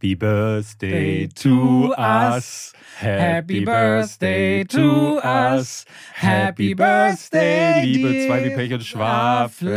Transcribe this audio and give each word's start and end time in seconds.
Happy 0.00 0.14
Birthday 0.14 1.26
to 1.26 1.92
us. 1.92 2.72
Happy 2.96 3.66
Birthday 3.66 4.64
to 4.64 5.20
us. 5.22 5.84
Happy 6.14 6.72
Birthday, 6.72 7.82
liebe 7.84 8.26
zwei 8.26 8.44
wie 8.44 8.50
Pech 8.56 8.72
und 8.72 8.82
Schwafel. 8.82 9.76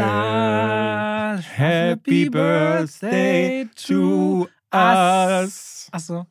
Happy 1.57 2.29
Birthday 2.29 3.67
to 3.75 4.47
us. 4.73 5.89
Achso. 5.91 6.25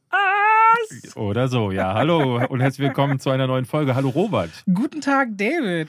Oder 1.15 1.49
so, 1.49 1.71
ja. 1.71 1.93
Hallo 1.93 2.43
und 2.49 2.61
herzlich 2.63 2.87
willkommen 2.87 3.21
zu 3.21 3.29
einer 3.29 3.47
neuen 3.47 3.67
Folge. 3.67 3.95
Hallo 3.95 4.09
Robert. 4.09 4.51
Guten 4.73 5.03
Tag, 5.03 5.37
David. 5.37 5.89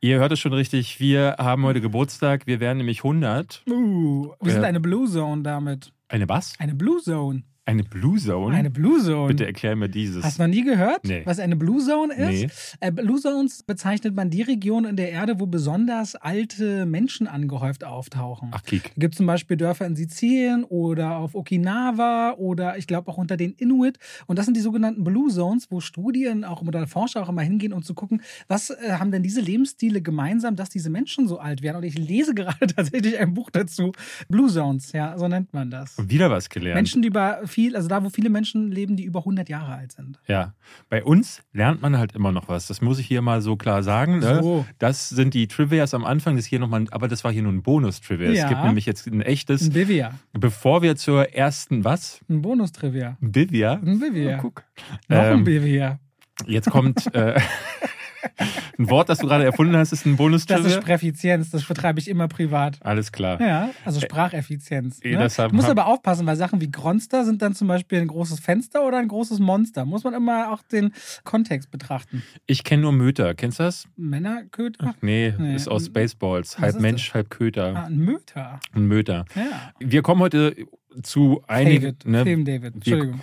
Ihr 0.00 0.18
hört 0.18 0.32
es 0.32 0.40
schon 0.40 0.52
richtig, 0.52 0.98
wir 0.98 1.36
haben 1.38 1.62
heute 1.62 1.80
Geburtstag. 1.80 2.48
Wir 2.48 2.58
werden 2.58 2.78
nämlich 2.78 3.04
100. 3.04 3.62
Uh, 3.70 4.32
wir 4.40 4.52
sind 4.52 4.64
eine 4.64 4.80
Blue 4.80 5.08
Zone 5.08 5.42
damit. 5.42 5.92
Eine 6.08 6.28
was? 6.28 6.52
Eine 6.58 6.74
Blue 6.74 7.00
Zone. 7.00 7.42
Eine 7.66 7.82
Blue 7.82 8.18
Zone? 8.18 8.54
Eine 8.54 8.70
Blue 8.70 9.00
Zone. 9.02 9.28
Bitte 9.28 9.46
erklär 9.46 9.74
mir 9.74 9.88
dieses. 9.88 10.22
Hast 10.22 10.38
du 10.38 10.42
noch 10.42 10.50
nie 10.50 10.62
gehört, 10.64 11.04
Nee. 11.04 11.22
was 11.24 11.38
eine 11.38 11.56
Blue 11.56 11.80
Zone 11.82 12.12
ist? 12.12 12.76
Nee. 12.80 12.86
Äh, 12.86 12.92
Blue 12.92 13.18
Zones 13.18 13.62
bezeichnet 13.62 14.14
man 14.14 14.28
die 14.28 14.42
Region 14.42 14.84
in 14.84 14.96
der 14.96 15.10
Erde, 15.10 15.40
wo 15.40 15.46
besonders 15.46 16.14
alte 16.14 16.84
Menschen 16.84 17.26
angehäuft 17.26 17.82
auftauchen. 17.84 18.50
Ach, 18.52 18.62
Kiek. 18.62 18.90
Es 18.90 18.94
gibt 18.96 19.14
zum 19.14 19.24
Beispiel 19.26 19.56
Dörfer 19.56 19.86
in 19.86 19.96
Sizilien 19.96 20.64
oder 20.64 21.16
auf 21.16 21.34
Okinawa 21.34 22.32
oder 22.36 22.76
ich 22.76 22.86
glaube 22.86 23.10
auch 23.10 23.16
unter 23.16 23.38
den 23.38 23.52
Inuit. 23.52 23.98
Und 24.26 24.38
das 24.38 24.44
sind 24.44 24.56
die 24.56 24.60
sogenannten 24.60 25.02
Blue 25.02 25.30
Zones, 25.30 25.70
wo 25.70 25.80
Studien 25.80 26.44
auch 26.44 26.60
oder 26.60 26.86
Forscher 26.86 27.22
auch 27.22 27.30
immer 27.30 27.42
hingehen, 27.42 27.72
um 27.72 27.82
zu 27.82 27.94
gucken, 27.94 28.20
was 28.46 28.70
äh, 28.70 28.92
haben 28.98 29.10
denn 29.10 29.22
diese 29.22 29.40
Lebensstile 29.40 30.02
gemeinsam, 30.02 30.54
dass 30.56 30.68
diese 30.68 30.90
Menschen 30.90 31.28
so 31.28 31.38
alt 31.38 31.62
werden. 31.62 31.78
Und 31.78 31.84
ich 31.84 31.96
lese 31.96 32.34
gerade 32.34 32.66
tatsächlich 32.66 33.18
ein 33.18 33.32
Buch 33.32 33.48
dazu. 33.50 33.92
Blue 34.28 34.50
Zones, 34.50 34.92
ja, 34.92 35.16
so 35.16 35.28
nennt 35.28 35.54
man 35.54 35.70
das. 35.70 35.98
Und 35.98 36.10
wieder 36.10 36.30
was 36.30 36.50
gelernt. 36.50 36.74
Menschen, 36.74 37.00
die 37.00 37.08
über 37.08 37.40
viel, 37.54 37.76
also 37.76 37.88
da, 37.88 38.02
wo 38.04 38.10
viele 38.10 38.28
Menschen 38.30 38.70
leben, 38.70 38.96
die 38.96 39.04
über 39.04 39.20
100 39.20 39.48
Jahre 39.48 39.74
alt 39.74 39.92
sind. 39.92 40.18
Ja, 40.26 40.54
bei 40.90 41.02
uns 41.04 41.42
lernt 41.52 41.80
man 41.80 41.96
halt 41.96 42.14
immer 42.14 42.32
noch 42.32 42.48
was. 42.48 42.66
Das 42.66 42.80
muss 42.82 42.98
ich 42.98 43.06
hier 43.06 43.22
mal 43.22 43.40
so 43.40 43.56
klar 43.56 43.82
sagen. 43.82 44.18
Ne? 44.18 44.40
So. 44.42 44.66
Das 44.78 45.08
sind 45.08 45.32
die 45.34 45.46
Trivias 45.48 45.94
am 45.94 46.04
Anfang. 46.04 46.36
Das 46.36 46.44
hier 46.44 46.58
noch 46.58 46.68
mal, 46.68 46.84
aber 46.90 47.08
das 47.08 47.24
war 47.24 47.32
hier 47.32 47.42
nur 47.42 47.52
ein 47.52 47.62
Bonus-Trivia. 47.62 48.30
Es 48.30 48.38
Ja. 48.38 48.48
gibt 48.48 48.64
nämlich 48.64 48.84
jetzt 48.86 49.06
ein 49.06 49.20
echtes. 49.22 49.62
Ein 49.62 49.72
Bivia. 49.72 50.12
Bevor 50.32 50.82
wir 50.82 50.96
zur 50.96 51.32
ersten, 51.32 51.84
was? 51.84 52.20
Ein 52.28 52.42
Bonus-Trivia. 52.42 53.16
Ein 53.22 53.32
Bivia? 53.32 53.74
Ein 53.74 54.00
Bivia. 54.00 54.36
Oh, 54.38 54.40
guck. 54.42 54.64
Noch 55.08 55.18
ein 55.18 55.38
Ähm, 55.38 55.44
Bivia. 55.44 55.98
Jetzt 56.46 56.68
kommt 56.70 57.14
äh, 57.14 57.40
ein 58.78 58.90
Wort, 58.90 59.08
das 59.08 59.18
du 59.18 59.26
gerade 59.26 59.44
erfunden 59.44 59.76
hast, 59.76 59.92
ist 59.92 60.04
ein 60.06 60.10
Das 60.10 60.12
ist 60.12 60.16
Bonus-Trivia. 60.18 60.70
Sprefizienz, 60.82 61.50
das 61.50 61.64
betreibe 61.64 61.98
ich 62.00 62.08
immer 62.08 62.28
privat. 62.28 62.78
Alles 62.82 63.12
klar. 63.12 63.40
Ja, 63.40 63.70
also 63.84 64.00
Spracheffizienz. 64.00 65.00
eh, 65.02 65.12
Ne? 65.12 65.18
das 65.18 65.36
du 65.36 65.48
musst 65.52 65.68
aber 65.68 65.86
aufpassen, 65.86 66.26
weil 66.26 66.36
Sachen 66.36 66.60
wie 66.60 66.70
Gronster 66.70 67.24
sind 67.24 67.42
dann 67.42 67.54
zum 67.54 67.68
Beispiel 67.68 68.00
ein 68.00 68.08
großes 68.08 68.40
Fenster 68.40 68.84
oder 68.86 68.98
ein 68.98 69.08
großes 69.08 69.38
Monster. 69.38 69.84
Muss 69.84 70.04
man 70.04 70.14
immer 70.14 70.52
auch 70.52 70.62
den 70.62 70.92
Kontext 71.24 71.70
betrachten. 71.70 72.22
Ich 72.46 72.64
kenne 72.64 72.82
nur 72.82 72.92
Möter. 72.92 73.34
Kennst 73.34 73.58
du 73.58 73.64
das? 73.64 73.86
Männerköter? 73.96 74.94
Nee, 75.00 75.34
Nee. 75.38 75.54
ist 75.56 75.68
aus 75.68 75.86
Spaceballs. 75.86 76.54
Was 76.56 76.60
Halb 76.74 76.80
Mensch, 76.80 77.14
halb 77.14 77.30
Köter. 77.30 77.74
Ah, 77.76 77.84
ein 77.86 77.96
Möter. 77.98 78.60
Ein 78.72 78.86
Möter. 78.86 79.24
Ja. 79.34 79.72
Wir 79.80 80.02
kommen 80.02 80.20
heute 80.20 80.54
zu 81.02 81.42
einigen. 81.46 81.82
David. 81.82 82.06
Ne, 82.06 82.22
Film 82.24 82.44
David. 82.44 82.74
Entschuldigung. 82.74 83.20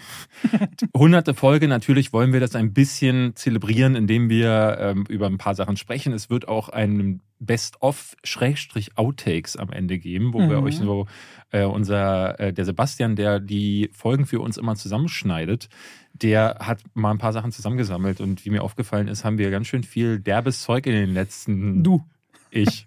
hunderte 0.98 1.34
Folge. 1.34 1.68
Natürlich 1.68 2.14
wollen 2.14 2.34
wir 2.34 2.40
das 2.40 2.56
ein 2.56 2.74
bisschen 2.74 3.36
zelebrieren, 3.36 3.96
indem 3.96 4.30
wir 4.30 4.78
ähm, 4.80 5.06
über 5.10 5.28
ein 5.28 5.38
paar 5.38 5.56
Sachen 5.56 5.78
sprechen. 5.78 6.14
Es 6.14 6.30
wird 6.30 6.48
auch 6.48 6.70
ein 6.70 7.22
Best-of-Outtakes 7.40 9.58
am 9.58 9.72
Ende 9.72 9.98
geben, 10.00 10.34
wo 10.34 10.40
wir 10.40 10.58
Mhm. 10.60 10.64
euch 10.64 10.78
so 10.78 11.08
äh, 11.52 11.66
unser 11.66 12.40
äh, 12.40 12.54
der 12.54 12.66
Sebastian, 12.66 13.16
der 13.16 13.40
die 13.40 13.90
Folgen 13.94 14.26
für 14.26 14.40
uns 14.40 14.58
immer 14.58 14.76
zusammenschneidet, 14.76 15.70
der 16.14 16.58
hat 16.60 16.80
mal 16.94 17.12
ein 17.12 17.18
paar 17.18 17.34
Sachen 17.34 17.52
zusammengesammelt 17.52 18.22
und 18.22 18.46
wie 18.46 18.50
mir 18.52 18.64
aufgefallen 18.64 19.08
ist, 19.08 19.26
haben 19.26 19.38
wir 19.38 19.50
ganz 19.52 19.68
schön 19.68 19.84
viel 19.84 20.20
derbes 20.20 20.62
Zeug 20.62 20.86
in 20.86 20.94
den 20.94 21.14
letzten 21.14 21.84
Du. 21.84 22.04
Ich 22.52 22.86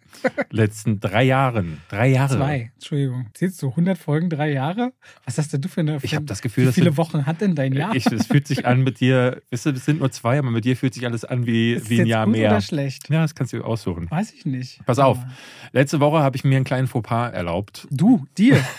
letzten 0.50 1.00
drei 1.00 1.24
Jahren, 1.24 1.80
drei 1.88 2.08
Jahre. 2.08 2.36
Zwei. 2.36 2.70
Entschuldigung. 2.74 3.26
Zählst 3.34 3.60
du 3.62 3.70
100 3.70 3.98
Folgen, 3.98 4.30
drei 4.30 4.52
Jahre? 4.52 4.92
Was 5.24 5.36
hast 5.38 5.52
denn 5.52 5.60
du 5.60 5.68
für 5.68 5.80
eine. 5.80 5.98
Ich 6.02 6.14
habe 6.14 6.24
das 6.24 6.40
Gefühl, 6.40 6.68
Wie 6.68 6.72
viele 6.72 6.90
du- 6.90 6.96
Wochen 6.96 7.26
hat 7.26 7.40
denn 7.40 7.54
dein 7.54 7.72
Jahr? 7.72 7.94
Ich, 7.94 8.06
es 8.06 8.26
fühlt 8.26 8.46
sich 8.46 8.64
an 8.66 8.82
mit 8.84 9.00
dir, 9.00 9.42
wisst 9.50 9.66
ihr, 9.66 9.74
es 9.74 9.84
sind 9.84 9.98
nur 10.00 10.10
zwei, 10.12 10.38
aber 10.38 10.50
mit 10.50 10.64
dir 10.64 10.76
fühlt 10.76 10.94
sich 10.94 11.04
alles 11.04 11.24
an 11.24 11.46
wie, 11.46 11.74
ist 11.74 11.90
wie 11.90 12.00
ein 12.00 12.06
Jahr 12.06 12.24
gut 12.26 12.36
mehr. 12.36 12.50
oder 12.50 12.60
schlecht? 12.60 13.10
Ja, 13.10 13.22
das 13.22 13.34
kannst 13.34 13.52
du 13.52 13.62
aussuchen. 13.62 14.10
Weiß 14.10 14.32
ich 14.32 14.46
nicht. 14.46 14.80
Pass 14.86 14.98
auf, 14.98 15.18
letzte 15.72 16.00
Woche 16.00 16.20
habe 16.20 16.36
ich 16.36 16.44
mir 16.44 16.56
einen 16.56 16.64
kleinen 16.64 16.86
Fauxpas 16.86 17.30
erlaubt. 17.32 17.86
Du, 17.90 18.24
dir. 18.38 18.56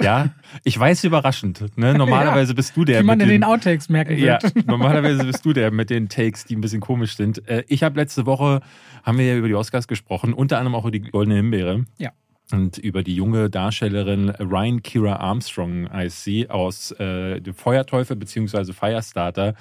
Ja, 0.00 0.30
ich 0.64 0.78
weiß 0.78 1.04
überraschend. 1.04 1.76
Ne? 1.76 1.94
Normalerweise 1.98 2.54
bist 2.54 2.76
du 2.76 2.84
der 2.84 3.00
Wie 3.00 3.04
man 3.04 3.18
mit 3.18 3.26
in 3.26 3.32
den, 3.32 3.40
den 3.42 3.44
Outtakes 3.48 3.88
merken 3.88 4.16
ja, 4.16 4.42
wird. 4.42 4.66
normalerweise 4.66 5.24
bist 5.24 5.44
du 5.44 5.52
der 5.52 5.70
mit 5.70 5.90
den 5.90 6.08
Takes, 6.08 6.44
die 6.44 6.56
ein 6.56 6.60
bisschen 6.60 6.80
komisch 6.80 7.16
sind. 7.16 7.46
Äh, 7.48 7.64
Ich 7.68 7.82
habe 7.82 7.98
letzte 7.98 8.26
Woche, 8.26 8.60
haben 9.02 9.18
wir 9.18 9.26
ja 9.26 9.36
über 9.36 9.48
die 9.48 9.54
Oscars 9.54 9.88
gesprochen, 9.88 10.32
unter 10.32 10.58
anderem 10.58 10.74
auch 10.74 10.84
über 10.84 10.92
die 10.92 11.00
Goldene 11.00 11.36
Himbeere. 11.36 11.84
Ja. 11.98 12.10
Und 12.52 12.76
über 12.76 13.02
die 13.02 13.14
junge 13.14 13.48
Darstellerin 13.48 14.28
Ryan 14.28 14.82
Kira 14.82 15.16
Armstrong 15.16 15.90
heißt 15.90 16.24
sie 16.24 16.50
aus 16.50 16.92
äh, 16.92 17.40
dem 17.40 17.54
Feuerteufel 17.54 18.16
bzw. 18.16 18.72
Firestarter. 18.74 19.54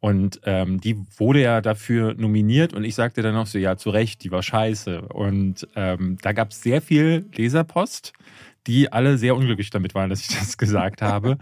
Und 0.00 0.40
ähm, 0.44 0.78
die 0.80 0.96
wurde 1.16 1.40
ja 1.40 1.60
dafür 1.62 2.14
nominiert 2.14 2.74
und 2.74 2.84
ich 2.84 2.94
sagte 2.94 3.22
dann 3.22 3.34
auch 3.36 3.46
so, 3.46 3.58
ja, 3.58 3.76
zu 3.76 3.88
Recht, 3.88 4.22
die 4.22 4.30
war 4.30 4.42
scheiße. 4.42 5.00
Und 5.00 5.66
ähm, 5.74 6.18
da 6.20 6.32
gab 6.32 6.50
es 6.50 6.60
sehr 6.62 6.82
viel 6.82 7.24
Leserpost, 7.34 8.12
die 8.66 8.92
alle 8.92 9.18
sehr 9.18 9.36
unglücklich 9.36 9.70
damit 9.70 9.94
waren, 9.94 10.10
dass 10.10 10.20
ich 10.20 10.28
das 10.28 10.56
gesagt 10.58 11.02
habe. 11.02 11.38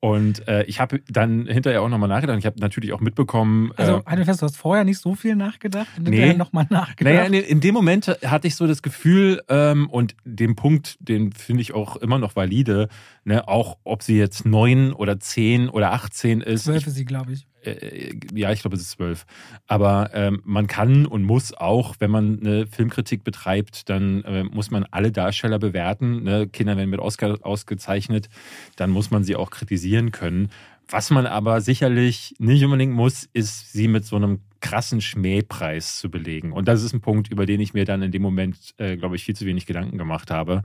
Und 0.00 0.46
äh, 0.46 0.62
ich 0.64 0.78
habe 0.78 1.00
dann 1.08 1.46
hinterher 1.46 1.82
auch 1.82 1.88
nochmal 1.88 2.08
nachgedacht. 2.08 2.38
Ich 2.38 2.46
habe 2.46 2.60
natürlich 2.60 2.92
auch 2.92 3.00
mitbekommen. 3.00 3.72
Also, 3.76 3.96
äh, 3.96 4.02
halt 4.06 4.18
mir 4.20 4.24
fest, 4.26 4.40
du 4.42 4.46
hast 4.46 4.56
vorher 4.56 4.84
nicht 4.84 4.98
so 4.98 5.16
viel 5.16 5.34
nachgedacht 5.34 5.88
und 5.98 6.08
Nee. 6.08 6.34
nochmal 6.34 6.66
nachgedacht. 6.70 7.14
naja, 7.14 7.24
in, 7.24 7.34
in 7.34 7.60
dem 7.60 7.74
Moment 7.74 8.06
hatte 8.24 8.46
ich 8.46 8.54
so 8.54 8.68
das 8.68 8.82
Gefühl, 8.82 9.42
ähm, 9.48 9.90
und 9.90 10.14
den 10.24 10.54
Punkt, 10.54 10.98
den 11.00 11.32
finde 11.32 11.62
ich 11.62 11.74
auch 11.74 11.96
immer 11.96 12.18
noch 12.20 12.36
valide, 12.36 12.88
ne, 13.24 13.48
auch 13.48 13.76
ob 13.82 14.04
sie 14.04 14.16
jetzt 14.16 14.46
neun 14.46 14.92
oder 14.92 15.18
zehn 15.18 15.68
oder 15.68 15.92
18 15.92 16.42
ist. 16.42 16.64
Zwölf 16.64 16.86
ist 16.86 16.94
sie, 16.94 17.04
glaube 17.04 17.32
ich. 17.32 17.48
Äh, 17.62 18.14
ja, 18.34 18.52
ich 18.52 18.60
glaube, 18.60 18.76
es 18.76 18.82
ist 18.82 18.90
zwölf. 18.92 19.26
Aber 19.66 20.10
ähm, 20.14 20.40
man 20.44 20.66
kann 20.66 21.06
und 21.06 21.22
muss 21.22 21.54
auch, 21.54 21.96
wenn 21.98 22.10
man 22.10 22.40
eine 22.40 22.66
Filmkritik 22.66 23.24
betreibt, 23.24 23.88
dann 23.88 24.22
äh, 24.24 24.44
muss 24.44 24.70
man 24.70 24.84
alle 24.90 25.12
Darsteller 25.12 25.58
bewerten. 25.58 26.22
Ne? 26.22 26.48
Kinder 26.48 26.76
werden 26.76 26.90
mit 26.90 27.00
Oscar 27.00 27.38
ausgezeichnet, 27.42 28.28
dann 28.76 28.90
muss 28.90 29.10
man 29.10 29.24
sie 29.24 29.36
auch 29.36 29.50
kritisieren 29.50 30.12
können. 30.12 30.50
Was 30.90 31.10
man 31.10 31.26
aber 31.26 31.60
sicherlich 31.60 32.34
nicht 32.38 32.64
unbedingt 32.64 32.94
muss, 32.94 33.28
ist 33.34 33.72
sie 33.72 33.88
mit 33.88 34.06
so 34.06 34.16
einem 34.16 34.40
krassen 34.60 35.02
Schmähpreis 35.02 35.98
zu 35.98 36.10
belegen. 36.10 36.52
Und 36.52 36.66
das 36.66 36.82
ist 36.82 36.94
ein 36.94 37.02
Punkt, 37.02 37.30
über 37.30 37.44
den 37.44 37.60
ich 37.60 37.74
mir 37.74 37.84
dann 37.84 38.00
in 38.00 38.10
dem 38.10 38.22
Moment, 38.22 38.74
äh, 38.78 38.96
glaube 38.96 39.16
ich, 39.16 39.24
viel 39.24 39.36
zu 39.36 39.44
wenig 39.44 39.66
Gedanken 39.66 39.98
gemacht 39.98 40.30
habe. 40.30 40.62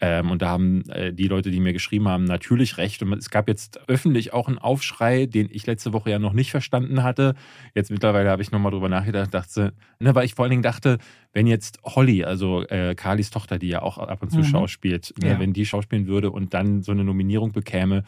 Ähm, 0.00 0.30
und 0.30 0.42
da 0.42 0.48
haben 0.48 0.82
äh, 0.90 1.12
die 1.12 1.26
Leute, 1.26 1.50
die 1.50 1.58
mir 1.60 1.72
geschrieben 1.72 2.06
haben, 2.08 2.24
natürlich 2.24 2.76
recht. 2.76 3.02
Und 3.02 3.12
es 3.14 3.30
gab 3.30 3.48
jetzt 3.48 3.80
öffentlich 3.88 4.32
auch 4.34 4.46
einen 4.46 4.58
Aufschrei, 4.58 5.24
den 5.26 5.48
ich 5.50 5.66
letzte 5.66 5.92
Woche 5.94 6.10
ja 6.10 6.18
noch 6.18 6.34
nicht 6.34 6.50
verstanden 6.50 7.02
hatte. 7.02 7.34
Jetzt 7.74 7.90
mittlerweile 7.90 8.28
habe 8.30 8.42
ich 8.42 8.50
nochmal 8.50 8.72
drüber 8.72 8.88
nachgedacht, 8.90 9.32
dachte, 9.32 9.72
ne, 9.98 10.14
weil 10.14 10.26
ich 10.26 10.34
vor 10.34 10.44
allen 10.44 10.50
Dingen 10.50 10.62
dachte, 10.62 10.98
wenn 11.32 11.46
jetzt 11.46 11.78
Holly, 11.84 12.24
also 12.24 12.62
äh, 12.68 12.94
Carlys 12.94 13.30
Tochter, 13.30 13.58
die 13.58 13.68
ja 13.68 13.80
auch 13.82 13.96
ab 13.96 14.22
und 14.22 14.30
zu 14.30 14.40
Mhm. 14.40 14.44
schauspielt, 14.44 15.14
ne, 15.22 15.30
Ja. 15.30 15.38
wenn 15.38 15.52
die 15.54 15.64
schauspielen 15.64 16.06
würde 16.06 16.30
und 16.30 16.52
dann 16.52 16.82
so 16.82 16.92
eine 16.92 17.02
Nominierung 17.04 17.52
bekäme, 17.52 18.04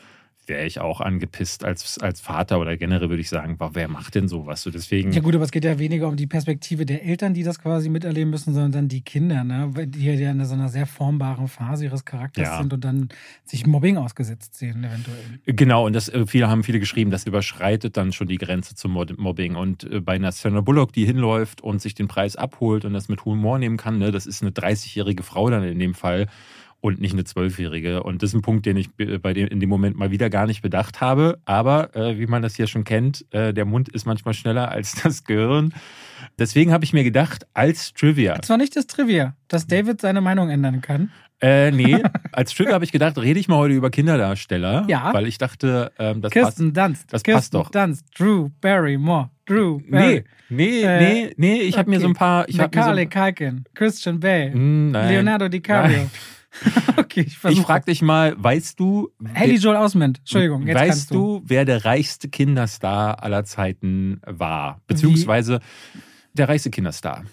wäre 0.49 0.65
ich 0.67 0.81
auch 0.81 1.01
angepisst 1.01 1.65
als, 1.65 1.99
als 1.99 2.21
Vater 2.21 2.59
oder 2.61 2.77
generell 2.77 3.09
würde 3.11 3.21
ich 3.21 3.29
sagen, 3.29 3.57
boah, 3.59 3.71
wer 3.75 3.89
macht 3.89 4.15
denn 4.15 4.29
sowas? 4.29 4.63
So 4.63 4.71
deswegen. 4.71 5.13
Ja 5.13 5.21
gut, 5.21 5.35
aber 5.35 5.45
es 5.45 5.51
geht 5.51 5.65
ja 5.65 5.79
weniger 5.79 6.09
um 6.09 6.17
die 6.17 6.27
Perspektive 6.27 6.87
der 6.87 7.05
Eltern, 7.05 7.35
die 7.35 7.43
das 7.43 7.59
quasi 7.59 7.89
miterleben 7.89 8.31
müssen, 8.31 8.55
sondern 8.55 8.73
dann 8.73 8.89
die 8.89 9.01
Kinder, 9.03 9.45
ne? 9.45 9.71
Weil 9.73 9.87
die 9.87 10.05
ja 10.05 10.31
in 10.31 10.45
so 10.45 10.55
einer 10.55 10.69
sehr 10.69 10.87
formbaren 10.87 11.49
Phase 11.49 11.85
ihres 11.85 12.05
Charakters 12.05 12.47
Ja. 12.47 12.59
sind 12.59 12.73
und 12.73 12.85
dann 12.85 13.09
sich 13.45 13.67
Mobbing 13.67 13.97
ausgesetzt 13.97 14.55
sehen, 14.57 14.85
eventuell. 14.85 15.41
Genau, 15.47 15.87
und 15.87 15.93
das 15.93 16.09
äh, 16.09 16.27
viele 16.27 16.49
haben 16.49 16.65
viele 16.65 16.81
geschrieben, 16.81 17.11
das 17.11 17.27
überschreitet 17.27 17.97
dann 17.97 18.13
schon 18.13 18.29
die 18.29 18.39
Grenze 18.39 18.75
zum 18.75 18.93
Mobbing. 18.93 19.57
Und 19.57 19.85
äh, 19.85 20.01
bei 20.01 20.15
einer 20.15 20.33
Sandra 20.33 20.61
Bullock, 20.61 20.93
die 20.93 21.05
hinläuft 21.05 21.61
und 21.61 21.81
sich 21.81 21.95
den 21.95 22.09
Preis 22.09 22.37
abholt 22.37 22.85
und 22.85 22.93
das 22.93 23.09
mit 23.09 23.25
Humor 23.25 23.59
nehmen 23.59 23.77
kann, 23.77 23.99
ne, 23.99 24.11
das 24.11 24.27
ist 24.27 24.43
eine 24.43 24.51
30-jährige 24.51 25.23
Frau 25.23 25.51
dann 25.51 25.63
in 25.65 25.79
dem 25.79 25.95
Fall 25.95 26.27
und 26.81 27.01
nicht 27.01 27.13
eine 27.13 27.25
Zwölfjährige. 27.25 28.03
Und 28.03 28.23
das 28.23 28.31
ist 28.31 28.35
ein 28.35 28.43
Punkt, 28.43 28.65
den 28.67 28.77
ich 28.77 28.89
äh, 28.99 29.19
bei 29.19 29.33
dem 29.35 29.49
in 29.49 29.61
dem 29.61 29.69
Moment 29.69 29.97
mal 29.97 30.11
wieder 30.11 30.31
gar 30.31 30.47
nicht 30.47 30.63
bedacht 30.63 31.01
habe. 31.01 31.39
Aber 31.45 31.95
äh, 31.97 32.19
wie 32.19 32.27
man 32.27 32.43
das 32.43 32.55
hier 32.55 32.67
schon 32.67 32.85
kennt, 32.85 33.25
äh, 33.33 33.53
der 33.53 33.65
Mund 33.65 33.89
ist 33.89 34.07
manchmal 34.07 34.35
schneller 34.35 34.71
als 34.71 34.93
das 35.03 35.25
Gehirn. 35.25 35.75
Deswegen 36.39 36.73
habe 36.73 36.85
ich 36.85 36.93
mir 36.93 37.05
gedacht, 37.05 37.47
als 37.55 37.93
Trivia. 37.95 38.35
Das 38.35 38.49
war 38.51 38.57
nicht 38.57 38.77
das 38.77 38.87
Trivia, 38.87 39.35
dass 39.49 39.67
David 39.67 40.01
seine 40.01 40.21
Meinung 40.21 40.51
ändern 40.51 40.81
kann. 40.81 41.11
Äh, 41.41 41.71
nee, 41.71 42.03
als 42.33 42.53
Trivia 42.55 42.73
habe 42.75 42.85
ich 42.85 42.91
gedacht, 42.93 43.17
rede 43.19 43.39
ich 43.39 43.47
mal 43.49 43.57
heute 43.57 43.75
über 43.75 43.91
Kinderdarsteller. 43.91 44.85
Ja. 44.89 45.13
Weil 45.15 45.27
ich 45.29 45.39
dachte, 45.39 45.93
ähm, 45.99 46.21
das 46.21 46.33
passt. 46.33 46.45
Kirsten 46.59 46.73
Dunst. 46.73 47.13
das 47.13 47.23
Kirsten 47.23 47.37
passt 47.39 47.55
doch. 47.55 47.71
Dunst. 47.71 48.05
Drew 48.19 48.51
Barrymore. 48.61 49.31
Drew 49.47 49.81
Nee, 49.87 49.91
Barry. 49.91 50.25
nee, 50.49 50.83
Äh, 50.83 51.01
nee, 51.01 51.35
nee, 51.37 51.61
ich 51.63 51.79
habe 51.79 51.91
mir 51.91 52.01
so 52.01 52.09
ein 52.09 52.15
paar. 52.15 52.49
Ich 52.49 52.57
mir 52.57 52.69
so, 52.73 52.79
Macaulay 52.81 53.07
Culkin. 53.07 53.65
Christian 53.75 54.19
Bale. 54.21 54.51
Nein, 54.55 55.09
Leonardo 55.09 55.49
DiCaprio. 55.49 55.97
Nein. 55.99 56.11
okay, 56.97 57.21
ich 57.21 57.29
Ich 57.29 57.39
versuche. 57.39 57.63
frage 57.65 57.85
dich 57.87 58.03
mal, 58.03 58.35
weißt 58.37 58.79
du, 58.81 59.11
Haley 59.35 59.57
Joel 59.57 59.77
Osment. 59.77 60.19
Entschuldigung, 60.19 60.67
jetzt 60.67 60.77
kannst 60.77 60.91
weißt 60.91 61.11
du, 61.11 61.43
wer 61.45 61.65
der 61.65 61.85
reichste 61.85 62.29
Kinderstar 62.29 63.23
aller 63.23 63.45
Zeiten 63.45 64.21
war? 64.27 64.81
Beziehungsweise 64.87 65.61
der 66.35 66.49
reichste 66.49 66.71
Kinderstar. 66.71 67.25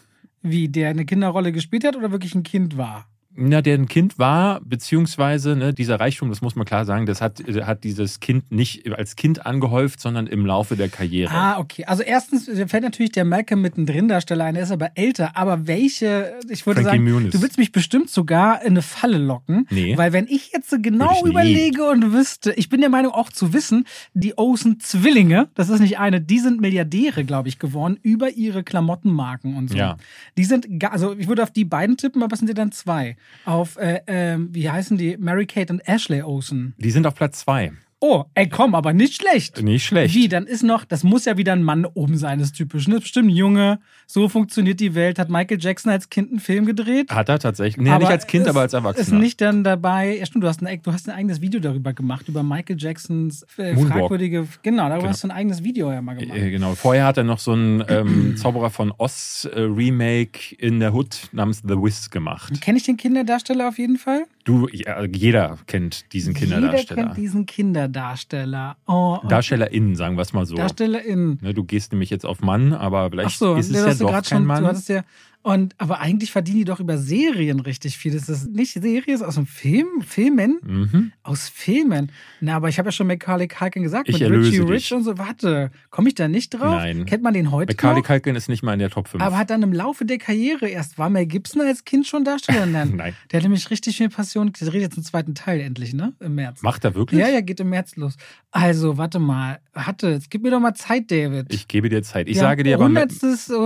Wie, 0.41 0.69
der 0.69 0.89
eine 0.89 1.05
Kinderrolle 1.05 1.51
gespielt 1.51 1.85
hat 1.85 1.95
oder 1.95 2.11
wirklich 2.11 2.35
ein 2.35 2.43
Kind 2.43 2.77
war? 2.77 3.07
Na, 3.37 3.61
der 3.61 3.77
ein 3.77 3.87
Kind 3.87 4.17
war, 4.17 4.61
beziehungsweise 4.61 5.57
ne, 5.57 5.73
dieser 5.73 5.99
Reichtum, 5.99 6.29
das 6.29 6.41
muss 6.41 6.55
man 6.55 6.65
klar 6.65 6.85
sagen, 6.85 7.05
das 7.05 7.19
hat, 7.19 7.43
hat 7.65 7.83
dieses 7.83 8.21
Kind 8.21 8.49
nicht 8.51 8.89
als 8.93 9.17
Kind 9.17 9.45
angehäuft, 9.45 9.99
sondern 9.99 10.27
im 10.27 10.45
Laufe 10.45 10.77
der 10.77 10.87
Karriere. 10.87 11.33
Ah, 11.33 11.59
okay. 11.59 11.83
Also 11.85 12.01
erstens 12.01 12.45
fällt 12.45 12.83
natürlich 12.83 13.11
der 13.11 13.25
Malcolm 13.25 13.61
mittendrin 13.61 14.07
Darsteller 14.07 14.45
ein, 14.45 14.53
der 14.53 14.63
ist 14.63 14.71
aber 14.71 14.91
älter. 14.95 15.35
Aber 15.35 15.67
welche, 15.67 16.33
ich 16.49 16.65
würde 16.65 16.81
Frankie 16.81 16.97
sagen, 16.97 17.11
Muniz. 17.11 17.33
du 17.33 17.41
willst 17.41 17.57
mich 17.57 17.73
bestimmt 17.73 18.09
sogar 18.09 18.61
in 18.61 18.69
eine 18.69 18.81
Falle 18.81 19.17
locken. 19.17 19.67
Nee. 19.69 19.97
Weil 19.97 20.13
wenn 20.13 20.27
ich 20.27 20.51
jetzt 20.53 20.73
genau 20.81 21.25
überlege 21.25 21.89
und 21.89 22.13
wüsste, 22.13 22.53
ich 22.53 22.69
bin 22.69 22.79
der 22.79 22.89
Meinung 22.89 23.11
auch 23.11 23.29
zu 23.29 23.51
wissen, 23.51 23.85
die 24.13 24.37
Olsen-Zwillinge, 24.37 25.49
das 25.55 25.67
ist 25.67 25.81
nicht 25.81 25.99
eine, 25.99 26.21
die 26.21 26.39
sind 26.39 26.61
Milliardäre, 26.61 27.25
glaube 27.25 27.49
ich, 27.49 27.59
geworden 27.59 27.99
über 28.01 28.29
ihre 28.31 28.63
Klamottenmarken 28.63 29.57
und 29.57 29.71
so. 29.71 29.77
Ja. 29.77 29.97
Die 30.37 30.45
sind, 30.45 30.67
also 30.85 31.15
ich 31.17 31.27
würde 31.27 31.43
auf 31.43 31.51
die 31.51 31.65
beiden 31.65 31.97
tippen, 31.97 32.23
aber 32.23 32.33
es 32.33 32.39
sind 32.39 32.47
ja 32.47 32.53
dann 32.53 32.71
zwei. 32.71 33.17
Auf, 33.45 33.77
äh, 33.77 34.01
ähm, 34.07 34.49
wie 34.51 34.69
heißen 34.69 34.97
die? 34.97 35.17
Mary 35.17 35.45
Kate 35.45 35.71
und 35.71 35.79
Ashley 35.87 36.21
Olsen. 36.21 36.73
Die 36.77 36.91
sind 36.91 37.05
auf 37.05 37.15
Platz 37.15 37.39
zwei. 37.39 37.71
Oh, 37.99 38.25
ey, 38.33 38.49
komm, 38.49 38.75
aber 38.75 38.93
nicht 38.93 39.15
schlecht. 39.15 39.61
Nicht 39.63 39.85
schlecht. 39.85 40.13
Wie, 40.13 40.27
dann 40.27 40.45
ist 40.45 40.63
noch, 40.63 40.85
das 40.85 41.03
muss 41.03 41.25
ja 41.25 41.37
wieder 41.37 41.53
ein 41.53 41.63
Mann 41.63 41.85
oben 41.85 42.17
sein, 42.17 42.39
das 42.39 42.49
ist 42.49 42.55
typisch. 42.55 42.87
Ne? 42.87 42.99
Bestimmt 42.99 43.29
ein 43.29 43.35
Junge, 43.35 43.79
so 44.07 44.29
funktioniert 44.29 44.79
die 44.79 44.95
Welt. 44.95 45.19
Hat 45.19 45.29
Michael 45.29 45.57
Jackson 45.59 45.91
als 45.91 46.09
Kind 46.09 46.29
einen 46.31 46.39
Film 46.39 46.65
gedreht? 46.65 47.11
Hat 47.11 47.29
er 47.29 47.39
tatsächlich. 47.39 47.83
Nee, 47.83 47.97
nicht 47.97 48.07
als 48.07 48.27
Kind, 48.27 48.43
ist, 48.45 48.49
aber 48.49 48.61
als 48.61 48.73
Ist 48.73 48.79
Erwachsener. 48.79 49.19
nicht 49.19 49.41
dann 49.41 49.63
dabei, 49.63 50.17
ja 50.17 50.25
stimmt, 50.25 50.43
du 50.43 50.47
hast, 50.47 50.61
ein, 50.65 50.81
du 50.81 50.91
hast 50.93 51.07
ein 51.09 51.15
eigenes 51.15 51.41
Video 51.41 51.59
darüber 51.59 51.93
gemacht, 51.93 52.27
über 52.27 52.43
Michael 52.43 52.77
Jacksons 52.79 53.45
äh, 53.57 53.75
fragwürdige, 53.75 54.47
genau, 54.61 54.83
darüber 54.83 54.97
Genau. 54.99 55.09
hast 55.09 55.23
du 55.23 55.27
ein 55.27 55.31
eigenes 55.31 55.63
Video 55.63 55.91
ja 55.91 56.01
mal 56.01 56.15
gemacht. 56.15 56.37
Äh, 56.37 56.51
Genau. 56.51 56.75
Vorher 56.75 57.05
hat 57.05 57.17
er 57.17 57.23
noch 57.23 57.39
so 57.39 57.53
ein 57.53 57.83
ähm, 57.89 58.35
Zauberer 58.37 58.69
von 58.69 58.93
Oz 58.97 59.47
äh, 59.51 59.59
Remake 59.59 60.55
in 60.57 60.79
der 60.79 60.93
Hood 60.93 61.29
namens 61.31 61.61
The 61.67 61.75
Wiz 61.75 62.09
gemacht. 62.09 62.61
Kenne 62.61 62.77
ich 62.77 62.83
den 62.83 62.97
Kinderdarsteller 62.97 63.67
auf 63.67 63.77
jeden 63.77 63.97
Fall? 63.97 64.25
Du, 64.43 64.67
ja, 64.71 65.03
jeder 65.05 65.57
kennt 65.65 66.13
diesen 66.13 66.33
Jeder 66.35 66.45
Kinderdarsteller. 66.57 67.03
kennt 67.05 67.17
diesen 67.17 67.45
Kinderdarsteller. 67.47 68.77
Oh, 68.87 69.17
und 69.21 69.31
DarstellerInnen, 69.31 69.95
sagen 69.95 70.17
wir 70.17 70.21
es 70.21 70.33
mal 70.33 70.45
so. 70.45 70.55
DarstellerInnen. 70.55 71.39
Ne, 71.41 71.53
du 71.53 71.63
gehst 71.63 71.91
nämlich 71.91 72.09
jetzt 72.09 72.25
auf 72.25 72.41
Mann, 72.41 72.73
aber 72.73 73.09
vielleicht 73.09 73.37
so, 73.39 73.55
ist 73.55 73.67
es 73.71 73.73
das 73.73 73.85
ja 73.85 73.94
hast 74.03 74.27
du 74.27 74.29
kein 74.29 74.39
schon, 74.39 74.45
Mann. 74.45 74.63
Du 74.63 74.69
hattest 74.69 74.89
ja, 74.89 75.03
und, 75.45 75.75
aber 75.77 75.99
eigentlich 75.99 76.31
verdienen 76.31 76.57
die 76.57 76.65
doch 76.65 76.79
über 76.79 76.97
Serien 76.97 77.59
richtig 77.59 77.99
viel. 77.99 78.15
Ist 78.15 78.29
das 78.29 78.47
nicht 78.47 78.73
Series 78.73 79.21
aus 79.21 79.35
dem 79.35 79.45
Film? 79.45 80.01
Filmen? 80.01 80.57
Mhm. 80.65 81.11
Aus 81.21 81.49
Filmen? 81.49 82.11
Na, 82.41 82.55
aber 82.55 82.67
ich 82.67 82.79
habe 82.79 82.87
ja 82.87 82.91
schon 82.91 83.05
Macaulay 83.05 83.47
Culkin 83.47 83.83
gesagt, 83.83 84.09
Ich 84.09 84.19
mit 84.19 84.31
Richie. 84.31 84.61
Rich 84.61 84.91
und 84.91 85.03
so. 85.03 85.19
Warte, 85.19 85.69
komme 85.91 86.07
ich 86.07 86.15
da 86.15 86.27
nicht 86.27 86.49
drauf? 86.49 86.73
Nein. 86.77 87.05
Kennt 87.05 87.21
man 87.21 87.35
den 87.35 87.51
heute 87.51 87.73
Macaulay 87.75 87.99
noch? 87.99 88.07
Culkin 88.07 88.35
ist 88.35 88.49
nicht 88.49 88.63
mal 88.63 88.73
in 88.73 88.79
der 88.79 88.89
Top 88.89 89.07
5. 89.07 89.23
Aber 89.23 89.37
hat 89.37 89.51
dann 89.51 89.61
im 89.61 89.71
Laufe 89.71 90.03
der 90.03 90.17
Karriere 90.17 90.67
erst, 90.67 90.97
war 90.97 91.11
Mel 91.11 91.27
Gibson 91.27 91.61
als 91.61 91.85
Kind 91.85 92.07
schon 92.07 92.23
Darsteller? 92.23 92.65
Nein. 92.65 93.13
Der 93.31 93.37
hat 93.37 93.43
nämlich 93.43 93.69
richtig 93.69 93.97
viel 93.97 94.09
Passion. 94.09 94.51
Der 94.51 94.67
dreht 94.67 94.81
jetzt 94.81 94.97
einen 94.97 95.05
zweiten 95.05 95.35
Teil 95.35 95.59
endlich, 95.59 95.93
ne? 95.93 96.13
Im 96.21 96.33
März. 96.33 96.63
Macht 96.63 96.83
er 96.85 96.95
wirklich? 96.95 97.21
Ja, 97.21 97.29
ja, 97.29 97.41
geht 97.41 97.59
im 97.59 97.69
März 97.69 97.97
los. 97.97 98.17
Also, 98.49 98.97
warte 98.97 99.19
mal. 99.19 99.59
Hatte, 99.75 100.09
jetzt 100.09 100.31
gib 100.31 100.41
mir 100.41 100.49
doch 100.49 100.59
mal 100.59 100.73
Zeit, 100.73 101.11
David. 101.11 101.53
Ich 101.53 101.67
gebe 101.67 101.89
dir 101.89 102.01
Zeit. 102.01 102.27
Ich 102.27 102.33
Wir 102.37 102.41
sage 102.41 102.63
dir 102.63 102.77
aber. 102.77 102.85
100. 102.85 103.11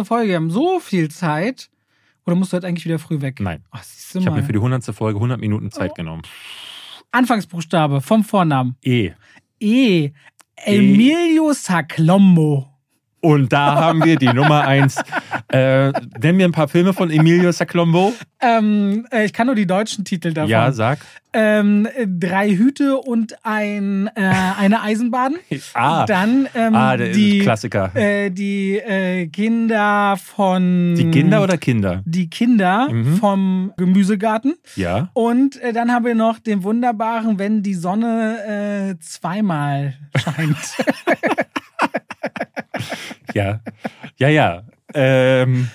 Folge, 0.06 0.28
wir 0.28 0.36
haben 0.36 0.52
so 0.52 0.82
viel 0.82 1.10
Zeit. 1.10 1.69
Oder 2.30 2.36
musst 2.36 2.54
du 2.54 2.58
heute 2.58 2.68
eigentlich 2.68 2.86
wieder 2.86 3.00
früh 3.00 3.22
weg? 3.22 3.40
Nein. 3.40 3.64
Ach, 3.72 3.84
Ich 4.16 4.24
habe 4.28 4.36
mir 4.38 4.44
für 4.44 4.52
die 4.54 4.60
100. 4.60 4.86
Folge 4.96 5.18
100 5.18 5.40
Minuten 5.40 5.72
Zeit 5.72 5.90
Oh. 5.92 5.96
genommen. 5.96 6.22
Anfangsbuchstabe 7.12 8.02
vom 8.02 8.24
Vornamen. 8.24 8.76
E. 8.84 9.14
E. 9.60 10.12
Emilio 10.56 11.54
Saclombo. 11.54 12.68
Und 13.22 13.52
da 13.52 13.76
haben 13.76 14.06
wir 14.06 14.16
die 14.18 14.28
Nummer 14.28 14.62
1. 14.68 14.98
Äh, 15.52 15.92
nenn 16.22 16.38
mir 16.38 16.46
ein 16.46 16.52
paar 16.52 16.68
Filme 16.68 16.94
von 16.94 17.10
Emilio 17.10 17.52
Saclombo. 17.52 18.14
Ähm, 18.40 19.08
äh, 19.12 19.26
ich 19.26 19.34
kann 19.34 19.48
nur 19.48 19.56
die 19.56 19.66
deutschen 19.66 20.06
Titel 20.06 20.32
davon. 20.32 20.52
Ja, 20.52 20.72
sag. 20.72 21.00
Ähm, 21.34 21.88
äh, 21.96 22.08
drei 22.08 22.50
Hüte 22.50 22.98
und 22.98 23.36
ein, 23.44 24.08
äh, 24.16 24.22
eine 24.60 24.82
Eisenbahn. 24.82 25.36
Ah, 25.74 26.06
Dann 26.06 26.48
ähm, 26.56 26.74
ah 26.76 26.98
der 26.98 27.10
die, 27.12 27.40
Klassiker. 27.40 27.92
äh, 27.96 28.30
die 28.32 28.78
äh, 28.78 29.28
Kinder 29.28 30.18
von. 30.18 30.96
die 30.96 31.12
Kinder 31.12 31.44
oder 31.44 31.58
Kinder? 31.58 32.02
Die 32.06 32.30
Kinder 32.30 32.90
Mhm. 32.92 33.18
vom 33.18 33.74
Gemüsegarten. 33.78 34.56
Ja. 34.76 35.10
Und 35.14 35.62
äh, 35.62 35.74
dann 35.74 35.92
haben 35.92 36.06
wir 36.06 36.16
noch 36.16 36.40
den 36.40 36.64
wunderbaren, 36.64 37.38
wenn 37.40 37.62
die 37.64 37.76
Sonne 37.76 38.96
äh, 38.96 39.00
zweimal 39.00 39.94
scheint. 40.16 40.58
Ja. 43.34 43.60
Ja, 44.18 44.28
ja. 44.30 44.64
Ähm, 44.94 45.70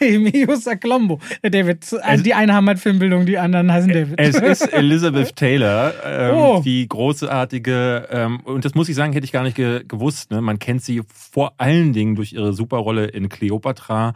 Emilio 0.00 0.54
Saclombo. 0.56 1.18
David. 1.42 1.82
Also 1.92 1.98
Es- 2.00 2.22
die 2.22 2.34
einen 2.34 2.52
haben 2.52 2.66
halt 2.68 2.78
Filmbildung, 2.78 3.26
die 3.26 3.38
anderen 3.38 3.72
heißen 3.72 3.92
David. 3.92 4.14
es 4.18 4.36
ist 4.36 4.72
Elizabeth 4.72 5.34
Taylor, 5.36 5.92
ähm, 6.04 6.34
Oh. 6.34 6.62
die 6.64 6.86
großartige, 6.88 8.08
ähm, 8.10 8.40
und 8.40 8.64
das 8.64 8.74
muss 8.74 8.88
ich 8.88 8.94
sagen, 8.96 9.12
hätte 9.12 9.24
ich 9.24 9.32
gar 9.32 9.42
nicht 9.42 9.56
ge 9.56 9.82
gewusst. 9.86 10.30
Ne? 10.30 10.40
Man 10.40 10.58
kennt 10.58 10.82
sie 10.82 11.02
vor 11.08 11.54
allen 11.58 11.92
Dingen 11.92 12.14
durch 12.14 12.32
ihre 12.32 12.52
Superrolle 12.52 13.06
in 13.06 13.28
Cleopatra. 13.28 14.14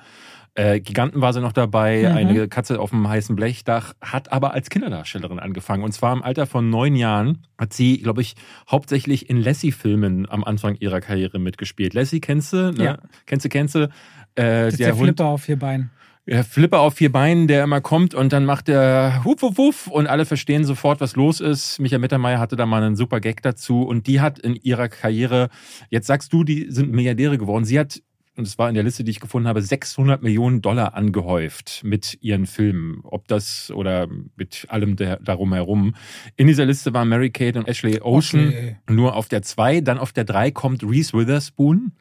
Äh, 0.56 0.78
Giganten 0.80 1.20
war 1.20 1.32
sie 1.32 1.40
noch 1.40 1.52
dabei, 1.52 2.06
Mhm. 2.08 2.16
eine 2.16 2.48
Katze 2.48 2.78
auf 2.78 2.90
dem 2.90 3.08
heißen 3.08 3.34
Blechdach, 3.34 3.92
hat 4.00 4.30
aber 4.32 4.54
als 4.54 4.70
Kinderdarstellerin 4.70 5.40
angefangen. 5.40 5.82
Und 5.82 5.90
zwar 5.92 6.12
im 6.12 6.22
Alter 6.22 6.46
von 6.46 6.70
neun 6.70 6.94
Jahren 6.94 7.38
hat 7.58 7.72
sie, 7.72 7.98
glaube 7.98 8.20
ich, 8.22 8.36
hauptsächlich 8.70 9.28
in 9.28 9.38
Lassie-Filmen 9.42 10.28
am 10.30 10.44
Anfang 10.44 10.76
ihrer 10.78 11.00
Karriere 11.00 11.40
mitgespielt. 11.40 11.92
Lassie 11.94 12.20
kennst 12.20 12.52
du? 12.52 12.70
Ne? 12.72 12.84
Ja. 12.84 12.98
Kennst 13.26 13.44
du, 13.44 13.48
kennst 13.48 13.74
du? 13.74 13.88
Äh, 14.36 14.64
das 14.64 14.74
ist 14.74 14.80
der 14.80 14.96
Flipper 14.96 15.26
auf 15.26 15.42
vier 15.42 15.58
Beinen. 15.58 15.90
der 16.26 16.42
Flipper 16.44 16.80
auf 16.80 16.94
vier 16.94 17.12
Beinen, 17.12 17.46
der 17.48 17.64
immer 17.64 17.80
kommt 17.80 18.14
und 18.14 18.32
dann 18.32 18.44
macht 18.44 18.68
der 18.68 19.20
Wuff, 19.24 19.42
Wuff, 19.42 19.58
Wuff 19.58 19.86
und 19.88 20.06
alle 20.06 20.24
verstehen 20.24 20.64
sofort, 20.64 21.00
was 21.00 21.16
los 21.16 21.40
ist. 21.40 21.78
Michael 21.80 22.00
Mittermeier 22.00 22.38
hatte 22.40 22.56
da 22.56 22.64
mal 22.66 22.82
einen 22.82 22.96
super 22.96 23.20
Gag 23.20 23.42
dazu 23.42 23.82
und 23.82 24.06
die 24.06 24.20
hat 24.20 24.38
in 24.38 24.54
ihrer 24.56 24.88
Karriere, 24.88 25.50
jetzt 25.90 26.06
sagst 26.06 26.32
du, 26.32 26.42
die 26.44 26.66
sind 26.70 26.90
Milliardäre 26.92 27.36
geworden. 27.38 27.64
Sie 27.64 27.78
hat, 27.78 28.00
und 28.36 28.46
es 28.48 28.58
war 28.58 28.68
in 28.68 28.74
der 28.74 28.82
Liste, 28.82 29.04
die 29.04 29.12
ich 29.12 29.20
gefunden 29.20 29.46
habe, 29.46 29.62
600 29.62 30.22
Millionen 30.22 30.60
Dollar 30.62 30.94
angehäuft 30.94 31.82
mit 31.84 32.18
ihren 32.20 32.46
Filmen. 32.46 33.00
Ob 33.04 33.28
das 33.28 33.70
oder 33.70 34.08
mit 34.36 34.66
allem 34.70 34.96
der, 34.96 35.18
darum 35.20 35.52
herum. 35.52 35.94
In 36.36 36.46
dieser 36.48 36.64
Liste 36.64 36.92
waren 36.94 37.08
Mary 37.08 37.30
Kate 37.30 37.58
und 37.58 37.68
Ashley 37.68 38.00
Ocean 38.00 38.48
Okay. 38.48 38.76
nur 38.88 39.14
auf 39.14 39.28
der 39.28 39.42
zwei. 39.42 39.80
Dann 39.82 39.98
auf 39.98 40.12
der 40.12 40.24
drei 40.24 40.50
kommt 40.50 40.82
Reese 40.82 41.12
Witherspoon. 41.12 41.92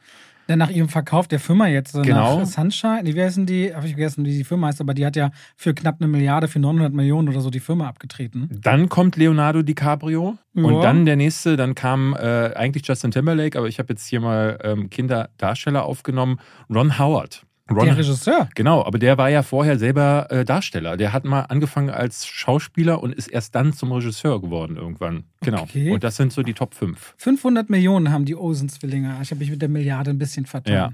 Dann 0.47 0.59
nach 0.59 0.69
ihrem 0.69 0.89
Verkauf 0.89 1.27
der 1.27 1.39
Firma 1.39 1.67
jetzt, 1.67 1.93
Genau. 1.93 2.39
nach 2.39 2.45
Sunshine, 2.45 3.01
wie 3.05 3.21
heißen 3.21 3.45
die, 3.45 3.73
habe 3.73 3.85
ich 3.85 3.93
vergessen, 3.93 4.25
wie 4.25 4.37
die 4.37 4.43
Firma 4.43 4.67
heißt, 4.67 4.81
aber 4.81 4.93
die 4.93 5.05
hat 5.05 5.15
ja 5.15 5.31
für 5.55 5.73
knapp 5.73 5.97
eine 5.99 6.07
Milliarde, 6.09 6.47
für 6.47 6.59
900 6.59 6.93
Millionen 6.93 7.29
oder 7.29 7.39
so 7.41 7.49
die 7.49 7.59
Firma 7.61 7.87
abgetreten. 7.87 8.49
Dann 8.51 8.89
kommt 8.89 9.15
Leonardo 9.15 9.61
DiCaprio 9.61 10.37
Ja. 10.53 10.63
und 10.63 10.81
dann 10.81 11.05
der 11.05 11.15
nächste, 11.15 11.55
dann 11.55 11.75
kam 11.75 12.13
äh, 12.13 12.53
eigentlich 12.55 12.87
Justin 12.87 13.11
Timberlake, 13.11 13.57
aber 13.57 13.67
ich 13.67 13.79
habe 13.79 13.93
jetzt 13.93 14.05
hier 14.07 14.19
mal 14.19 14.59
ähm, 14.63 14.89
Kinderdarsteller 14.89 15.83
aufgenommen, 15.85 16.39
Ron 16.69 16.97
Howard. 16.99 17.45
Ron, 17.71 17.85
Der 17.85 17.97
Regisseur. 17.97 18.49
genau, 18.55 18.83
aber 18.83 18.99
der 18.99 19.17
war 19.17 19.29
ja 19.29 19.41
vorher 19.41 19.79
selber 19.79 20.27
äh, 20.29 20.43
Darsteller. 20.43 20.97
Der 20.97 21.13
hat 21.13 21.23
mal 21.23 21.43
angefangen 21.43 21.89
als 21.89 22.27
Schauspieler 22.27 23.01
und 23.01 23.15
ist 23.15 23.27
erst 23.27 23.55
dann 23.55 23.71
zum 23.71 23.93
Regisseur 23.93 24.41
geworden 24.41 24.75
irgendwann. 24.75 25.23
Genau. 25.43 25.63
Okay. 25.63 25.91
Und 25.91 26.03
das 26.03 26.15
sind 26.15 26.33
so 26.33 26.43
die 26.43 26.53
Top 26.53 26.73
5. 26.73 27.15
500 27.17 27.69
Millionen 27.69 28.11
haben 28.11 28.25
die 28.25 28.35
Olsen-Zwillinge. 28.35 29.17
Ich 29.21 29.31
habe 29.31 29.39
mich 29.39 29.49
mit 29.51 29.61
der 29.61 29.69
Milliarde 29.69 30.09
ein 30.11 30.17
bisschen 30.17 30.45
vertan. 30.45 30.73
Ja. 30.73 30.93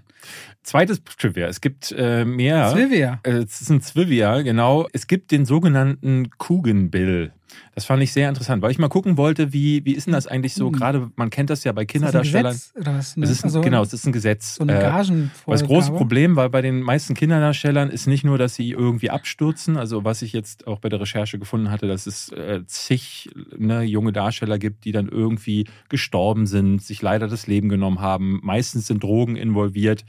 Zweites 0.63 1.01
Trivia. 1.03 1.47
Es 1.47 1.61
gibt 1.61 1.93
äh, 1.97 2.25
mehr. 2.25 2.71
Silvia. 2.71 3.19
Äh, 3.23 3.31
Es 3.43 3.61
ist 3.61 3.69
ein 3.69 3.81
Zwivia, 3.81 4.41
genau. 4.41 4.87
Es 4.93 5.07
gibt 5.07 5.31
den 5.31 5.45
sogenannten 5.45 6.29
Coogan-Bill. 6.37 7.31
Das 7.73 7.85
fand 7.85 8.03
ich 8.03 8.11
sehr 8.13 8.29
interessant, 8.29 8.61
weil 8.61 8.69
ich 8.71 8.77
mal 8.77 8.89
gucken 8.89 9.17
wollte, 9.17 9.53
wie, 9.53 9.83
wie 9.83 9.93
ist 9.93 10.05
denn 10.05 10.13
das 10.13 10.27
eigentlich 10.27 10.53
so? 10.53 10.65
Coogan. 10.65 10.79
Gerade, 10.79 11.11
man 11.15 11.29
kennt 11.29 11.49
das 11.49 11.63
ja 11.63 11.71
bei 11.71 11.81
Ist 11.83 11.87
das 11.87 11.95
ein 11.95 12.01
Kinderdarstellern. 12.01 12.51
Gesetz 12.53 12.73
oder 12.77 12.93
was? 12.95 13.17
Ne? 13.17 13.23
Es 13.25 13.31
ist 13.31 13.43
ein, 13.43 13.47
also, 13.47 13.61
genau, 13.61 13.81
es 13.81 13.93
ist 13.93 14.05
ein 14.05 14.11
Gesetz. 14.11 14.55
So 14.55 14.63
eine 14.63 14.77
Äh, 14.77 14.81
Gagenvorgabe. 14.81 15.31
das 15.47 15.63
große 15.63 15.91
Problem 15.93 16.35
war 16.35 16.49
bei 16.49 16.61
den 16.61 16.81
meisten 16.81 17.15
Kinderdarstellern 17.15 17.89
ist 17.89 18.05
nicht 18.05 18.23
nur, 18.23 18.37
dass 18.37 18.53
sie 18.55 18.69
irgendwie 18.71 19.09
abstürzen, 19.09 19.77
also 19.77 20.03
was 20.03 20.21
ich 20.21 20.33
jetzt 20.33 20.67
auch 20.67 20.79
bei 20.79 20.89
der 20.89 20.99
Recherche 21.01 21.39
gefunden 21.39 21.71
hatte, 21.71 21.87
dass 21.87 22.05
es 22.05 22.29
äh, 22.29 22.61
zig 22.67 23.29
ne, 23.57 23.81
junge 23.81 24.11
Darsteller 24.11 24.38
gibt, 24.57 24.85
die 24.85 24.91
dann 24.91 25.09
irgendwie 25.09 25.65
gestorben 25.89 26.45
sind, 26.45 26.81
sich 26.81 27.01
leider 27.01 27.27
das 27.27 27.47
Leben 27.47 27.69
genommen 27.69 27.99
haben. 27.99 28.39
Meistens 28.43 28.87
sind 28.87 29.03
Drogen 29.03 29.35
involviert. 29.35 30.05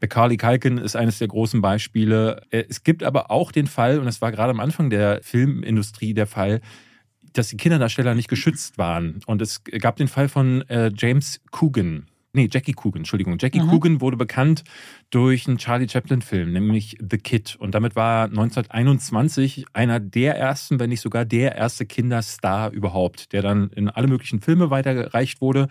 Macaulay 0.00 0.36
Culkin 0.36 0.78
ist 0.78 0.96
eines 0.96 1.18
der 1.18 1.28
großen 1.28 1.60
Beispiele. 1.60 2.42
Äh, 2.50 2.64
Es 2.68 2.82
gibt 2.82 3.02
aber 3.02 3.30
auch 3.30 3.52
den 3.52 3.66
Fall, 3.66 3.98
und 3.98 4.06
das 4.06 4.20
war 4.20 4.32
gerade 4.32 4.50
am 4.50 4.60
Anfang 4.60 4.90
der 4.90 5.20
Filmindustrie 5.22 6.14
der 6.14 6.26
Fall, 6.26 6.60
dass 7.32 7.48
die 7.48 7.56
Kinderdarsteller 7.56 8.14
nicht 8.14 8.28
geschützt 8.28 8.78
waren. 8.78 9.20
Und 9.26 9.42
es 9.42 9.64
gab 9.64 9.96
den 9.96 10.08
Fall 10.08 10.28
von 10.28 10.62
äh, 10.68 10.90
James 10.96 11.40
Coogan. 11.50 12.06
Nee, 12.34 12.48
Jackie 12.50 12.72
Coogan, 12.72 13.00
Entschuldigung. 13.00 13.36
Jackie 13.40 13.60
mhm. 13.60 13.70
Coogan 13.70 14.00
wurde 14.00 14.16
bekannt 14.16 14.64
durch 15.10 15.46
einen 15.46 15.58
Charlie 15.58 15.88
Chaplin-Film, 15.88 16.52
nämlich 16.52 16.98
The 16.98 17.18
Kid. 17.18 17.56
Und 17.56 17.74
damit 17.74 17.96
war 17.96 18.24
1921 18.24 19.66
einer 19.72 20.00
der 20.00 20.36
ersten, 20.36 20.78
wenn 20.78 20.90
nicht 20.90 21.00
sogar 21.00 21.24
der 21.24 21.56
erste 21.56 21.86
Kinderstar 21.86 22.70
überhaupt, 22.72 23.32
der 23.32 23.42
dann 23.42 23.70
in 23.70 23.88
alle 23.88 24.08
möglichen 24.08 24.40
Filme 24.40 24.70
weitergereicht 24.70 25.40
wurde. 25.40 25.68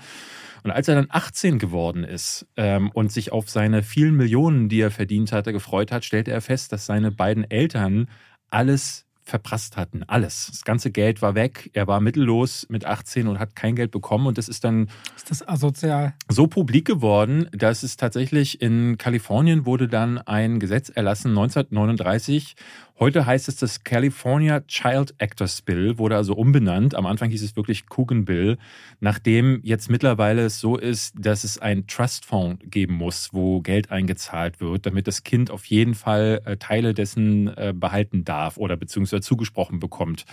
Und 0.64 0.72
als 0.72 0.88
er 0.88 0.96
dann 0.96 1.08
18 1.10 1.60
geworden 1.60 2.04
ist 2.04 2.48
ähm, 2.56 2.90
und 2.94 3.12
sich 3.12 3.32
auf 3.32 3.50
seine 3.50 3.84
vielen 3.84 4.16
Millionen, 4.16 4.70
die 4.70 4.80
er 4.80 4.92
verdient 4.92 5.34
hatte, 5.34 5.52
gefreut 5.52 5.92
hat, 5.92 6.06
stellte 6.06 6.32
er 6.32 6.42
fest, 6.42 6.72
dass 6.72 6.86
seine 6.86 7.12
beiden 7.12 7.50
Eltern 7.50 8.08
alles 8.50 9.06
verprasst 9.24 9.78
hatten. 9.78 10.04
Alles. 10.04 10.48
Das 10.52 10.64
ganze 10.64 10.92
Geld 10.92 11.22
war 11.22 11.34
weg. 11.34 11.70
Er 11.74 11.88
war 11.88 12.02
mittellos 12.02 12.68
mit 12.70 12.86
18 12.86 13.28
und 13.28 13.40
hat 13.40 13.56
kein 13.56 13.76
Geld 13.76 13.92
bekommen. 13.92 14.28
Und 14.28 14.38
das 14.38 14.50
ist 14.50 14.64
dann 14.64 14.90
ist 15.16 15.32
das 15.32 15.48
asozial? 15.48 16.14
so 16.30 16.48
publik 16.48 16.86
geworden, 16.86 17.48
dass 17.52 17.84
es 17.84 17.98
tatsächlich 17.98 18.62
in 18.62 18.98
Kalifornien 18.98 19.66
wurde 19.66 19.88
dann 19.88 20.18
ein 20.18 20.60
Gesetz 20.60 20.90
erlassen, 20.90 21.30
1939, 21.30 22.56
Heute 23.04 23.26
heißt 23.26 23.50
es 23.50 23.58
das 23.58 23.84
California 23.84 24.62
Child 24.62 25.16
Actors 25.18 25.62
Bill, 25.62 25.98
wurde 25.98 26.16
also 26.16 26.36
umbenannt. 26.36 26.96
Am 26.96 27.06
Anfang 27.06 27.30
hieß 27.32 27.44
es 27.44 27.58
wirklich 27.58 27.88
Coogan 27.88 28.24
Bill, 28.24 28.58
nachdem 29.02 29.60
jetzt 29.62 29.90
mittlerweile 29.90 30.46
es 30.46 30.62
so 30.62 30.78
ist, 30.78 31.14
dass 31.20 31.44
es 31.44 31.58
einen 31.58 31.86
Trustfonds 31.86 32.64
geben 32.66 32.94
muss, 32.94 33.34
wo 33.34 33.60
Geld 33.60 33.92
eingezahlt 33.92 34.62
wird, 34.62 34.86
damit 34.86 35.06
das 35.08 35.26
Kind 35.26 35.52
auf 35.52 35.66
jeden 35.66 35.96
Fall 35.96 36.44
äh, 36.46 36.56
Teile 36.56 36.94
dessen 36.94 37.50
äh, 37.58 37.74
behalten 37.76 38.24
darf 38.24 38.56
oder 38.56 38.78
beziehungsweise 38.78 39.20
zugesprochen 39.20 39.82
bekommt. 39.82 40.24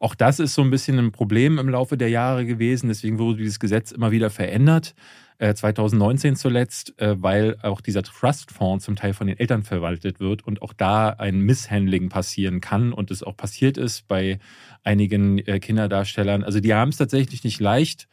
Auch 0.00 0.16
das 0.16 0.40
ist 0.40 0.54
so 0.54 0.62
ein 0.62 0.70
bisschen 0.70 0.98
ein 0.98 1.12
Problem 1.12 1.60
im 1.60 1.68
Laufe 1.68 1.96
der 1.96 2.08
Jahre 2.08 2.44
gewesen. 2.44 2.88
Deswegen 2.88 3.20
wurde 3.20 3.38
dieses 3.38 3.60
Gesetz 3.60 3.92
immer 3.92 4.10
wieder 4.10 4.30
verändert. 4.30 4.96
2019 5.38 6.32
äh, 6.32 6.36
zuletzt, 6.36 7.00
äh, 7.00 7.16
weil 7.20 7.56
auch 7.62 7.80
dieser 7.80 8.02
Trustfonds 8.02 8.84
zum 8.84 8.96
Teil 8.96 9.12
von 9.12 9.26
den 9.26 9.38
Eltern 9.38 9.62
verwaltet 9.62 10.20
wird 10.20 10.46
und 10.46 10.62
auch 10.62 10.72
da 10.72 11.10
ein 11.10 11.40
Misshandling 11.40 12.08
passieren 12.08 12.60
kann 12.60 12.92
und 12.92 13.10
es 13.10 13.22
auch 13.22 13.36
passiert 13.36 13.76
ist 13.76 14.08
bei 14.08 14.38
einigen 14.82 15.38
äh, 15.38 15.60
Kinderdarstellern. 15.60 16.42
Also 16.42 16.60
die 16.60 16.72
haben 16.72 16.88
es 16.88 16.96
tatsächlich 16.96 17.44
nicht 17.44 17.60
leicht. 17.60 18.08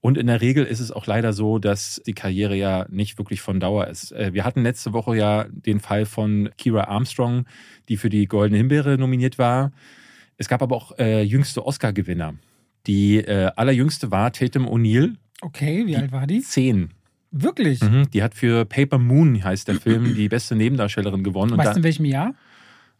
Und 0.00 0.16
in 0.16 0.28
der 0.28 0.40
Regel 0.40 0.64
ist 0.64 0.78
es 0.78 0.92
auch 0.92 1.06
leider 1.06 1.32
so, 1.32 1.58
dass 1.58 2.00
die 2.06 2.12
Karriere 2.12 2.54
ja 2.54 2.86
nicht 2.88 3.18
wirklich 3.18 3.40
von 3.40 3.58
Dauer 3.58 3.88
ist. 3.88 4.12
Wir 4.12 4.44
hatten 4.44 4.62
letzte 4.62 4.92
Woche 4.92 5.16
ja 5.16 5.46
den 5.50 5.80
Fall 5.80 6.06
von 6.06 6.50
Kira 6.56 6.84
Armstrong, 6.84 7.46
die 7.88 7.96
für 7.96 8.08
die 8.08 8.26
Goldene 8.26 8.58
Himbeere 8.58 8.96
nominiert 8.96 9.38
war. 9.38 9.72
Es 10.36 10.48
gab 10.48 10.62
aber 10.62 10.76
auch 10.76 10.96
äh, 10.98 11.22
jüngste 11.22 11.66
Oscar-Gewinner. 11.66 12.36
Die 12.86 13.16
äh, 13.16 13.50
allerjüngste 13.56 14.12
war 14.12 14.32
Tatum 14.32 14.68
O'Neill 14.68 15.16
Okay, 15.40 15.86
wie 15.86 15.96
alt 15.96 16.12
war 16.12 16.26
die? 16.26 16.40
Zehn. 16.40 16.90
Wirklich? 17.30 17.82
Mhm, 17.82 18.10
die 18.10 18.22
hat 18.22 18.34
für 18.34 18.64
Paper 18.64 18.98
Moon, 18.98 19.42
heißt 19.42 19.68
der 19.68 19.76
Film, 19.76 20.14
die 20.16 20.28
beste 20.28 20.56
Nebendarstellerin 20.56 21.22
gewonnen. 21.22 21.56
Weißt 21.56 21.74
du 21.74 21.78
in 21.78 21.84
welchem 21.84 22.04
Jahr? 22.06 22.34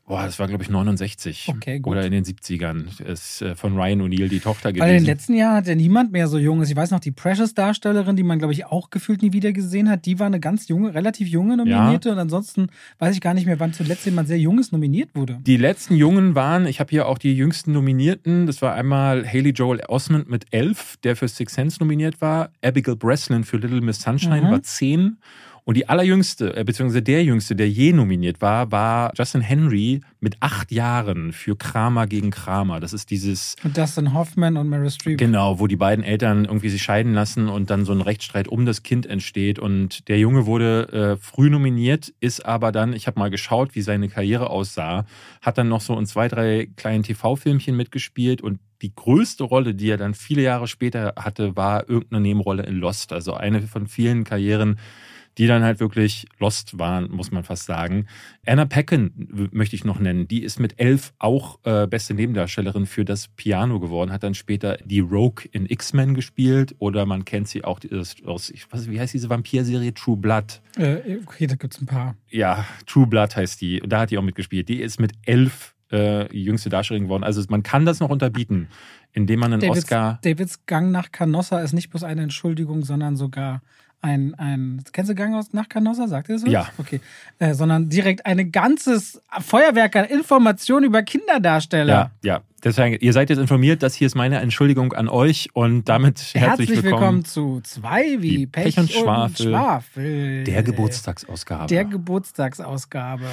Boah, 0.08 0.24
das 0.24 0.38
war, 0.38 0.48
glaube 0.48 0.62
ich, 0.62 0.70
69. 0.70 1.48
Okay, 1.48 1.80
gut. 1.80 1.92
Oder 1.92 2.06
in 2.06 2.12
den 2.12 2.24
70ern. 2.24 3.00
Ist 3.04 3.42
äh, 3.42 3.54
von 3.54 3.76
Ryan 3.76 4.00
O'Neill 4.00 4.28
die 4.28 4.40
Tochter 4.40 4.72
gewesen. 4.72 4.82
Weil 4.82 4.94
in 4.94 5.02
den 5.02 5.06
letzten 5.06 5.34
Jahren 5.34 5.56
hat 5.56 5.66
ja 5.66 5.74
niemand 5.74 6.12
mehr 6.12 6.28
so 6.28 6.38
jung 6.38 6.62
ist. 6.62 6.70
Ich 6.70 6.76
weiß 6.76 6.92
noch, 6.92 7.00
die 7.00 7.10
Precious-Darstellerin, 7.10 8.16
die 8.16 8.22
man, 8.22 8.38
glaube 8.38 8.54
ich, 8.54 8.64
auch 8.64 8.88
gefühlt 8.88 9.20
nie 9.20 9.34
wieder 9.34 9.52
gesehen 9.52 9.90
hat, 9.90 10.06
die 10.06 10.18
war 10.18 10.26
eine 10.26 10.40
ganz 10.40 10.66
junge, 10.68 10.94
relativ 10.94 11.28
junge 11.28 11.58
Nominierte. 11.58 12.08
Ja. 12.08 12.14
Und 12.14 12.20
ansonsten 12.20 12.68
weiß 12.98 13.14
ich 13.14 13.20
gar 13.20 13.34
nicht 13.34 13.44
mehr, 13.44 13.60
wann 13.60 13.74
zuletzt 13.74 14.06
jemand 14.06 14.28
sehr 14.28 14.38
Junges 14.38 14.72
nominiert 14.72 15.10
wurde. 15.14 15.40
Die 15.42 15.58
letzten 15.58 15.94
Jungen 15.94 16.34
waren, 16.34 16.66
ich 16.66 16.80
habe 16.80 16.88
hier 16.88 17.06
auch 17.06 17.18
die 17.18 17.34
jüngsten 17.34 17.72
Nominierten. 17.72 18.46
Das 18.46 18.62
war 18.62 18.74
einmal 18.74 19.26
Haley 19.26 19.50
Joel 19.50 19.82
Osment 19.88 20.30
mit 20.30 20.46
elf, 20.52 20.96
der 21.04 21.16
für 21.16 21.28
Six 21.28 21.52
Sense 21.52 21.76
nominiert 21.80 22.22
war. 22.22 22.50
Abigail 22.64 22.96
Breslin 22.96 23.44
für 23.44 23.58
Little 23.58 23.82
Miss 23.82 24.00
Sunshine 24.00 24.40
mhm. 24.40 24.50
war 24.52 24.62
zehn. 24.62 25.18
Und 25.68 25.76
die 25.76 25.86
allerjüngste, 25.86 26.56
äh, 26.56 26.64
beziehungsweise 26.64 27.02
der 27.02 27.22
jüngste, 27.22 27.54
der 27.54 27.68
je 27.68 27.92
nominiert 27.92 28.40
war, 28.40 28.72
war 28.72 29.12
Justin 29.14 29.42
Henry 29.42 30.00
mit 30.18 30.38
acht 30.40 30.72
Jahren 30.72 31.34
für 31.34 31.56
Kramer 31.56 32.06
gegen 32.06 32.30
Kramer. 32.30 32.80
Das 32.80 32.94
ist 32.94 33.10
dieses. 33.10 33.54
Und 33.62 33.76
Dustin 33.76 34.14
Hoffman 34.14 34.56
und 34.56 34.70
Mary 34.70 34.90
Streep. 34.90 35.18
Genau, 35.18 35.60
wo 35.60 35.66
die 35.66 35.76
beiden 35.76 36.02
Eltern 36.02 36.46
irgendwie 36.46 36.70
sich 36.70 36.82
scheiden 36.82 37.12
lassen 37.12 37.50
und 37.50 37.68
dann 37.68 37.84
so 37.84 37.92
ein 37.92 38.00
Rechtsstreit 38.00 38.48
um 38.48 38.64
das 38.64 38.82
Kind 38.82 39.04
entsteht. 39.04 39.58
Und 39.58 40.08
der 40.08 40.18
Junge 40.18 40.46
wurde 40.46 40.88
äh, 40.90 41.22
früh 41.22 41.50
nominiert, 41.50 42.14
ist 42.18 42.46
aber 42.46 42.72
dann, 42.72 42.94
ich 42.94 43.06
habe 43.06 43.20
mal 43.20 43.28
geschaut, 43.28 43.74
wie 43.74 43.82
seine 43.82 44.08
Karriere 44.08 44.48
aussah, 44.48 45.04
hat 45.42 45.58
dann 45.58 45.68
noch 45.68 45.82
so 45.82 45.98
in 45.98 46.06
zwei, 46.06 46.28
drei 46.28 46.70
kleinen 46.76 47.02
TV-Filmchen 47.02 47.76
mitgespielt 47.76 48.40
und 48.40 48.58
die 48.80 48.94
größte 48.94 49.44
Rolle, 49.44 49.74
die 49.74 49.90
er 49.90 49.98
dann 49.98 50.14
viele 50.14 50.40
Jahre 50.40 50.66
später 50.66 51.12
hatte, 51.16 51.56
war 51.56 51.90
irgendeine 51.90 52.22
Nebenrolle 52.22 52.62
in 52.62 52.76
Lost. 52.76 53.12
Also 53.12 53.34
eine 53.34 53.60
von 53.60 53.86
vielen 53.86 54.24
Karrieren, 54.24 54.78
die 55.38 55.46
dann 55.46 55.62
halt 55.62 55.80
wirklich 55.80 56.26
lost 56.38 56.78
waren, 56.78 57.10
muss 57.10 57.30
man 57.30 57.44
fast 57.44 57.64
sagen. 57.64 58.06
Anna 58.44 58.66
Paquin 58.66 59.48
möchte 59.52 59.76
ich 59.76 59.84
noch 59.84 60.00
nennen. 60.00 60.26
Die 60.26 60.42
ist 60.42 60.58
mit 60.58 60.80
elf 60.80 61.12
auch 61.18 61.60
äh, 61.64 61.86
beste 61.86 62.14
Nebendarstellerin 62.14 62.86
für 62.86 63.04
das 63.04 63.28
Piano 63.28 63.78
geworden, 63.78 64.12
hat 64.12 64.24
dann 64.24 64.34
später 64.34 64.76
die 64.84 65.00
Rogue 65.00 65.44
in 65.52 65.66
X-Men 65.66 66.14
gespielt 66.14 66.74
oder 66.78 67.06
man 67.06 67.24
kennt 67.24 67.48
sie 67.48 67.64
auch 67.64 67.80
aus, 68.26 68.50
ich 68.50 68.70
weiß, 68.70 68.90
wie 68.90 68.98
heißt 68.98 69.14
diese 69.14 69.30
Vampirserie 69.30 69.94
True 69.94 70.16
Blood? 70.16 70.60
Äh, 70.76 71.18
okay, 71.24 71.46
da 71.46 71.54
gibt 71.54 71.74
es 71.74 71.80
ein 71.80 71.86
paar. 71.86 72.16
Ja, 72.28 72.64
True 72.86 73.06
Blood 73.06 73.36
heißt 73.36 73.60
die. 73.60 73.80
Da 73.86 74.00
hat 74.00 74.10
die 74.10 74.18
auch 74.18 74.22
mitgespielt. 74.22 74.68
Die 74.68 74.80
ist 74.80 74.98
mit 74.98 75.12
elf 75.24 75.74
äh, 75.92 76.34
jüngste 76.36 76.68
Darstellerin 76.68 77.04
geworden. 77.04 77.24
Also 77.24 77.42
man 77.48 77.62
kann 77.62 77.86
das 77.86 78.00
noch 78.00 78.10
unterbieten, 78.10 78.68
indem 79.12 79.40
man 79.40 79.52
einen 79.52 79.60
Davids, 79.60 79.84
Oscar. 79.84 80.18
Davids 80.22 80.66
Gang 80.66 80.90
nach 80.90 81.12
Canossa 81.12 81.60
ist 81.60 81.72
nicht 81.72 81.90
bloß 81.90 82.02
eine 82.02 82.22
Entschuldigung, 82.22 82.84
sondern 82.84 83.16
sogar 83.16 83.62
ein, 84.00 84.34
ein 84.34 84.82
kennst 84.92 85.10
du 85.10 85.14
Gang 85.14 85.34
aus 85.34 85.52
nach 85.52 85.68
Canossa, 85.68 86.06
sagt 86.06 86.28
ihr 86.28 86.36
das? 86.36 86.44
Ja. 86.48 86.68
Okay. 86.78 87.00
Äh, 87.38 87.54
sondern 87.54 87.88
direkt 87.88 88.26
ein 88.26 88.52
ganzes 88.52 89.20
Feuerwerk 89.40 89.96
an 89.96 90.04
Informationen 90.04 90.86
über 90.86 91.02
Kinderdarsteller. 91.02 91.92
Ja, 91.92 92.10
ja. 92.22 92.40
Deswegen, 92.62 92.96
ihr 93.00 93.12
seid 93.12 93.30
jetzt 93.30 93.38
informiert, 93.38 93.84
das 93.84 93.94
hier 93.94 94.06
ist 94.06 94.16
meine 94.16 94.40
Entschuldigung 94.40 94.92
an 94.92 95.08
euch 95.08 95.48
und 95.52 95.88
damit 95.88 96.18
herzlich, 96.18 96.42
herzlich 96.42 96.68
willkommen, 96.82 96.92
willkommen, 96.92 97.24
zu 97.24 97.60
zwei 97.62 98.20
wie 98.20 98.46
Pech, 98.46 98.74
Pech, 98.74 98.78
und, 98.78 98.90
Schwafel, 98.90 99.46
und 99.46 99.52
Schwafel. 99.52 100.44
Der 100.44 100.62
Geburtstagsausgabe. 100.64 101.66
Der 101.68 101.84
Geburtstagsausgabe. 101.84 103.26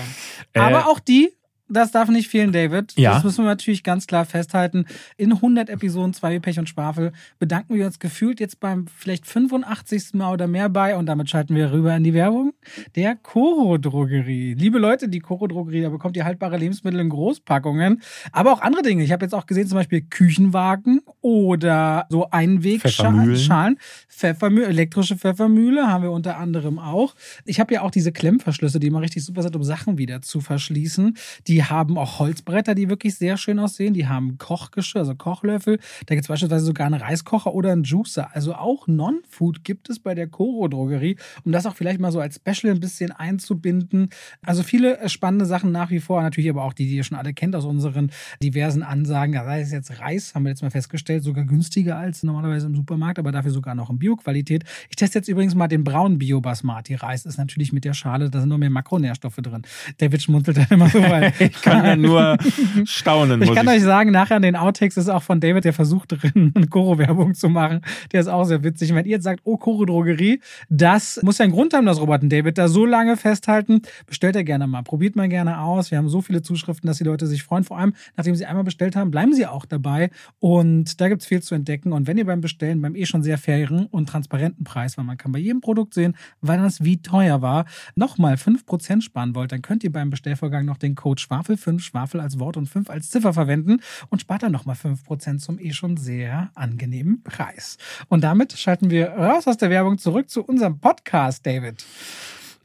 Äh, 0.53 0.59
Aber 0.59 0.87
auch 0.87 0.99
die 0.99 1.31
das 1.67 1.91
darf 1.91 2.09
nicht 2.09 2.29
fehlen, 2.29 2.51
David. 2.51 2.93
Ja. 2.95 3.13
Das 3.13 3.23
müssen 3.23 3.43
wir 3.43 3.49
natürlich 3.49 3.83
ganz 3.83 4.05
klar 4.05 4.25
festhalten. 4.25 4.85
In 5.17 5.33
100 5.33 5.69
Episoden 5.69 6.13
zwei 6.13 6.37
Pech 6.39 6.59
und 6.59 6.69
Schwafel 6.69 7.11
bedanken 7.39 7.75
wir 7.75 7.85
uns 7.85 7.99
gefühlt 7.99 8.39
jetzt 8.39 8.59
beim 8.59 8.85
vielleicht 8.87 9.25
85. 9.25 10.13
Mal 10.13 10.33
oder 10.33 10.47
mehr 10.47 10.69
bei 10.69 10.95
und 10.95 11.07
damit 11.07 11.29
schalten 11.29 11.55
wir 11.55 11.71
rüber 11.71 11.95
in 11.95 12.03
die 12.03 12.13
Werbung 12.13 12.53
der 12.95 13.15
Coro 13.15 13.77
Drogerie. 13.77 14.53
Liebe 14.53 14.77
Leute, 14.77 15.09
die 15.09 15.19
Coro 15.19 15.47
Drogerie, 15.47 15.81
da 15.81 15.89
bekommt 15.89 16.15
ihr 16.17 16.25
haltbare 16.25 16.57
Lebensmittel 16.57 16.99
in 16.99 17.09
Großpackungen, 17.09 18.01
aber 18.31 18.53
auch 18.53 18.61
andere 18.61 18.83
Dinge. 18.83 19.03
Ich 19.03 19.11
habe 19.11 19.25
jetzt 19.25 19.33
auch 19.33 19.47
gesehen, 19.47 19.67
zum 19.67 19.77
Beispiel 19.77 20.01
Küchenwagen 20.01 21.01
oder 21.21 22.05
so 22.09 22.29
Einwegschalen, 22.29 23.79
Pfeffermühle, 24.07 24.67
elektrische 24.67 25.17
Pfeffermühle 25.17 25.87
haben 25.87 26.03
wir 26.03 26.11
unter 26.11 26.37
anderem 26.37 26.77
auch. 26.77 27.15
Ich 27.45 27.59
habe 27.59 27.73
ja 27.73 27.81
auch 27.81 27.91
diese 27.91 28.11
Klemmverschlüsse, 28.11 28.79
die 28.79 28.87
immer 28.87 29.01
richtig 29.01 29.25
super 29.25 29.41
sind, 29.41 29.55
um 29.55 29.63
Sachen 29.63 29.97
wieder 29.97 30.21
zu 30.21 30.41
verschließen. 30.41 31.17
Die 31.47 31.54
die 31.55 31.63
haben 31.63 31.97
auch 31.97 32.19
Holzbretter, 32.19 32.75
die 32.75 32.89
wirklich 32.89 33.15
sehr 33.15 33.37
schön 33.37 33.59
aussehen. 33.59 33.93
Die 33.93 34.09
haben 34.09 34.37
Kochgeschirr, 34.37 34.99
also 34.99 35.15
Kochlöffel. 35.15 35.79
Da 36.05 36.15
gibt 36.15 36.25
es 36.25 36.27
beispielsweise 36.27 36.65
sogar 36.65 36.85
einen 36.85 37.01
Reiskocher 37.01 37.53
oder 37.53 37.71
einen 37.71 37.83
Juicer. 37.83 38.35
Also 38.35 38.55
auch 38.55 38.87
Non-Food 38.87 39.63
gibt 39.63 39.89
es 39.89 39.99
bei 39.99 40.15
der 40.15 40.27
Coro 40.27 40.67
Drogerie, 40.67 41.15
um 41.45 41.53
das 41.53 41.65
auch 41.65 41.73
vielleicht 41.73 42.01
mal 42.01 42.11
so 42.11 42.19
als 42.19 42.35
Special 42.35 42.73
ein 42.73 42.81
bisschen 42.81 43.13
einzubinden. 43.13 44.09
Also 44.45 44.63
viele 44.63 44.97
äh, 44.99 45.07
spannende 45.07 45.45
Sachen 45.45 45.71
nach 45.71 45.91
wie 45.91 46.01
vor. 46.01 46.21
Natürlich 46.21 46.49
aber 46.49 46.65
auch 46.65 46.73
die, 46.73 46.87
die 46.87 46.97
ihr 46.97 47.05
schon 47.05 47.17
alle 47.17 47.33
kennt 47.33 47.55
aus 47.55 47.63
unseren 47.63 48.11
diversen 48.43 48.83
Ansagen. 48.83 49.31
Da 49.31 49.45
sei 49.45 49.61
jetzt 49.61 50.01
Reis, 50.01 50.35
haben 50.35 50.43
wir 50.43 50.49
jetzt 50.49 50.61
mal 50.61 50.71
festgestellt, 50.71 51.23
sogar 51.23 51.45
günstiger 51.45 51.95
als 51.95 52.21
normalerweise 52.21 52.67
im 52.67 52.75
Supermarkt, 52.75 53.17
aber 53.17 53.31
dafür 53.31 53.51
sogar 53.51 53.75
noch 53.75 53.89
in 53.89 53.97
Bio-Qualität. 53.97 54.65
Ich 54.89 54.97
teste 54.97 55.19
jetzt 55.19 55.29
übrigens 55.29 55.55
mal 55.55 55.69
den 55.69 55.85
braunen 55.85 56.19
Bio-Basmati-Reis. 56.19 57.25
Ist 57.25 57.37
natürlich 57.37 57.71
mit 57.71 57.85
der 57.85 57.93
Schale, 57.93 58.29
da 58.29 58.41
sind 58.41 58.49
noch 58.49 58.57
mehr 58.57 58.69
Makronährstoffe 58.69 59.37
drin. 59.37 59.61
David 59.99 60.21
schmunzelt 60.21 60.57
dann 60.57 60.67
immer 60.69 60.89
so, 60.89 61.01
weil 61.01 61.31
ich 61.45 61.61
kann 61.61 61.85
ja 61.85 61.95
nur 61.95 62.37
staunen. 62.85 63.41
Ich 63.41 63.53
kann 63.53 63.67
ich. 63.67 63.73
euch 63.73 63.83
sagen, 63.83 64.11
nachher 64.11 64.37
an 64.37 64.41
den 64.41 64.55
Outtakes 64.55 64.97
ist 64.97 65.09
auch 65.09 65.23
von 65.23 65.39
David, 65.39 65.65
der 65.65 65.73
versucht 65.73 66.11
drin, 66.11 66.51
eine 66.55 66.67
Koro-Werbung 66.67 67.33
zu 67.33 67.49
machen. 67.49 67.81
Der 68.11 68.21
ist 68.21 68.27
auch 68.27 68.45
sehr 68.45 68.63
witzig. 68.63 68.93
Wenn 68.93 69.05
ihr 69.05 69.11
jetzt 69.11 69.23
sagt, 69.23 69.41
oh, 69.43 69.57
Koro-Drogerie, 69.57 70.39
das 70.69 71.19
muss 71.23 71.37
ja 71.37 71.43
einen 71.43 71.53
Grund 71.53 71.73
haben, 71.73 71.85
dass 71.85 71.99
Robert 71.99 72.23
und 72.23 72.31
David 72.31 72.57
da 72.57 72.67
so 72.67 72.85
lange 72.85 73.17
festhalten. 73.17 73.81
Bestellt 74.07 74.35
er 74.35 74.43
gerne 74.43 74.67
mal. 74.67 74.83
Probiert 74.83 75.15
mal 75.15 75.29
gerne 75.29 75.59
aus. 75.59 75.91
Wir 75.91 75.97
haben 75.97 76.09
so 76.09 76.21
viele 76.21 76.41
Zuschriften, 76.41 76.87
dass 76.87 76.97
die 76.97 77.03
Leute 77.03 77.27
sich 77.27 77.43
freuen. 77.43 77.63
Vor 77.63 77.77
allem, 77.77 77.93
nachdem 78.15 78.35
sie 78.35 78.45
einmal 78.45 78.63
bestellt 78.63 78.95
haben, 78.95 79.11
bleiben 79.11 79.33
sie 79.33 79.45
auch 79.45 79.65
dabei. 79.65 80.09
Und 80.39 80.99
da 81.01 81.09
gibt 81.09 81.21
es 81.21 81.27
viel 81.27 81.41
zu 81.41 81.55
entdecken. 81.55 81.93
Und 81.93 82.07
wenn 82.07 82.17
ihr 82.17 82.25
beim 82.25 82.41
Bestellen, 82.41 82.81
beim 82.81 82.95
eh 82.95 83.05
schon 83.05 83.23
sehr 83.23 83.37
fairen 83.37 83.85
und 83.87 84.09
transparenten 84.09 84.63
Preis, 84.63 84.97
weil 84.97 85.05
man 85.05 85.17
kann 85.17 85.31
bei 85.31 85.39
jedem 85.39 85.61
Produkt 85.61 85.93
sehen, 85.93 86.15
wann 86.41 86.61
das 86.63 86.83
wie 86.83 87.01
teuer 87.01 87.41
war, 87.41 87.65
nochmal 87.95 88.35
5% 88.35 89.01
sparen 89.01 89.35
wollt, 89.35 89.51
dann 89.51 89.61
könnt 89.61 89.83
ihr 89.83 89.91
beim 89.91 90.09
Bestellvorgang 90.09 90.65
noch 90.65 90.77
den 90.77 90.95
Code 90.95 91.21
Schwafel 91.35 91.57
5, 91.57 91.83
Schwafel 91.83 92.21
als 92.21 92.39
Wort 92.39 92.55
und 92.55 92.67
5 92.67 92.89
als 92.89 93.09
Ziffer 93.09 93.33
verwenden 93.33 93.81
und 94.09 94.21
spart 94.21 94.43
dann 94.43 94.53
nochmal 94.53 94.77
5% 94.77 95.39
zum 95.39 95.59
eh 95.59 95.73
schon 95.73 95.97
sehr 95.97 96.49
angenehmen 96.55 97.23
Preis. 97.23 97.77
Und 98.07 98.23
damit 98.23 98.53
schalten 98.57 98.89
wir 98.89 99.09
raus 99.09 99.45
aus 99.45 99.57
der 99.57 99.69
Werbung 99.69 99.97
zurück 99.97 100.29
zu 100.29 100.45
unserem 100.45 100.79
Podcast, 100.79 101.45
David. 101.45 101.83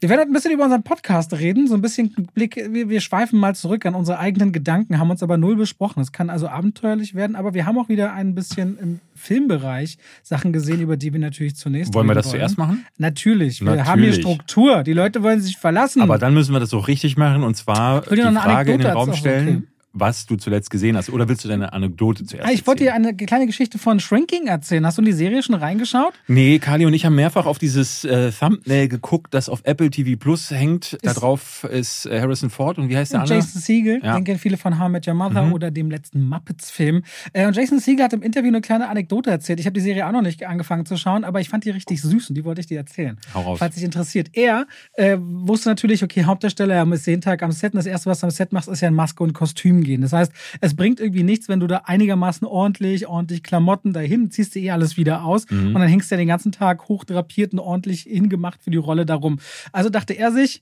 Wir 0.01 0.09
werden 0.09 0.21
ein 0.21 0.33
bisschen 0.33 0.51
über 0.51 0.63
unseren 0.63 0.81
Podcast 0.81 1.31
reden, 1.31 1.67
so 1.67 1.75
ein 1.75 1.81
bisschen 1.81 2.11
Blick, 2.33 2.55
wir, 2.55 2.89
wir 2.89 3.01
schweifen 3.01 3.39
mal 3.39 3.53
zurück 3.53 3.85
an 3.85 3.93
unsere 3.93 4.17
eigenen 4.17 4.51
Gedanken, 4.51 4.97
haben 4.97 5.11
uns 5.11 5.21
aber 5.21 5.37
null 5.37 5.55
besprochen. 5.55 6.01
Es 6.01 6.11
kann 6.11 6.31
also 6.31 6.47
abenteuerlich 6.47 7.13
werden, 7.13 7.35
aber 7.35 7.53
wir 7.53 7.67
haben 7.67 7.77
auch 7.77 7.87
wieder 7.87 8.11
ein 8.11 8.33
bisschen 8.33 8.79
im 8.79 8.99
Filmbereich 9.13 9.99
Sachen 10.23 10.53
gesehen, 10.53 10.81
über 10.81 10.97
die 10.97 11.13
wir 11.13 11.19
natürlich 11.19 11.55
zunächst 11.55 11.93
Wollen 11.93 12.07
wir 12.07 12.15
das 12.15 12.31
zuerst 12.31 12.57
machen? 12.57 12.83
Natürlich, 12.97 13.61
wir 13.61 13.65
Natürlich. 13.65 13.87
haben 13.87 14.01
hier 14.01 14.13
Struktur. 14.13 14.81
Die 14.81 14.93
Leute 14.93 15.21
wollen 15.21 15.39
sich 15.39 15.57
verlassen. 15.57 16.01
Aber 16.01 16.17
dann 16.17 16.33
müssen 16.33 16.51
wir 16.51 16.59
das 16.59 16.71
so 16.71 16.79
richtig 16.79 17.15
machen 17.15 17.43
und 17.43 17.55
zwar 17.55 18.01
die 18.01 18.15
Frage 18.15 18.73
in 18.73 18.79
den 18.79 18.87
Raum 18.89 19.13
stellen, 19.13 19.47
okay. 19.49 19.67
Was 19.93 20.25
du 20.25 20.35
zuletzt 20.37 20.69
gesehen 20.69 20.95
hast. 20.97 21.09
Oder 21.09 21.27
willst 21.27 21.43
du 21.43 21.49
deine 21.49 21.73
Anekdote 21.73 22.23
zuerst 22.25 22.47
Ah, 22.47 22.51
ich 22.51 22.65
wollte 22.65 22.83
dir 22.83 22.91
erzählen? 22.91 23.07
eine 23.07 23.15
kleine 23.25 23.45
Geschichte 23.45 23.77
von 23.77 23.99
Shrinking 23.99 24.47
erzählen. 24.47 24.85
Hast 24.85 24.97
du 24.97 25.01
in 25.01 25.05
die 25.07 25.11
Serie 25.11 25.43
schon 25.43 25.55
reingeschaut? 25.55 26.13
Nee, 26.27 26.59
Kali 26.59 26.85
und 26.85 26.93
ich 26.93 27.05
haben 27.05 27.15
mehrfach 27.15 27.45
auf 27.45 27.57
dieses 27.59 28.03
äh, 28.05 28.31
Thumbnail 28.31 28.87
geguckt, 28.87 29.33
das 29.33 29.49
auf 29.49 29.61
Apple 29.65 29.89
TV 29.89 30.17
Plus 30.19 30.49
hängt. 30.51 30.93
Ist- 30.93 31.15
drauf 31.15 31.65
ist 31.65 32.05
äh, 32.05 32.21
Harrison 32.21 32.49
Ford 32.49 32.77
und 32.77 32.89
wie 32.89 32.97
heißt 32.97 33.13
der 33.13 33.21
andere? 33.21 33.37
Jason 33.39 33.61
Segel, 33.61 33.99
Ja. 34.03 34.15
den 34.15 34.23
kennen 34.23 34.39
viele 34.39 34.57
von 34.57 34.79
How 34.79 34.87
I 34.87 34.91
Met 34.91 35.07
Your 35.07 35.13
Mother 35.13 35.43
Mhm. 35.43 35.53
oder 35.53 35.71
dem 35.71 35.91
letzten 35.91 36.27
Muppets-Film. 36.27 37.03
Äh, 37.33 37.47
und 37.47 37.55
Jason 37.55 37.79
Segel 37.79 38.03
hat 38.05 38.13
im 38.13 38.21
Interview 38.21 38.47
eine 38.49 38.61
kleine 38.61 38.87
Anekdote 38.89 39.29
erzählt. 39.29 39.59
Ich 39.59 39.65
habe 39.65 39.73
die 39.73 39.81
Serie 39.81 40.07
auch 40.07 40.11
noch 40.11 40.21
nicht 40.21 40.45
angefangen 40.45 40.85
zu 40.85 40.97
schauen, 40.97 41.23
aber 41.23 41.41
ich 41.41 41.49
fand 41.49 41.65
die 41.65 41.69
richtig 41.69 42.01
süß 42.01 42.29
und 42.29 42.35
die 42.35 42.45
wollte 42.45 42.61
ich 42.61 42.67
dir 42.67 42.77
erzählen. 42.77 43.17
Hau 43.33 43.41
raus. 43.41 43.59
Falls 43.59 43.75
dich 43.75 43.83
interessiert. 43.83 44.29
Er 44.33 44.67
äh, 44.93 45.17
wusste 45.19 45.69
natürlich, 45.69 46.03
okay, 46.03 46.23
Hauptdarsteller, 46.23 46.75
er 46.75 46.91
ist 46.93 47.05
jeden 47.07 47.21
Tag 47.21 47.43
am 47.43 47.51
Set 47.51 47.73
und 47.73 47.77
das 47.77 47.85
Erste, 47.85 48.09
was 48.09 48.19
du 48.21 48.27
am 48.27 48.31
Set 48.31 48.53
machst, 48.53 48.69
ist 48.69 48.81
ja 48.81 48.87
in 48.87 48.93
Maske 48.95 49.23
und 49.23 49.33
Kostüm 49.33 49.80
gehen. 49.83 50.01
Das 50.01 50.13
heißt, 50.13 50.31
es 50.61 50.75
bringt 50.75 50.99
irgendwie 50.99 51.23
nichts, 51.23 51.49
wenn 51.49 51.59
du 51.59 51.67
da 51.67 51.83
einigermaßen 51.85 52.47
ordentlich, 52.47 53.07
ordentlich 53.07 53.43
Klamotten 53.43 53.93
dahin, 53.93 54.31
ziehst 54.31 54.55
du 54.55 54.59
eh 54.59 54.71
alles 54.71 54.97
wieder 54.97 55.23
aus 55.23 55.49
Mhm. 55.49 55.67
und 55.67 55.73
dann 55.81 55.87
hängst 55.87 56.09
du 56.11 56.15
ja 56.15 56.19
den 56.19 56.27
ganzen 56.27 56.51
Tag 56.51 56.87
hochdrapiert 56.89 57.53
und 57.53 57.59
ordentlich 57.59 58.01
hingemacht 58.03 58.61
für 58.63 58.71
die 58.71 58.77
Rolle 58.77 59.05
darum. 59.05 59.39
Also 59.71 59.89
dachte 59.89 60.13
er 60.13 60.31
sich, 60.31 60.61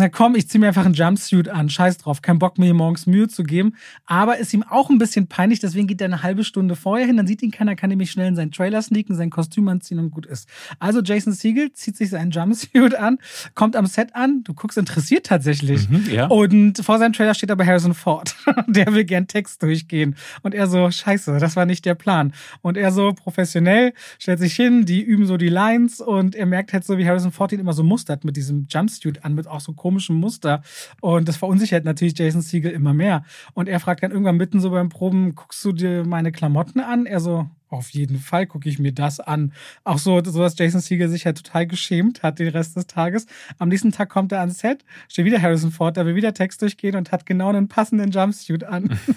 na 0.00 0.08
komm, 0.08 0.34
ich 0.34 0.48
zieh 0.48 0.58
mir 0.58 0.68
einfach 0.68 0.84
einen 0.84 0.94
Jumpsuit 0.94 1.48
an. 1.48 1.68
Scheiß 1.68 1.98
drauf. 1.98 2.22
Kein 2.22 2.38
Bock, 2.38 2.58
mir 2.58 2.72
morgens 2.74 3.06
Mühe 3.06 3.28
zu 3.28 3.44
geben. 3.44 3.74
Aber 4.06 4.38
ist 4.38 4.52
ihm 4.54 4.62
auch 4.62 4.90
ein 4.90 4.98
bisschen 4.98 5.26
peinlich, 5.26 5.60
deswegen 5.60 5.86
geht 5.86 6.00
er 6.00 6.06
eine 6.06 6.22
halbe 6.22 6.42
Stunde 6.42 6.74
vorher 6.74 7.06
hin. 7.06 7.16
Dann 7.16 7.26
sieht 7.26 7.42
ihn 7.42 7.50
keiner, 7.50 7.76
kann 7.76 7.90
nämlich 7.90 8.10
schnell 8.10 8.28
in 8.28 8.36
seinen 8.36 8.50
Trailer 8.50 8.82
sneaken, 8.82 9.14
sein 9.14 9.30
Kostüm 9.30 9.68
anziehen 9.68 9.98
und 9.98 10.10
gut 10.10 10.26
ist. 10.26 10.48
Also 10.78 11.00
Jason 11.02 11.32
Siegel 11.32 11.72
zieht 11.72 11.96
sich 11.96 12.10
seinen 12.10 12.30
Jumpsuit 12.30 12.94
an, 12.94 13.18
kommt 13.54 13.76
am 13.76 13.86
Set 13.86 14.14
an. 14.14 14.42
Du 14.42 14.54
guckst 14.54 14.78
interessiert 14.78 15.26
tatsächlich. 15.26 15.88
Mhm, 15.88 16.06
ja. 16.10 16.26
Und 16.26 16.78
vor 16.84 16.98
seinem 16.98 17.12
Trailer 17.12 17.34
steht 17.34 17.50
aber 17.50 17.66
Harrison 17.66 17.94
Ford. 17.94 18.34
der 18.66 18.92
will 18.94 19.04
gern 19.04 19.26
Text 19.26 19.62
durchgehen. 19.62 20.16
Und 20.42 20.54
er 20.54 20.66
so, 20.66 20.90
scheiße, 20.90 21.38
das 21.38 21.56
war 21.56 21.66
nicht 21.66 21.84
der 21.84 21.94
Plan. 21.94 22.32
Und 22.62 22.76
er 22.76 22.90
so 22.90 23.12
professionell 23.12 23.92
stellt 24.18 24.38
sich 24.38 24.54
hin, 24.54 24.86
die 24.86 25.02
üben 25.02 25.26
so 25.26 25.36
die 25.36 25.48
Lines 25.48 26.00
und 26.00 26.34
er 26.34 26.46
merkt 26.46 26.72
halt 26.72 26.84
so, 26.84 26.96
wie 26.98 27.06
Harrison 27.06 27.32
Ford 27.32 27.52
ihn 27.52 27.60
immer 27.60 27.72
so 27.72 27.82
mustert 27.82 28.24
mit 28.24 28.36
diesem 28.36 28.66
Jumpsuit 28.70 29.24
an, 29.24 29.34
mit 29.34 29.46
auch 29.46 29.60
so 29.60 29.72
komischem 29.90 30.16
Muster. 30.16 30.62
Und 31.00 31.28
das 31.28 31.36
verunsichert 31.36 31.84
natürlich 31.84 32.16
Jason 32.16 32.42
Siegel 32.42 32.70
immer 32.70 32.94
mehr. 32.94 33.24
Und 33.54 33.68
er 33.68 33.80
fragt 33.80 34.02
dann 34.02 34.12
irgendwann 34.12 34.36
mitten 34.36 34.60
so 34.60 34.70
beim 34.70 34.88
Proben, 34.88 35.34
guckst 35.34 35.64
du 35.64 35.72
dir 35.72 36.04
meine 36.04 36.30
Klamotten 36.30 36.80
an? 36.80 37.06
Er 37.06 37.18
so, 37.18 37.48
auf 37.70 37.90
jeden 37.90 38.18
Fall 38.18 38.46
gucke 38.46 38.68
ich 38.68 38.78
mir 38.78 38.92
das 38.92 39.20
an. 39.20 39.52
Auch 39.84 39.98
so, 39.98 40.22
so 40.24 40.40
dass 40.40 40.58
Jason 40.58 40.80
Siegel 40.80 41.08
sich 41.08 41.24
halt 41.24 41.42
total 41.42 41.66
geschämt 41.66 42.22
hat 42.22 42.38
den 42.38 42.48
Rest 42.48 42.76
des 42.76 42.86
Tages. 42.86 43.26
Am 43.58 43.68
nächsten 43.68 43.92
Tag 43.92 44.08
kommt 44.08 44.32
er 44.32 44.40
ans 44.40 44.58
Set, 44.58 44.84
steht 45.08 45.24
wieder 45.24 45.40
Harrison 45.40 45.70
Ford, 45.70 45.96
da 45.96 46.04
will 46.04 46.14
wieder 46.16 46.34
Text 46.34 46.62
durchgehen 46.62 46.96
und 46.96 47.12
hat 47.12 47.26
genau 47.26 47.48
einen 47.48 47.68
passenden 47.68 48.10
Jumpsuit 48.10 48.64
an. 48.64 48.98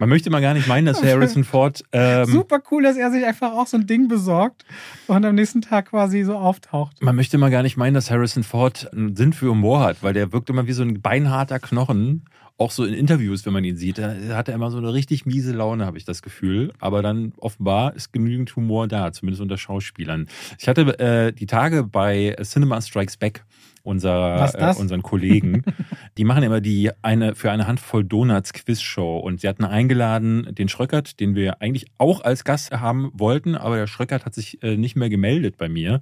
Man 0.00 0.08
möchte 0.08 0.30
mal 0.30 0.40
gar 0.40 0.54
nicht 0.54 0.66
meinen, 0.66 0.86
dass 0.86 1.02
Harrison 1.02 1.44
Ford 1.44 1.84
ähm, 1.92 2.24
Super 2.24 2.60
cool, 2.70 2.82
dass 2.82 2.96
er 2.96 3.10
sich 3.10 3.24
einfach 3.24 3.52
auch 3.52 3.66
so 3.66 3.76
ein 3.76 3.86
Ding 3.86 4.08
besorgt 4.08 4.64
und 5.06 5.24
am 5.24 5.34
nächsten 5.34 5.60
Tag 5.60 5.90
quasi 5.90 6.22
so 6.24 6.36
auftaucht. 6.36 7.02
Man 7.02 7.14
möchte 7.14 7.38
mal 7.38 7.50
gar 7.50 7.62
nicht 7.62 7.76
meinen, 7.76 7.94
dass 7.94 8.10
Harrison 8.10 8.42
Ford 8.42 8.90
einen 8.92 9.16
Sinn 9.16 9.32
für 9.32 9.50
Humor 9.50 9.80
hat, 9.80 10.02
weil 10.02 10.14
der 10.14 10.32
wirkt 10.32 10.50
immer 10.50 10.66
wie 10.66 10.72
so 10.72 10.82
ein 10.82 11.00
beinharter 11.00 11.58
Knochen. 11.58 12.24
Auch 12.62 12.70
so 12.70 12.84
in 12.84 12.94
Interviews, 12.94 13.44
wenn 13.44 13.52
man 13.52 13.64
ihn 13.64 13.76
sieht, 13.76 13.98
da 13.98 14.14
hat 14.36 14.48
er 14.48 14.54
immer 14.54 14.70
so 14.70 14.78
eine 14.78 14.92
richtig 14.92 15.26
miese 15.26 15.52
Laune, 15.52 15.84
habe 15.84 15.98
ich 15.98 16.04
das 16.04 16.22
Gefühl. 16.22 16.72
Aber 16.78 17.02
dann 17.02 17.32
offenbar 17.38 17.96
ist 17.96 18.12
genügend 18.12 18.54
Humor 18.54 18.86
da, 18.86 19.12
zumindest 19.12 19.42
unter 19.42 19.58
Schauspielern. 19.58 20.28
Ich 20.60 20.68
hatte 20.68 20.98
äh, 21.00 21.32
die 21.32 21.46
Tage 21.46 21.82
bei 21.82 22.36
Cinema 22.42 22.80
Strikes 22.80 23.16
Back 23.16 23.44
unser? 23.82 24.54
Äh, 24.54 24.74
unseren 24.78 25.02
Kollegen. 25.02 25.64
die 26.16 26.24
machen 26.24 26.44
immer 26.44 26.60
die 26.60 26.90
eine 27.02 27.34
für 27.34 27.50
eine 27.50 27.66
Handvoll 27.66 28.04
Donuts 28.04 28.52
Quizshow 28.52 29.18
und 29.18 29.40
sie 29.40 29.48
hatten 29.48 29.64
eingeladen 29.64 30.54
den 30.54 30.68
Schröckert, 30.68 31.18
den 31.18 31.34
wir 31.34 31.60
eigentlich 31.60 31.86
auch 31.98 32.22
als 32.22 32.44
Gast 32.44 32.70
haben 32.70 33.10
wollten, 33.12 33.56
aber 33.56 33.76
der 33.76 33.88
Schröckert 33.88 34.24
hat 34.24 34.34
sich 34.34 34.62
äh, 34.62 34.76
nicht 34.76 34.94
mehr 34.94 35.10
gemeldet 35.10 35.56
bei 35.58 35.68
mir. 35.68 36.00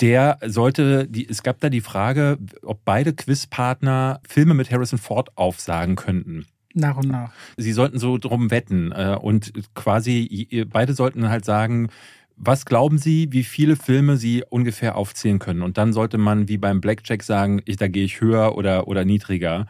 Der 0.00 0.38
sollte, 0.44 1.06
die, 1.06 1.28
es 1.28 1.42
gab 1.42 1.60
da 1.60 1.68
die 1.70 1.80
Frage, 1.80 2.38
ob 2.62 2.84
beide 2.84 3.12
Quizpartner 3.12 4.20
Filme 4.26 4.54
mit 4.54 4.70
Harrison 4.70 4.98
Ford 4.98 5.30
aufsagen 5.36 5.94
könnten. 5.94 6.46
Nach 6.74 6.96
und 6.96 7.08
nach. 7.08 7.32
Sie 7.56 7.72
sollten 7.72 8.00
so 8.00 8.18
drum 8.18 8.50
wetten 8.50 8.90
äh, 8.90 9.16
und 9.20 9.52
quasi 9.74 10.22
ihr- 10.50 10.68
beide 10.68 10.94
sollten 10.94 11.28
halt 11.28 11.44
sagen, 11.44 11.88
was 12.36 12.66
glauben 12.66 12.98
Sie, 12.98 13.28
wie 13.30 13.44
viele 13.44 13.76
Filme 13.76 14.16
Sie 14.16 14.42
ungefähr 14.50 14.96
aufzählen 14.96 15.38
können? 15.38 15.62
Und 15.62 15.78
dann 15.78 15.92
sollte 15.92 16.18
man 16.18 16.48
wie 16.48 16.58
beim 16.58 16.80
Blackjack 16.80 17.22
sagen, 17.22 17.62
ich, 17.64 17.76
da 17.76 17.86
gehe 17.86 18.04
ich 18.04 18.20
höher 18.20 18.56
oder, 18.56 18.88
oder 18.88 19.04
niedriger. 19.04 19.66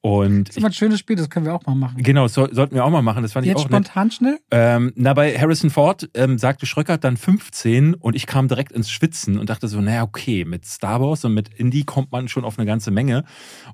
Und 0.00 0.44
Das 0.44 0.50
ist 0.54 0.58
immer 0.58 0.68
ein 0.68 0.72
schönes 0.72 1.00
Spiel, 1.00 1.16
das 1.16 1.28
können 1.28 1.44
wir 1.44 1.54
auch 1.54 1.66
mal 1.66 1.74
machen. 1.74 1.96
ich, 1.98 2.04
genau, 2.04 2.28
soll, 2.28 2.54
sollten 2.54 2.74
wir 2.76 2.84
auch 2.84 2.90
mal 2.90 3.02
machen. 3.02 3.22
Das 3.22 3.32
fand 3.32 3.44
ich 3.46 3.50
Jetzt 3.50 3.58
auch 3.58 3.68
nett. 3.68 3.86
spontan 3.86 4.10
schnell? 4.12 4.38
Ähm, 4.52 4.92
na, 4.94 5.12
bei 5.12 5.36
Harrison 5.36 5.70
Ford 5.70 6.08
ähm, 6.14 6.38
sagte 6.38 6.66
Schröckert 6.66 7.02
dann 7.02 7.16
15 7.16 7.94
und 7.94 8.14
ich 8.14 8.26
kam 8.26 8.46
direkt 8.46 8.70
ins 8.70 8.90
Schwitzen 8.90 9.38
und 9.38 9.50
dachte 9.50 9.66
so, 9.66 9.80
naja, 9.80 10.04
okay, 10.04 10.44
mit 10.44 10.64
Star 10.66 11.00
Wars 11.00 11.24
und 11.24 11.34
mit 11.34 11.48
Indie 11.54 11.84
kommt 11.84 12.12
man 12.12 12.28
schon 12.28 12.44
auf 12.44 12.58
eine 12.58 12.66
ganze 12.66 12.92
Menge. 12.92 13.24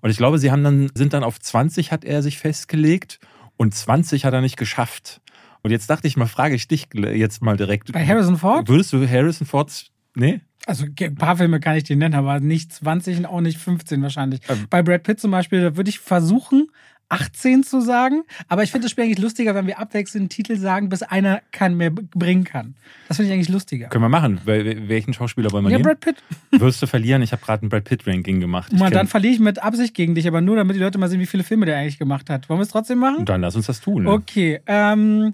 Und 0.00 0.08
ich 0.10 0.16
glaube, 0.16 0.38
sie 0.38 0.50
haben 0.50 0.64
dann, 0.64 0.90
sind 0.94 1.12
dann 1.12 1.24
auf 1.24 1.38
20 1.38 1.92
hat 1.92 2.04
er 2.04 2.22
sich 2.22 2.38
festgelegt 2.38 3.18
und 3.56 3.74
20 3.74 4.24
hat 4.24 4.32
er 4.32 4.40
nicht 4.40 4.56
geschafft. 4.56 5.20
Und 5.62 5.70
jetzt 5.72 5.88
dachte 5.90 6.08
ich 6.08 6.16
mal, 6.16 6.26
frage 6.26 6.54
ich 6.54 6.68
dich 6.68 6.88
jetzt 6.94 7.42
mal 7.42 7.56
direkt. 7.56 7.92
Bei 7.92 8.06
Harrison 8.06 8.38
Ford? 8.38 8.68
Würdest 8.68 8.92
du 8.92 9.06
Harrison 9.08 9.46
Ford, 9.46 9.90
nee? 10.14 10.40
Also 10.66 10.87
ein 11.00 11.14
paar 11.16 11.37
Filme 11.37 11.61
kann 11.61 11.77
ich 11.77 11.85
dir 11.85 11.96
nennen, 11.96 12.14
aber 12.14 12.40
nicht 12.40 12.72
20 12.72 13.18
und 13.18 13.27
auch 13.27 13.40
nicht 13.40 13.59
15 13.59 14.03
wahrscheinlich. 14.03 14.40
Ähm. 14.48 14.66
Bei 14.70 14.83
Brad 14.83 15.03
Pitt 15.03 15.20
zum 15.20 15.31
Beispiel, 15.31 15.61
da 15.62 15.77
würde 15.77 15.90
ich 15.90 15.98
versuchen, 16.00 16.68
18 17.11 17.64
zu 17.64 17.83
sagen. 17.83 18.22
Aber 18.48 18.62
ich 18.62 18.70
finde 18.72 18.87
das 18.87 18.92
Spiel 18.92 19.05
eigentlich 19.05 19.18
lustiger, 19.18 19.55
wenn 19.55 19.66
wir 19.66 19.79
abwechselnd 19.79 20.33
Titel 20.33 20.57
sagen, 20.57 20.88
bis 20.88 21.03
einer 21.03 21.42
keinen 21.53 21.77
mehr 21.77 21.90
bringen 21.90 22.44
kann. 22.44 22.77
Das 23.09 23.18
finde 23.18 23.29
ich 23.29 23.35
eigentlich 23.35 23.50
lustiger. 23.50 23.88
Können 23.88 24.05
wir 24.05 24.09
machen. 24.09 24.40
Wel- 24.46 24.88
Welchen 24.88 25.12
Schauspieler 25.12 25.53
wollen 25.53 25.66
wir 25.66 25.70
Ja, 25.70 25.77
nehmen? 25.77 25.85
Brad 25.87 26.00
Pitt. 26.00 26.16
Wirst 26.61 26.81
du 26.81 26.87
verlieren? 26.87 27.20
Ich 27.20 27.33
habe 27.33 27.44
gerade 27.44 27.66
ein 27.66 27.68
Brad 27.68 27.85
Pitt-Ranking 27.85 28.40
gemacht. 28.40 28.72
Ich 28.72 28.79
Mal, 28.79 28.87
kenn- 28.88 28.94
dann 28.94 29.07
verliere 29.07 29.35
ich 29.35 29.40
mit 29.40 29.62
Absicht 29.62 29.92
gegen 29.92 30.14
dich, 30.14 30.27
aber 30.27 30.40
nur 30.40 30.57
damit 30.57 30.77
die 30.77 30.81
Leute 30.81 30.96
mal 30.96 31.11
sehen, 31.11 31.20
wie 31.20 31.27
viele 31.27 31.44
Filme 31.44 31.66
der 31.66 31.77
eigentlich 31.77 31.98
gemacht 31.98 32.31
hat. 32.31 32.48
Wollen 32.48 32.59
wir 32.59 32.64
es 32.64 32.70
trotzdem 32.70 32.98
machen? 33.00 33.27
dann 33.27 33.42
lass 33.42 33.55
uns 33.55 33.66
das 33.66 33.83
tun. 33.83 34.07
Okay, 34.07 34.61
ähm, 34.66 35.33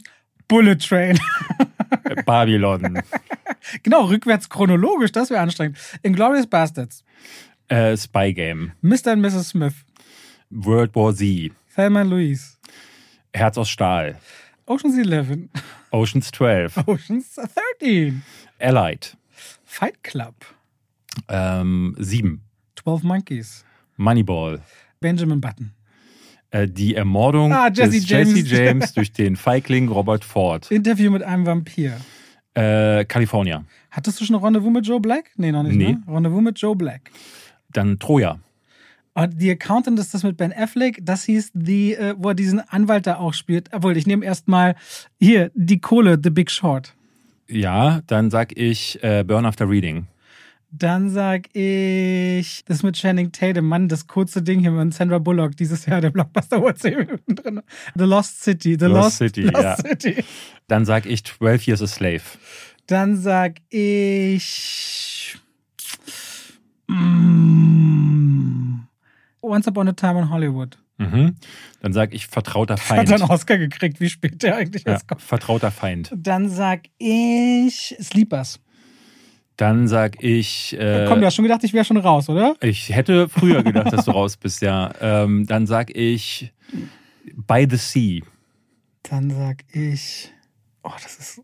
Bullet 0.49 0.75
Train. 0.77 1.19
Babylon. 2.27 3.01
genau, 3.83 4.05
rückwärts 4.07 4.49
chronologisch, 4.49 5.13
das 5.13 5.31
wäre 5.31 5.41
anstrengend. 5.41 5.79
Inglourious 6.03 6.47
Bastards. 6.47 7.05
äh, 7.69 7.97
Spy 7.97 8.33
Game. 8.33 8.73
Mr. 8.83 9.13
und 9.13 9.21
Mrs. 9.21 9.51
Smith. 9.51 9.75
World 10.51 10.95
War 10.95 11.15
Z. 11.15 11.53
Thelma 11.75 12.03
Louise. 12.03 12.57
Herz 13.33 13.57
aus 13.59 13.71
Stahl. 13.71 14.19
Ocean's 14.67 14.97
11. 14.99 15.49
Oceans 15.93 16.31
12. 16.33 16.77
Ocean's 16.87 17.37
13. 17.81 18.23
Allied. 18.59 19.17
Fight 19.65 20.03
Club. 20.03 20.35
Ähm, 21.29 21.95
7. 21.99 22.41
12 22.83 23.03
Monkeys. 23.05 23.65
Moneyball. 23.97 24.61
Benjamin 25.01 25.41
Button. 25.41 25.73
Äh, 26.51 26.67
die 26.67 26.95
Ermordung 26.97 27.53
Ah, 27.53 27.69
Jesse 27.73 27.93
des 28.01 28.09
James. 28.09 28.35
Jesse 28.35 28.57
James 28.65 28.93
durch 28.95 29.13
den 29.13 29.37
Feigling 29.37 29.89
Robert 29.89 30.25
Ford. 30.25 30.71
Interview 30.71 31.11
mit 31.11 31.23
einem 31.23 31.47
Vampir. 31.47 32.01
Äh, 32.55 33.05
California. 33.05 33.65
Hattest 33.91 34.21
du 34.21 34.25
schon 34.25 34.37
ein 34.37 34.43
Rendezvous 34.43 34.73
mit 34.73 34.87
Joe 34.87 35.01
Black? 35.01 35.31
Nee, 35.37 35.53
noch 35.53 35.63
nicht. 35.63 35.77
Nee. 35.77 35.93
Ne? 35.93 36.03
Rendezvous 36.09 36.43
mit 36.43 36.59
Joe 36.59 36.75
Black. 36.75 37.11
Dann 37.73 37.99
Troja. 37.99 38.41
Und 39.15 39.41
die 39.41 39.51
Accountant 39.51 39.99
ist 39.99 40.15
das 40.15 40.23
mit 40.23 40.37
Ben 40.37 40.53
Affleck. 40.53 40.99
Das 41.03 41.25
hieß 41.25 41.51
die, 41.55 41.95
äh, 41.95 42.15
wo 42.17 42.29
er 42.29 42.35
diesen 42.35 42.61
Anwalt 42.61 43.07
da 43.07 43.17
auch 43.17 43.35
spielt. 43.35 43.69
Obwohl, 43.73 43.97
ich 43.97 44.07
nehme 44.07 44.25
erstmal 44.25 44.77
hier 45.19 45.51
die 45.55 45.81
Kohle, 45.81 46.19
The 46.23 46.31
Big 46.31 46.51
Short. 46.51 46.95
Ja, 47.49 48.01
dann 48.07 48.31
sag 48.31 48.57
ich 48.57 49.03
äh, 49.03 49.25
Burn 49.25 49.45
After 49.45 49.69
Reading. 49.69 50.07
Dann 50.73 51.11
sag 51.11 51.49
ich 51.55 52.65
das 52.65 52.85
mit 52.85 52.95
Channing 52.95 53.33
Tatum, 53.33 53.67
Mann, 53.67 53.89
das 53.89 54.07
kurze 54.07 54.41
Ding 54.41 54.61
hier 54.61 54.71
mit 54.71 54.95
Sandra 54.95 55.19
Bullock 55.19 55.57
dieses 55.57 55.87
Jahr, 55.87 56.01
der 56.01 56.11
Blockbuster, 56.11 56.61
wo 56.63 56.69
er 56.69 56.77
10 56.77 56.97
Minuten 56.97 57.35
drin. 57.35 57.61
The 57.97 58.05
Lost 58.05 58.43
City, 58.43 58.77
The 58.79 58.87
Lost 58.87 59.05
Lost, 59.05 59.17
City, 59.19 59.43
Lost 59.43 59.63
ja. 59.63 59.77
City. 59.77 60.25
Dann 60.69 60.85
sag 60.85 61.07
ich 61.07 61.25
12 61.25 61.67
Years 61.67 61.83
a 61.83 61.87
Slave. 61.89 62.23
Dann 62.87 63.17
sag 63.17 63.57
ich. 63.69 65.37
Mm, 66.87 68.81
Once 69.43 69.67
Upon 69.67 69.89
a 69.89 69.93
Time 69.93 70.21
in 70.21 70.31
Hollywood. 70.31 70.79
Mhm. 70.99 71.35
Dann 71.81 71.93
sag 71.93 72.15
ich 72.15 72.27
vertrauter 72.27 72.75
Hat 72.79 72.81
Feind. 72.81 73.11
er 73.11 73.17
einen 73.17 73.31
Oscar 73.31 73.59
gekriegt, 73.59 74.01
wie 74.01 74.09
spät 74.09 74.43
der 74.43 74.57
eigentlich 74.57 74.85
ja, 74.85 74.99
vertrauter 75.19 75.71
Feind. 75.71 76.13
Dann 76.15 76.49
sag 76.49 76.83
ich 76.99 77.97
Sleepers. 78.01 78.61
Dann 79.61 79.89
sag 79.89 80.23
ich. 80.25 80.73
Äh, 80.79 81.05
Komm, 81.07 81.21
du 81.21 81.27
hast 81.27 81.35
schon 81.35 81.43
gedacht, 81.43 81.63
ich 81.65 81.75
wäre 81.75 81.85
schon 81.85 81.99
raus, 81.99 82.31
oder? 82.31 82.57
Ich 82.63 82.89
hätte 82.89 83.29
früher 83.29 83.63
gedacht, 83.63 83.93
dass 83.93 84.07
du 84.07 84.11
raus 84.13 84.39
bist, 84.39 84.63
ja. 84.63 84.91
Ähm, 85.03 85.47
dann 85.47 85.67
sag 85.67 85.95
ich 85.95 86.51
By 87.47 87.67
the 87.69 87.77
Sea. 87.77 88.23
Dann 89.03 89.29
sag 89.31 89.65
ich. 89.75 90.33
Oh, 90.83 90.93
das 91.03 91.19
ist. 91.19 91.43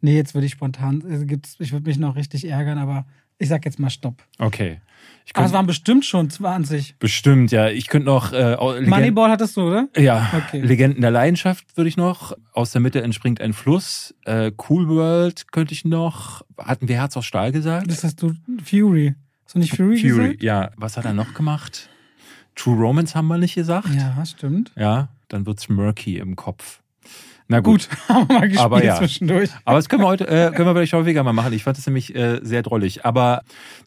Nee, 0.00 0.16
jetzt 0.16 0.34
würde 0.34 0.46
ich 0.46 0.52
spontan. 0.52 1.04
äh, 1.08 1.24
gibt's- 1.26 1.54
Ich 1.60 1.70
würde 1.70 1.86
mich 1.88 1.96
noch 1.96 2.16
richtig 2.16 2.44
ärgern, 2.48 2.78
aber 2.78 3.06
ich 3.38 3.48
sag 3.48 3.64
jetzt 3.64 3.78
mal 3.78 3.90
Stopp. 3.90 4.22
Okay. 4.38 4.80
Ich 5.26 5.34
Aber 5.36 5.46
es 5.46 5.52
waren 5.52 5.66
bestimmt 5.66 6.04
schon 6.04 6.28
20. 6.28 6.96
bestimmt, 6.98 7.50
ja. 7.50 7.68
Ich 7.68 7.88
könnte 7.88 8.06
noch. 8.06 8.32
Äh, 8.32 8.54
Legend- 8.56 8.88
Moneyball 8.88 9.30
hattest 9.30 9.56
du, 9.56 9.62
oder? 9.68 9.88
Ja, 9.96 10.30
Okay. 10.48 10.60
Legenden 10.60 11.00
der 11.00 11.10
Leidenschaft 11.10 11.76
würde 11.76 11.88
ich 11.88 11.96
noch. 11.96 12.34
Aus 12.52 12.72
der 12.72 12.80
Mitte 12.82 13.02
entspringt 13.02 13.40
ein 13.40 13.52
Fluss. 13.54 14.14
Äh, 14.24 14.52
cool 14.68 14.86
World 14.88 15.50
könnte 15.50 15.72
ich 15.72 15.84
noch. 15.86 16.42
Hatten 16.58 16.88
wir 16.88 16.96
Herz 16.96 17.16
aus 17.16 17.24
Stahl 17.24 17.52
gesagt? 17.52 17.90
Das 17.90 18.04
hast 18.04 18.20
du 18.22 18.34
Fury. 18.64 19.14
Hast 19.44 19.54
du 19.54 19.58
nicht 19.60 19.74
Fury, 19.74 19.96
Fury, 19.98 20.08
gesagt? 20.28 20.42
ja. 20.42 20.70
Was 20.76 20.96
hat 20.98 21.04
er 21.06 21.14
noch 21.14 21.32
gemacht? 21.34 21.88
True 22.54 22.76
Romance 22.76 23.14
haben 23.14 23.26
wir 23.28 23.38
nicht 23.38 23.54
gesagt. 23.54 23.88
Ja, 23.94 24.24
stimmt. 24.26 24.72
Ja, 24.76 25.08
dann 25.28 25.46
wird's 25.46 25.68
murky 25.68 26.18
im 26.18 26.36
Kopf. 26.36 26.80
Na 27.48 27.60
gut. 27.60 27.88
Haben 28.08 28.28
wir 28.28 28.34
mal 28.38 28.40
gespielt 28.48 28.60
Aber 28.64 28.82
ja. 28.84 28.96
zwischendurch. 28.96 29.50
Aber 29.64 29.76
das 29.76 29.88
können 29.88 30.02
wir 30.02 30.06
heute, 30.08 30.26
äh, 30.26 30.50
können 30.52 30.66
wir 30.68 30.74
vielleicht 30.74 30.92
häufiger 30.94 31.22
mal 31.22 31.32
machen. 31.32 31.52
Ich 31.52 31.64
fand 31.64 31.76
das 31.76 31.86
nämlich 31.86 32.14
äh, 32.14 32.40
sehr 32.42 32.62
drollig. 32.62 33.04
Aber 33.04 33.42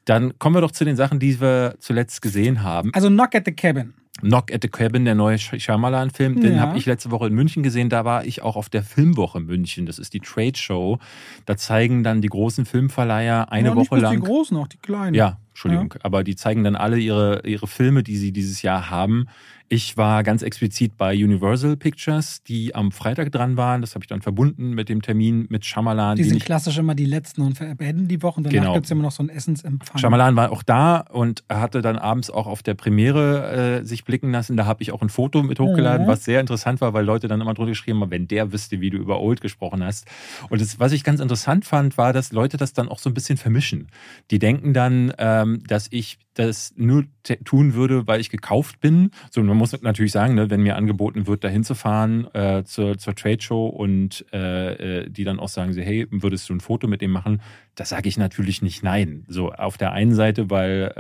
dann 0.06 0.38
kommen 0.40 0.56
wir 0.56 0.62
doch 0.62 0.72
zu 0.72 0.86
den 0.86 0.96
Sachen, 0.96 1.20
die 1.20 1.40
wir 1.42 1.76
zuletzt 1.80 2.22
gesehen 2.22 2.62
haben. 2.64 2.92
Also 2.94 3.10
Knock 3.10 3.34
at 3.36 3.46
the 3.46 3.52
Cabin. 3.52 3.94
Knock 4.22 4.52
at 4.52 4.64
the 4.64 4.68
Cabin, 4.68 5.06
der 5.06 5.14
neue 5.14 5.36
Sh- 5.38 5.60
Shyamalan-Film, 5.60 6.42
den 6.42 6.56
Ja. 6.56 6.62
habe 6.62 6.78
ich 6.80 6.88
letzte 6.88 7.12
Woche 7.12 7.28
in 7.28 7.34
München 7.36 7.62
gesehen. 7.62 7.90
Da 7.90 8.04
war 8.04 8.26
ich 8.26 8.42
auch 8.42 8.56
auf 8.56 8.68
der 8.68 8.82
Filmwoche 8.82 9.40
München. 9.40 9.86
Das 9.86 10.00
ist 10.00 10.12
die 10.14 10.20
Trade 10.22 10.56
Show. 10.58 10.98
Da 11.46 11.56
zeigen 11.56 12.04
dann 12.04 12.22
die 12.22 12.28
großen 12.28 12.66
Filmverleiher 12.66 13.52
eine 13.52 13.70
ja, 13.70 13.76
nicht 13.76 13.92
Woche 13.92 14.00
bloß 14.00 14.02
lang. 14.12 14.20
Die 14.22 14.26
großen, 14.26 14.58
auch 14.58 14.68
die 14.68 14.78
kleinen. 14.78 15.14
Ja, 15.14 15.38
Entschuldigung. 15.50 15.94
Aber 16.02 16.24
die 16.24 16.36
zeigen 16.36 16.64
dann 16.64 16.76
alle 16.76 16.98
ihre, 16.98 17.42
ihre 17.46 17.68
Filme, 17.68 18.02
die 18.02 18.18
sie 18.18 18.32
dieses 18.32 18.64
Jahr 18.64 18.90
haben. 18.90 19.28
Ich 19.70 19.98
war 19.98 20.24
ganz 20.24 20.44
explizit 20.44 20.96
bei 20.98 21.14
Universal 21.14 21.76
Pictures, 21.76 22.42
die 22.44 22.74
am 22.74 22.94
Freitag 22.94 23.34
dran 23.34 23.58
waren. 23.58 23.82
Das 23.82 23.96
habe 23.96 24.04
ich 24.04 24.08
dann 24.08 24.22
verbunden 24.22 24.70
mit 24.70 24.88
dem 24.88 25.02
Termin 25.02 25.46
mit 25.50 25.66
Shyamalan. 25.66 26.16
Die 26.16 26.24
sind 26.24 26.42
klassisch 26.42 26.78
immer 26.78 26.96
die 26.96 27.04
letzten 27.06 27.42
und 27.42 27.60
beenden 27.78 28.08
die 28.08 28.24
Woche 28.24 28.38
und 28.38 28.46
danach 28.46 28.58
Genau. 28.62 28.74
gibt's 28.76 28.90
immer 28.92 29.02
noch 29.02 29.12
so 29.12 29.24
einen 29.24 29.30
Essensempfang. 29.30 29.98
Shyamalan 30.00 30.38
war 30.38 30.54
auch 30.54 30.64
da 30.64 31.00
und 31.12 31.44
hatte 31.52 31.82
dann 31.82 31.98
abends 31.98 32.30
auch 32.30 32.48
auf 32.48 32.64
der 32.64 32.76
Premiere 32.76 33.80
äh, 33.82 33.84
sich 33.86 34.06
blicken 34.06 34.32
lassen. 34.32 34.56
Da 34.56 34.66
habe 34.66 34.84
ich 34.84 34.94
auch 34.94 35.02
ein 35.02 35.10
Foto 35.10 35.44
mit 35.44 35.60
hochgeladen, 35.60 36.06
Mhm. 36.06 36.10
was 36.10 36.24
sehr 36.24 36.40
interessant 36.40 36.80
war, 36.80 36.94
weil 36.94 37.04
Leute 37.04 37.28
dann 37.28 37.42
immer 37.42 37.54
drunter 37.54 37.72
geschrieben 37.72 38.00
haben, 38.00 38.12
wenn 38.12 38.28
der 38.30 38.54
wüsste, 38.54 38.80
wie 38.80 38.90
du 38.90 38.98
über 38.98 39.20
Old 39.20 39.42
gesprochen 39.42 39.84
hast. 39.84 40.08
Und 40.50 40.62
das, 40.62 40.80
was 40.80 40.94
ich 40.94 41.04
ganz 41.04 41.20
interessant 41.20 41.66
fand, 41.66 41.98
war, 41.98 42.14
dass 42.14 42.32
Leute 42.32 42.56
das 42.56 42.72
dann 42.72 42.88
auch 42.88 43.00
so 43.00 43.10
ein 43.10 43.14
bisschen 43.14 43.36
vermischen. 43.38 43.90
Die 44.32 44.40
denken 44.40 44.74
dann, 44.74 45.12
ähm, 45.18 45.62
dass 45.68 45.88
ich 45.92 46.20
das 46.38 46.74
nur 46.76 47.06
tun 47.46 47.74
würde, 47.74 48.08
weil 48.08 48.20
ich 48.20 48.30
gekauft 48.30 48.80
bin. 48.80 49.12
So, 49.32 49.42
man 49.44 49.58
muss 49.58 49.80
natürlich 49.82 50.12
sagen, 50.12 50.36
ne, 50.36 50.50
wenn 50.50 50.62
mir 50.62 50.76
angeboten 50.76 51.28
wird, 51.28 51.44
dahin 51.44 51.64
zu 51.64 51.76
fahren 51.76 52.28
äh, 52.34 52.64
zur, 52.64 52.98
zur 52.98 53.16
Trade 53.16 53.42
Show 53.42 53.68
und 53.68 54.26
äh, 54.32 55.02
äh, 55.02 55.10
die 55.10 55.24
dann 55.24 55.40
auch 55.40 55.50
sagen, 55.50 55.74
so, 55.74 55.82
hey, 55.82 56.08
würdest 56.12 56.50
du 56.50 56.54
ein 56.54 56.60
Foto 56.60 56.88
mit 56.88 57.02
dem 57.02 57.12
machen? 57.12 57.42
Da 57.78 57.86
sage 57.86 58.10
ich 58.10 58.18
natürlich 58.18 58.64
nicht 58.64 58.82
nein. 58.82 59.24
So 59.28 59.52
auf 59.52 59.78
der 59.78 59.92
einen 59.92 60.16
Seite, 60.16 60.50
weil 60.50 60.92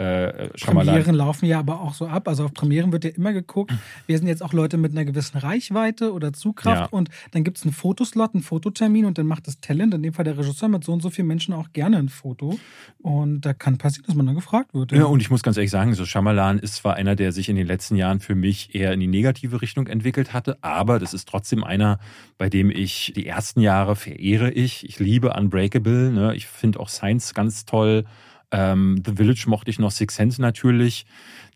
äh, 0.53 0.55
Shyamalan 0.55 0.93
Premieren 0.93 1.15
laufen 1.15 1.47
ja 1.47 1.57
aber 1.57 1.81
auch 1.81 1.95
so 1.95 2.05
ab. 2.05 2.27
Also 2.27 2.45
auf 2.45 2.53
Premieren 2.53 2.91
wird 2.91 3.03
ja 3.03 3.09
immer 3.09 3.33
geguckt. 3.33 3.73
Wir 4.05 4.15
sind 4.19 4.27
jetzt 4.27 4.43
auch 4.43 4.53
Leute 4.53 4.77
mit 4.77 4.91
einer 4.91 5.03
gewissen 5.03 5.39
Reichweite 5.39 6.13
oder 6.13 6.33
Zugkraft 6.33 6.91
Ja. 6.91 6.97
und 6.97 7.09
dann 7.31 7.43
gibt 7.43 7.57
es 7.57 7.63
einen 7.63 7.73
Fotoslot, 7.73 8.35
einen 8.35 8.43
Fototermin 8.43 9.05
und 9.05 9.17
dann 9.17 9.25
macht 9.25 9.47
das 9.47 9.59
Talent, 9.59 9.95
in 9.95 10.03
dem 10.03 10.13
Fall 10.13 10.23
der 10.23 10.37
Regisseur 10.37 10.69
mit 10.69 10.83
so 10.83 10.93
und 10.93 11.01
so 11.01 11.09
vielen 11.09 11.27
Menschen 11.27 11.55
auch 11.55 11.73
gerne 11.73 11.97
ein 11.97 12.09
Foto. 12.09 12.59
Und 12.99 13.41
da 13.41 13.55
kann 13.55 13.79
passieren, 13.79 14.05
dass 14.05 14.15
man 14.15 14.27
dann 14.27 14.35
gefragt 14.35 14.75
wird. 14.75 14.91
Ja, 14.91 15.05
und 15.05 15.19
ich 15.19 15.31
muss 15.31 15.41
ganz 15.41 15.57
ehrlich 15.57 15.71
sagen, 15.71 15.95
so 15.95 16.05
Shyamalan 16.05 16.59
ist 16.59 16.75
zwar 16.75 16.93
einer, 16.93 17.15
der 17.15 17.31
sich 17.31 17.49
in 17.49 17.55
den 17.55 17.65
letzten 17.65 17.95
Jahren 17.95 18.19
für 18.19 18.35
mich 18.35 18.75
eher 18.75 18.93
in 18.93 18.99
die 18.99 19.07
negative 19.07 19.63
Richtung 19.63 19.87
entwickelt 19.87 20.31
hatte, 20.31 20.59
aber 20.61 20.99
das 20.99 21.15
ist 21.15 21.27
trotzdem 21.27 21.63
einer, 21.63 21.97
bei 22.37 22.49
dem 22.49 22.69
ich 22.69 23.13
die 23.15 23.25
ersten 23.25 23.61
Jahre 23.61 23.95
verehre 23.95 24.51
ich. 24.51 24.87
Ich 24.87 24.99
liebe 24.99 25.33
Unbreakable, 25.33 26.11
ne? 26.11 26.35
ich 26.35 26.45
finde 26.45 26.66
auch 26.75 26.89
Science 26.89 27.33
ganz 27.33 27.63
toll. 27.63 28.03
Ähm, 28.51 29.01
The 29.05 29.13
Village 29.13 29.45
mochte 29.47 29.69
ich 29.69 29.79
noch, 29.79 29.91
Six 29.91 30.15
Sense 30.15 30.41
natürlich. 30.41 31.05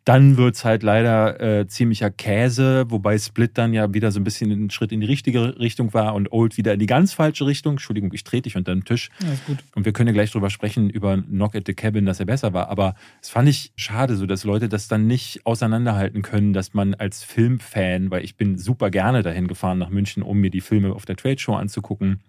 Dann 0.04 0.36
wird's 0.36 0.66
halt 0.66 0.82
leider 0.82 1.40
äh, 1.40 1.68
ziemlicher 1.68 2.10
Käse, 2.10 2.86
wobei 2.90 3.20
Split 3.20 3.52
dann 3.60 3.72
ja 3.72 3.94
wieder 3.94 4.12
so 4.12 4.20
ein 4.20 4.24
bisschen 4.24 4.50
ein 4.50 4.72
Schritt 4.72 4.92
in 4.92 5.00
die 5.00 5.06
richtige 5.06 5.60
Richtung 5.60 5.94
war 5.94 6.16
und 6.16 6.32
Old 6.32 6.58
wieder 6.58 6.74
in 6.74 6.80
die 6.80 6.88
ganz 6.88 7.14
falsche 7.14 7.46
Richtung. 7.46 7.74
Entschuldigung, 7.74 8.12
ich 8.12 8.24
trete 8.24 8.44
dich 8.44 8.58
unter 8.58 8.74
den 8.74 8.84
Tisch. 8.84 9.12
ja, 9.22 9.32
ist 9.32 9.46
gut. 9.46 9.60
Und 9.76 9.86
wir 9.86 9.94
können 9.94 10.08
ja 10.08 10.14
gleich 10.14 10.32
drüber 10.32 10.50
sprechen, 10.50 10.90
über 10.90 11.22
Knock 11.22 11.56
at 11.56 11.68
the 11.68 11.76
Cabin, 11.76 12.08
dass 12.08 12.20
er 12.20 12.26
besser 12.26 12.52
war. 12.52 12.70
Aber 12.70 12.96
es 13.22 13.30
fand 13.30 13.48
ich 13.48 13.74
schade, 13.76 14.16
so 14.16 14.26
dass 14.26 14.44
Leute 14.44 14.70
das 14.70 14.88
dann 14.88 15.06
nicht 15.06 15.46
auseinanderhalten 15.46 16.24
können, 16.24 16.52
dass 16.52 16.74
man 16.74 16.96
als 16.96 17.24
Filmfan, 17.24 18.10
weil 18.10 18.24
ich 18.24 18.36
bin 18.36 18.58
super 18.58 18.90
gerne 18.90 19.22
dahin 19.22 19.48
gefahren 19.48 19.78
nach 19.78 19.90
München, 19.90 20.24
um 20.24 20.40
mir 20.40 20.50
die 20.50 20.62
Filme 20.62 20.94
auf 20.94 21.06
der 21.06 21.16
Trade 21.16 21.38
Show 21.38 21.54
anzugucken, 21.54 22.22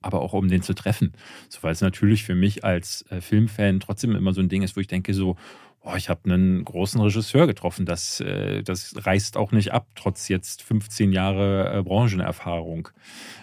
aber 0.00 0.20
auch 0.22 0.32
um 0.32 0.48
den 0.48 0.62
zu 0.62 0.74
treffen. 0.74 1.12
So, 1.48 1.62
weil 1.62 1.72
es 1.72 1.80
natürlich 1.80 2.24
für 2.24 2.34
mich 2.34 2.64
als 2.64 3.04
äh, 3.10 3.20
Filmfan 3.20 3.80
trotzdem 3.80 4.14
immer 4.14 4.32
so 4.32 4.40
ein 4.40 4.48
Ding 4.48 4.62
ist, 4.62 4.76
wo 4.76 4.80
ich 4.80 4.86
denke 4.86 5.14
so, 5.14 5.36
oh, 5.82 5.94
ich 5.96 6.08
habe 6.08 6.30
einen 6.30 6.64
großen 6.64 7.00
Regisseur 7.00 7.46
getroffen. 7.46 7.86
Das, 7.86 8.20
äh, 8.20 8.62
das 8.62 8.94
reißt 8.96 9.36
auch 9.36 9.52
nicht 9.52 9.72
ab, 9.72 9.86
trotz 9.94 10.28
jetzt 10.28 10.62
15 10.62 11.12
Jahre 11.12 11.78
äh, 11.78 11.82
Branchenerfahrung. 11.82 12.88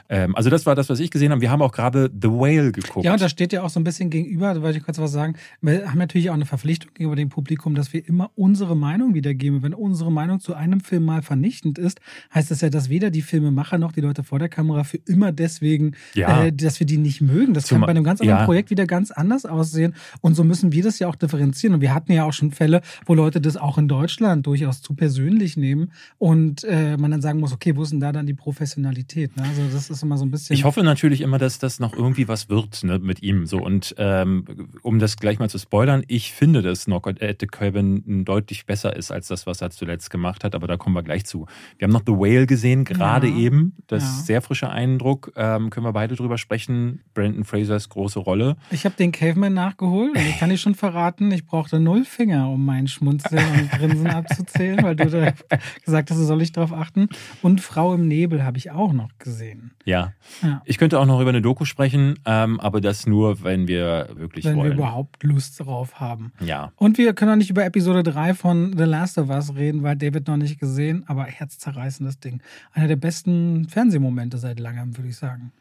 Ähm, 0.07 0.35
also 0.35 0.49
das 0.49 0.65
war 0.65 0.75
das, 0.75 0.89
was 0.89 0.99
ich 0.99 1.09
gesehen 1.11 1.31
habe. 1.31 1.41
Wir 1.41 1.49
haben 1.49 1.61
auch 1.61 1.71
gerade 1.71 2.11
The 2.21 2.27
Whale 2.29 2.71
geguckt. 2.71 3.05
Ja, 3.05 3.13
und 3.13 3.21
da 3.21 3.27
steht 3.29 3.53
ja 3.53 3.63
auch 3.63 3.69
so 3.69 3.79
ein 3.79 3.83
bisschen 3.83 4.09
gegenüber, 4.09 4.53
da 4.53 4.61
wollte 4.61 4.77
ich 4.77 4.83
kurz 4.83 4.99
was 4.99 5.11
sagen. 5.11 5.35
Wir 5.61 5.89
haben 5.89 5.97
natürlich 5.97 6.29
auch 6.29 6.35
eine 6.35 6.45
Verpflichtung 6.45 6.91
gegenüber 6.93 7.15
dem 7.15 7.29
Publikum, 7.29 7.73
dass 7.75 7.91
wir 7.93 8.07
immer 8.07 8.29
unsere 8.35 8.75
Meinung 8.75 9.13
wiedergeben. 9.15 9.63
Wenn 9.63 9.73
unsere 9.73 10.11
Meinung 10.11 10.39
zu 10.39 10.53
einem 10.53 10.79
Film 10.79 11.03
mal 11.05 11.21
vernichtend 11.21 11.77
ist, 11.79 11.99
heißt 12.33 12.51
das 12.51 12.61
ja, 12.61 12.69
dass 12.69 12.89
weder 12.89 13.09
die 13.09 13.21
Filmemacher 13.23 13.77
noch 13.77 13.91
die 13.91 14.01
Leute 14.01 14.23
vor 14.23 14.37
der 14.39 14.49
Kamera 14.49 14.83
für 14.83 14.97
immer 15.05 15.31
deswegen, 15.31 15.93
Ja. 16.13 16.45
äh, 16.45 16.51
dass 16.53 16.79
wir 16.79 16.85
die 16.87 16.97
nicht 16.97 17.21
mögen. 17.21 17.53
Das 17.53 17.63
kann 17.67 17.77
Zumal- 17.77 17.87
bei 17.87 17.91
einem 17.91 18.03
ganz 18.03 18.21
anderen 18.21 18.39
ja. 18.41 18.45
Projekt 18.45 18.69
wieder 18.69 18.85
ganz 18.85 19.11
anders 19.11 19.45
aussehen. 19.45 19.95
Und 20.21 20.35
so 20.35 20.43
müssen 20.43 20.71
wir 20.71 20.83
das 20.83 20.99
ja 20.99 21.07
auch 21.07 21.15
differenzieren. 21.15 21.73
Und 21.75 21.81
wir 21.81 21.93
hatten 21.93 22.11
ja 22.11 22.25
auch 22.25 22.33
schon 22.33 22.51
Fälle, 22.51 22.81
wo 23.05 23.13
Leute 23.15 23.41
das 23.41 23.57
auch 23.57 23.77
in 23.77 23.87
Deutschland 23.87 24.45
durchaus 24.45 24.81
zu 24.81 24.93
persönlich 24.93 25.57
nehmen 25.57 25.91
und 26.19 26.63
äh, 26.63 26.97
man 26.97 27.11
dann 27.11 27.21
sagen 27.21 27.39
muss, 27.39 27.53
okay, 27.53 27.75
wo 27.75 27.83
ist 27.83 27.91
denn 27.91 27.99
da 27.99 28.11
dann 28.11 28.25
die 28.27 28.33
Professionalität? 28.33 29.35
Ne? 29.37 29.43
Also 29.43 29.61
das 29.73 29.89
ist 29.89 29.94
immer 30.03 30.17
so 30.17 30.25
ein 30.25 30.31
bisschen. 30.31 30.53
Ich 30.55 30.63
hoffe 30.63 30.83
natürlich 30.83 31.21
immer, 31.21 31.37
dass 31.37 31.59
das 31.59 31.79
noch 31.79 31.93
irgendwie 31.93 32.27
was 32.27 32.49
wird 32.49 32.83
ne, 32.83 32.99
mit 32.99 33.21
ihm. 33.23 33.45
So 33.45 33.57
und 33.59 33.95
ähm, 33.97 34.45
um 34.81 34.99
das 34.99 35.17
gleich 35.17 35.39
mal 35.39 35.49
zu 35.49 35.57
spoilern, 35.57 36.03
ich 36.07 36.31
finde, 36.33 36.61
dass 36.61 36.85
Knock 36.85 37.07
at 37.07 37.37
the 37.39 37.47
Cabin 37.47 38.25
deutlich 38.25 38.65
besser 38.65 38.95
ist 38.95 39.11
als 39.11 39.27
das, 39.27 39.45
was 39.47 39.61
er 39.61 39.69
zuletzt 39.71 40.09
gemacht 40.09 40.43
hat. 40.43 40.55
Aber 40.55 40.67
da 40.67 40.77
kommen 40.77 40.95
wir 40.95 41.03
gleich 41.03 41.25
zu. 41.25 41.45
Wir 41.77 41.85
haben 41.87 41.93
noch 41.93 42.03
The 42.05 42.13
Whale 42.13 42.45
gesehen, 42.47 42.83
gerade 42.85 43.27
Ja. 43.27 43.35
eben. 43.35 43.73
Das 43.87 44.03
Ja. 44.03 44.09
ist 44.09 44.25
sehr 44.27 44.41
frischer 44.41 44.71
Eindruck. 44.71 45.31
Ähm, 45.35 45.69
können 45.69 45.85
wir 45.85 45.93
beide 45.93 46.15
drüber 46.15 46.37
sprechen. 46.37 47.01
Brandon 47.13 47.43
Frasers 47.43 47.89
große 47.89 48.19
Rolle. 48.19 48.55
Ich 48.71 48.85
habe 48.85 48.95
den 48.95 49.11
Caveman 49.11 49.53
nachgeholt 49.53 50.11
und 50.15 50.21
ich 50.25 50.37
kann 50.39 50.49
dir 50.49 50.57
schon 50.57 50.75
verraten, 50.75 51.31
ich 51.31 51.45
brauchte 51.45 51.79
null 51.79 52.05
Finger, 52.05 52.49
um 52.49 52.65
mein 52.65 52.87
Schmunzeln 52.87 53.43
und 53.61 53.71
Grinsen 53.71 54.07
abzuzählen, 54.07 54.83
weil 54.83 54.95
du 54.95 55.09
da 55.09 55.33
gesagt 55.85 56.11
hast, 56.11 56.17
soll 56.17 56.41
ich 56.41 56.51
drauf 56.51 56.73
achten. 56.73 57.07
Und 57.41 57.61
Frau 57.61 57.93
im 57.93 58.07
Nebel 58.07 58.43
habe 58.43 58.57
ich 58.57 58.71
auch 58.71 58.93
noch 58.93 59.09
gesehen. 59.19 59.71
Ja. 59.85 60.13
Ja. 60.41 60.61
Ich 60.65 60.77
könnte 60.79 60.99
auch 60.99 61.05
noch 61.05 61.21
über 61.21 61.29
eine 61.29 61.41
Doku 61.43 61.63
sprechen, 61.63 62.15
ähm, 62.25 62.59
aber 62.59 62.81
das 62.81 63.05
nur, 63.05 63.43
wenn 63.43 63.67
wir 63.67 64.09
wirklich 64.15 64.43
Wenn 64.45 64.57
wollen. 64.57 64.71
wir 64.71 64.77
überhaupt 64.77 65.23
Lust 65.23 65.59
drauf 65.59 65.99
haben. 65.99 66.33
ja. 66.41 66.71
Und 66.75 66.97
wir 66.97 67.13
können 67.13 67.31
auch 67.31 67.35
nicht 67.35 67.51
über 67.51 67.63
Episode 67.63 68.01
3 68.01 68.33
von 68.33 68.75
The 68.75 68.83
Last 68.83 69.17
of 69.19 69.29
Us 69.29 69.55
reden, 69.55 69.83
weil 69.83 69.95
David 69.95 70.27
noch 70.27 70.37
nicht 70.37 70.59
gesehen, 70.59 71.03
aber 71.07 71.25
herzzerreißendes 71.25 72.19
Ding. 72.19 72.41
Einer 72.73 72.87
der 72.87 72.95
besten 72.95 73.67
Fernsehmomente 73.69 74.39
seit 74.39 74.59
langem, 74.59 74.97
würde 74.97 75.09
ich 75.09 75.17
sagen. 75.17 75.51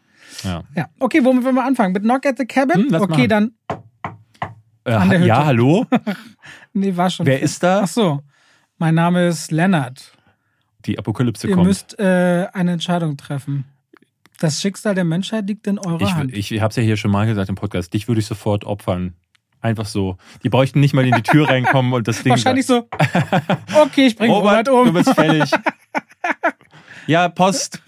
ja. 0.42 0.62
Ja, 0.74 0.88
okay, 1.00 1.22
womit 1.22 1.44
wollen 1.44 1.54
wir 1.54 1.64
anfangen? 1.64 1.92
Mit 1.92 2.02
Knock 2.04 2.24
at 2.24 2.38
the 2.38 2.46
Cabin? 2.46 2.88
Hm, 2.88 2.94
okay, 2.94 3.28
machen. 3.28 3.28
dann. 3.28 3.52
Äh, 4.86 5.26
ja, 5.26 5.44
hallo? 5.46 5.86
Nee, 6.72 6.96
war 6.96 7.08
schon. 7.10 7.24
Wer 7.26 7.40
ist 7.40 7.62
da? 7.62 7.82
Ach 7.84 7.88
so. 7.88 8.20
Mein 8.78 8.94
Name 8.96 9.26
ist 9.28 9.50
Lennart. 9.52 10.12
Die 10.86 10.98
Apokalypse 10.98 11.46
Ihr 11.48 11.54
kommt. 11.54 11.66
müsst 11.68 11.98
äh, 11.98 12.46
eine 12.52 12.72
Entscheidung 12.72 13.16
treffen. 13.16 13.64
Das 14.44 14.60
Schicksal 14.60 14.94
der 14.94 15.04
Menschheit 15.04 15.46
liegt 15.48 15.66
in 15.66 15.78
eurer 15.78 16.02
Ich, 16.02 16.12
Hand. 16.12 16.36
ich 16.36 16.60
habe 16.60 16.68
es 16.68 16.76
ja 16.76 16.82
hier 16.82 16.98
schon 16.98 17.10
mal 17.10 17.24
gesagt 17.26 17.48
im 17.48 17.54
Podcast, 17.54 17.94
dich 17.94 18.08
würde 18.08 18.20
ich 18.20 18.26
sofort 18.26 18.64
opfern. 18.66 19.14
Einfach 19.62 19.86
so. 19.86 20.18
Die 20.42 20.50
bräuchten 20.50 20.80
nicht 20.80 20.92
mal 20.92 21.06
in 21.06 21.14
die 21.14 21.22
Tür 21.22 21.48
reinkommen 21.48 21.94
und 21.94 22.06
das 22.06 22.22
Ding. 22.22 22.28
Wahrscheinlich 22.30 22.66
so. 22.66 22.86
Okay, 23.74 24.06
ich 24.08 24.16
bringe 24.16 24.34
Robert, 24.34 24.68
Robert, 24.68 24.68
um. 24.68 24.84
du 24.88 24.92
bist 24.92 25.14
fällig. 25.14 25.50
Ja, 27.06 27.28
Post. 27.28 27.82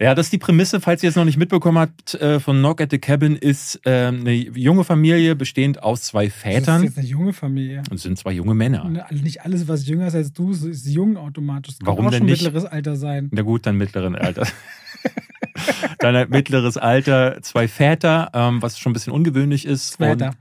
ja, 0.00 0.14
das 0.14 0.26
ist 0.26 0.32
die 0.32 0.38
Prämisse, 0.38 0.80
falls 0.80 1.02
ihr 1.02 1.08
es 1.08 1.16
noch 1.16 1.24
nicht 1.24 1.36
mitbekommen 1.36 1.78
habt, 1.78 2.14
äh, 2.14 2.38
von 2.38 2.58
Knock 2.58 2.80
at 2.80 2.92
the 2.92 2.98
Cabin 2.98 3.34
ist 3.34 3.80
äh, 3.84 4.06
eine 4.06 4.32
junge 4.34 4.84
Familie 4.84 5.34
bestehend 5.34 5.82
aus 5.82 6.02
zwei 6.02 6.30
Vätern. 6.30 6.62
Das 6.64 6.76
ist 6.76 6.82
jetzt 6.84 6.98
eine 6.98 7.06
junge 7.08 7.32
Familie. 7.32 7.82
Und 7.90 7.96
es 7.96 8.02
sind 8.02 8.16
zwei 8.16 8.30
junge 8.30 8.54
Männer. 8.54 8.84
Ne, 8.84 9.04
Nicht 9.10 9.42
alles, 9.42 9.66
was 9.66 9.84
jünger 9.88 10.06
ist 10.06 10.14
als 10.14 10.32
du, 10.32 10.52
ist 10.52 10.86
jung 10.86 11.16
automatisch. 11.16 11.74
Das 11.74 11.78
kann 11.80 11.88
Warum 11.88 12.06
auch 12.06 12.10
denn 12.10 12.18
schon 12.20 12.26
nicht? 12.26 12.42
mittleres 12.44 12.66
Alter 12.66 12.94
sein. 12.94 13.30
Na 13.32 13.42
gut, 13.42 13.66
dann 13.66 13.76
mittleren 13.76 14.14
Alter. 14.14 14.46
dann 15.98 16.14
halt 16.16 16.30
mittleres 16.30 16.76
Alter, 16.76 17.38
zwei 17.42 17.68
Väter, 17.68 18.30
ähm, 18.34 18.62
was 18.62 18.78
schon 18.78 18.90
ein 18.90 18.94
bisschen 18.94 19.12
ungewöhnlich 19.12 19.64
ist. 19.66 19.96
Väter. 19.96 20.28
Und, 20.28 20.36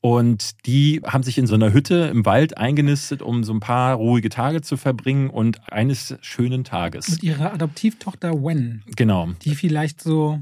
und 0.00 0.66
die 0.66 1.00
haben 1.04 1.22
sich 1.24 1.38
in 1.38 1.46
so 1.46 1.54
einer 1.56 1.72
Hütte 1.72 2.08
im 2.12 2.24
Wald 2.24 2.56
eingenistet, 2.56 3.20
um 3.20 3.42
so 3.44 3.52
ein 3.52 3.60
paar 3.60 3.94
ruhige 3.96 4.28
Tage 4.28 4.60
zu 4.62 4.76
verbringen 4.76 5.28
und 5.30 5.72
eines 5.72 6.16
schönen 6.20 6.62
Tages. 6.64 7.08
Mit 7.10 7.22
ihrer 7.24 7.52
Adoptivtochter 7.52 8.32
Wen, 8.34 8.84
Genau. 8.96 9.30
die 9.42 9.54
vielleicht 9.56 10.00
so 10.00 10.38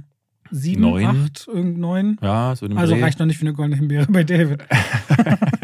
sieben, 0.51 0.83
Neun. 0.83 1.07
acht, 1.07 1.49
irgend 1.49 1.79
neun. 1.79 2.19
Ja, 2.23 2.55
so 2.55 2.67
in 2.67 2.73
dem 2.73 2.79
Also 2.79 2.95
Dreh. 2.95 3.03
reicht 3.03 3.19
noch 3.19 3.27
nicht 3.27 3.39
für 3.39 3.43
eine 3.47 3.53
goldene 3.55 3.77
Himbeere 3.77 4.07
bei 4.09 4.23
David. 4.25 4.63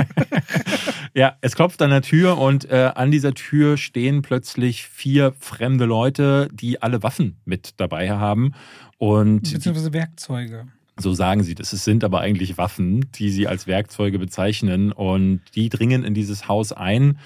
Ja, 1.14 1.36
es 1.42 1.54
klopft 1.54 1.82
an 1.82 1.90
der 1.90 2.00
Tür 2.00 2.38
und 2.38 2.70
äh, 2.70 2.90
an 2.94 3.10
dieser 3.10 3.34
Tür 3.34 3.76
stehen 3.76 4.22
plötzlich 4.22 4.86
vier 4.86 5.34
fremde 5.38 5.84
Leute, 5.84 6.48
die 6.52 6.80
alle 6.80 7.02
Waffen 7.02 7.36
mit 7.44 7.74
dabei 7.76 8.10
haben. 8.12 8.54
Und 8.96 9.52
Beziehungsweise 9.52 9.92
Werkzeuge. 9.92 10.68
so 10.98 11.12
sagen 11.12 11.42
sie 11.42 11.54
das. 11.54 11.74
Es 11.74 11.84
sind 11.84 12.02
aber 12.02 12.20
eigentlich 12.20 12.56
Waffen, 12.56 13.10
die 13.12 13.30
sie 13.30 13.46
als 13.46 13.66
Werkzeuge 13.66 14.18
bezeichnen. 14.18 14.90
Und 14.90 15.42
die 15.54 15.68
dringen 15.68 16.02
in 16.02 16.14
dieses 16.14 16.48
Haus 16.48 16.72
ein. 16.72 17.18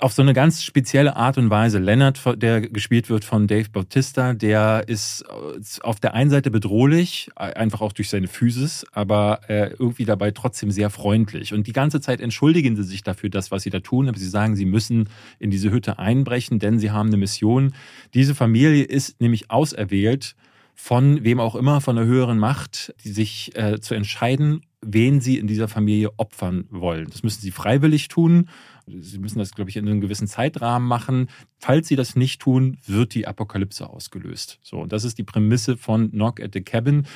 Auf 0.00 0.12
so 0.12 0.22
eine 0.22 0.34
ganz 0.34 0.62
spezielle 0.62 1.16
Art 1.16 1.38
und 1.38 1.50
Weise. 1.50 1.78
Leonard, 1.78 2.20
der 2.42 2.60
gespielt 2.60 3.08
wird 3.10 3.24
von 3.24 3.46
Dave 3.46 3.68
Bautista, 3.70 4.34
der 4.34 4.84
ist 4.86 5.22
äh, 5.22 5.82
auf 5.82 6.00
der 6.00 6.14
einen 6.14 6.30
Seite 6.30 6.50
bedrohlich, 6.50 7.30
einfach 7.36 7.80
auch 7.80 7.92
durch 7.92 8.08
seine 8.10 8.28
Physis, 8.28 8.84
aber 8.92 9.40
irgendwie 9.48 10.04
dabei 10.04 10.30
trotzdem 10.30 10.70
sehr 10.70 10.90
freundlich. 10.90 11.54
Und 11.54 11.66
die 11.66 11.72
ganze 11.72 12.00
Zeit 12.00 12.20
entschuldigen 12.20 12.76
sie 12.76 12.82
sich 12.82 13.02
dafür, 13.02 13.30
das, 13.30 13.50
was 13.50 13.62
sie 13.62 13.70
da 13.70 13.80
tun. 13.80 14.08
Aber 14.08 14.18
sie 14.18 14.28
sagen, 14.28 14.56
sie 14.56 14.66
müssen 14.66 15.08
in 15.38 15.50
diese 15.50 15.70
Hütte 15.70 15.98
einbrechen, 15.98 16.58
denn 16.58 16.78
sie 16.78 16.90
haben 16.90 17.08
eine 17.08 17.16
Mission. 17.16 17.74
Diese 18.14 18.34
Familie 18.34 18.84
ist 18.84 19.20
nämlich 19.20 19.50
auserwählt, 19.50 20.34
von 20.74 21.24
wem 21.24 21.40
auch 21.40 21.56
immer, 21.56 21.80
von 21.80 21.96
der 21.96 22.04
höheren 22.04 22.38
Macht, 22.38 22.94
die 23.02 23.10
sich 23.10 23.56
äh, 23.56 23.80
zu 23.80 23.94
entscheiden, 23.94 24.62
wen 24.80 25.20
sie 25.20 25.36
in 25.36 25.48
dieser 25.48 25.66
Familie 25.66 26.12
opfern 26.18 26.66
wollen. 26.70 27.08
Das 27.10 27.24
müssen 27.24 27.40
sie 27.40 27.50
freiwillig 27.50 28.06
tun. 28.06 28.48
Sie 29.00 29.18
müssen 29.18 29.38
das, 29.38 29.52
glaube 29.52 29.70
ich, 29.70 29.76
in 29.76 29.88
einem 29.88 30.00
gewissen 30.00 30.26
Zeitrahmen 30.26 30.86
machen. 30.86 31.28
Falls 31.58 31.88
sie 31.88 31.96
das 31.96 32.16
nicht 32.16 32.40
tun, 32.40 32.78
wird 32.86 33.14
die 33.14 33.26
Apokalypse 33.26 33.88
ausgelöst. 33.88 34.58
So, 34.62 34.78
und 34.78 34.92
das 34.92 35.04
ist 35.04 35.18
die 35.18 35.24
Prämisse 35.24 35.76
von 35.76 36.10
Knock 36.10 36.40
at 36.40 36.52
the 36.54 36.60
Cabin, 36.60 37.06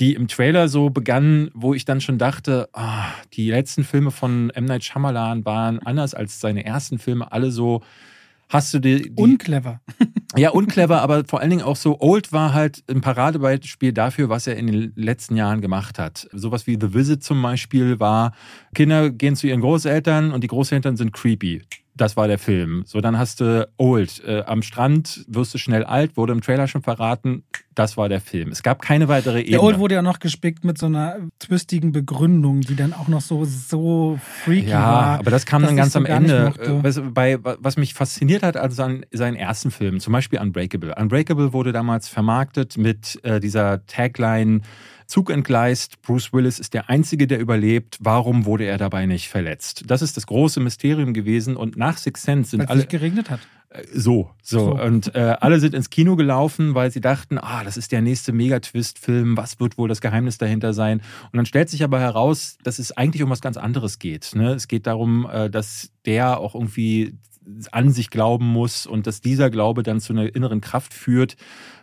die 0.00 0.14
im 0.14 0.28
Trailer 0.28 0.68
so 0.68 0.90
begann, 0.90 1.50
wo 1.54 1.74
ich 1.74 1.84
dann 1.84 2.00
schon 2.00 2.18
dachte, 2.18 2.68
ah, 2.72 3.06
die 3.32 3.50
letzten 3.50 3.84
Filme 3.84 4.10
von 4.10 4.50
M. 4.50 4.64
Night 4.64 4.84
Shyamalan 4.84 5.44
waren 5.44 5.78
anders 5.80 6.14
als 6.14 6.40
seine 6.40 6.64
ersten 6.64 6.98
Filme, 6.98 7.32
alle 7.32 7.50
so 7.50 7.82
hast 8.52 8.74
du 8.74 8.78
die, 8.78 9.02
die 9.02 9.10
Unclever. 9.16 9.80
ja, 10.36 10.50
unclever, 10.50 11.00
aber 11.00 11.24
vor 11.24 11.40
allen 11.40 11.50
Dingen 11.50 11.62
auch 11.62 11.76
so 11.76 11.98
Old 12.00 12.32
war 12.32 12.52
halt 12.52 12.84
ein 12.88 13.00
Paradebeispiel 13.00 13.92
dafür, 13.92 14.28
was 14.28 14.46
er 14.46 14.56
in 14.56 14.66
den 14.66 14.92
letzten 14.94 15.36
Jahren 15.36 15.60
gemacht 15.60 15.98
hat. 15.98 16.28
Sowas 16.32 16.66
wie 16.66 16.76
The 16.80 16.92
Visit 16.94 17.24
zum 17.24 17.40
Beispiel 17.40 17.98
war, 17.98 18.32
Kinder 18.74 19.10
gehen 19.10 19.36
zu 19.36 19.46
ihren 19.46 19.62
Großeltern 19.62 20.32
und 20.32 20.44
die 20.44 20.48
Großeltern 20.48 20.96
sind 20.96 21.12
creepy. 21.12 21.62
Das 21.94 22.16
war 22.16 22.26
der 22.26 22.38
Film. 22.38 22.84
So, 22.86 23.00
dann 23.00 23.18
hast 23.18 23.40
du 23.40 23.68
Old. 23.76 24.22
Äh, 24.24 24.42
am 24.46 24.62
Strand 24.62 25.24
wirst 25.28 25.52
du 25.52 25.58
schnell 25.58 25.84
alt, 25.84 26.16
wurde 26.16 26.32
im 26.32 26.40
Trailer 26.40 26.66
schon 26.66 26.82
verraten. 26.82 27.44
Das 27.74 27.96
war 27.96 28.08
der 28.08 28.20
Film. 28.20 28.50
Es 28.50 28.62
gab 28.62 28.80
keine 28.80 29.08
weitere 29.08 29.40
Ebene. 29.40 29.50
Der 29.50 29.62
Old 29.62 29.78
wurde 29.78 29.94
ja 29.94 30.02
noch 30.02 30.18
gespickt 30.18 30.64
mit 30.64 30.78
so 30.78 30.86
einer 30.86 31.16
twistigen 31.38 31.92
Begründung, 31.92 32.62
die 32.62 32.76
dann 32.76 32.92
auch 32.92 33.08
noch 33.08 33.20
so, 33.20 33.44
so 33.44 34.18
freaky 34.44 34.70
ja, 34.70 34.80
war. 34.80 35.18
aber 35.18 35.30
das 35.30 35.44
kam 35.46 35.62
dann 35.62 35.76
ganz 35.76 35.94
am 35.94 36.06
Ende. 36.06 36.52
Äh, 36.58 36.82
Was, 36.82 37.00
bei, 37.12 37.38
was 37.42 37.76
mich 37.76 37.94
fasziniert 37.94 38.42
hat, 38.42 38.56
also 38.56 38.82
an 38.82 39.04
seinen 39.10 39.36
ersten 39.36 39.70
Filmen, 39.70 40.00
zum 40.00 40.12
Beispiel 40.12 40.38
Unbreakable. 40.38 40.94
Unbreakable 40.94 41.52
wurde 41.52 41.72
damals 41.72 42.08
vermarktet 42.08 42.78
mit 42.78 43.22
äh, 43.22 43.38
dieser 43.38 43.84
Tagline 43.86 44.62
Zug 45.12 45.28
entgleist, 45.28 46.00
Bruce 46.00 46.32
Willis 46.32 46.58
ist 46.58 46.72
der 46.72 46.88
Einzige, 46.88 47.26
der 47.26 47.38
überlebt. 47.38 47.98
Warum 48.00 48.46
wurde 48.46 48.64
er 48.64 48.78
dabei 48.78 49.04
nicht 49.04 49.28
verletzt? 49.28 49.84
Das 49.86 50.00
ist 50.00 50.16
das 50.16 50.26
große 50.26 50.58
Mysterium 50.58 51.12
gewesen. 51.12 51.54
Und 51.54 51.76
nach 51.76 51.98
Six 51.98 52.22
Sense 52.22 52.50
sind 52.52 52.60
Weil 52.60 52.64
es 52.64 52.70
alle 52.70 52.78
nicht 52.80 52.90
geregnet 52.90 53.28
hat. 53.28 53.40
äh, 53.68 53.82
so, 53.92 54.30
so, 54.42 54.58
So. 54.58 54.80
und 54.82 55.14
äh, 55.14 55.36
alle 55.38 55.60
sind 55.60 55.74
ins 55.74 55.90
Kino 55.90 56.16
gelaufen, 56.16 56.74
weil 56.74 56.90
sie 56.90 57.02
dachten, 57.02 57.36
ah, 57.36 57.62
das 57.62 57.76
ist 57.76 57.92
der 57.92 58.00
nächste 58.00 58.32
Megatwist-Film. 58.32 59.36
Was 59.36 59.60
wird 59.60 59.76
wohl 59.76 59.90
das 59.90 60.00
Geheimnis 60.00 60.38
dahinter 60.38 60.72
sein? 60.72 61.02
Und 61.30 61.36
dann 61.36 61.44
stellt 61.44 61.68
sich 61.68 61.84
aber 61.84 62.00
heraus, 62.00 62.56
dass 62.62 62.78
es 62.78 62.96
eigentlich 62.96 63.22
um 63.22 63.28
was 63.28 63.42
ganz 63.42 63.58
anderes 63.58 63.98
geht. 63.98 64.30
Ne? 64.34 64.54
Es 64.54 64.66
geht 64.66 64.86
darum, 64.86 65.28
äh, 65.30 65.50
dass 65.50 65.90
der 66.06 66.40
auch 66.40 66.54
irgendwie 66.54 67.18
an 67.70 67.90
sich 67.90 68.08
glauben 68.08 68.46
muss 68.46 68.86
und 68.86 69.06
dass 69.06 69.20
dieser 69.20 69.50
Glaube 69.50 69.82
dann 69.82 70.00
zu 70.00 70.14
einer 70.14 70.34
inneren 70.34 70.62
Kraft 70.62 70.94
führt, 70.94 71.36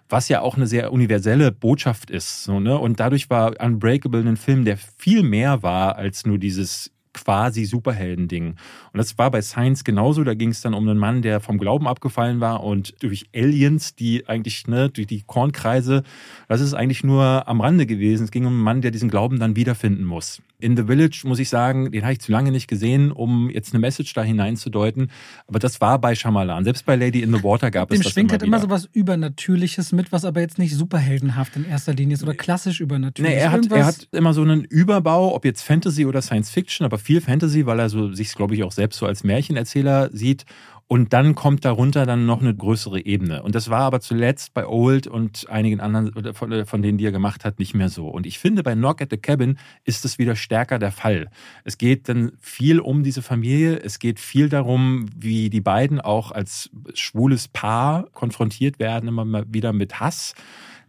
was 0.09 0.27
ja 0.27 0.41
auch 0.41 0.57
eine 0.57 0.67
sehr 0.67 0.91
universelle 0.91 1.51
Botschaft 1.51 2.09
ist. 2.09 2.43
So, 2.43 2.59
ne? 2.59 2.77
Und 2.77 2.99
dadurch 2.99 3.29
war 3.29 3.53
Unbreakable 3.61 4.27
ein 4.27 4.37
Film, 4.37 4.65
der 4.65 4.77
viel 4.77 5.23
mehr 5.23 5.63
war 5.63 5.95
als 5.95 6.25
nur 6.25 6.39
dieses 6.39 6.91
quasi 7.13 7.65
Superhelden-Ding. 7.65 8.49
Und 8.49 8.97
das 8.97 9.17
war 9.17 9.31
bei 9.31 9.41
Science 9.41 9.83
genauso. 9.83 10.23
Da 10.23 10.33
ging 10.33 10.49
es 10.49 10.61
dann 10.61 10.73
um 10.73 10.87
einen 10.87 10.99
Mann, 10.99 11.21
der 11.21 11.39
vom 11.39 11.57
Glauben 11.57 11.87
abgefallen 11.87 12.39
war 12.39 12.63
und 12.63 12.95
durch 13.01 13.29
Aliens, 13.35 13.95
die 13.95 14.27
eigentlich, 14.27 14.67
ne, 14.67 14.89
durch 14.89 15.07
die 15.07 15.23
Kornkreise, 15.23 16.03
das 16.47 16.61
ist 16.61 16.73
eigentlich 16.73 17.03
nur 17.03 17.47
am 17.47 17.61
Rande 17.61 17.85
gewesen. 17.85 18.23
Es 18.23 18.31
ging 18.31 18.45
um 18.45 18.53
einen 18.53 18.61
Mann, 18.61 18.81
der 18.81 18.91
diesen 18.91 19.09
Glauben 19.09 19.39
dann 19.39 19.55
wiederfinden 19.55 20.05
muss. 20.05 20.41
In 20.61 20.75
The 20.75 20.83
Village, 20.83 21.21
muss 21.23 21.39
ich 21.39 21.49
sagen, 21.49 21.91
den 21.91 22.03
habe 22.03 22.13
ich 22.13 22.19
zu 22.19 22.31
lange 22.31 22.51
nicht 22.51 22.67
gesehen, 22.67 23.11
um 23.11 23.49
jetzt 23.49 23.73
eine 23.73 23.79
Message 23.79 24.13
da 24.13 24.23
hineinzudeuten. 24.23 25.09
Aber 25.47 25.57
das 25.59 25.79
war 25.79 25.99
bei 25.99 26.15
Shyamalan. 26.15 26.65
Selbst 26.65 26.85
bei 26.85 26.95
Lady 26.95 27.21
in 27.21 27.33
the 27.33 27.43
Water 27.43 27.71
gab 27.71 27.89
Dem 27.89 27.97
es 27.97 28.03
das 28.03 28.13
schwingt 28.13 28.31
immer 28.31 28.33
halt 28.33 28.43
immer 28.43 28.59
so 28.59 28.69
was 28.69 28.89
Übernatürliches 28.91 29.93
mit, 29.93 30.11
was 30.11 30.25
aber 30.25 30.41
jetzt 30.41 30.59
nicht 30.59 30.75
superheldenhaft 30.75 31.55
in 31.55 31.65
erster 31.65 31.93
Linie 31.93 32.15
ist 32.15 32.23
oder 32.23 32.33
klassisch 32.33 32.81
übernatürlich. 32.81 33.33
Nee, 33.33 33.39
er 33.39 33.51
hat, 33.51 33.71
er 33.71 33.85
hat 33.85 34.07
immer 34.11 34.33
so 34.33 34.41
einen 34.41 34.65
Überbau, 34.65 35.33
ob 35.33 35.45
jetzt 35.45 35.61
Fantasy 35.61 36.05
oder 36.05 36.21
Science 36.21 36.49
Fiction, 36.49 36.85
aber 36.85 36.97
viel 36.97 37.21
Fantasy, 37.21 37.65
weil 37.65 37.79
er 37.79 37.89
so 37.89 38.13
sich, 38.13 38.33
glaube 38.33 38.55
ich, 38.55 38.63
auch 38.63 38.71
selbst 38.71 38.97
so 38.99 39.05
als 39.05 39.23
Märchenerzähler 39.23 40.09
sieht. 40.11 40.45
Und 40.91 41.13
dann 41.13 41.35
kommt 41.35 41.65
darunter 41.65 42.07
dann 42.07 42.25
noch 42.25 42.41
eine 42.41 42.55
größere 42.55 43.05
Ebene. 43.05 43.43
Und 43.43 43.53
das 43.53 43.69
war 43.69 43.81
aber 43.81 43.99
zuletzt 43.99 44.55
bei 44.55 44.65
Old 44.65 45.05
und 45.05 45.47
einigen 45.47 45.81
anderen 45.81 46.33
von, 46.33 46.51
äh, 46.51 46.65
von 46.65 46.81
denen, 46.81 46.97
die 46.97 47.05
er 47.05 47.11
gemacht 47.11 47.45
hat, 47.45 47.59
nicht 47.59 47.75
mehr 47.75 47.89
so. 47.89 48.07
Und 48.07 48.25
ich 48.25 48.39
finde, 48.39 48.63
bei 48.63 48.73
Knock 48.73 48.99
at 48.99 49.11
the 49.11 49.17
Cabin 49.17 49.59
ist 49.83 50.03
es 50.03 50.17
wieder 50.17 50.35
stärker 50.35 50.79
der 50.79 50.91
Fall. 50.91 51.29
Es 51.63 51.77
geht 51.77 52.09
dann 52.09 52.31
viel 52.39 52.79
um 52.79 53.03
diese 53.03 53.21
Familie. 53.21 53.77
Es 53.77 53.99
geht 53.99 54.19
viel 54.19 54.49
darum, 54.49 55.05
wie 55.15 55.51
die 55.51 55.61
beiden 55.61 56.01
auch 56.01 56.31
als 56.31 56.71
schwules 56.95 57.47
Paar 57.47 58.07
konfrontiert 58.13 58.79
werden, 58.79 59.09
immer 59.09 59.25
mal 59.25 59.45
wieder 59.47 59.73
mit 59.73 59.99
Hass. 59.99 60.33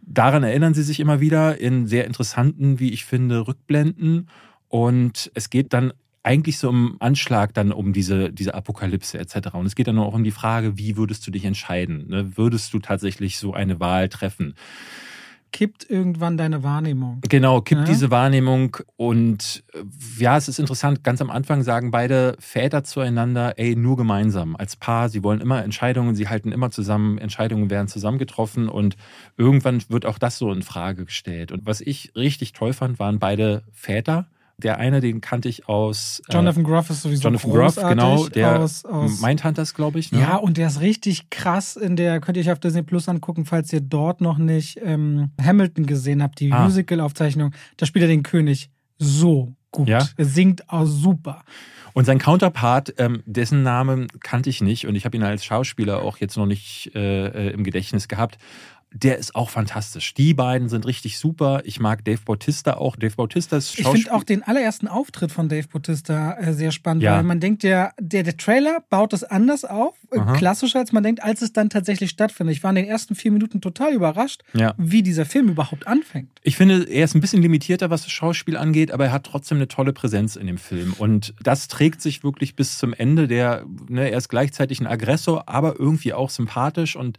Daran 0.01 0.41
erinnern 0.41 0.73
sie 0.73 0.81
sich 0.81 0.99
immer 0.99 1.19
wieder 1.19 1.59
in 1.59 1.85
sehr 1.85 2.07
interessanten, 2.07 2.79
wie 2.79 2.91
ich 2.91 3.05
finde, 3.05 3.47
Rückblenden. 3.47 4.29
Und 4.67 5.29
es 5.35 5.51
geht 5.51 5.73
dann 5.73 5.93
eigentlich 6.23 6.57
so 6.57 6.69
im 6.69 6.97
Anschlag 6.99 7.53
dann 7.53 7.71
um 7.71 7.93
diese, 7.93 8.31
diese 8.31 8.53
Apokalypse 8.53 9.17
etc. 9.17 9.53
Und 9.53 9.65
es 9.65 9.75
geht 9.75 9.87
dann 9.87 9.97
auch 9.97 10.13
um 10.13 10.23
die 10.23 10.31
Frage, 10.31 10.77
wie 10.77 10.97
würdest 10.97 11.25
du 11.25 11.31
dich 11.31 11.45
entscheiden? 11.45 12.07
Ne? 12.09 12.37
Würdest 12.37 12.73
du 12.73 12.79
tatsächlich 12.79 13.37
so 13.37 13.53
eine 13.53 13.79
Wahl 13.79 14.09
treffen? 14.09 14.55
kippt 15.51 15.89
irgendwann 15.89 16.37
deine 16.37 16.63
Wahrnehmung. 16.63 17.21
Genau, 17.27 17.61
kippt 17.61 17.81
Ja. 17.81 17.87
diese 17.87 18.09
Wahrnehmung 18.09 18.77
und 18.95 19.63
äh, 19.73 19.79
ja, 20.17 20.37
es 20.37 20.47
ist 20.47 20.59
interessant, 20.59 21.03
ganz 21.03 21.21
am 21.21 21.29
Anfang 21.29 21.63
sagen 21.63 21.91
beide 21.91 22.35
Väter 22.39 22.83
zueinander, 22.83 23.57
ey, 23.57 23.75
nur 23.75 23.97
gemeinsam, 23.97 24.55
als 24.55 24.75
Paar, 24.75 25.09
sie 25.09 25.23
wollen 25.23 25.41
immer 25.41 25.63
Entscheidungen, 25.63 26.15
sie 26.15 26.29
halten 26.29 26.51
immer 26.51 26.71
zusammen, 26.71 27.17
Entscheidungen 27.17 27.69
werden 27.69 27.87
zusammen 27.87 28.17
getroffen 28.17 28.69
und 28.69 28.95
irgendwann 29.37 29.83
wird 29.89 30.05
auch 30.05 30.17
das 30.17 30.37
so 30.37 30.51
in 30.51 30.61
Frage 30.61 31.05
gestellt. 31.05 31.51
Und 31.51 31.65
was 31.65 31.81
ich 31.81 32.13
richtig 32.15 32.53
toll 32.53 32.73
fand, 32.73 32.99
waren 32.99 33.19
beide 33.19 33.63
Väter. 33.71 34.27
Der 34.63 34.77
eine, 34.77 35.01
den 35.01 35.19
kannte 35.21 35.49
ich 35.49 35.67
aus 35.67 36.21
äh, 36.29 36.33
Jonathan 36.33 36.63
Groff 36.63 36.89
ist 36.89 37.01
sowieso 37.01 37.23
Jonathan 37.23 37.51
Groff, 37.51 37.75
genau, 37.75 38.27
der 38.29 38.59
aus, 38.61 38.85
aus 38.85 39.21
Mindhunters, 39.21 39.73
glaube 39.73 39.99
ich. 39.99 40.11
Ne? 40.11 40.21
Ja, 40.21 40.37
und 40.37 40.57
der 40.57 40.67
ist 40.67 40.79
richtig 40.81 41.29
krass 41.29 41.75
in 41.75 41.95
der, 41.95 42.19
könnt 42.21 42.37
ihr 42.37 42.43
euch 42.43 42.51
auf 42.51 42.59
Disney 42.59 42.81
Plus 42.83 43.09
angucken, 43.09 43.45
falls 43.45 43.71
ihr 43.73 43.81
dort 43.81 44.21
noch 44.21 44.37
nicht 44.37 44.79
ähm, 44.83 45.31
Hamilton 45.41 45.85
gesehen 45.85 46.23
habt, 46.23 46.39
die 46.39 46.51
Ah. 46.51 46.63
Musical-Aufzeichnung. 46.63 47.51
Da 47.77 47.85
spielt 47.85 48.03
er 48.03 48.07
den 48.09 48.23
König 48.23 48.69
so 48.97 49.53
gut. 49.71 49.87
Ja? 49.89 50.07
Er 50.17 50.25
singt 50.25 50.69
auch 50.69 50.85
super. 50.85 51.43
Und 51.93 52.05
sein 52.05 52.19
Counterpart, 52.19 52.93
ähm, 52.99 53.21
dessen 53.25 53.63
Namen 53.63 54.07
kannte 54.21 54.49
ich 54.49 54.61
nicht 54.61 54.87
und 54.87 54.95
ich 54.95 55.03
habe 55.03 55.17
ihn 55.17 55.23
als 55.23 55.43
Schauspieler 55.43 56.01
auch 56.03 56.17
jetzt 56.17 56.37
noch 56.37 56.45
nicht 56.45 56.91
äh, 56.95 57.25
äh, 57.27 57.49
im 57.51 57.63
Gedächtnis 57.65 58.07
gehabt. 58.07 58.37
Der 58.93 59.17
ist 59.17 59.35
auch 59.35 59.49
fantastisch. 59.49 60.13
Die 60.13 60.33
beiden 60.33 60.67
sind 60.67 60.85
richtig 60.85 61.17
super. 61.17 61.61
Ich 61.63 61.79
mag 61.79 62.03
Dave 62.03 62.19
Bautista 62.25 62.73
auch. 62.73 62.97
Dave 62.97 63.15
Bautista 63.15 63.55
ist 63.55 63.79
Ich 63.79 63.87
finde 63.87 64.13
auch 64.13 64.23
den 64.23 64.43
allerersten 64.43 64.87
Auftritt 64.87 65.31
von 65.31 65.47
Dave 65.47 65.67
Bautista 65.69 66.37
äh, 66.37 66.53
sehr 66.53 66.71
spannend, 66.71 67.03
ja. 67.03 67.15
weil 67.15 67.23
man 67.23 67.39
denkt 67.39 67.63
ja, 67.63 67.93
der, 67.99 68.23
der 68.23 68.35
Trailer 68.35 68.83
baut 68.89 69.13
es 69.13 69.23
anders 69.23 69.63
auf, 69.63 69.95
äh, 70.11 70.19
klassischer 70.37 70.79
als 70.79 70.91
man 70.91 71.03
denkt, 71.03 71.23
als 71.23 71.41
es 71.41 71.53
dann 71.53 71.69
tatsächlich 71.69 72.09
stattfindet. 72.09 72.57
Ich 72.57 72.63
war 72.63 72.71
in 72.71 72.75
den 72.75 72.85
ersten 72.85 73.15
vier 73.15 73.31
Minuten 73.31 73.61
total 73.61 73.93
überrascht, 73.93 74.43
ja. 74.53 74.73
wie 74.77 75.03
dieser 75.03 75.25
Film 75.25 75.47
überhaupt 75.47 75.87
anfängt. 75.87 76.29
Ich 76.43 76.57
finde, 76.57 76.83
er 76.83 77.05
ist 77.05 77.15
ein 77.15 77.21
bisschen 77.21 77.41
limitierter, 77.41 77.89
was 77.89 78.03
das 78.03 78.11
Schauspiel 78.11 78.57
angeht, 78.57 78.91
aber 78.91 79.05
er 79.05 79.11
hat 79.13 79.23
trotzdem 79.23 79.57
eine 79.57 79.69
tolle 79.69 79.93
Präsenz 79.93 80.35
in 80.35 80.47
dem 80.47 80.57
Film. 80.57 80.93
Und 80.97 81.33
das 81.41 81.69
trägt 81.69 82.01
sich 82.01 82.25
wirklich 82.25 82.57
bis 82.57 82.77
zum 82.77 82.93
Ende. 82.93 83.29
Der, 83.29 83.63
ne, 83.87 84.09
er 84.09 84.17
ist 84.17 84.27
gleichzeitig 84.27 84.81
ein 84.81 84.87
Aggressor, 84.87 85.47
aber 85.47 85.79
irgendwie 85.79 86.13
auch 86.13 86.29
sympathisch 86.29 86.97
und 86.97 87.17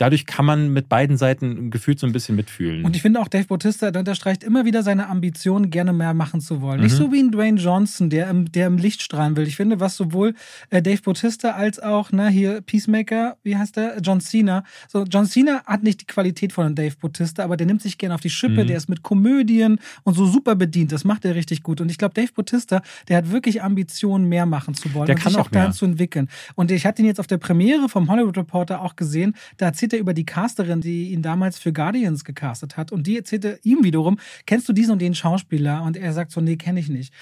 dadurch 0.00 0.24
kann 0.24 0.46
man 0.46 0.72
mit 0.72 0.88
beiden 0.88 1.16
Seiten 1.16 1.70
gefühlt 1.70 1.98
so 1.98 2.06
ein 2.06 2.12
bisschen 2.12 2.34
mitfühlen. 2.34 2.84
Und 2.84 2.96
ich 2.96 3.02
finde 3.02 3.20
auch, 3.20 3.28
Dave 3.28 3.44
Bautista 3.44 3.88
unterstreicht 3.88 4.42
immer 4.42 4.64
wieder 4.64 4.82
seine 4.82 5.08
Ambition, 5.08 5.70
gerne 5.70 5.92
mehr 5.92 6.14
machen 6.14 6.40
zu 6.40 6.62
wollen. 6.62 6.78
Mhm. 6.78 6.84
Nicht 6.84 6.96
so 6.96 7.12
wie 7.12 7.20
ein 7.20 7.30
Dwayne 7.30 7.60
Johnson, 7.60 8.08
der 8.08 8.30
im, 8.30 8.50
der 8.50 8.66
im 8.66 8.78
Licht 8.78 9.02
strahlen 9.02 9.36
will. 9.36 9.46
Ich 9.46 9.56
finde, 9.56 9.78
was 9.78 9.96
sowohl 9.96 10.34
äh, 10.70 10.80
Dave 10.80 11.02
Bautista 11.02 11.50
als 11.50 11.78
auch, 11.78 12.10
na, 12.12 12.28
hier 12.28 12.62
Peacemaker, 12.62 13.36
wie 13.42 13.56
heißt 13.56 13.76
der? 13.76 13.98
John 14.00 14.20
Cena. 14.20 14.64
So, 14.88 15.04
John 15.04 15.26
Cena 15.26 15.62
hat 15.66 15.82
nicht 15.82 16.00
die 16.00 16.06
Qualität 16.06 16.52
von 16.52 16.74
Dave 16.74 16.94
Bautista, 16.98 17.44
aber 17.44 17.58
der 17.58 17.66
nimmt 17.66 17.82
sich 17.82 17.98
gerne 17.98 18.14
auf 18.14 18.22
die 18.22 18.30
Schippe, 18.30 18.64
mhm. 18.64 18.68
der 18.68 18.78
ist 18.78 18.88
mit 18.88 19.02
Komödien 19.02 19.78
und 20.04 20.14
so 20.14 20.24
super 20.24 20.54
bedient. 20.54 20.92
Das 20.92 21.04
macht 21.04 21.26
er 21.26 21.34
richtig 21.34 21.62
gut. 21.62 21.80
Und 21.80 21.90
ich 21.90 21.98
glaube, 21.98 22.14
Dave 22.14 22.32
Bautista, 22.34 22.80
der 23.08 23.18
hat 23.18 23.30
wirklich 23.30 23.62
Ambitionen, 23.62 24.28
mehr 24.30 24.46
machen 24.46 24.74
zu 24.74 24.94
wollen 24.94 25.06
der 25.06 25.16
und 25.16 25.22
kann 25.22 25.32
sich 25.32 25.40
auch, 25.40 25.46
auch 25.46 25.50
dahin 25.50 25.72
zu 25.72 25.84
entwickeln. 25.84 26.28
Und 26.54 26.70
ich 26.70 26.86
hatte 26.86 27.02
ihn 27.02 27.06
jetzt 27.06 27.20
auf 27.20 27.26
der 27.26 27.38
Premiere 27.38 27.88
vom 27.88 28.10
Hollywood 28.10 28.38
Reporter 28.38 28.80
auch 28.80 28.96
gesehen. 28.96 29.34
Da 29.58 29.66
erzählt 29.66 29.89
erzählt 29.90 29.92
er 29.92 30.00
über 30.00 30.14
die 30.14 30.24
Casterin, 30.24 30.80
die 30.80 31.12
ihn 31.12 31.22
damals 31.22 31.58
für 31.58 31.72
Guardians 31.72 32.24
gecastet 32.24 32.76
hat. 32.76 32.92
Und 32.92 33.06
die 33.06 33.16
erzählte 33.16 33.58
ihm 33.62 33.82
wiederum, 33.82 34.18
kennst 34.46 34.68
du 34.68 34.72
diesen 34.72 34.92
und 34.92 35.02
den 35.02 35.14
Schauspieler? 35.14 35.82
Und 35.82 35.96
er 35.96 36.12
sagt 36.12 36.30
so, 36.30 36.40
nee, 36.40 36.56
kenne 36.56 36.80
ich 36.80 36.88
nicht 36.88 37.12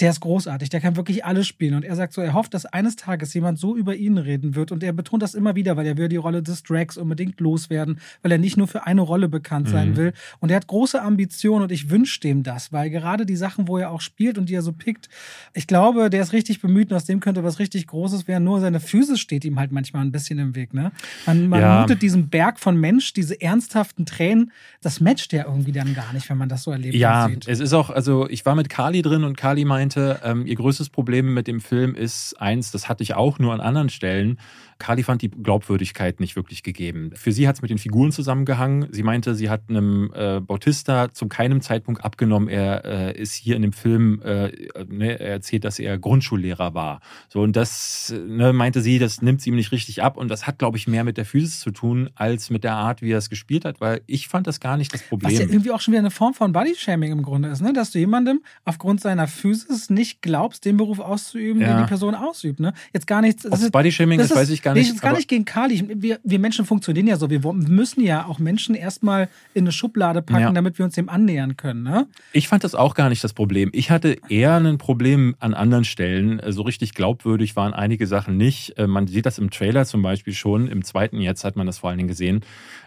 der 0.00 0.10
ist 0.10 0.20
großartig, 0.20 0.68
der 0.68 0.80
kann 0.80 0.96
wirklich 0.96 1.24
alles 1.24 1.46
spielen. 1.46 1.74
Und 1.74 1.84
er 1.84 1.96
sagt 1.96 2.12
so, 2.12 2.20
er 2.20 2.32
hofft, 2.32 2.54
dass 2.54 2.66
eines 2.66 2.96
Tages 2.96 3.34
jemand 3.34 3.58
so 3.58 3.76
über 3.76 3.96
ihn 3.96 4.18
reden 4.18 4.54
wird. 4.54 4.70
Und 4.70 4.82
er 4.82 4.92
betont 4.92 5.22
das 5.22 5.34
immer 5.34 5.56
wieder, 5.56 5.76
weil 5.76 5.86
er 5.86 5.96
will 5.96 6.08
die 6.08 6.16
Rolle 6.16 6.42
des 6.42 6.62
Drax 6.62 6.96
unbedingt 6.96 7.40
loswerden, 7.40 7.98
weil 8.22 8.30
er 8.30 8.38
nicht 8.38 8.56
nur 8.56 8.68
für 8.68 8.86
eine 8.86 9.00
Rolle 9.00 9.28
bekannt 9.28 9.68
sein 9.68 9.90
mhm. 9.90 9.96
will. 9.96 10.12
Und 10.38 10.50
er 10.50 10.56
hat 10.56 10.68
große 10.68 11.02
Ambitionen 11.02 11.64
und 11.64 11.72
ich 11.72 11.90
wünsche 11.90 12.20
dem 12.20 12.44
das, 12.44 12.72
weil 12.72 12.90
gerade 12.90 13.26
die 13.26 13.36
Sachen, 13.36 13.66
wo 13.66 13.78
er 13.78 13.90
auch 13.90 14.00
spielt 14.00 14.38
und 14.38 14.48
die 14.48 14.54
er 14.54 14.62
so 14.62 14.72
pickt, 14.72 15.08
ich 15.52 15.66
glaube, 15.66 16.10
der 16.10 16.22
ist 16.22 16.32
richtig 16.32 16.60
bemüht 16.60 16.90
und 16.90 16.96
aus 16.96 17.04
dem 17.04 17.18
könnte 17.18 17.42
was 17.42 17.58
richtig 17.58 17.86
Großes 17.88 18.28
werden. 18.28 18.44
Nur 18.44 18.60
seine 18.60 18.80
Physis 18.80 19.18
steht 19.18 19.44
ihm 19.44 19.58
halt 19.58 19.72
manchmal 19.72 20.02
ein 20.02 20.12
bisschen 20.12 20.38
im 20.38 20.54
Weg. 20.54 20.74
Ne? 20.74 20.92
Man, 21.26 21.48
man 21.48 21.60
ja. 21.60 21.80
mutet 21.80 22.02
diesen 22.02 22.28
Berg 22.28 22.60
von 22.60 22.78
Mensch, 22.78 23.12
diese 23.14 23.40
ernsthaften 23.40 24.06
Tränen, 24.06 24.52
das 24.80 25.00
matcht 25.00 25.32
ja 25.32 25.44
irgendwie 25.44 25.72
dann 25.72 25.94
gar 25.94 26.12
nicht, 26.12 26.30
wenn 26.30 26.38
man 26.38 26.48
das 26.48 26.62
so 26.62 26.70
erlebt. 26.70 26.94
Ja, 26.94 27.28
es 27.46 27.58
ist 27.58 27.72
auch, 27.72 27.90
also 27.90 28.28
ich 28.28 28.46
war 28.46 28.54
mit 28.54 28.68
Kali 28.68 29.02
drin 29.02 29.24
und 29.24 29.36
Kali 29.36 29.64
meint, 29.64 29.87
meinte, 29.88 30.20
ähm, 30.22 30.46
ihr 30.46 30.54
größtes 30.54 30.90
Problem 30.90 31.32
mit 31.32 31.46
dem 31.46 31.60
Film 31.60 31.94
ist 31.94 32.34
eins, 32.40 32.70
das 32.70 32.88
hatte 32.88 33.02
ich 33.02 33.14
auch 33.14 33.38
nur 33.38 33.54
an 33.54 33.60
anderen 33.60 33.88
Stellen. 33.88 34.38
Carly 34.78 35.02
fand 35.02 35.22
die 35.22 35.30
Glaubwürdigkeit 35.30 36.20
nicht 36.20 36.36
wirklich 36.36 36.62
gegeben. 36.62 37.10
Für 37.14 37.32
sie 37.32 37.48
hat 37.48 37.56
es 37.56 37.62
mit 37.62 37.70
den 37.70 37.78
Figuren 37.78 38.12
zusammengehangen. 38.12 38.88
Sie 38.92 39.02
meinte, 39.02 39.34
sie 39.34 39.50
hat 39.50 39.62
einem 39.68 40.12
äh, 40.14 40.40
Bautista 40.40 41.12
zu 41.12 41.26
keinem 41.26 41.60
Zeitpunkt 41.60 42.04
abgenommen, 42.04 42.48
er 42.48 42.84
äh, 42.84 43.20
ist 43.20 43.34
hier 43.34 43.56
in 43.56 43.62
dem 43.62 43.72
Film, 43.72 44.20
äh, 44.22 44.52
ne, 44.88 45.18
er 45.18 45.30
erzählt, 45.30 45.64
dass 45.64 45.78
er 45.78 45.98
Grundschullehrer 45.98 46.74
war. 46.74 47.00
So, 47.28 47.40
und 47.40 47.56
das 47.56 48.14
ne, 48.26 48.52
meinte 48.52 48.80
sie, 48.80 48.98
das 48.98 49.20
nimmt 49.20 49.40
sie 49.40 49.50
ihm 49.50 49.56
nicht 49.56 49.72
richtig 49.72 50.02
ab. 50.02 50.16
Und 50.16 50.28
das 50.28 50.46
hat, 50.46 50.58
glaube 50.58 50.76
ich, 50.76 50.86
mehr 50.86 51.02
mit 51.02 51.16
der 51.16 51.24
Physis 51.24 51.60
zu 51.60 51.70
tun, 51.70 52.10
als 52.14 52.50
mit 52.50 52.62
der 52.62 52.74
Art, 52.74 53.02
wie 53.02 53.10
er 53.10 53.18
es 53.18 53.30
gespielt 53.30 53.64
hat, 53.64 53.80
weil 53.80 54.02
ich 54.06 54.28
fand 54.28 54.46
das 54.46 54.60
gar 54.60 54.76
nicht 54.76 54.94
das 54.94 55.02
Problem. 55.02 55.32
Was 55.32 55.38
ja 55.38 55.46
irgendwie 55.46 55.72
auch 55.72 55.80
schon 55.80 55.92
wieder 55.92 56.00
eine 56.00 56.10
Form 56.10 56.34
von 56.34 56.52
Bodyshaming 56.52 57.10
im 57.10 57.22
Grunde 57.22 57.48
ist, 57.48 57.62
ne? 57.62 57.72
dass 57.72 57.90
du 57.90 57.98
jemandem 57.98 58.42
aufgrund 58.64 59.00
seiner 59.00 59.26
Physis 59.26 59.77
nicht 59.90 60.22
glaubst, 60.22 60.64
den 60.64 60.76
Beruf 60.76 60.98
auszuüben, 60.98 61.62
ja. 61.62 61.74
den 61.74 61.82
die 61.82 61.88
Person 61.88 62.14
ausübt. 62.14 62.60
Ne? 62.60 62.72
Jetzt 62.92 63.06
gar 63.06 63.20
nichts. 63.20 63.46
Ob 63.46 63.72
Bodyshaming 63.72 64.20
ist, 64.20 64.34
weiß 64.34 64.50
ich 64.50 64.62
gar 64.62 64.74
nicht. 64.74 64.92
Nee, 64.92 64.98
gar 65.00 65.14
nicht 65.14 65.28
gegen 65.28 65.44
Kali. 65.44 65.84
Wir, 66.02 66.18
wir 66.22 66.38
Menschen 66.38 66.64
funktionieren 66.64 67.06
ja 67.06 67.16
so. 67.16 67.30
Wir 67.30 67.40
müssen 67.52 68.02
ja 68.02 68.26
auch 68.26 68.38
Menschen 68.38 68.74
erstmal 68.74 69.28
in 69.54 69.64
eine 69.64 69.72
Schublade 69.72 70.22
packen, 70.22 70.40
ja. 70.40 70.52
damit 70.52 70.78
wir 70.78 70.84
uns 70.84 70.94
dem 70.94 71.08
annähern 71.08 71.56
können. 71.56 71.82
Ne? 71.82 72.06
Ich 72.32 72.48
fand 72.48 72.64
das 72.64 72.74
auch 72.74 72.94
gar 72.94 73.08
nicht 73.08 73.22
das 73.24 73.32
Problem. 73.32 73.70
Ich 73.72 73.90
hatte 73.90 74.16
eher 74.28 74.56
ein 74.56 74.78
Problem 74.78 75.34
an 75.38 75.54
anderen 75.54 75.84
Stellen. 75.84 76.40
So 76.48 76.62
richtig 76.62 76.94
glaubwürdig 76.94 77.56
waren 77.56 77.72
einige 77.74 78.06
Sachen 78.06 78.36
nicht. 78.36 78.78
Äh, 78.78 78.86
man 78.86 79.06
sieht 79.06 79.26
das 79.26 79.38
im 79.38 79.50
Trailer 79.50 79.86
zum 79.86 80.02
Beispiel 80.02 80.34
schon. 80.34 80.68
Im 80.68 80.84
zweiten 80.84 81.20
jetzt 81.20 81.44
hat 81.44 81.56
man 81.56 81.66
das 81.66 81.78
vor 81.78 81.90
allen 81.90 81.98
Dingen 81.98 82.08
gesehen, 82.08 82.40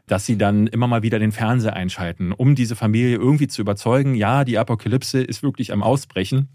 dass 0.07 0.25
sie 0.25 0.37
dann 0.37 0.67
immer 0.67 0.87
mal 0.87 1.03
wieder 1.03 1.19
den 1.19 1.31
Fernseher 1.31 1.73
einschalten, 1.73 2.31
um 2.31 2.55
diese 2.55 2.75
Familie 2.75 3.15
irgendwie 3.17 3.47
zu 3.47 3.61
überzeugen, 3.61 4.15
ja, 4.15 4.43
die 4.43 4.57
Apokalypse 4.57 5.21
ist 5.21 5.43
wirklich 5.43 5.71
am 5.71 5.83
Ausbrechen. 5.83 6.49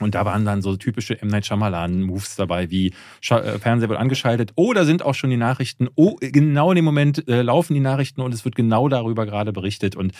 Und 0.00 0.14
da 0.14 0.24
waren 0.24 0.44
dann 0.44 0.62
so 0.62 0.76
typische 0.76 1.20
M. 1.20 1.28
Night 1.28 1.46
Shyamalan-Moves 1.46 2.36
dabei, 2.36 2.70
wie 2.70 2.88
äh, 2.88 3.58
Fernseher 3.58 3.88
wird 3.88 4.00
angeschaltet. 4.00 4.52
Da 4.74 4.84
sind 4.84 5.02
auch 5.04 5.14
schon 5.14 5.30
die 5.30 5.36
Nachrichten. 5.36 5.88
Oh, 5.94 6.16
genau 6.20 6.70
in 6.70 6.76
dem 6.76 6.84
Moment 6.84 7.28
äh, 7.28 7.42
laufen 7.42 7.74
die 7.74 7.80
Nachrichten 7.80 8.20
und 8.20 8.32
es 8.32 8.44
wird 8.44 8.54
genau 8.54 8.88
darüber 8.88 9.26
gerade 9.26 9.52
berichtet. 9.52 9.94
Und 9.94 10.12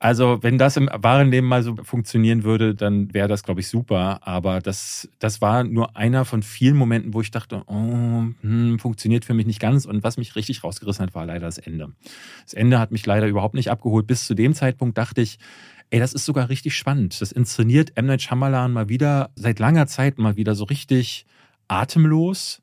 also, 0.00 0.42
wenn 0.42 0.58
das 0.58 0.76
im 0.76 0.90
wahren 0.92 1.30
Leben 1.30 1.46
mal 1.46 1.62
so 1.62 1.76
funktionieren 1.82 2.44
würde, 2.44 2.74
dann 2.74 3.14
wäre 3.14 3.28
das, 3.28 3.42
glaube 3.42 3.60
ich, 3.60 3.68
super. 3.68 4.26
Aber 4.26 4.60
das, 4.60 5.08
das 5.18 5.40
war 5.40 5.64
nur 5.64 5.96
einer 5.96 6.24
von 6.24 6.42
vielen 6.42 6.76
Momenten, 6.76 7.14
wo 7.14 7.20
ich 7.20 7.30
dachte, 7.30 7.62
oh, 7.66 8.24
hm, 8.42 8.78
funktioniert 8.78 9.24
für 9.24 9.32
mich 9.32 9.46
nicht 9.46 9.60
ganz. 9.60 9.86
Und 9.86 10.02
was 10.02 10.18
mich 10.18 10.36
richtig 10.36 10.62
rausgerissen 10.62 11.06
hat, 11.06 11.14
war 11.14 11.24
leider 11.24 11.46
das 11.46 11.58
Ende. 11.58 11.92
Das 12.42 12.52
Ende 12.52 12.80
hat 12.80 12.90
mich 12.90 13.06
leider 13.06 13.26
überhaupt 13.26 13.54
nicht 13.54 13.70
abgeholt. 13.70 14.06
Bis 14.06 14.26
zu 14.26 14.34
dem 14.34 14.52
Zeitpunkt 14.52 14.98
dachte 14.98 15.22
ich, 15.22 15.38
Ey, 15.90 16.00
das 16.00 16.12
ist 16.12 16.24
sogar 16.24 16.48
richtig 16.48 16.76
spannend. 16.76 17.20
Das 17.20 17.32
inszeniert 17.32 17.92
M. 17.96 18.06
Night 18.06 18.22
Shyamalan 18.22 18.72
mal 18.72 18.88
wieder, 18.88 19.30
seit 19.36 19.58
langer 19.58 19.86
Zeit 19.86 20.18
mal 20.18 20.36
wieder 20.36 20.54
so 20.54 20.64
richtig 20.64 21.26
atemlos. 21.68 22.60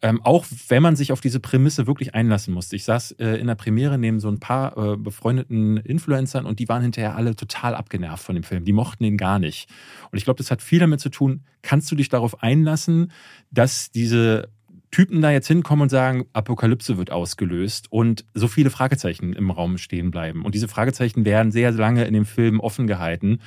Ähm, 0.00 0.20
auch 0.22 0.46
wenn 0.68 0.80
man 0.80 0.94
sich 0.94 1.10
auf 1.10 1.20
diese 1.20 1.40
Prämisse 1.40 1.88
wirklich 1.88 2.14
einlassen 2.14 2.54
musste. 2.54 2.76
Ich 2.76 2.84
saß 2.84 3.12
äh, 3.12 3.34
in 3.40 3.48
der 3.48 3.56
Premiere 3.56 3.98
neben 3.98 4.20
so 4.20 4.28
ein 4.28 4.38
paar 4.38 4.76
äh, 4.76 4.96
befreundeten 4.96 5.78
Influencern 5.78 6.46
und 6.46 6.60
die 6.60 6.68
waren 6.68 6.82
hinterher 6.82 7.16
alle 7.16 7.34
total 7.34 7.74
abgenervt 7.74 8.22
von 8.22 8.36
dem 8.36 8.44
Film. 8.44 8.64
Die 8.64 8.72
mochten 8.72 9.02
ihn 9.02 9.16
gar 9.16 9.40
nicht. 9.40 9.68
Und 10.12 10.18
ich 10.18 10.22
glaube, 10.22 10.38
das 10.38 10.52
hat 10.52 10.62
viel 10.62 10.78
damit 10.78 11.00
zu 11.00 11.08
tun, 11.08 11.42
kannst 11.62 11.90
du 11.90 11.96
dich 11.96 12.08
darauf 12.08 12.44
einlassen, 12.44 13.10
dass 13.50 13.90
diese 13.90 14.50
Typen 14.90 15.20
da 15.20 15.30
jetzt 15.30 15.48
hinkommen 15.48 15.82
und 15.82 15.88
sagen, 15.90 16.26
Apokalypse 16.32 16.96
wird 16.96 17.10
ausgelöst 17.10 17.86
und 17.90 18.24
so 18.34 18.48
viele 18.48 18.70
Fragezeichen 18.70 19.32
im 19.34 19.50
Raum 19.50 19.78
stehen 19.78 20.10
bleiben. 20.10 20.44
Und 20.44 20.54
diese 20.54 20.68
Fragezeichen 20.68 21.24
werden 21.24 21.52
sehr 21.52 21.70
lange 21.72 22.04
in 22.04 22.14
dem 22.14 22.24
Film 22.24 22.60
offen 22.60 22.86
gehalten. 22.86 23.40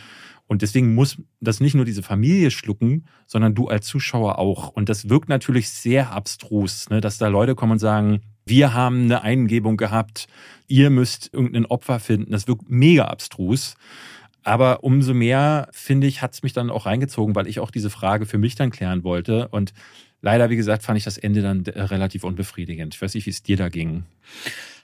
Und 0.48 0.62
deswegen 0.62 0.94
muss 0.94 1.18
das 1.40 1.60
nicht 1.60 1.76
nur 1.76 1.86
diese 1.86 2.04
Familie 2.04 2.52
schlucken, 2.52 3.06
sondern 3.26 3.56
du 3.56 3.70
als 3.70 3.88
Zuschauer 3.88 4.38
auch. 4.38 4.70
Und 4.70 4.90
das 4.90 5.10
wirkt 5.10 5.30
natürlich 5.30 5.70
sehr 5.70 6.12
abstrus, 6.12 6.90
ne, 6.90 7.02
dass 7.02 7.18
da 7.18 7.28
Leute 7.28 7.56
kommen 7.56 7.74
und 7.74 7.80
sagen, 7.80 8.22
wir 8.46 8.74
haben 8.74 9.04
eine 9.04 9.22
Eingebung 9.22 9.78
gehabt, 9.78 10.28
ihr 10.68 10.90
müsst 10.90 11.34
irgendein 11.34 11.66
Opfer 11.66 12.00
finden. 12.00 12.32
Das 12.32 12.48
wirkt 12.48 12.70
mega 12.70 13.06
abstrus. 13.06 13.76
Aber 14.44 14.84
umso 14.84 15.14
mehr, 15.14 15.70
finde 15.72 16.08
ich, 16.08 16.22
hat 16.22 16.34
es 16.34 16.44
mich 16.44 16.54
dann 16.54 16.70
auch 16.70 16.86
reingezogen, 16.86 17.36
weil 17.36 17.48
ich 17.48 17.60
auch 17.60 17.72
diese 17.72 17.90
Frage 17.90 18.26
für 18.26 18.38
mich 18.38 18.56
dann 18.56 18.72
klären 18.72 19.04
wollte. 19.04 19.48
Und 19.50 19.74
leider, 20.22 20.50
wie 20.50 20.56
gesagt, 20.56 20.84
fand 20.84 20.98
ich 20.98 21.04
das 21.04 21.18
Ende 21.18 21.42
dann 21.42 21.66
äh, 21.66 21.82
relativ 21.82 22.24
unbefriedigend. 22.24 22.96
Ich 22.96 23.02
weiß 23.02 23.14
nicht, 23.14 23.26
wie 23.26 23.32
es 23.32 23.44
dir 23.44 23.58
da 23.58 23.70
ging. 23.70 24.04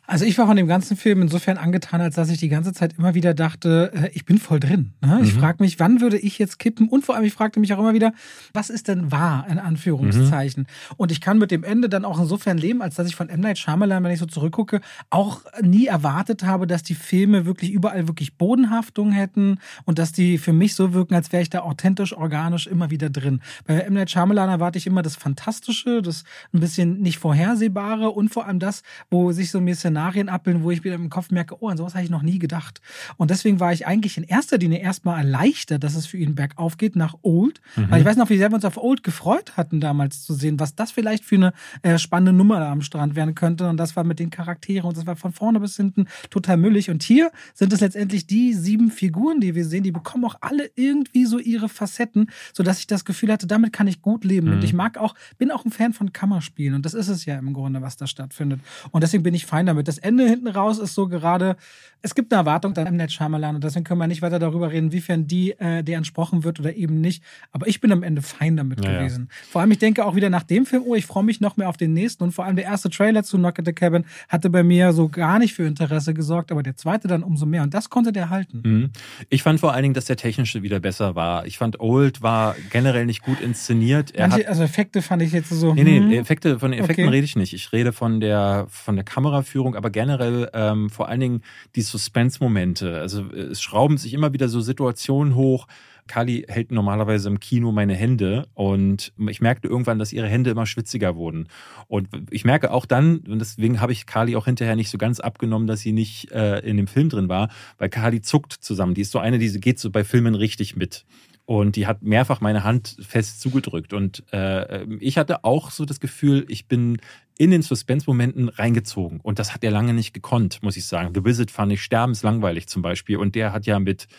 Also 0.10 0.24
ich 0.24 0.38
war 0.38 0.48
von 0.48 0.56
dem 0.56 0.68
ganzen 0.68 0.96
Film 0.96 1.22
insofern 1.22 1.58
angetan, 1.58 2.00
als 2.00 2.16
dass 2.16 2.30
ich 2.30 2.38
die 2.38 2.48
ganze 2.48 2.72
Zeit 2.72 2.94
immer 2.98 3.14
wieder 3.14 3.34
dachte, 3.34 3.92
äh, 3.94 4.10
ich 4.14 4.24
bin 4.24 4.38
voll 4.38 4.62
drin. 4.62 4.94
Ne? 5.02 5.20
Ich 5.22 5.36
mhm. 5.36 5.40
frage 5.40 5.62
mich, 5.62 5.82
wann 5.82 6.00
würde 6.00 6.18
ich 6.18 6.40
jetzt 6.40 6.60
kippen? 6.60 6.88
Und 6.88 7.06
vor 7.06 7.16
allem, 7.16 7.26
ich 7.26 7.34
fragte 7.34 7.60
mich 7.60 7.74
auch 7.74 7.80
immer 7.80 7.94
wieder, 7.94 8.14
was 8.54 8.70
ist 8.70 8.88
denn 8.88 9.12
wahr, 9.12 9.46
in 9.50 9.60
Anführungszeichen? 9.60 10.64
Mhm. 10.64 10.96
Und 10.96 11.12
ich 11.12 11.20
kann 11.20 11.38
mit 11.38 11.52
dem 11.52 11.66
Ende 11.66 11.90
dann 11.90 12.06
auch 12.06 12.22
insofern 12.22 12.58
leben, 12.58 12.82
als 12.82 12.96
dass 12.96 13.06
ich 13.06 13.18
von 13.18 13.28
M. 13.28 13.42
Night 13.42 13.60
Shyamalan, 13.60 14.02
wenn 14.02 14.12
ich 14.12 14.20
so 14.20 14.26
zurückgucke, 14.26 14.80
auch 15.10 15.42
nie 15.62 15.88
erwartet 15.88 16.46
habe, 16.46 16.68
dass 16.68 16.84
die 16.84 16.96
Filme 16.96 17.46
wirklich 17.46 17.72
überall 17.72 18.08
wirklich 18.08 18.38
Bodenhaftung 18.38 19.12
hätten 19.12 19.60
und 19.84 20.00
dass 20.00 20.14
die 20.14 20.38
für 20.38 20.54
mich 20.54 20.74
so 20.74 20.94
wirken, 20.94 21.16
als 21.16 21.34
wäre 21.34 21.44
ich 21.44 21.50
da 21.50 21.60
authentisch, 21.60 22.16
organisch 22.16 22.66
immer 22.66 22.90
wieder 22.90 23.10
drin. 23.10 23.42
Bei 23.66 23.80
M. 23.82 23.96
Night 23.96 24.10
Shyamalan 24.10 24.50
erwarte 24.50 24.78
ich 24.78 24.88
immer 24.88 25.02
das 25.02 25.18
Fantastische, 25.18 26.02
das 26.02 26.24
ein 26.54 26.62
bisschen 26.62 27.02
nicht 27.02 27.18
Vorhersehbare 27.18 28.12
und 28.12 28.30
vor 28.30 28.46
allem 28.46 28.60
das, 28.60 28.84
wo 29.10 29.34
sich 29.34 29.52
so 29.52 29.58
ein 29.58 29.66
bisschen 29.66 29.97
Szenarien 29.98 30.30
abbilden, 30.30 30.64
wo 30.64 30.70
ich 30.70 30.84
wieder 30.84 30.94
im 30.94 31.10
Kopf 31.10 31.32
merke, 31.32 31.56
oh, 31.60 31.70
an 31.70 31.78
sowas 31.78 31.96
habe 31.96 32.04
ich 32.04 32.12
noch 32.12 32.22
nie 32.22 32.38
gedacht. 32.38 32.82
Und 33.18 33.32
deswegen 33.32 33.60
war 33.60 33.74
ich 33.74 33.88
eigentlich 33.88 34.18
in 34.18 34.24
erster 34.24 34.60
Linie 34.60 34.78
erstmal 34.78 35.18
erleichtert, 35.18 35.84
dass 35.84 35.96
es 35.96 36.06
für 36.06 36.18
ihn 36.18 36.36
bergauf 36.36 36.78
geht 36.78 36.96
nach 36.96 37.16
Old. 37.24 37.62
Mhm. 37.76 37.90
Weil 37.90 38.02
ich 38.02 38.06
weiß 38.06 38.16
noch, 38.18 38.30
wie 38.30 38.38
sehr 38.38 38.52
wir 38.52 38.56
uns 38.56 38.66
auf 38.66 38.78
Old 38.78 39.02
gefreut 39.02 39.58
hatten, 39.58 39.80
damals 39.80 40.24
zu 40.24 40.36
sehen, 40.36 40.60
was 40.60 40.76
das 40.76 40.92
vielleicht 40.92 41.26
für 41.26 41.36
eine 41.36 41.54
äh, 41.82 41.98
spannende 41.98 42.32
Nummer 42.32 42.60
da 42.60 42.72
am 42.72 42.82
Strand 42.82 43.16
werden 43.16 43.34
könnte. 43.34 43.68
Und 43.68 43.78
das 43.78 43.96
war 43.96 44.04
mit 44.04 44.20
den 44.20 44.30
Charakteren 44.30 44.88
und 44.88 44.98
das 44.98 45.08
war 45.08 45.16
von 45.16 45.34
vorne 45.34 45.60
bis 45.60 45.76
hinten 45.76 46.06
total 46.30 46.58
müllig. 46.58 46.92
Und 46.92 47.02
hier 47.02 47.32
sind 47.56 47.74
es 47.74 47.80
letztendlich 47.80 48.28
die 48.28 48.54
sieben 48.54 48.92
Figuren, 48.92 49.40
die 49.40 49.56
wir 49.56 49.66
sehen, 49.66 49.82
die 49.82 49.92
bekommen 49.92 50.26
auch 50.26 50.36
alle 50.42 50.70
irgendwie 50.76 51.26
so 51.26 51.40
ihre 51.40 51.70
Facetten, 51.70 52.30
sodass 52.54 52.80
ich 52.80 52.88
das 52.88 53.04
Gefühl 53.04 53.32
hatte, 53.32 53.48
damit 53.48 53.74
kann 53.74 53.88
ich 53.88 54.04
gut 54.04 54.24
leben. 54.24 54.50
Mhm. 54.50 54.54
Und 54.54 54.64
ich 54.64 54.74
mag 54.74 55.00
auch, 55.00 55.16
bin 55.40 55.50
auch 55.50 55.66
ein 55.66 55.72
Fan 55.72 55.94
von 55.94 56.14
Kammerspielen. 56.14 56.76
Und 56.76 56.86
das 56.86 56.94
ist 56.94 57.08
es 57.08 57.26
ja 57.26 57.40
im 57.40 57.54
Grunde, 57.54 57.82
was 57.82 57.98
da 57.98 58.06
stattfindet. 58.06 58.60
Und 58.92 59.02
deswegen 59.02 59.24
bin 59.24 59.34
ich 59.34 59.48
fein 59.48 59.66
damit 59.66 59.87
das 59.88 59.98
Ende 59.98 60.28
hinten 60.28 60.48
raus 60.48 60.80
ist 60.80 60.94
so 60.94 61.08
gerade, 61.08 61.56
es 62.04 62.14
gibt 62.14 62.32
eine 62.32 62.40
Erwartung 62.42 62.78
an 62.78 62.86
M. 62.86 62.96
Night 62.96 63.12
Shyamalan 63.12 63.56
und 63.56 63.64
deswegen 63.64 63.84
können 63.84 64.00
wir 64.00 64.08
nicht 64.08 64.22
weiter 64.22 64.38
darüber 64.40 64.72
reden, 64.72 64.88
inwiefern 64.88 65.28
die, 65.28 65.52
äh, 65.60 65.84
der 65.84 65.98
entsprochen 65.98 66.44
wird 66.44 66.60
oder 66.60 66.76
eben 66.76 67.02
nicht. 67.02 67.24
Aber 67.52 67.68
ich 67.68 67.82
bin 67.82 67.92
am 67.92 68.04
Ende 68.04 68.22
fein 68.22 68.56
damit 68.56 68.84
Ja, 68.86 68.92
ja. 68.92 69.00
gewesen. 69.00 69.30
Vor 69.50 69.62
allem, 69.62 69.72
ich 69.72 69.80
denke 69.80 70.06
auch 70.06 70.16
wieder 70.16 70.30
nach 70.30 70.44
dem 70.44 70.66
Film, 70.66 70.84
oh, 70.86 70.96
ich 70.96 71.06
freue 71.06 71.24
mich 71.24 71.42
noch 71.42 71.58
mehr 71.58 71.68
auf 71.70 71.76
den 71.78 71.94
nächsten 71.94 72.24
und 72.24 72.32
vor 72.34 72.46
allem 72.46 72.56
der 72.56 72.66
erste 72.66 72.90
Trailer 72.90 73.24
zu 73.24 73.38
Knock 73.38 73.58
at 73.60 73.66
the 73.66 73.74
Cabin 73.74 74.06
hatte 74.30 74.50
bei 74.50 74.64
mir 74.64 74.94
so 74.94 75.10
gar 75.10 75.40
nicht 75.40 75.54
für 75.56 75.64
Interesse 75.64 76.14
gesorgt, 76.14 76.52
aber 76.52 76.62
der 76.62 76.76
zweite 76.76 77.08
dann 77.08 77.24
umso 77.24 77.46
mehr 77.46 77.64
und 77.64 77.74
das 77.74 77.90
konnte 77.90 78.12
der 78.12 78.30
halten. 78.30 78.62
Mhm. 78.64 78.90
Ich 79.30 79.42
fand 79.44 79.60
vor 79.60 79.74
allen 79.74 79.84
Dingen, 79.84 79.96
dass 79.96 80.06
der 80.06 80.18
technische 80.18 80.62
wieder 80.62 80.80
besser 80.80 81.16
war. 81.16 81.46
Ich 81.48 81.58
fand 81.58 81.80
Old 81.80 82.22
war 82.22 82.56
generell 82.70 83.06
nicht 83.06 83.24
gut 83.24 83.42
inszeniert. 83.42 84.14
Er 84.14 84.28
Manche, 84.28 84.48
also 84.48 84.64
Effekte 84.64 85.02
fand 85.02 85.24
ich 85.24 85.32
jetzt 85.32 85.50
so. 85.50 85.74
Nee, 85.74 85.84
nee, 85.84 86.00
hm. 86.00 86.12
Effekte, 86.12 86.60
von 86.60 86.72
den 86.72 86.80
Effekten 86.80 87.06
Okay. 87.06 87.16
rede 87.16 87.26
ich 87.26 87.36
nicht. 87.36 87.54
Ich 87.54 87.72
rede 87.74 87.92
von 87.92 88.20
der, 88.20 88.68
von 88.70 88.96
der 88.96 89.04
Kameraführung, 89.06 89.76
aber 89.78 89.90
generell 89.90 90.50
ähm, 90.54 90.90
vor 90.90 91.08
allen 91.08 91.20
Dingen 91.20 91.42
die 91.76 91.82
Suspense-Momente. 91.82 93.00
Also 93.00 93.32
äh, 93.32 93.52
es 93.52 93.62
schrauben 93.62 93.98
sich 93.98 94.14
immer 94.14 94.34
wieder 94.34 94.50
so 94.50 94.60
Situationen 94.60 95.36
hoch. 95.36 95.68
Kali 96.08 96.46
hält 96.48 96.72
normalerweise 96.72 97.28
im 97.28 97.40
Kino 97.40 97.72
meine 97.72 97.94
Hände 97.94 98.48
und 98.54 99.14
ich 99.30 99.42
merkte 99.42 99.68
irgendwann, 99.68 100.00
dass 100.00 100.14
ihre 100.14 100.28
Hände 100.28 100.50
immer 100.50 100.66
schwitziger 100.66 101.16
wurden. 101.16 101.48
Und 101.88 102.08
ich 102.32 102.46
merke 102.46 102.72
auch 102.72 102.86
dann, 102.86 103.20
und 103.20 103.40
deswegen 103.40 103.82
habe 103.82 103.92
ich 103.92 104.06
Kali 104.06 104.36
auch 104.36 104.46
hinterher 104.46 104.76
nicht 104.76 104.90
so 104.90 104.98
ganz 104.98 105.20
abgenommen, 105.20 105.68
dass 105.68 105.82
sie 105.82 105.92
nicht 105.92 106.32
äh, 106.32 106.60
in 106.60 106.78
dem 106.78 106.88
Film 106.88 107.10
drin 107.10 107.30
war, 107.30 107.50
weil 107.78 107.90
Kali 107.90 108.22
zuckt 108.22 108.54
zusammen. 108.54 108.94
Die 108.94 109.02
ist 109.02 109.12
so 109.12 109.20
eine, 109.20 109.38
die 109.38 109.60
geht 109.60 109.80
so 109.80 109.92
bei 109.92 110.04
Filmen 110.04 110.36
richtig 110.36 110.76
mit. 110.76 111.06
Und 111.48 111.78
die 111.78 111.88
hat 111.88 112.04
mehrfach 112.04 112.42
meine 112.42 112.66
Hand 112.66 112.98
fest 113.00 113.40
zugedrückt. 113.40 113.94
Und 113.94 114.22
äh, 114.34 114.84
ich 115.00 115.18
hatte 115.18 115.46
auch 115.46 115.72
so 115.72 115.86
das 115.86 116.02
Gefühl, 116.02 116.46
ich 116.50 116.68
bin 116.68 116.98
in 117.38 117.52
den 117.52 117.62
Suspense-Momenten 117.62 118.50
reingezogen. 118.50 119.22
Und 119.22 119.40
das 119.40 119.54
hat 119.54 119.64
er 119.64 119.72
lange 119.72 119.94
nicht 119.94 120.14
gekonnt, 120.14 120.62
muss 120.62 120.76
ich 120.76 120.86
sagen. 120.86 121.14
The 121.16 121.24
Visit 121.24 121.50
fand 121.50 121.72
ich 121.72 121.82
sterbenslangweilig 121.82 122.68
zum 122.68 122.82
Beispiel. 122.82 123.16
Und 123.16 123.34
der 123.36 123.54
hat 123.54 123.66
ja 123.66 123.80
mit 123.80 124.10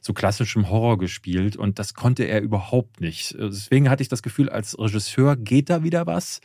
so 0.00 0.12
klassischem 0.12 0.70
Horror 0.70 0.96
gespielt. 0.96 1.56
Und 1.56 1.80
das 1.80 1.94
konnte 1.94 2.22
er 2.22 2.40
überhaupt 2.40 3.00
nicht. 3.00 3.34
Deswegen 3.36 3.90
hatte 3.90 4.04
ich 4.04 4.08
das 4.08 4.22
Gefühl, 4.22 4.48
als 4.48 4.78
Regisseur 4.78 5.34
geht 5.34 5.70
da 5.70 5.82
wieder 5.82 6.06
was. 6.06 6.40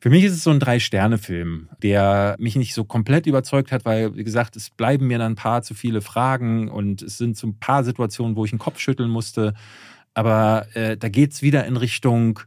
Für 0.00 0.10
mich 0.10 0.24
ist 0.24 0.34
es 0.34 0.44
so 0.44 0.50
ein 0.50 0.60
Drei-Sterne-Film, 0.60 1.70
der 1.82 2.36
mich 2.38 2.54
nicht 2.54 2.72
so 2.72 2.84
komplett 2.84 3.26
überzeugt 3.26 3.72
hat, 3.72 3.84
weil, 3.84 4.14
wie 4.14 4.22
gesagt, 4.22 4.54
es 4.54 4.70
bleiben 4.70 5.08
mir 5.08 5.18
dann 5.18 5.32
ein 5.32 5.36
paar 5.36 5.62
zu 5.62 5.74
viele 5.74 6.00
Fragen 6.00 6.68
und 6.68 7.02
es 7.02 7.18
sind 7.18 7.36
so 7.36 7.48
ein 7.48 7.58
paar 7.58 7.82
Situationen, 7.82 8.36
wo 8.36 8.44
ich 8.44 8.50
den 8.50 8.60
Kopf 8.60 8.78
schütteln 8.78 9.10
musste. 9.10 9.54
Aber 10.14 10.66
äh, 10.74 10.96
da 10.96 11.08
geht's 11.08 11.42
wieder 11.42 11.64
in 11.66 11.76
Richtung, 11.76 12.40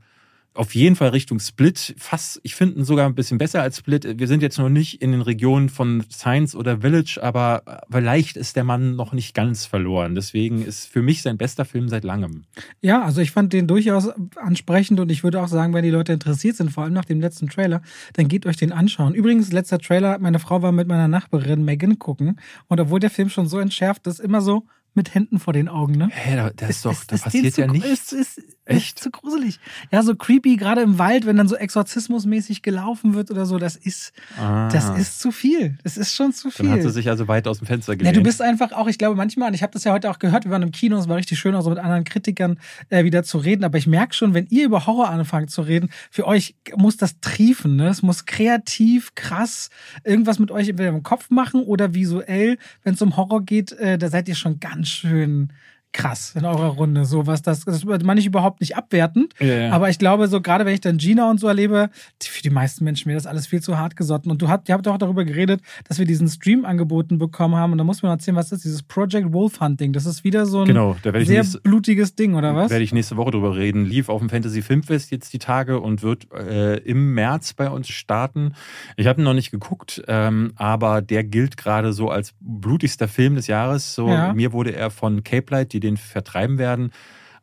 auf 0.54 0.76
jeden 0.76 0.96
Fall 0.96 1.10
Richtung 1.10 1.40
Split. 1.40 1.96
Fast, 1.98 2.40
ich 2.44 2.56
finde 2.56 2.80
ihn 2.80 2.84
sogar 2.84 3.08
ein 3.08 3.16
bisschen 3.16 3.38
besser 3.38 3.62
als 3.62 3.78
Split. 3.78 4.20
Wir 4.20 4.28
sind 4.28 4.42
jetzt 4.42 4.58
noch 4.58 4.70
nicht 4.70 5.02
in 5.02 5.12
den 5.12 5.22
Regionen 5.22 5.70
von 5.70 6.04
Science 6.12 6.56
oder 6.56 6.82
Village, 6.82 7.20
aber 7.22 7.82
vielleicht 7.90 8.36
ist 8.36 8.58
der 8.58 8.66
Mann 8.66 8.96
noch 8.96 9.14
nicht 9.14 9.34
ganz 9.34 9.66
verloren. 9.66 10.14
Deswegen 10.14 10.62
ist 10.62 10.88
für 10.88 11.02
mich 11.02 11.22
sein 11.22 11.38
bester 11.38 11.64
Film 11.64 11.88
seit 11.88 12.04
langem. 12.04 12.44
Ja, 12.82 13.02
also 13.02 13.22
ich 13.22 13.32
fand 13.32 13.54
den 13.54 13.68
durchaus 13.68 14.10
ansprechend 14.36 15.00
und 15.00 15.10
ich 15.10 15.24
würde 15.24 15.42
auch 15.42 15.48
sagen, 15.48 15.74
wenn 15.74 15.84
die 15.84 15.90
Leute 15.90 16.12
interessiert 16.12 16.58
sind, 16.58 16.72
vor 16.72 16.84
allem 16.84 16.94
nach 16.94 17.06
dem 17.06 17.22
letzten 17.22 17.48
Trailer, 17.48 17.82
dann 18.14 18.28
geht 18.28 18.46
euch 18.46 18.58
den 18.58 18.74
anschauen. 18.74 19.14
Übrigens, 19.14 19.54
letzter 19.54 19.80
Trailer, 19.80 20.20
meine 20.20 20.40
Frau 20.40 20.62
war 20.62 20.74
mit 20.74 20.88
meiner 20.88 21.08
Nachbarin 21.08 21.64
Megan 21.64 21.98
gucken 21.98 22.40
und 22.68 22.80
obwohl 22.80 23.00
der 23.00 23.10
Film 23.10 23.30
schon 23.30 23.48
so 23.48 23.58
entschärft 23.60 24.06
ist, 24.08 24.20
immer 24.20 24.42
so 24.42 24.66
mit 24.94 25.14
Händen 25.16 25.40
vor 25.40 25.54
den 25.54 25.68
Augen, 25.70 25.94
ne? 25.94 26.10
Hä, 26.12 26.36
da, 26.36 26.50
da 26.50 26.68
ist 26.68 26.84
doch, 26.86 26.94
da 27.06 27.16
denen 27.16 27.22
passiert 27.22 27.58
ja 27.58 27.68
nichts. 27.68 28.12
Ist, 28.12 28.14
ist, 28.14 28.38
ist 28.38 28.56
Echt? 28.66 29.00
zu 29.00 29.10
gruselig. 29.10 29.60
Ja, 29.92 30.04
so 30.04 30.16
creepy, 30.16 30.58
gerade 30.58 30.82
im 30.82 31.00
Wald, 31.00 31.26
wenn 31.26 31.38
dann 31.38 31.48
so 31.48 31.56
exorzismusmäßig 31.56 32.62
gelaufen 32.62 33.14
wird 33.14 33.32
oder 33.32 33.46
so, 33.46 33.58
das 33.58 33.76
ist, 33.76 34.14
Ah. 34.38 34.70
das 34.70 34.90
ist 34.98 35.20
zu 35.20 35.32
viel. 35.32 35.78
Das 35.84 35.98
ist 35.98 36.14
schon 36.16 36.34
zu 36.34 36.50
viel. 36.52 36.66
Dann 36.66 36.76
hat 36.76 36.82
sie 36.82 36.90
sich 36.92 37.10
also 37.10 37.28
weit 37.28 37.48
aus 37.48 37.60
dem 37.60 37.68
Fenster 37.68 37.94
Ja, 37.94 37.98
gelehnt. 37.98 38.18
du 38.18 38.24
bist 38.24 38.42
einfach 38.42 38.72
auch, 38.74 38.88
ich 38.88 38.98
glaube 38.98 39.16
manchmal, 39.16 39.50
und 39.50 39.54
ich 39.54 39.64
habe 39.64 39.74
das 39.74 39.84
ja 39.84 39.92
heute 39.94 40.10
auch 40.10 40.20
gehört, 40.20 40.44
wir 40.46 40.52
waren 40.52 40.62
im 40.62 40.72
Kino, 40.72 40.98
es 40.98 41.08
war 41.08 41.18
richtig 41.18 41.40
schön, 41.40 41.56
auch 41.56 41.62
so 41.62 41.70
mit 41.70 41.80
anderen 41.80 42.04
Kritikern 42.04 42.60
äh, 42.90 43.04
wieder 43.04 43.24
zu 43.24 43.38
reden, 43.38 43.64
aber 43.64 43.78
ich 43.78 43.88
merke 43.88 44.14
schon, 44.14 44.34
wenn 44.34 44.48
ihr 44.50 44.66
über 44.66 44.86
Horror 44.86 45.10
anfangt 45.10 45.52
zu 45.52 45.62
reden, 45.62 45.90
für 46.10 46.28
euch 46.28 46.56
muss 46.76 46.98
das 46.98 47.20
triefen, 47.22 47.76
ne? 47.78 47.88
Es 47.90 48.02
muss 48.04 48.26
kreativ, 48.26 49.16
krass, 49.16 49.70
irgendwas 50.04 50.40
mit 50.40 50.52
euch 50.52 50.70
entweder 50.70 50.90
im 50.90 51.04
Kopf 51.04 51.30
machen 51.30 51.62
oder 51.64 51.94
visuell, 51.94 52.58
wenn 52.84 52.94
es 52.94 53.02
um 53.02 53.18
Horror 53.18 53.42
geht, 53.44 53.72
äh, 53.74 53.98
da 53.98 54.10
seid 54.10 54.28
ihr 54.30 54.36
schon 54.36 54.60
ganz 54.60 54.81
schön 54.86 55.52
krass 55.94 56.34
in 56.36 56.46
eurer 56.46 56.68
Runde. 56.68 57.06
So 57.06 57.28
was 57.28 57.42
das, 57.42 57.66
das 57.66 57.84
meine 57.86 58.20
ich 58.20 58.26
überhaupt 58.26 58.62
nicht 58.62 58.78
abwertend. 58.78 59.34
Ja, 59.40 59.46
ja. 59.48 59.72
Aber 59.72 59.90
ich 59.90 60.00
glaube, 60.00 60.28
so 60.28 60.42
gerade 60.42 60.66
wenn 60.66 60.74
ich 60.74 60.82
dann 60.82 60.98
Gina 60.98 61.30
und 61.30 61.40
so 61.40 61.48
erlebe, 61.48 61.90
die- 62.22 62.28
für 62.30 62.42
die 62.42 62.50
meisten 62.50 62.84
Menschen 62.86 63.10
mir 63.10 63.16
das 63.16 63.26
alles 63.28 63.48
viel 63.48 63.62
zu 63.62 63.78
hart 63.78 63.96
gesotten. 63.98 64.32
Und 64.32 64.42
du 64.42 64.48
habt, 64.48 64.70
ihr 64.70 64.74
habt 64.76 64.88
auch 64.88 64.98
darüber 64.98 65.26
geredet, 65.26 65.62
dass 65.88 66.00
wir 66.00 66.06
diesen 66.06 66.28
Stream 66.30 66.64
angeboten 66.66 67.18
bekommen 67.18 67.56
haben. 67.56 67.72
Und 67.74 67.78
da 67.78 67.84
muss 67.84 68.02
man 68.04 68.12
erzählen, 68.12 68.38
was 68.38 68.52
ist, 68.52 68.64
dieses 68.64 68.84
Project 68.84 69.34
Wolf 69.34 69.60
Hunting. 69.60 69.92
Das 69.94 70.06
ist 70.06 70.24
wieder 70.24 70.46
so 70.46 70.62
ein 70.62 70.68
Genau, 70.68 70.96
sehr 71.04 71.12
nächste- 71.14 71.60
blutiges 71.62 72.16
Ding, 72.16 72.36
oder 72.36 72.56
was? 72.56 72.72
Werde 72.72 72.84
ich 72.84 72.94
nächste 72.94 73.18
Woche 73.18 73.32
drüber 73.32 73.56
reden. 73.58 73.86
Lief 73.86 74.08
auf 74.10 74.20
dem 74.22 74.30
Fantasy 74.30 74.62
Filmfest 74.62 75.12
jetzt 75.12 75.34
die 75.34 75.40
Tage 75.40 75.80
und 75.82 76.04
wird 76.04 76.32
äh, 76.34 76.78
im 76.78 77.14
März 77.14 77.54
bei 77.54 77.70
uns 77.70 77.90
starten. 77.90 78.54
Ich 78.96 79.08
habe 79.08 79.22
ihn 79.22 79.26
noch 79.26 79.34
nicht 79.34 79.52
geguckt, 79.52 80.02
ähm, 80.08 80.54
aber 80.56 81.02
der 81.02 81.24
gilt 81.26 81.58
gerade 81.58 81.92
so 81.92 82.10
als 82.10 82.34
blutigster 82.40 83.08
Film 83.10 83.36
des 83.36 83.48
Jahres. 83.48 83.94
So, 83.94 84.08
Ja. 84.08 84.34
Mir 84.34 84.54
wurde 84.54 84.74
er 84.74 84.90
von 84.90 85.24
Cape 85.24 85.52
Light, 85.52 85.74
die 85.74 85.81
den 85.82 85.98
vertreiben 85.98 86.58
werden, 86.58 86.92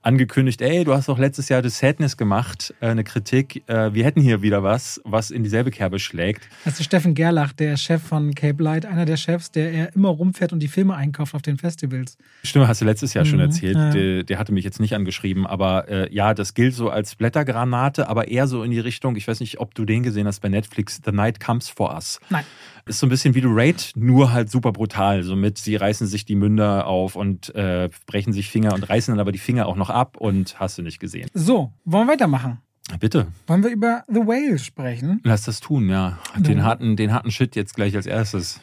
angekündigt, 0.01 0.63
ey, 0.63 0.85
du 0.85 0.95
hast 0.95 1.09
doch 1.09 1.19
letztes 1.19 1.49
Jahr 1.49 1.61
The 1.63 1.69
Sadness 1.71 2.17
gemacht, 2.17 2.73
äh, 2.81 2.87
eine 2.87 3.03
Kritik. 3.03 3.65
Äh, 3.69 3.93
wir 3.95 4.05
hätten 4.05 4.21
hier 4.21 4.43
wieder 4.43 4.63
was, 4.63 5.01
was 5.05 5.31
in 5.33 5.43
dieselbe 5.43 5.73
Kerbe 5.73 5.99
schlägt. 5.99 6.49
Das 6.65 6.75
ist 6.79 6.85
Steffen 6.87 7.15
Gerlach, 7.15 7.53
der 7.53 7.77
Chef 7.77 8.01
von 8.01 8.33
Cape 8.35 8.63
Light, 8.63 8.87
einer 8.87 9.05
der 9.05 9.17
Chefs, 9.17 9.51
der 9.51 9.73
er 9.73 9.95
immer 9.97 10.09
rumfährt 10.11 10.53
und 10.53 10.61
die 10.61 10.69
Filme 10.69 10.95
einkauft 10.95 11.35
auf 11.35 11.43
den 11.43 11.59
Festivals. 11.59 12.17
Stimmt, 12.45 12.69
hast 12.69 12.81
du 12.81 12.85
letztes 12.85 13.13
Jahr 13.13 13.25
schon 13.25 13.39
Mhm, 13.39 13.45
erzählt. 13.47 13.75
ja. 13.77 13.91
Der, 13.91 14.23
der 14.23 14.39
hatte 14.39 14.53
mich 14.53 14.65
jetzt 14.65 14.79
nicht 14.79 14.95
angeschrieben, 14.95 15.47
aber 15.49 15.89
äh, 15.89 16.15
ja, 16.15 16.33
das 16.33 16.55
gilt 16.55 16.75
so 16.75 16.91
als 16.91 17.17
Blättergranate, 17.17 18.09
aber 18.09 18.29
eher 18.29 18.47
so 18.47 18.63
in 18.63 18.71
die 18.71 18.81
Richtung, 18.81 19.17
ich 19.17 19.27
weiß 19.27 19.41
nicht, 19.41 19.59
ob 19.59 19.75
du 19.75 19.85
den 19.85 20.05
gesehen 20.05 20.29
hast 20.29 20.41
bei 20.41 20.49
Netflix, 20.49 21.01
The 21.05 21.11
Night 21.13 21.41
Comes 21.41 21.69
for 21.69 21.93
Us. 21.93 22.21
Nein. 22.31 22.45
Ist 22.89 23.01
so 23.01 23.07
ein 23.07 23.11
bisschen 23.11 23.35
wie 23.35 23.41
du 23.43 23.51
Raid, 23.53 23.93
nur 23.97 24.33
halt 24.33 24.51
super 24.51 24.73
brutal. 24.73 25.23
Somit, 25.23 25.59
sie 25.59 25.77
reißen 25.77 26.07
sich 26.07 26.25
die 26.25 26.35
Münder 26.37 26.87
auf 26.87 27.17
und 27.17 27.55
äh, 27.55 27.91
brechen 28.07 28.33
sich 28.33 28.51
Finger 28.51 28.73
und 28.75 28.89
reißen 28.89 29.13
dann 29.13 29.21
aber 29.21 29.31
die 29.33 29.39
Finger 29.39 29.67
auch 29.67 29.77
noch 29.77 29.91
ab 29.91 30.17
und 30.17 30.59
hast 30.59 30.79
du 30.79 30.83
nicht 30.83 30.99
gesehen. 30.99 31.29
So, 31.35 31.73
wollen 31.85 32.07
wir 32.07 32.13
weitermachen? 32.15 32.59
Bitte, 33.01 33.27
Wollen 33.47 33.63
wir 33.63 33.71
über 33.71 34.05
The 34.09 34.21
Whale 34.21 34.59
sprechen? 34.59 35.21
lass 35.23 35.43
das 35.43 35.61
tun, 35.61 35.91
ja. 35.91 36.19
Den 36.39 36.65
harten, 36.65 36.97
den 36.97 37.13
harten 37.13 37.31
Shit 37.31 37.55
jetzt 37.55 37.75
gleich 37.75 37.95
als 37.95 38.07
erstes. 38.07 38.61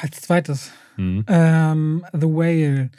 Als 0.00 0.20
zweites. 0.20 0.70
Hm. 0.98 1.24
Ähm, 1.28 2.04
The 2.12 2.26
Whale. 2.26 2.90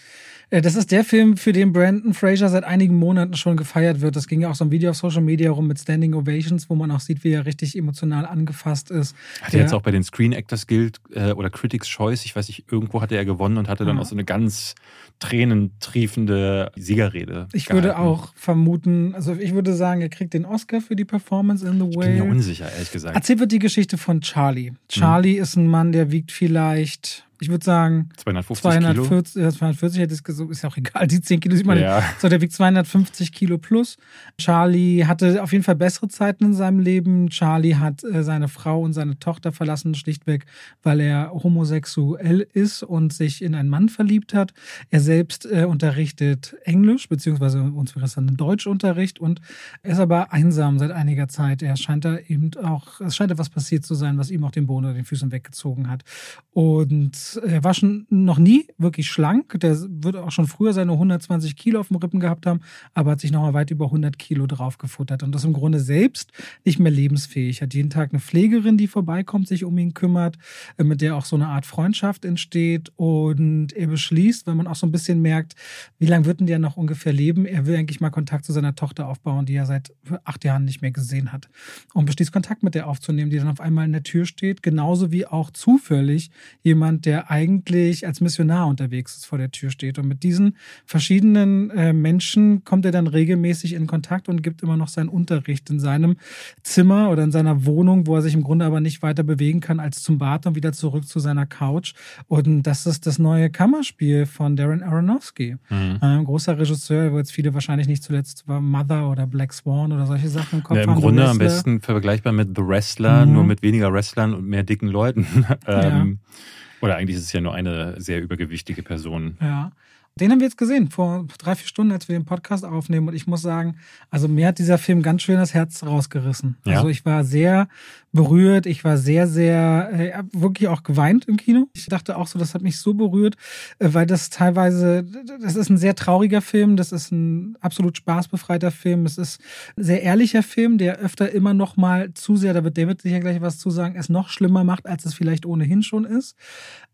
Äh, 0.52 0.62
Das 0.62 0.76
ist 0.76 0.92
der 0.92 1.04
Film, 1.04 1.38
für 1.38 1.54
den 1.54 1.72
Brandon 1.74 2.14
Fraser 2.16 2.50
seit 2.50 2.64
einigen 2.64 2.96
Monaten 2.96 3.36
schon 3.36 3.56
gefeiert 3.56 4.02
wird. 4.02 4.16
Das 4.16 4.26
ging 4.28 4.42
ja 4.42 4.50
auch 4.50 4.56
so 4.56 4.66
ein 4.66 4.72
Video 4.72 4.90
auf 4.90 4.96
Social 4.98 5.22
Media 5.22 5.52
rum 5.52 5.68
mit 5.68 5.78
Standing 5.80 6.16
Ovations, 6.16 6.70
wo 6.72 6.76
man 6.76 6.90
auch 6.90 7.02
sieht, 7.02 7.24
wie 7.24 7.32
er 7.34 7.46
richtig 7.46 7.78
emotional 7.78 8.26
angefasst 8.26 8.90
ist. 8.90 9.16
Hat 9.44 9.54
er 9.54 9.60
jetzt 9.62 9.74
auch 9.76 9.84
bei 9.84 9.92
den 9.92 10.04
Screen 10.04 10.32
Actors 10.34 10.66
Guild 10.66 10.98
äh, 11.14 11.34
oder 11.34 11.52
Critics 11.52 11.88
Choice, 11.88 12.26
ich 12.26 12.36
weiß 12.36 12.48
nicht, 12.48 12.66
irgendwo 12.72 13.00
hatte 13.02 13.16
er 13.16 13.26
gewonnen 13.26 13.58
und 13.58 13.68
hatte 13.70 13.86
dann 13.86 13.98
Ja. 13.98 14.02
auch 14.02 14.08
so 14.08 14.16
eine 14.16 14.24
ganz 14.26 14.74
tränentriefende 15.20 16.72
Siegerrede. 16.76 17.48
Ich 17.54 17.70
würde 17.70 17.90
gehalten. 17.90 18.08
auch 18.08 18.34
vermuten, 18.36 19.14
also 19.16 19.34
ich 19.36 19.54
würde 19.54 19.74
sagen, 19.74 20.02
er 20.02 20.10
kriegt 20.10 20.34
den 20.34 20.46
Oscar 20.46 20.82
für 20.82 20.96
die 20.96 21.06
Performance 21.06 21.68
in 21.68 21.80
The 21.80 21.86
Ich 21.90 21.98
bin 21.98 22.14
mir 22.16 22.20
Whale. 22.22 22.32
unsicher, 22.32 22.72
ehrlich 22.72 22.92
gesagt. 22.92 23.16
Erzählt 23.16 23.40
wird 23.40 23.52
die 23.52 23.60
Geschichte 23.60 23.98
von 23.98 24.22
Charlie. 24.22 24.72
Charlie 24.88 25.34
ist 25.38 25.56
ein 25.56 25.68
Mann, 25.68 25.92
der 25.92 26.12
wiegt 26.12 26.32
vielleicht, 26.32 27.26
ich 27.42 27.50
würde 27.50 27.64
sagen, 27.64 28.10
250 28.18 28.62
Kilo. 28.72 28.94
240, 29.06 29.42
ja, 29.42 29.50
240 29.50 30.00
hätte 30.02 30.14
ich 30.14 30.24
gesagt, 30.24 30.52
ist 30.52 30.62
ja 30.64 30.70
auch 30.70 30.78
egal, 30.78 31.08
die 31.08 31.22
10 31.22 31.40
Kilo 31.40 31.56
sieht 31.56 31.66
man 31.66 31.80
Ja. 31.80 31.98
nicht. 31.98 32.20
So, 32.22 32.30
der 32.30 32.42
wiegt 32.42 32.54
250 32.54 33.32
Kilo 33.32 33.58
plus. 33.58 33.98
Charlie 34.38 35.06
hatte 35.06 35.42
auf 35.44 35.52
jeden 35.52 35.64
Fall 35.64 35.76
bessere 35.76 36.08
Zeiten 36.10 36.46
in 36.46 36.54
seinem 36.54 36.80
Leben. 36.80 37.30
Charlie 37.30 37.76
hat 37.76 38.04
äh, 38.04 38.24
seine 38.24 38.48
Frau 38.48 38.82
und 38.82 38.94
seine 38.94 39.20
Tochter 39.20 39.52
verlassen, 39.52 39.96
schlichtweg, 39.96 40.46
weil 40.84 41.00
er 41.00 41.32
homosexuell 41.32 42.48
ist 42.54 42.84
und 42.84 43.14
sich 43.14 43.42
in 43.42 43.56
einen 43.56 43.70
Mann 43.70 43.90
verliebt 43.90 44.34
hat. 44.34 44.54
Er 44.90 45.00
selbst 45.00 45.46
äh, 45.46 45.66
unterrichtet 45.66 46.56
Englisch, 46.64 47.08
beziehungsweise 47.10 47.62
uns 47.62 47.96
wäre 47.96 48.06
es 48.06 48.16
dann 48.16 48.36
Deutschunterricht 48.36 49.20
und 49.20 49.40
er 49.84 49.94
ist 49.94 50.00
aber 50.00 50.34
einsam 50.34 50.80
seit 50.80 50.92
einiger 50.92 51.28
Zeit. 51.28 51.62
Er 51.62 51.76
scheint 51.78 52.06
da 52.06 52.18
eben 52.18 52.52
auch, 52.64 53.00
es 53.02 53.16
scheint 53.16 53.32
etwas 53.32 53.50
passiert 53.50 53.86
zu 53.86 53.96
sein, 53.96 54.18
was 54.18 54.32
ihm 54.32 54.44
auch 54.44 54.52
den 54.52 54.68
Boden 54.68 54.86
unter 54.86 54.96
den 54.96 55.06
Füßen 55.06 55.32
weggezogen 55.32 55.90
hat. 55.90 56.04
Und 56.52 57.29
ist, 57.36 57.44
er 57.44 57.64
war 57.64 57.74
schon 57.74 58.06
noch 58.10 58.38
nie 58.38 58.68
wirklich 58.78 59.08
schlank. 59.08 59.60
Der 59.60 59.78
wird 59.80 60.16
auch 60.16 60.32
schon 60.32 60.48
früher 60.48 60.74
seine 60.74 60.94
120 60.94 61.56
Kilo 61.56 61.80
auf 61.80 61.90
dem 61.90 61.98
Rippen 61.98 62.20
gehabt 62.20 62.46
haben, 62.46 62.62
aber 62.94 63.12
hat 63.12 63.20
sich 63.20 63.32
nochmal 63.32 63.54
weit 63.54 63.72
über 63.72 63.86
100 63.86 64.18
Kilo 64.18 64.48
draufgefuttert 64.48 65.24
und 65.24 65.34
das 65.34 65.44
im 65.44 65.54
Grunde 65.54 65.80
selbst 65.80 66.32
nicht 66.66 66.80
mehr 66.80 66.92
lebensfähig. 66.92 67.62
Hat 67.62 67.74
jeden 67.74 67.90
Tag 67.90 68.12
eine 68.12 68.20
Pflegerin, 68.20 68.78
die 68.78 68.88
vorbeikommt, 68.88 69.48
sich 69.48 69.64
um 69.64 69.78
ihn 69.78 69.94
kümmert, 69.94 70.38
äh, 70.78 70.84
mit 70.84 71.02
der 71.02 71.16
auch 71.16 71.26
so 71.26 71.36
eine 71.36 71.48
Art 71.48 71.66
Freundschaft 71.66 72.26
entsteht 72.26 72.92
und 72.96 73.74
er 73.74 73.88
beschließt, 73.88 74.48
weil 74.48 74.56
man 74.56 74.68
auch 74.68 74.76
so 74.76 74.88
ein 74.88 74.92
bisschen 74.92 75.22
merkt, 75.22 75.56
wie 75.98 76.06
lange 76.06 76.26
wird 76.26 76.40
denn 76.40 76.48
der 76.48 76.60
noch 76.60 76.78
ungefähr 76.78 77.14
leben? 77.14 77.46
Er 77.46 77.66
will 77.66 77.76
eigentlich 77.76 78.00
mal 78.00 78.10
Kontakt 78.10 78.46
zu 78.46 78.54
seiner 78.54 78.76
Tochter 78.76 79.08
aufbauen, 79.08 79.46
die 79.46 79.56
er 79.56 79.66
seit 79.66 79.94
acht 80.24 80.44
Jahren 80.44 80.66
nicht 80.66 80.82
mehr 80.82 80.92
gesehen 80.92 81.32
hat 81.32 81.50
und 81.94 82.06
beschließt 82.06 82.32
Kontakt 82.32 82.64
mit 82.64 82.76
der 82.76 82.88
aufzunehmen, 82.88 83.30
die 83.30 83.38
dann 83.38 83.48
auf 83.48 83.60
einmal 83.60 83.86
in 83.86 83.92
der 83.92 84.04
Tür 84.04 84.26
steht, 84.26 84.64
genauso 84.64 85.12
wie 85.12 85.26
auch 85.26 85.52
zufällig 85.52 86.32
jemand, 86.62 87.06
der 87.06 87.19
eigentlich 87.28 88.06
als 88.08 88.22
Missionar 88.22 88.68
unterwegs 88.68 89.18
ist, 89.18 89.26
vor 89.26 89.38
der 89.38 89.52
Tür 89.52 89.70
steht. 89.70 90.00
Und 90.00 90.08
mit 90.08 90.24
diesen 90.24 90.56
verschiedenen 90.86 91.70
äh, 91.72 91.94
Menschen 91.94 92.64
kommt 92.64 92.86
er 92.86 92.92
dann 92.92 93.08
regelmäßig 93.08 93.74
in 93.74 93.88
Kontakt 93.88 94.30
und 94.30 94.42
gibt 94.42 94.64
immer 94.64 94.78
noch 94.78 94.88
seinen 94.88 95.10
Unterricht 95.10 95.70
in 95.70 95.80
seinem 95.80 96.18
Zimmer 96.64 97.10
oder 97.10 97.24
in 97.24 97.32
seiner 97.32 97.66
Wohnung, 97.66 98.08
wo 98.08 98.16
er 98.16 98.22
sich 98.22 98.34
im 98.34 98.44
Grunde 98.44 98.66
aber 98.66 98.82
nicht 98.82 99.02
weiter 99.02 99.24
bewegen 99.24 99.60
kann 99.60 99.80
als 99.80 100.02
zum 100.04 100.18
Bad 100.18 100.46
und 100.46 100.56
wieder 100.56 100.74
zurück 100.74 101.08
zu 101.08 101.20
seiner 101.20 101.46
Couch. 101.46 101.94
Und 102.28 102.64
das 102.64 102.86
ist 102.86 103.08
das 103.08 103.20
neue 103.20 103.50
Kammerspiel 103.50 104.26
von 104.26 104.56
Darren 104.56 104.84
Aronofsky. 104.84 105.58
Mhm. 105.70 105.98
Ein 106.02 106.24
großer 106.26 106.58
Regisseur, 106.58 107.12
wo 107.12 107.18
jetzt 107.18 107.32
viele 107.32 107.54
wahrscheinlich 107.54 107.88
nicht 107.88 108.04
zuletzt 108.04 108.48
war 108.48 108.62
Mother 108.62 109.10
oder 109.10 109.28
Black 109.28 109.54
Swan 109.54 109.92
oder 109.92 110.06
solche 110.06 110.30
Sachen 110.30 110.60
im 110.60 110.64
Kopf 110.64 110.78
ja, 110.78 110.84
Im 110.84 110.96
Grunde 110.96 111.28
am 111.28 111.38
besten 111.38 111.82
vergleichbar 111.82 112.34
mit 112.34 112.56
The 112.56 112.66
Wrestler, 112.66 113.26
mhm. 113.26 113.34
nur 113.34 113.44
mit 113.44 113.62
weniger 113.62 113.92
Wrestlern 113.94 114.34
und 114.34 114.48
mehr 114.48 114.64
dicken 114.64 114.88
Leuten. 114.88 115.26
ähm, 115.68 116.20
ja. 116.22 116.34
Oder 116.82 116.98
eigentlich 116.98 117.18
ist 117.18 117.24
es 117.24 117.34
ja 117.34 117.42
nur 117.42 117.54
eine 117.54 118.00
sehr 118.00 118.22
übergewichtige 118.22 118.84
Person. 118.84 119.38
Ja. 119.42 119.72
Den 120.20 120.32
haben 120.32 120.40
wir 120.40 120.48
jetzt 120.48 120.58
gesehen 120.58 120.90
vor 120.90 121.26
drei, 121.38 121.56
vier 121.56 121.68
Stunden, 121.68 121.92
als 121.92 122.08
wir 122.08 122.18
den 122.18 122.26
Podcast 122.26 122.66
aufnehmen. 122.66 123.08
Und 123.08 123.16
ich 123.16 123.28
muss 123.28 123.42
sagen, 123.42 123.78
also 124.10 124.28
mir 124.28 124.48
hat 124.48 124.60
dieser 124.60 124.78
Film 124.78 125.02
ganz 125.02 125.22
schön 125.22 125.38
das 125.38 125.54
Herz 125.54 125.84
rausgerissen. 125.84 126.58
Ja. 126.66 126.78
Also 126.78 126.90
ich 126.90 127.06
war 127.06 127.24
sehr 127.24 127.68
berührt. 128.12 128.66
Ich 128.66 128.84
war 128.84 128.98
sehr, 128.98 129.28
sehr, 129.28 129.90
äh, 129.94 130.24
wirklich 130.32 130.68
auch 130.68 130.84
geweint 130.84 131.26
im 131.26 131.38
Kino. 131.38 131.68
Ich 131.74 131.86
dachte 131.86 132.18
auch 132.18 132.28
so, 132.28 132.40
das 132.40 132.54
hat 132.54 132.62
mich 132.62 132.80
so 132.80 132.94
berührt, 132.94 133.36
äh, 133.80 133.90
weil 133.92 134.06
das 134.06 134.30
teilweise, 134.30 135.04
das 135.42 135.56
ist 135.56 135.70
ein 135.70 135.78
sehr 135.78 135.96
trauriger 135.96 136.42
Film. 136.42 136.76
Das 136.76 136.92
ist 136.92 137.12
ein 137.12 137.56
absolut 137.62 137.98
spaßbefreiter 137.98 138.72
Film. 138.72 139.06
Es 139.06 139.18
ist 139.18 139.40
ein 139.78 139.84
sehr 139.84 140.02
ehrlicher 140.04 140.44
Film, 140.44 140.78
der 140.78 140.98
öfter 140.98 141.32
immer 141.32 141.54
noch 141.54 141.78
mal 141.78 142.14
zu 142.14 142.36
sehr, 142.36 142.54
da 142.54 142.64
wird 142.64 142.78
David 142.78 143.02
sicher 143.02 143.20
gleich 143.20 143.42
was 143.42 143.60
zu 143.60 143.70
sagen, 143.70 143.96
es 143.98 144.10
noch 144.10 144.30
schlimmer 144.30 144.64
macht, 144.64 144.88
als 144.88 145.06
es 145.06 145.14
vielleicht 145.14 145.46
ohnehin 145.46 145.84
schon 145.84 146.06
ist 146.06 146.36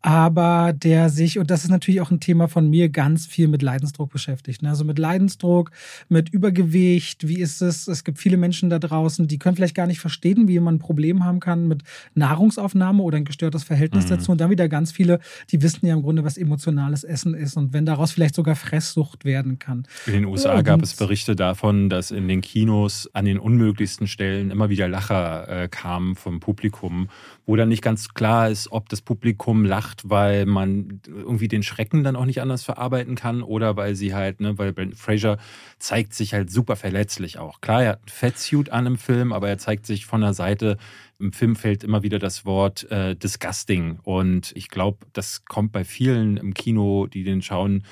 aber 0.06 0.72
der 0.72 1.10
sich, 1.10 1.40
und 1.40 1.50
das 1.50 1.64
ist 1.64 1.72
natürlich 1.72 2.00
auch 2.00 2.12
ein 2.12 2.20
Thema 2.20 2.48
von 2.48 2.70
mir, 2.70 2.90
ganz 2.90 3.15
viel 3.20 3.48
mit 3.48 3.62
Leidensdruck 3.62 4.10
beschäftigt. 4.10 4.62
Ne? 4.62 4.70
Also 4.70 4.86
mit 4.86 4.98
Leidensdruck, 4.98 5.72
mit 6.10 6.30
Übergewicht, 6.30 7.28
wie 7.28 7.40
ist 7.40 7.62
es? 7.62 7.88
Es 7.88 8.04
gibt 8.04 8.18
viele 8.18 8.38
Menschen 8.38 8.70
da 8.70 8.80
draußen, 8.80 9.28
die 9.28 9.38
können 9.38 9.56
vielleicht 9.56 9.76
gar 9.76 9.88
nicht 9.88 10.00
verstehen, 10.00 10.48
wie 10.48 10.60
man 10.60 10.76
ein 10.76 10.80
Problem 10.80 11.24
haben 11.26 11.40
kann 11.40 11.68
mit 11.68 11.84
Nahrungsaufnahme 12.14 13.04
oder 13.04 13.18
ein 13.18 13.26
gestörtes 13.26 13.64
Verhältnis 13.64 14.06
mhm. 14.06 14.10
dazu. 14.10 14.32
Und 14.32 14.42
dann 14.42 14.50
wieder 14.50 14.70
ganz 14.70 14.92
viele, 14.92 15.20
die 15.52 15.62
wissen 15.62 15.86
ja 15.86 15.94
im 15.94 16.02
Grunde, 16.02 16.24
was 16.24 16.38
emotionales 16.38 17.04
Essen 17.04 17.34
ist 17.34 17.58
und 17.58 17.74
wenn 17.74 17.86
daraus 17.86 18.12
vielleicht 18.12 18.36
sogar 18.36 18.56
Fresssucht 18.56 19.26
werden 19.26 19.60
kann. 19.60 19.88
In 20.06 20.14
den 20.14 20.26
USA 20.26 20.62
gab 20.62 20.82
es 20.82 20.96
Berichte 20.96 21.36
davon, 21.36 21.90
dass 21.90 22.12
in 22.12 22.28
den 22.28 22.42
Kinos 22.42 23.10
an 23.14 23.26
den 23.26 23.40
unmöglichsten 23.40 24.08
Stellen 24.08 24.50
immer 24.50 24.70
wieder 24.70 24.88
Lacher 24.88 25.64
äh, 25.64 25.68
kamen 25.68 26.16
vom 26.16 26.40
Publikum, 26.40 27.10
wo 27.46 27.56
dann 27.56 27.70
nicht 27.70 27.82
ganz 27.82 28.14
klar 28.14 28.50
ist, 28.50 28.72
ob 28.72 28.90
das 28.90 29.02
Publikum 29.02 29.66
lacht 29.66 30.06
weil 30.10 30.46
man 30.46 31.02
irgendwie 31.08 31.48
den 31.48 31.64
Schrecken 31.64 32.04
dann 32.04 32.16
auch 32.16 32.26
nicht 32.26 32.42
anders 32.42 32.64
verarbeiten 33.06 33.16
kann 33.16 33.42
oder 33.42 33.78
weil 33.78 33.96
sie 33.96 34.14
halt, 34.14 34.42
ne, 34.42 34.58
weil 34.58 34.74
Brandon 34.74 34.98
Fraser 34.98 35.38
zeigt 35.80 36.14
sich 36.14 36.34
halt 36.34 36.52
super 36.52 36.76
verletzlich 36.76 37.38
auch. 37.38 37.62
Klar, 37.62 37.84
er 37.84 37.90
hat 37.92 38.04
ein 38.06 38.10
Fettsuit 38.10 38.70
an 38.72 38.86
im 38.86 38.98
Film, 38.98 39.32
aber 39.32 39.50
er 39.50 39.58
zeigt 39.58 39.86
sich 39.86 40.06
von 40.06 40.22
der 40.22 40.34
Seite. 40.34 40.78
Im 41.20 41.32
Film 41.32 41.56
fällt 41.56 41.84
immer 41.84 42.04
wieder 42.04 42.20
das 42.20 42.46
Wort 42.46 42.90
äh, 42.92 43.16
disgusting 43.16 44.00
und 44.04 44.52
ich 44.56 44.70
glaube, 44.70 45.06
das 45.14 45.46
kommt 45.46 45.72
bei 45.72 45.84
vielen 45.84 46.38
im 46.38 46.54
Kino, 46.54 47.08
die 47.08 47.24
den 47.24 47.42
schauen, 47.42 47.84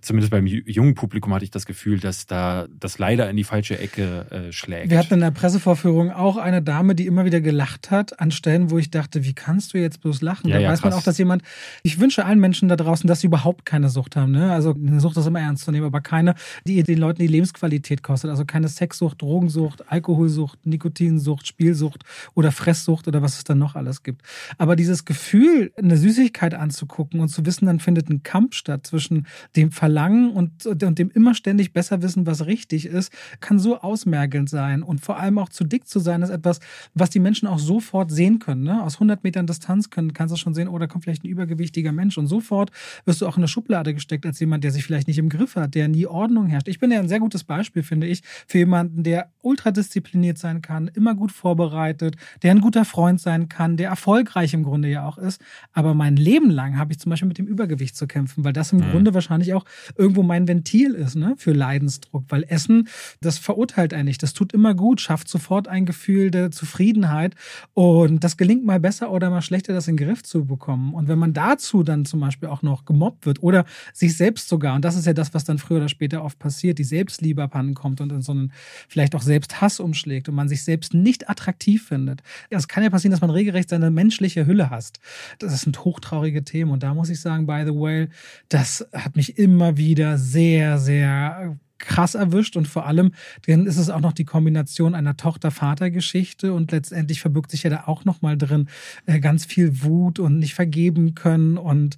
zumindest 0.00 0.30
beim 0.30 0.46
jungen 0.46 0.94
Publikum 0.94 1.34
hatte 1.34 1.44
ich 1.44 1.50
das 1.50 1.66
Gefühl, 1.66 2.00
dass 2.00 2.26
da 2.26 2.66
das 2.78 2.98
leider 2.98 3.28
in 3.28 3.36
die 3.36 3.44
falsche 3.44 3.78
Ecke 3.78 4.26
äh, 4.30 4.52
schlägt. 4.52 4.90
Wir 4.90 4.98
hatten 4.98 5.14
in 5.14 5.20
der 5.20 5.30
Pressevorführung 5.30 6.10
auch 6.10 6.36
eine 6.36 6.62
Dame, 6.62 6.94
die 6.94 7.06
immer 7.06 7.24
wieder 7.24 7.40
gelacht 7.40 7.90
hat, 7.90 8.18
an 8.20 8.30
Stellen, 8.30 8.70
wo 8.70 8.78
ich 8.78 8.90
dachte, 8.90 9.24
wie 9.24 9.34
kannst 9.34 9.74
du 9.74 9.78
jetzt 9.78 10.00
bloß 10.00 10.22
lachen? 10.22 10.48
Ja, 10.48 10.56
da 10.56 10.62
ja, 10.62 10.70
weiß 10.70 10.80
krass. 10.80 10.90
man 10.90 10.98
auch, 10.98 11.04
dass 11.04 11.18
jemand, 11.18 11.42
ich 11.82 12.00
wünsche 12.00 12.24
allen 12.24 12.40
Menschen 12.40 12.68
da 12.68 12.76
draußen, 12.76 13.06
dass 13.06 13.20
sie 13.20 13.26
überhaupt 13.26 13.66
keine 13.66 13.88
Sucht 13.88 14.16
haben. 14.16 14.32
Ne? 14.32 14.52
Also 14.52 14.74
eine 14.74 15.00
Sucht 15.00 15.16
ist 15.16 15.26
immer 15.26 15.40
ernst 15.40 15.64
zu 15.64 15.70
nehmen, 15.70 15.86
aber 15.86 16.00
keine, 16.00 16.34
die 16.66 16.82
den 16.82 16.98
Leuten 16.98 17.20
die 17.20 17.28
Lebensqualität 17.28 18.02
kostet. 18.02 18.30
Also 18.30 18.44
keine 18.44 18.68
Sexsucht, 18.68 19.20
Drogensucht, 19.22 19.90
Alkoholsucht, 19.90 20.66
Nikotinsucht, 20.66 21.46
Spielsucht 21.46 22.04
oder 22.34 22.52
Fresssucht 22.52 23.06
oder 23.06 23.22
was 23.22 23.38
es 23.38 23.44
dann 23.44 23.58
noch 23.58 23.76
alles 23.76 24.02
gibt. 24.02 24.22
Aber 24.58 24.76
dieses 24.76 25.04
Gefühl, 25.04 25.72
eine 25.76 25.96
Süßigkeit 25.96 26.54
anzugucken 26.54 27.20
und 27.20 27.28
zu 27.28 27.44
wissen, 27.46 27.66
dann 27.66 27.80
findet 27.80 28.08
ein 28.08 28.22
Kampf 28.22 28.54
statt 28.54 28.86
zwischen 28.86 29.26
dem 29.56 29.72
Verlangen 29.72 29.89
Verlangen 29.90 30.30
und, 30.30 30.66
und 30.66 30.98
dem 30.98 31.10
immer 31.10 31.34
ständig 31.34 31.72
besser 31.72 32.00
wissen, 32.00 32.24
was 32.24 32.46
richtig 32.46 32.86
ist, 32.86 33.12
kann 33.40 33.58
so 33.58 33.80
ausmergelnd 33.80 34.48
sein. 34.48 34.84
Und 34.84 35.00
vor 35.00 35.18
allem 35.18 35.38
auch 35.38 35.48
zu 35.48 35.64
dick 35.64 35.88
zu 35.88 35.98
sein, 35.98 36.22
ist 36.22 36.30
etwas, 36.30 36.60
was 36.94 37.10
die 37.10 37.18
Menschen 37.18 37.48
auch 37.48 37.58
sofort 37.58 38.12
sehen 38.12 38.38
können. 38.38 38.62
Ne? 38.62 38.82
Aus 38.84 38.94
100 38.94 39.24
Metern 39.24 39.48
Distanz 39.48 39.90
können, 39.90 40.14
kannst 40.14 40.32
du 40.32 40.38
schon 40.38 40.54
sehen, 40.54 40.68
oh, 40.68 40.78
da 40.78 40.86
kommt 40.86 41.02
vielleicht 41.02 41.24
ein 41.24 41.28
übergewichtiger 41.28 41.90
Mensch. 41.90 42.18
Und 42.18 42.28
sofort 42.28 42.70
wirst 43.04 43.20
du 43.20 43.26
auch 43.26 43.36
in 43.36 43.42
eine 43.42 43.48
Schublade 43.48 43.92
gesteckt 43.92 44.24
als 44.26 44.38
jemand, 44.38 44.62
der 44.62 44.70
sich 44.70 44.84
vielleicht 44.84 45.08
nicht 45.08 45.18
im 45.18 45.28
Griff 45.28 45.56
hat, 45.56 45.74
der 45.74 45.88
nie 45.88 46.06
Ordnung 46.06 46.46
herrscht. 46.46 46.68
Ich 46.68 46.78
bin 46.78 46.92
ja 46.92 47.00
ein 47.00 47.08
sehr 47.08 47.18
gutes 47.18 47.42
Beispiel, 47.42 47.82
finde 47.82 48.06
ich, 48.06 48.22
für 48.46 48.58
jemanden, 48.58 49.02
der 49.02 49.32
ultradiszipliniert 49.42 50.38
sein 50.38 50.62
kann, 50.62 50.88
immer 50.94 51.16
gut 51.16 51.32
vorbereitet, 51.32 52.14
der 52.44 52.52
ein 52.52 52.60
guter 52.60 52.84
Freund 52.84 53.20
sein 53.20 53.48
kann, 53.48 53.76
der 53.76 53.88
erfolgreich 53.88 54.54
im 54.54 54.62
Grunde 54.62 54.88
ja 54.88 55.04
auch 55.04 55.18
ist. 55.18 55.40
Aber 55.72 55.94
mein 55.94 56.14
Leben 56.14 56.50
lang 56.50 56.78
habe 56.78 56.92
ich 56.92 57.00
zum 57.00 57.10
Beispiel 57.10 57.28
mit 57.28 57.38
dem 57.38 57.46
Übergewicht 57.46 57.96
zu 57.96 58.06
kämpfen, 58.06 58.44
weil 58.44 58.52
das 58.52 58.72
im 58.72 58.78
mhm. 58.78 58.90
Grunde 58.92 59.14
wahrscheinlich 59.14 59.52
auch 59.52 59.64
irgendwo 59.96 60.22
mein 60.22 60.46
Ventil 60.46 60.94
ist 60.94 61.16
ne, 61.16 61.34
für 61.36 61.52
Leidensdruck. 61.52 62.24
Weil 62.28 62.44
Essen, 62.48 62.88
das 63.20 63.38
verurteilt 63.38 63.94
einen 63.94 64.10
nicht. 64.10 64.22
Das 64.22 64.34
tut 64.34 64.52
immer 64.52 64.74
gut, 64.74 65.00
schafft 65.00 65.28
sofort 65.28 65.68
ein 65.68 65.86
Gefühl 65.86 66.30
der 66.30 66.50
Zufriedenheit. 66.50 67.34
Und 67.74 68.24
das 68.24 68.36
gelingt 68.36 68.64
mal 68.64 68.80
besser 68.80 69.10
oder 69.10 69.30
mal 69.30 69.40
schlechter, 69.40 69.72
das 69.72 69.88
in 69.88 69.96
den 69.96 70.06
Griff 70.06 70.22
zu 70.22 70.44
bekommen. 70.44 70.92
Und 70.92 71.08
wenn 71.08 71.18
man 71.18 71.32
dazu 71.32 71.82
dann 71.82 72.04
zum 72.04 72.20
Beispiel 72.20 72.48
auch 72.48 72.62
noch 72.62 72.84
gemobbt 72.84 73.26
wird 73.26 73.42
oder 73.42 73.64
sich 73.92 74.16
selbst 74.16 74.48
sogar, 74.48 74.74
und 74.74 74.84
das 74.84 74.96
ist 74.96 75.06
ja 75.06 75.12
das, 75.12 75.32
was 75.32 75.44
dann 75.44 75.58
früher 75.58 75.78
oder 75.78 75.88
später 75.88 76.24
oft 76.24 76.38
passiert, 76.38 76.78
die 76.78 76.84
Selbstliebe 76.84 77.42
abhanden 77.42 77.74
kommt 77.74 78.00
und 78.00 78.10
in 78.12 78.20
so 78.20 78.32
einen 78.32 78.52
vielleicht 78.88 79.14
auch 79.14 79.22
selbst 79.22 79.60
Hass 79.60 79.80
umschlägt 79.80 80.28
und 80.28 80.34
man 80.34 80.48
sich 80.48 80.64
selbst 80.64 80.92
nicht 80.92 81.30
attraktiv 81.30 81.86
findet. 81.86 82.22
Es 82.50 82.68
kann 82.68 82.82
ja 82.82 82.90
passieren, 82.90 83.12
dass 83.12 83.20
man 83.20 83.30
regelrecht 83.30 83.68
seine 83.68 83.90
menschliche 83.90 84.46
Hülle 84.46 84.70
hasst. 84.70 84.98
Das 85.38 85.58
sind 85.60 85.84
hochtraurige 85.84 86.44
Themen. 86.44 86.72
Und 86.72 86.82
da 86.82 86.94
muss 86.94 87.10
ich 87.10 87.20
sagen, 87.20 87.46
by 87.46 87.62
the 87.64 87.74
way, 87.74 88.08
das 88.48 88.86
hat 88.92 89.16
mich 89.16 89.38
immer 89.38 89.69
wieder 89.76 90.18
sehr, 90.18 90.78
sehr 90.78 91.56
krass 91.78 92.14
erwischt 92.14 92.56
und 92.56 92.68
vor 92.68 92.86
allem 92.86 93.12
dann 93.46 93.66
ist 93.66 93.78
es 93.78 93.90
auch 93.90 94.00
noch 94.00 94.12
die 94.12 94.24
Kombination 94.24 94.94
einer 94.94 95.16
Tochter-Vater-Geschichte 95.16 96.52
und 96.52 96.72
letztendlich 96.72 97.20
verbirgt 97.20 97.50
sich 97.50 97.62
ja 97.62 97.70
da 97.70 97.84
auch 97.86 98.04
noch 98.04 98.22
mal 98.22 98.36
drin 98.36 98.68
äh, 99.06 99.18
ganz 99.18 99.46
viel 99.46 99.82
Wut 99.82 100.18
und 100.18 100.38
nicht 100.38 100.54
vergeben 100.54 101.14
können 101.14 101.56
und 101.56 101.96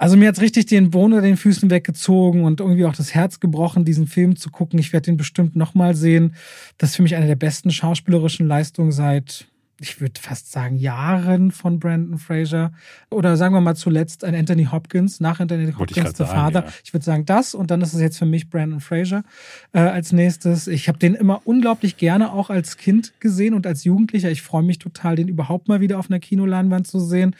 also 0.00 0.16
mir 0.16 0.28
hat's 0.28 0.40
richtig 0.40 0.64
den 0.64 0.88
Boden 0.88 1.12
unter 1.12 1.26
den 1.26 1.36
Füßen 1.36 1.68
weggezogen 1.68 2.44
und 2.44 2.60
irgendwie 2.60 2.86
auch 2.86 2.96
das 2.96 3.14
Herz 3.14 3.38
gebrochen, 3.38 3.84
diesen 3.84 4.06
Film 4.06 4.34
zu 4.34 4.48
gucken. 4.48 4.78
Ich 4.78 4.94
werde 4.94 5.04
den 5.04 5.18
bestimmt 5.18 5.56
noch 5.56 5.74
mal 5.74 5.94
sehen. 5.94 6.34
Das 6.78 6.90
ist 6.90 6.96
für 6.96 7.02
mich 7.02 7.16
eine 7.16 7.26
der 7.26 7.36
besten 7.36 7.70
schauspielerischen 7.70 8.46
Leistungen 8.46 8.92
seit 8.92 9.49
ich 9.80 10.00
würde 10.00 10.20
fast 10.20 10.52
sagen, 10.52 10.76
Jahren 10.76 11.50
von 11.50 11.80
Brandon 11.80 12.18
Fraser. 12.18 12.72
Oder 13.08 13.38
sagen 13.38 13.54
wir 13.54 13.62
mal 13.62 13.74
zuletzt 13.74 14.24
ein 14.24 14.34
Anthony 14.34 14.66
Hopkins, 14.66 15.20
nach 15.20 15.40
Anthony 15.40 15.72
Hopkins, 15.72 16.12
der 16.12 16.26
Vater. 16.26 16.66
Ja. 16.66 16.72
Ich 16.84 16.92
würde 16.92 17.04
sagen, 17.04 17.24
das 17.24 17.54
und 17.54 17.70
dann 17.70 17.80
ist 17.80 17.94
es 17.94 18.00
jetzt 18.00 18.18
für 18.18 18.26
mich 18.26 18.50
Brandon 18.50 18.80
Fraser 18.80 19.24
äh, 19.72 19.80
als 19.80 20.12
nächstes. 20.12 20.66
Ich 20.66 20.88
habe 20.88 20.98
den 20.98 21.14
immer 21.14 21.40
unglaublich 21.44 21.96
gerne 21.96 22.32
auch 22.32 22.50
als 22.50 22.76
Kind 22.76 23.14
gesehen 23.20 23.54
und 23.54 23.66
als 23.66 23.84
Jugendlicher. 23.84 24.30
Ich 24.30 24.42
freue 24.42 24.62
mich 24.62 24.78
total, 24.78 25.16
den 25.16 25.28
überhaupt 25.28 25.68
mal 25.68 25.80
wieder 25.80 25.98
auf 25.98 26.10
einer 26.10 26.20
Kinoleinwand 26.20 26.86
zu 26.86 27.00
sehen. 27.00 27.34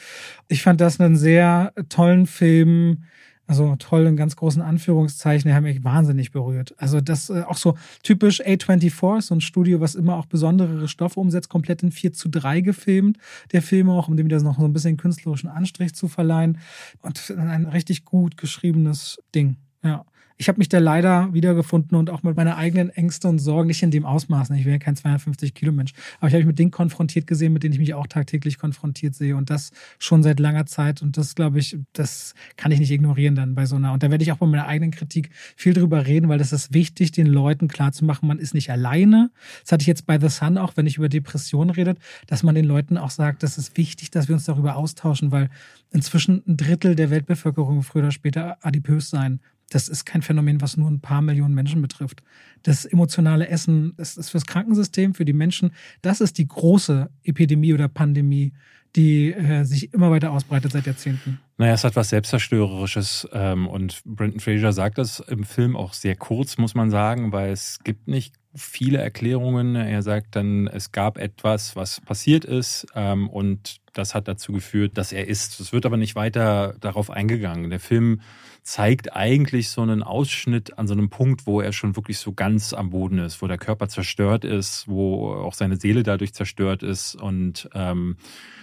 Ich 0.48 0.62
fand 0.62 0.80
das 0.80 0.98
einen 0.98 1.16
sehr 1.16 1.74
tollen 1.90 2.26
Film 2.26 3.04
also 3.50 3.74
toll 3.80 4.06
in 4.06 4.16
ganz 4.16 4.36
großen 4.36 4.62
Anführungszeichen, 4.62 5.48
die 5.48 5.54
haben 5.56 5.64
mich 5.64 5.82
wahnsinnig 5.82 6.30
berührt. 6.30 6.72
Also 6.78 7.00
das 7.00 7.30
äh, 7.30 7.42
auch 7.42 7.56
so 7.56 7.76
typisch 8.04 8.40
A24, 8.40 9.22
so 9.22 9.34
ein 9.34 9.40
Studio, 9.40 9.80
was 9.80 9.96
immer 9.96 10.14
auch 10.14 10.26
besondere 10.26 10.86
Stoffe 10.86 11.18
umsetzt, 11.18 11.48
komplett 11.48 11.82
in 11.82 11.90
4 11.90 12.12
zu 12.12 12.28
3 12.28 12.60
gefilmt. 12.60 13.18
Der 13.50 13.60
Film 13.60 13.90
auch, 13.90 14.06
um 14.06 14.16
dem 14.16 14.26
wieder 14.26 14.40
noch 14.40 14.60
so 14.60 14.64
ein 14.64 14.72
bisschen 14.72 14.96
künstlerischen 14.96 15.48
Anstrich 15.48 15.96
zu 15.96 16.06
verleihen. 16.06 16.58
Und 17.02 17.34
ein 17.36 17.66
richtig 17.66 18.04
gut 18.04 18.36
geschriebenes 18.36 19.18
Ding. 19.34 19.56
Ja. 19.82 20.04
Ich 20.40 20.48
habe 20.48 20.56
mich 20.56 20.70
da 20.70 20.78
leider 20.78 21.34
wiedergefunden 21.34 21.98
und 21.98 22.08
auch 22.08 22.22
mit 22.22 22.34
meiner 22.34 22.56
eigenen 22.56 22.88
Ängste 22.88 23.28
und 23.28 23.40
Sorgen, 23.40 23.66
nicht 23.68 23.82
in 23.82 23.90
dem 23.90 24.06
Ausmaß, 24.06 24.48
ne? 24.48 24.58
ich 24.58 24.64
ja 24.64 24.78
kein 24.78 24.96
250 24.96 25.52
Kilo 25.52 25.70
Mensch, 25.70 25.92
aber 26.18 26.28
ich 26.28 26.32
habe 26.32 26.38
mich 26.38 26.46
mit 26.46 26.58
Dingen 26.58 26.70
konfrontiert 26.70 27.26
gesehen, 27.26 27.52
mit 27.52 27.62
denen 27.62 27.74
ich 27.74 27.78
mich 27.78 27.92
auch 27.92 28.06
tagtäglich 28.06 28.58
konfrontiert 28.58 29.14
sehe 29.14 29.36
und 29.36 29.50
das 29.50 29.70
schon 29.98 30.22
seit 30.22 30.40
langer 30.40 30.64
Zeit 30.64 31.02
und 31.02 31.18
das 31.18 31.34
glaube 31.34 31.58
ich, 31.58 31.76
das 31.92 32.32
kann 32.56 32.72
ich 32.72 32.78
nicht 32.78 32.90
ignorieren 32.90 33.34
dann 33.34 33.54
bei 33.54 33.66
so 33.66 33.76
einer 33.76 33.92
und 33.92 34.02
da 34.02 34.10
werde 34.10 34.24
ich 34.24 34.32
auch 34.32 34.38
bei 34.38 34.46
meiner 34.46 34.66
eigenen 34.66 34.92
Kritik 34.92 35.28
viel 35.56 35.74
drüber 35.74 36.06
reden, 36.06 36.30
weil 36.30 36.38
das 36.38 36.54
ist 36.54 36.72
wichtig, 36.72 37.12
den 37.12 37.26
Leuten 37.26 37.68
klarzumachen, 37.68 38.26
man 38.26 38.38
ist 38.38 38.54
nicht 38.54 38.70
alleine. 38.70 39.30
Das 39.62 39.72
hatte 39.72 39.82
ich 39.82 39.88
jetzt 39.88 40.06
bei 40.06 40.18
The 40.18 40.30
Sun 40.30 40.56
auch, 40.56 40.74
wenn 40.78 40.86
ich 40.86 40.96
über 40.96 41.10
Depressionen 41.10 41.68
redet, 41.68 41.98
dass 42.28 42.42
man 42.42 42.54
den 42.54 42.64
Leuten 42.64 42.96
auch 42.96 43.10
sagt, 43.10 43.42
das 43.42 43.58
ist 43.58 43.76
wichtig, 43.76 44.10
dass 44.10 44.28
wir 44.28 44.36
uns 44.36 44.46
darüber 44.46 44.76
austauschen, 44.76 45.32
weil 45.32 45.50
inzwischen 45.90 46.42
ein 46.48 46.56
Drittel 46.56 46.94
der 46.94 47.10
Weltbevölkerung 47.10 47.82
früher 47.82 48.04
oder 48.04 48.10
später 48.10 48.56
adipös 48.62 49.10
sein. 49.10 49.40
Das 49.70 49.88
ist 49.88 50.04
kein 50.04 50.20
Phänomen, 50.20 50.60
was 50.60 50.76
nur 50.76 50.90
ein 50.90 51.00
paar 51.00 51.22
Millionen 51.22 51.54
Menschen 51.54 51.80
betrifft. 51.80 52.22
Das 52.62 52.84
emotionale 52.84 53.48
Essen, 53.48 53.94
das 53.96 54.16
ist 54.16 54.30
fürs 54.30 54.44
Krankensystem, 54.44 55.14
für 55.14 55.24
die 55.24 55.32
Menschen, 55.32 55.72
das 56.02 56.20
ist 56.20 56.36
die 56.38 56.46
große 56.46 57.08
Epidemie 57.22 57.72
oder 57.72 57.88
Pandemie, 57.88 58.52
die 58.96 59.32
äh, 59.32 59.64
sich 59.64 59.94
immer 59.94 60.10
weiter 60.10 60.32
ausbreitet 60.32 60.72
seit 60.72 60.86
Jahrzehnten. 60.86 61.38
Naja, 61.58 61.74
es 61.74 61.84
hat 61.84 61.94
was 61.94 62.08
Selbstzerstörerisches 62.08 63.28
ähm, 63.32 63.68
und 63.68 64.02
Brendan 64.04 64.40
Fraser 64.40 64.72
sagt 64.72 64.98
das 64.98 65.20
im 65.20 65.44
Film 65.44 65.76
auch 65.76 65.92
sehr 65.92 66.16
kurz, 66.16 66.58
muss 66.58 66.74
man 66.74 66.90
sagen, 66.90 67.32
weil 67.32 67.52
es 67.52 67.78
gibt 67.84 68.08
nicht 68.08 68.34
viele 68.54 68.98
Erklärungen. 68.98 69.76
Er 69.76 70.02
sagt 70.02 70.34
dann, 70.34 70.66
es 70.66 70.90
gab 70.90 71.18
etwas, 71.18 71.76
was 71.76 72.00
passiert 72.00 72.44
ist 72.44 72.86
ähm, 72.96 73.28
und 73.28 73.76
das 73.92 74.14
hat 74.14 74.26
dazu 74.26 74.52
geführt, 74.52 74.98
dass 74.98 75.12
er 75.12 75.28
ist. 75.28 75.60
Es 75.60 75.72
wird 75.72 75.86
aber 75.86 75.96
nicht 75.96 76.16
weiter 76.16 76.74
darauf 76.80 77.10
eingegangen. 77.10 77.70
Der 77.70 77.80
Film 77.80 78.20
zeigt 78.62 79.14
eigentlich 79.14 79.70
so 79.70 79.82
einen 79.82 80.02
Ausschnitt 80.02 80.78
an 80.78 80.86
so 80.86 80.92
einem 80.94 81.10
Punkt, 81.10 81.46
wo 81.46 81.60
er 81.60 81.72
schon 81.72 81.96
wirklich 81.96 82.18
so 82.18 82.32
ganz 82.32 82.72
am 82.72 82.90
Boden 82.90 83.18
ist, 83.18 83.42
wo 83.42 83.46
der 83.46 83.58
Körper 83.58 83.88
zerstört 83.88 84.44
ist, 84.44 84.86
wo 84.86 85.32
auch 85.32 85.54
seine 85.54 85.76
Seele 85.76 86.02
dadurch 86.02 86.34
zerstört 86.34 86.82
ist 86.82 87.14
und 87.14 87.68
ähm, 87.74 88.16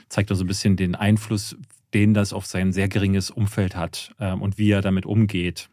zeigt 0.09 0.31
auch 0.31 0.35
so 0.35 0.43
ein 0.43 0.47
bisschen 0.47 0.75
den 0.75 0.95
Einfluss, 0.95 1.57
den 1.93 2.13
das 2.13 2.33
auf 2.33 2.45
sein 2.45 2.73
sehr 2.73 2.87
geringes 2.87 3.29
Umfeld 3.29 3.75
hat 3.75 4.13
ähm, 4.19 4.41
und 4.41 4.57
wie 4.57 4.71
er 4.71 4.81
damit 4.81 5.05
umgeht. 5.05 5.69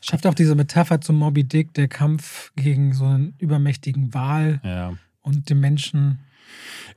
Schafft 0.00 0.26
auch 0.26 0.34
diese 0.34 0.54
Metapher 0.54 1.00
zum 1.00 1.16
Moby 1.16 1.44
Dick, 1.44 1.72
der 1.74 1.88
Kampf 1.88 2.52
gegen 2.56 2.92
so 2.92 3.06
einen 3.06 3.34
übermächtigen 3.38 4.12
Wal 4.12 4.60
ja. 4.62 4.94
und 5.22 5.48
den 5.48 5.60
Menschen. 5.60 6.18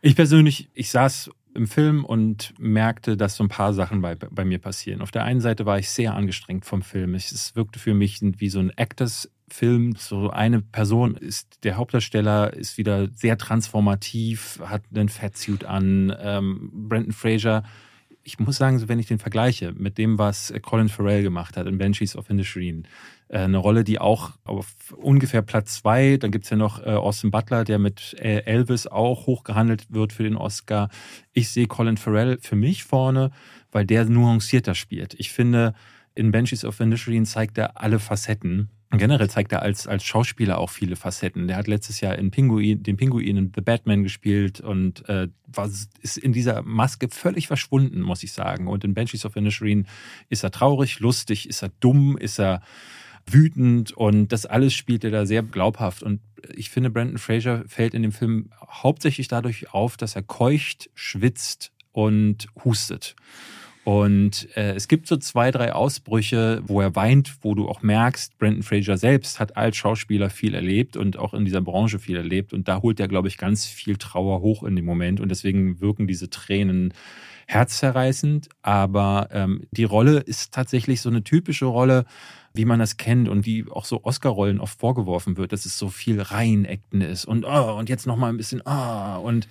Ich 0.01 0.15
persönlich, 0.15 0.70
ich 0.74 0.89
saß 0.89 1.32
im 1.58 1.68
Film 1.68 2.05
und 2.05 2.53
merkte, 2.58 3.18
dass 3.18 3.36
so 3.36 3.43
ein 3.43 3.49
paar 3.49 3.74
Sachen 3.74 4.01
bei, 4.01 4.16
bei 4.16 4.45
mir 4.45 4.60
passieren. 4.60 5.01
Auf 5.01 5.12
der 5.12 5.24
einen 5.24 5.41
Seite 5.41 5.66
war 5.66 5.80
ich 5.80 5.89
sehr 5.89 6.16
angestrengt 6.16 6.66
vom 6.66 6.82
Film. 6.82 7.16
Es 7.16 7.55
wirkte 7.55 7.80
für 7.80 7.93
mich 7.93 8.20
wie 8.22 8.49
so 8.49 8.60
ein 8.60 8.70
Actors-Film. 8.70 9.95
So 9.97 10.30
eine 10.30 10.62
Person 10.62 11.16
ist 11.16 11.64
der 11.64 11.76
Hauptdarsteller, 11.76 12.53
ist 12.53 12.78
wieder 12.78 13.10
sehr 13.14 13.38
transformativ, 13.38 14.60
hat 14.64 14.84
einen 14.93 15.10
Fatsuit 15.10 15.66
an. 15.66 16.16
Ähm, 16.20 16.70
Brandon 16.74 17.12
Fraser 17.12 17.64
ich 18.28 18.39
muss 18.39 18.58
sagen, 18.58 18.89
wenn 18.89 18.99
ich 18.99 19.08
den 19.08 19.20
vergleiche 19.20 19.72
mit 19.72 19.97
dem, 19.97 20.18
was 20.20 20.53
Colin 20.62 20.89
Farrell 20.89 21.24
gemacht 21.24 21.55
hat 21.55 21.66
in 21.66 21.78
Banshees 21.78 22.18
of 22.18 22.30
äh, 22.30 22.43
eine 23.30 23.57
Rolle, 23.57 23.84
die 23.84 23.99
auch 23.99 24.32
auf 24.43 24.75
ungefähr 24.95 25.41
Platz 25.41 25.75
zwei, 25.75 26.17
dann 26.17 26.32
gibt 26.32 26.45
es 26.45 26.49
ja 26.49 26.57
noch 26.57 26.86
äh, 26.86 26.89
Austin 26.89 27.32
Butler, 27.32 27.63
der 27.63 27.80
mit 27.80 28.15
äh, 28.19 28.39
Elvis 28.45 28.88
auch 28.88 29.28
hochgehandelt 29.28 29.86
wird 29.89 30.13
für 30.13 30.23
den 30.23 30.38
Oscar. 30.38 30.89
Ich 31.34 31.49
sehe 31.49 31.67
Colin 31.67 31.97
Farrell 31.97 32.38
für 32.41 32.55
mich 32.55 32.84
vorne, 32.84 33.32
weil 33.71 33.86
der 33.86 34.05
nuancierter 34.05 34.75
spielt. 34.75 35.13
Ich 35.15 35.32
finde, 35.32 35.73
in 36.15 36.32
Banshees 36.32 36.65
of 36.65 36.80
Inisherin 36.80 37.25
zeigt 37.25 37.57
er 37.57 37.82
alle 37.82 37.99
Facetten 37.99 38.69
generell 38.91 39.30
zeigt 39.30 39.51
er 39.51 39.61
als, 39.61 39.86
als 39.88 40.03
Schauspieler 40.03 40.57
auch 40.57 40.69
viele 40.69 40.95
Facetten. 40.95 41.47
Der 41.47 41.57
hat 41.57 41.67
letztes 41.67 41.99
Jahr 41.99 42.17
in 42.17 42.32
Pinguin, 42.32 42.84
den 42.84 42.95
Pinguin 42.95 43.38
in 43.38 43.51
The 43.53 43.61
Batman 43.61 44.03
gespielt 44.03 44.61
und 44.61 45.07
äh, 45.09 45.28
war, 45.47 45.69
ist 46.01 46.17
in 46.17 46.32
dieser 46.32 46.61
Maske 46.61 47.09
völlig 47.09 47.47
verschwunden, 47.47 48.01
muss 48.01 48.23
ich 48.23 48.32
sagen. 48.32 48.67
Und 48.67 48.86
in 48.86 48.93
Banshees 48.93 49.25
of 49.25 49.36
Inisherin 49.36 49.88
ist 50.30 50.43
er 50.43 50.51
traurig, 50.51 50.99
lustig, 50.99 51.49
ist 51.49 51.63
er 51.63 51.69
dumm, 51.80 52.17
ist 52.17 52.39
er 52.39 52.61
wütend 53.30 53.91
und 53.91 54.30
das 54.30 54.45
alles 54.45 54.73
spielt 54.73 55.03
er 55.03 55.11
da 55.11 55.25
sehr 55.25 55.43
glaubhaft. 55.43 56.03
Und 56.03 56.21
ich 56.55 56.69
finde, 56.69 56.89
Brandon 56.89 57.17
Fraser 57.17 57.63
fällt 57.67 57.93
in 57.93 58.01
dem 58.01 58.11
Film 58.11 58.49
hauptsächlich 58.69 59.28
dadurch 59.28 59.73
auf, 59.73 59.97
dass 59.97 60.15
er 60.15 60.23
keucht, 60.23 60.89
schwitzt 60.95 61.71
und 61.91 62.47
hustet. 62.63 63.15
Und 63.88 64.49
äh, 64.57 64.73
es 64.73 64.89
gibt 64.89 65.07
so 65.07 65.15
zwei, 65.15 65.49
drei 65.49 65.71
Ausbrüche, 65.71 66.61
wo 66.65 66.82
er 66.82 66.97
weint, 66.97 67.38
wo 67.41 67.55
du 67.55 67.69
auch 67.69 67.82
merkst, 67.82 68.38
Brandon 68.38 68.61
Fraser 68.61 68.97
selbst 68.97 69.39
hat 69.39 69.55
als 69.55 69.78
Schauspieler 69.78 70.30
viel 70.30 70.55
erlebt 70.55 70.97
und 70.97 71.17
auch 71.17 71.34
in 71.34 71.45
dieser 71.45 71.61
Branche 71.61 71.97
viel 71.97 72.17
erlebt. 72.17 72.51
Und 72.51 72.67
da 72.67 72.82
holt 72.82 72.99
er, 72.99 73.07
glaube 73.07 73.30
ich, 73.30 73.38
ganz 73.38 73.65
viel 73.65 73.95
Trauer 73.95 74.41
hoch 74.41 74.63
in 74.63 74.75
dem 74.75 74.84
Moment. 74.84 75.21
Und 75.21 75.30
deswegen 75.30 75.80
wirken 75.80 76.05
diese 76.05 76.30
Tränen 76.30 76.93
herzzerreißend. 77.47 78.49
Aber 78.61 79.30
ähm, 79.32 79.61
die 79.71 79.86
Rolle 79.86 80.19
ist 80.19 80.53
tatsächlich 80.53 80.99
so 80.99 81.07
eine 81.07 81.23
typische 81.23 81.65
Rolle, 81.65 82.03
wie 82.58 82.66
man 82.66 82.80
das 82.80 82.97
kennt 82.97 83.30
und 83.30 83.45
wie 83.45 83.66
auch 83.70 83.86
so 83.86 84.03
Oscar-Rollen 84.03 84.60
oft 84.60 84.80
vorgeworfen 84.80 85.38
wird, 85.38 85.53
dass 85.53 85.66
es 85.66 85.78
so 85.78 85.89
viel 85.89 86.22
Reihenekten 86.22 87.01
ist 87.01 87.26
und 87.26 87.45
oh, 87.45 87.78
und 87.78 87.89
jetzt 87.89 88.08
noch 88.08 88.18
mal 88.18 88.30
ein 88.30 88.38
bisschen 88.38 88.62
oh, 88.66 89.20
und 89.22 89.47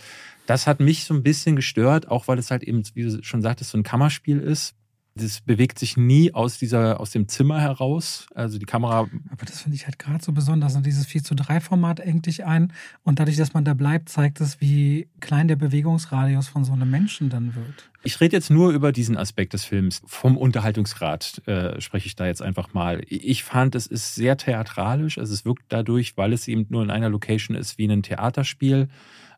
das 0.46 0.66
hat 0.66 0.80
mich 0.80 1.04
so 1.04 1.14
ein 1.14 1.22
bisschen 1.22 1.56
gestört, 1.56 2.08
auch 2.08 2.28
weil 2.28 2.38
es 2.38 2.50
halt 2.50 2.62
eben, 2.62 2.82
wie 2.94 3.02
du 3.02 3.22
schon 3.22 3.42
sagtest, 3.42 3.70
so 3.70 3.78
ein 3.78 3.82
Kammerspiel 3.82 4.38
ist. 4.38 4.74
Das 5.18 5.40
bewegt 5.40 5.78
sich 5.78 5.96
nie 5.96 6.34
aus 6.34 6.58
dieser, 6.58 7.00
aus 7.00 7.10
dem 7.10 7.26
Zimmer 7.26 7.60
heraus. 7.60 8.26
Also 8.34 8.58
die 8.58 8.66
Kamera. 8.66 9.08
Aber 9.30 9.46
das 9.46 9.62
finde 9.62 9.76
ich 9.76 9.86
halt 9.86 9.98
gerade 9.98 10.22
so 10.22 10.32
besonders. 10.32 10.76
Und 10.76 10.84
dieses 10.84 11.06
4 11.06 11.24
zu 11.24 11.34
3 11.34 11.60
Format 11.60 12.00
engt 12.00 12.26
dich 12.26 12.44
ein. 12.44 12.72
Und 13.02 13.18
dadurch, 13.18 13.36
dass 13.36 13.54
man 13.54 13.64
da 13.64 13.72
bleibt, 13.74 14.10
zeigt 14.10 14.40
es, 14.40 14.60
wie 14.60 15.08
klein 15.20 15.48
der 15.48 15.56
Bewegungsradius 15.56 16.48
von 16.48 16.64
so 16.64 16.72
einem 16.72 16.90
Menschen 16.90 17.30
dann 17.30 17.54
wird. 17.54 17.90
Ich 18.02 18.20
rede 18.20 18.36
jetzt 18.36 18.50
nur 18.50 18.70
über 18.70 18.92
diesen 18.92 19.16
Aspekt 19.16 19.54
des 19.54 19.64
Films. 19.64 20.02
Vom 20.06 20.36
Unterhaltungsgrad 20.36 21.42
äh, 21.46 21.80
spreche 21.80 22.06
ich 22.06 22.14
da 22.14 22.26
jetzt 22.26 22.42
einfach 22.42 22.74
mal. 22.74 23.00
Ich 23.08 23.42
fand, 23.42 23.74
es 23.74 23.86
ist 23.86 24.14
sehr 24.14 24.36
theatralisch. 24.36 25.18
Also 25.18 25.32
es 25.32 25.44
wirkt 25.44 25.64
dadurch, 25.70 26.16
weil 26.16 26.32
es 26.32 26.46
eben 26.46 26.66
nur 26.68 26.82
in 26.82 26.90
einer 26.90 27.08
Location 27.08 27.56
ist, 27.56 27.78
wie 27.78 27.88
ein 27.88 28.02
Theaterspiel 28.02 28.88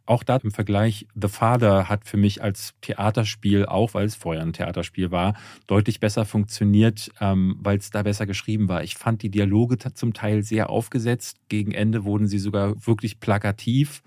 auch 0.09 0.23
da 0.23 0.37
im 0.37 0.51
Vergleich, 0.51 1.07
The 1.15 1.29
Father 1.29 1.89
hat 1.89 2.07
für 2.07 2.17
mich 2.17 2.43
als 2.43 2.75
Theaterspiel, 2.81 3.67
auch 3.67 3.95
weil 3.95 4.07
es 4.07 4.15
vorher 4.15 4.43
ein 4.43 4.53
Theaterspiel 4.53 5.11
war, 5.11 5.35
deutlich 5.67 6.01
besser 6.01 6.25
funktioniert, 6.25 7.11
ähm, 7.21 7.57
weil 7.61 7.79
es 7.79 7.91
da 7.91 8.03
besser 8.03 8.27
geschrieben 8.27 8.69
war. 8.69 8.83
Ich 8.83 8.97
fand 8.97 9.23
die 9.23 9.31
Dialoge 9.31 9.79
zum 9.79 10.15
Teil 10.15 10.43
sehr 10.43 10.71
aufgesetzt. 10.71 11.39
Gegen 11.49 11.73
Ende 11.73 12.05
wurden 12.05 12.27
sie 12.27 12.39
sogar 12.39 12.87
wirklich 12.87 13.21
plakativ, 13.21 14.03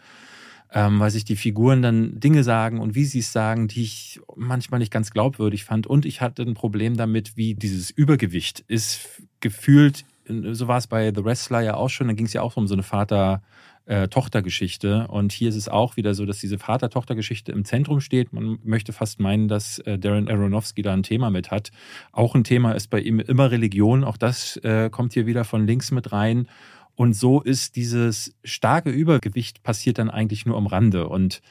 ähm, 0.73 0.99
weil 0.99 1.11
sich 1.11 1.25
die 1.25 1.35
Figuren 1.35 1.81
dann 1.81 2.19
Dinge 2.19 2.43
sagen 2.43 2.79
und 2.79 2.95
wie 2.95 3.05
sie 3.05 3.19
es 3.19 3.31
sagen, 3.31 3.67
die 3.67 3.83
ich 3.83 4.19
manchmal 4.35 4.79
nicht 4.79 4.91
ganz 4.91 5.11
glaubwürdig 5.11 5.65
fand. 5.65 5.85
Und 5.85 6.05
ich 6.05 6.21
hatte 6.21 6.41
ein 6.41 6.55
Problem 6.55 6.97
damit, 6.97 7.37
wie 7.37 7.53
dieses 7.53 7.91
Übergewicht 7.91 8.63
ist 8.67 9.21
gefühlt, 9.39 10.05
so 10.25 10.67
war 10.67 10.77
es 10.77 10.87
bei 10.87 11.13
The 11.13 11.23
Wrestler 11.23 11.61
ja 11.61 11.75
auch 11.75 11.89
schon, 11.89 12.07
da 12.07 12.13
ging 12.13 12.25
es 12.25 12.33
ja 12.33 12.41
auch 12.41 12.57
um 12.57 12.67
so 12.67 12.73
eine 12.73 12.83
Vater- 12.83 13.41
äh, 13.85 14.07
Tochtergeschichte. 14.07 15.07
Und 15.07 15.31
hier 15.31 15.49
ist 15.49 15.55
es 15.55 15.67
auch 15.67 15.97
wieder 15.97 16.13
so, 16.13 16.25
dass 16.25 16.39
diese 16.39 16.57
Vater-Tochter-Geschichte 16.57 17.51
im 17.51 17.65
Zentrum 17.65 18.01
steht. 18.01 18.33
Man 18.33 18.59
möchte 18.63 18.93
fast 18.93 19.19
meinen, 19.19 19.47
dass 19.47 19.79
äh, 19.79 19.97
Darren 19.97 20.27
Aronofsky 20.27 20.81
da 20.81 20.93
ein 20.93 21.03
Thema 21.03 21.29
mit 21.29 21.51
hat. 21.51 21.71
Auch 22.11 22.35
ein 22.35 22.43
Thema 22.43 22.73
ist 22.73 22.89
bei 22.89 22.99
ihm 22.99 23.19
immer 23.19 23.51
Religion. 23.51 24.03
Auch 24.03 24.17
das 24.17 24.57
äh, 24.57 24.89
kommt 24.89 25.13
hier 25.13 25.25
wieder 25.25 25.43
von 25.43 25.65
links 25.65 25.91
mit 25.91 26.11
rein. 26.11 26.47
Und 26.95 27.13
so 27.13 27.41
ist 27.41 27.75
dieses 27.75 28.35
starke 28.43 28.89
Übergewicht 28.89 29.63
passiert 29.63 29.97
dann 29.97 30.09
eigentlich 30.09 30.45
nur 30.45 30.57
am 30.57 30.67
Rande. 30.67 31.07
Und 31.07 31.41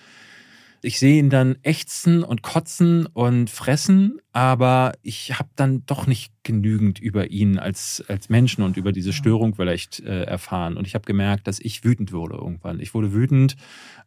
ich 0.82 0.98
sehe 0.98 1.18
ihn 1.18 1.30
dann 1.30 1.56
ächzen 1.62 2.22
und 2.22 2.42
kotzen 2.42 3.06
und 3.06 3.50
fressen, 3.50 4.20
aber 4.32 4.92
ich 5.02 5.38
habe 5.38 5.50
dann 5.56 5.84
doch 5.86 6.06
nicht 6.06 6.32
genügend 6.42 6.98
über 6.98 7.30
ihn 7.30 7.58
als, 7.58 8.02
als 8.08 8.28
Menschen 8.28 8.62
und 8.62 8.76
über 8.76 8.92
diese 8.92 9.12
Störung 9.12 9.54
vielleicht 9.54 10.00
äh, 10.00 10.24
erfahren. 10.24 10.76
Und 10.76 10.86
ich 10.86 10.94
habe 10.94 11.04
gemerkt, 11.04 11.46
dass 11.46 11.60
ich 11.60 11.84
wütend 11.84 12.12
wurde 12.12 12.36
irgendwann. 12.36 12.80
Ich 12.80 12.94
wurde 12.94 13.12
wütend, 13.12 13.56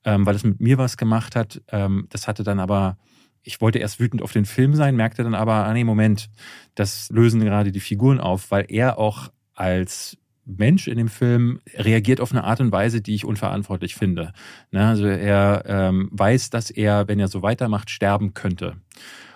ähm, 0.04 0.26
weil 0.26 0.36
es 0.36 0.44
mit 0.44 0.60
mir 0.60 0.78
was 0.78 0.98
gemacht 0.98 1.36
hat. 1.36 1.62
Ähm, 1.72 2.08
das 2.10 2.28
hatte 2.28 2.44
dann 2.44 2.60
aber 2.60 2.98
ich 3.44 3.60
wollte 3.62 3.80
erst 3.80 4.00
wütend 4.00 4.22
auf 4.22 4.32
den 4.32 4.46
Film 4.46 4.74
sein, 4.74 4.96
merkte 4.96 5.24
dann 5.24 5.36
aber, 5.36 5.66
ah 5.66 5.74
nee, 5.74 5.84
Moment, 5.84 6.30
das 6.76 7.10
lösen 7.12 7.42
gerade 7.42 7.72
die 7.72 7.82
Figuren 7.82 8.20
auf, 8.20 8.52
weil 8.52 8.66
er 8.70 8.98
auch 8.98 9.30
als 9.54 10.18
Mensch 10.46 10.88
in 10.88 10.98
dem 10.98 11.08
Film 11.08 11.62
reagiert 11.76 12.20
auf 12.20 12.32
eine 12.32 12.44
Art 12.44 12.60
und 12.60 12.72
Weise, 12.72 13.02
die 13.02 13.16
ich 13.16 13.26
unverantwortlich 13.26 13.96
finde. 13.96 14.34
Ne, 14.72 14.86
also 14.86 15.06
er 15.06 15.64
ähm, 15.68 16.10
weiß, 16.12 16.50
dass 16.50 16.70
er, 16.70 17.08
wenn 17.08 17.20
er 17.20 17.28
so 17.28 17.42
weitermacht, 17.42 17.90
sterben 17.90 18.34
könnte 18.34 18.76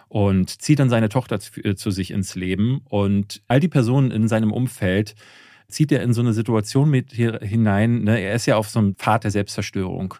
und 0.09 0.61
zieht 0.61 0.79
dann 0.79 0.89
seine 0.89 1.09
Tochter 1.09 1.39
zu, 1.39 1.63
äh, 1.63 1.75
zu 1.75 1.91
sich 1.91 2.11
ins 2.11 2.35
Leben 2.35 2.81
und 2.85 3.41
all 3.47 3.59
die 3.59 3.67
Personen 3.67 4.11
in 4.11 4.27
seinem 4.27 4.51
Umfeld 4.51 5.15
zieht 5.67 5.91
er 5.91 6.01
in 6.01 6.13
so 6.13 6.21
eine 6.21 6.33
Situation 6.33 6.89
mit 6.89 7.11
hinein. 7.11 8.03
Ne? 8.03 8.19
Er 8.19 8.33
ist 8.33 8.45
ja 8.45 8.55
auf 8.55 8.69
so 8.69 8.79
einem 8.79 8.95
Pfad 8.95 9.25
der 9.25 9.31
Selbstzerstörung. 9.31 10.15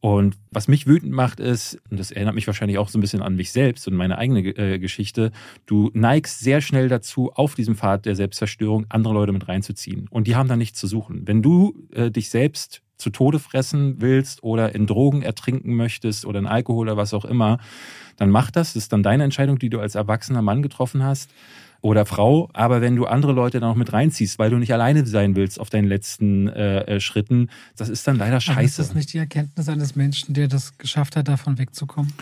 Und 0.00 0.36
was 0.50 0.68
mich 0.68 0.86
wütend 0.86 1.12
macht, 1.12 1.40
ist, 1.40 1.80
und 1.90 1.98
das 1.98 2.10
erinnert 2.10 2.34
mich 2.34 2.46
wahrscheinlich 2.46 2.78
auch 2.78 2.88
so 2.88 2.98
ein 2.98 3.00
bisschen 3.00 3.22
an 3.22 3.34
mich 3.34 3.50
selbst 3.50 3.88
und 3.88 3.94
meine 3.94 4.18
eigene 4.18 4.40
äh, 4.40 4.78
Geschichte, 4.78 5.32
du 5.64 5.90
neigst 5.94 6.40
sehr 6.40 6.60
schnell 6.60 6.88
dazu, 6.88 7.32
auf 7.32 7.54
diesem 7.54 7.76
Pfad 7.76 8.06
der 8.06 8.14
Selbstzerstörung 8.14 8.86
andere 8.88 9.14
Leute 9.14 9.32
mit 9.32 9.48
reinzuziehen. 9.48 10.06
Und 10.10 10.26
die 10.26 10.36
haben 10.36 10.48
da 10.48 10.56
nichts 10.56 10.78
zu 10.78 10.86
suchen. 10.86 11.26
Wenn 11.26 11.42
du 11.42 11.88
äh, 11.92 12.10
dich 12.10 12.30
selbst 12.30 12.82
zu 12.96 13.10
Tode 13.10 13.38
fressen 13.38 14.00
willst 14.00 14.42
oder 14.42 14.74
in 14.74 14.86
Drogen 14.86 15.22
ertrinken 15.22 15.74
möchtest 15.74 16.24
oder 16.24 16.38
in 16.38 16.46
Alkohol 16.46 16.88
oder 16.88 16.96
was 16.96 17.14
auch 17.14 17.24
immer, 17.24 17.58
dann 18.16 18.30
mach 18.30 18.50
das. 18.50 18.72
Das 18.72 18.84
ist 18.84 18.92
dann 18.92 19.02
deine 19.02 19.24
Entscheidung, 19.24 19.58
die 19.58 19.70
du 19.70 19.80
als 19.80 19.94
erwachsener 19.94 20.42
Mann 20.42 20.62
getroffen 20.62 21.02
hast 21.02 21.30
oder 21.82 22.06
Frau. 22.06 22.48
Aber 22.52 22.80
wenn 22.80 22.96
du 22.96 23.06
andere 23.06 23.32
Leute 23.32 23.60
dann 23.60 23.70
auch 23.70 23.76
mit 23.76 23.92
reinziehst, 23.92 24.38
weil 24.38 24.50
du 24.50 24.56
nicht 24.56 24.72
alleine 24.72 25.06
sein 25.06 25.36
willst 25.36 25.60
auf 25.60 25.70
deinen 25.70 25.86
letzten 25.86 26.48
äh, 26.48 26.80
äh 26.96 27.00
Schritten, 27.00 27.50
das 27.76 27.88
ist 27.88 28.06
dann 28.06 28.16
leider 28.16 28.40
scheiße. 28.40 28.58
Aber 28.58 28.64
ist 28.64 28.78
das 28.78 28.94
nicht 28.94 29.12
die 29.12 29.18
Erkenntnis 29.18 29.68
eines 29.68 29.96
Menschen, 29.96 30.34
der 30.34 30.48
das 30.48 30.78
geschafft 30.78 31.16
hat, 31.16 31.28
davon 31.28 31.58
wegzukommen? 31.58 32.12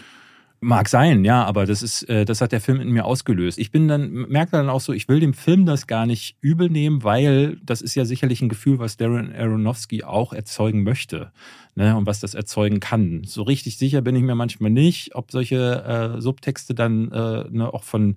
Mag 0.65 0.89
sein, 0.89 1.25
ja, 1.25 1.45
aber 1.45 1.67
das 1.67 1.83
ist, 1.83 2.09
äh, 2.09 2.25
das 2.25 2.41
hat 2.41 2.53
der 2.53 2.61
Film 2.61 2.81
in 2.81 2.91
mir 2.91 3.05
ausgelöst. 3.05 3.59
Ich 3.59 3.71
bin 3.71 3.87
dann, 3.87 4.11
merke 4.13 4.53
dann 4.53 4.71
auch 4.71 4.81
so, 4.81 4.95
ich 4.95 5.09
will 5.09 5.21
dem 5.21 5.35
Film 5.35 5.67
das 5.67 5.87
gar 5.87 6.07
nicht 6.07 6.37
übel 6.41 6.71
nehmen, 6.71 7.05
weil 7.05 7.59
das 7.63 7.83
ist 7.83 7.95
ja 7.95 8.07
sicherlich 8.07 8.41
ein 8.41 8.49
Gefühl, 8.49 8.79
was 8.79 8.97
Darren 8.97 9.31
Aronofsky 9.35 10.05
auch 10.05 10.33
erzeugen 10.33 10.83
möchte. 10.83 11.33
Ne, 11.77 11.97
und 11.97 12.07
was 12.07 12.21
das 12.21 12.35
erzeugen 12.35 12.79
kann. 12.79 13.25
So 13.25 13.43
richtig 13.43 13.79
sicher 13.79 14.01
bin 14.01 14.15
ich 14.15 14.23
mir 14.23 14.37
manchmal 14.37 14.71
nicht, 14.71 15.17
ob 15.17 15.33
solche 15.33 16.15
äh, 16.17 16.21
Subtexte 16.21 16.73
dann 16.73 17.11
äh, 17.11 17.45
ne, 17.51 17.75
auch 17.75 17.83
von 17.83 18.15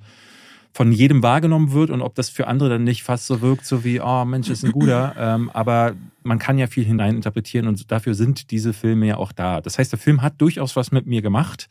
von 0.78 0.92
jedem 0.92 1.24
wahrgenommen 1.24 1.72
wird 1.72 1.90
und 1.90 2.04
ob 2.04 2.14
das 2.14 2.30
für 2.30 2.46
andere 2.46 2.70
dann 2.70 2.84
nicht 2.84 3.02
fast 3.02 3.26
so 3.26 3.42
wirkt, 3.42 3.66
so 3.66 3.84
wie, 3.84 4.00
oh 4.00 4.26
Mensch, 4.26 4.48
ist 4.48 4.64
ein 4.64 4.72
guter. 4.72 5.16
ähm, 5.18 5.50
aber 5.52 5.96
man 6.22 6.38
kann 6.38 6.60
ja 6.60 6.68
viel 6.68 6.86
hineininterpretieren 6.86 7.68
und 7.68 7.92
dafür 7.92 8.14
sind 8.14 8.52
diese 8.52 8.74
Filme 8.74 9.08
ja 9.08 9.18
auch 9.18 9.32
da. 9.32 9.60
Das 9.60 9.80
heißt, 9.80 9.92
der 9.92 9.98
Film 9.98 10.22
hat 10.22 10.40
durchaus 10.40 10.76
was 10.76 10.92
mit 10.92 11.08
mir 11.08 11.24
gemacht. 11.24 11.68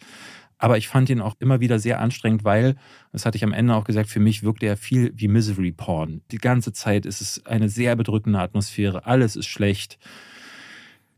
Aber 0.59 0.79
ich 0.79 0.89
fand 0.89 1.11
ihn 1.11 1.21
auch 1.21 1.35
immer 1.39 1.61
wieder 1.61 1.79
sehr 1.79 2.01
anstrengend, 2.01 2.45
weil, 2.45 2.77
das 3.13 3.27
hatte 3.27 3.37
ich 3.37 3.45
am 3.45 3.53
Ende 3.53 3.75
auch 3.75 3.85
gesagt, 3.85 4.09
für 4.09 4.21
mich 4.21 4.43
wirkte 4.43 4.67
er 4.67 4.77
viel 4.77 5.13
wie 5.15 5.29
Misery 5.29 5.73
Porn. 5.73 6.23
Die 6.31 6.39
ganze 6.39 6.73
Zeit 6.73 7.05
ist 7.05 7.21
es 7.21 7.45
eine 7.45 7.69
sehr 7.69 7.95
bedrückende 7.95 8.39
Atmosphäre. 8.39 9.05
Alles 9.07 9.37
ist 9.37 9.47
schlecht. 9.47 9.99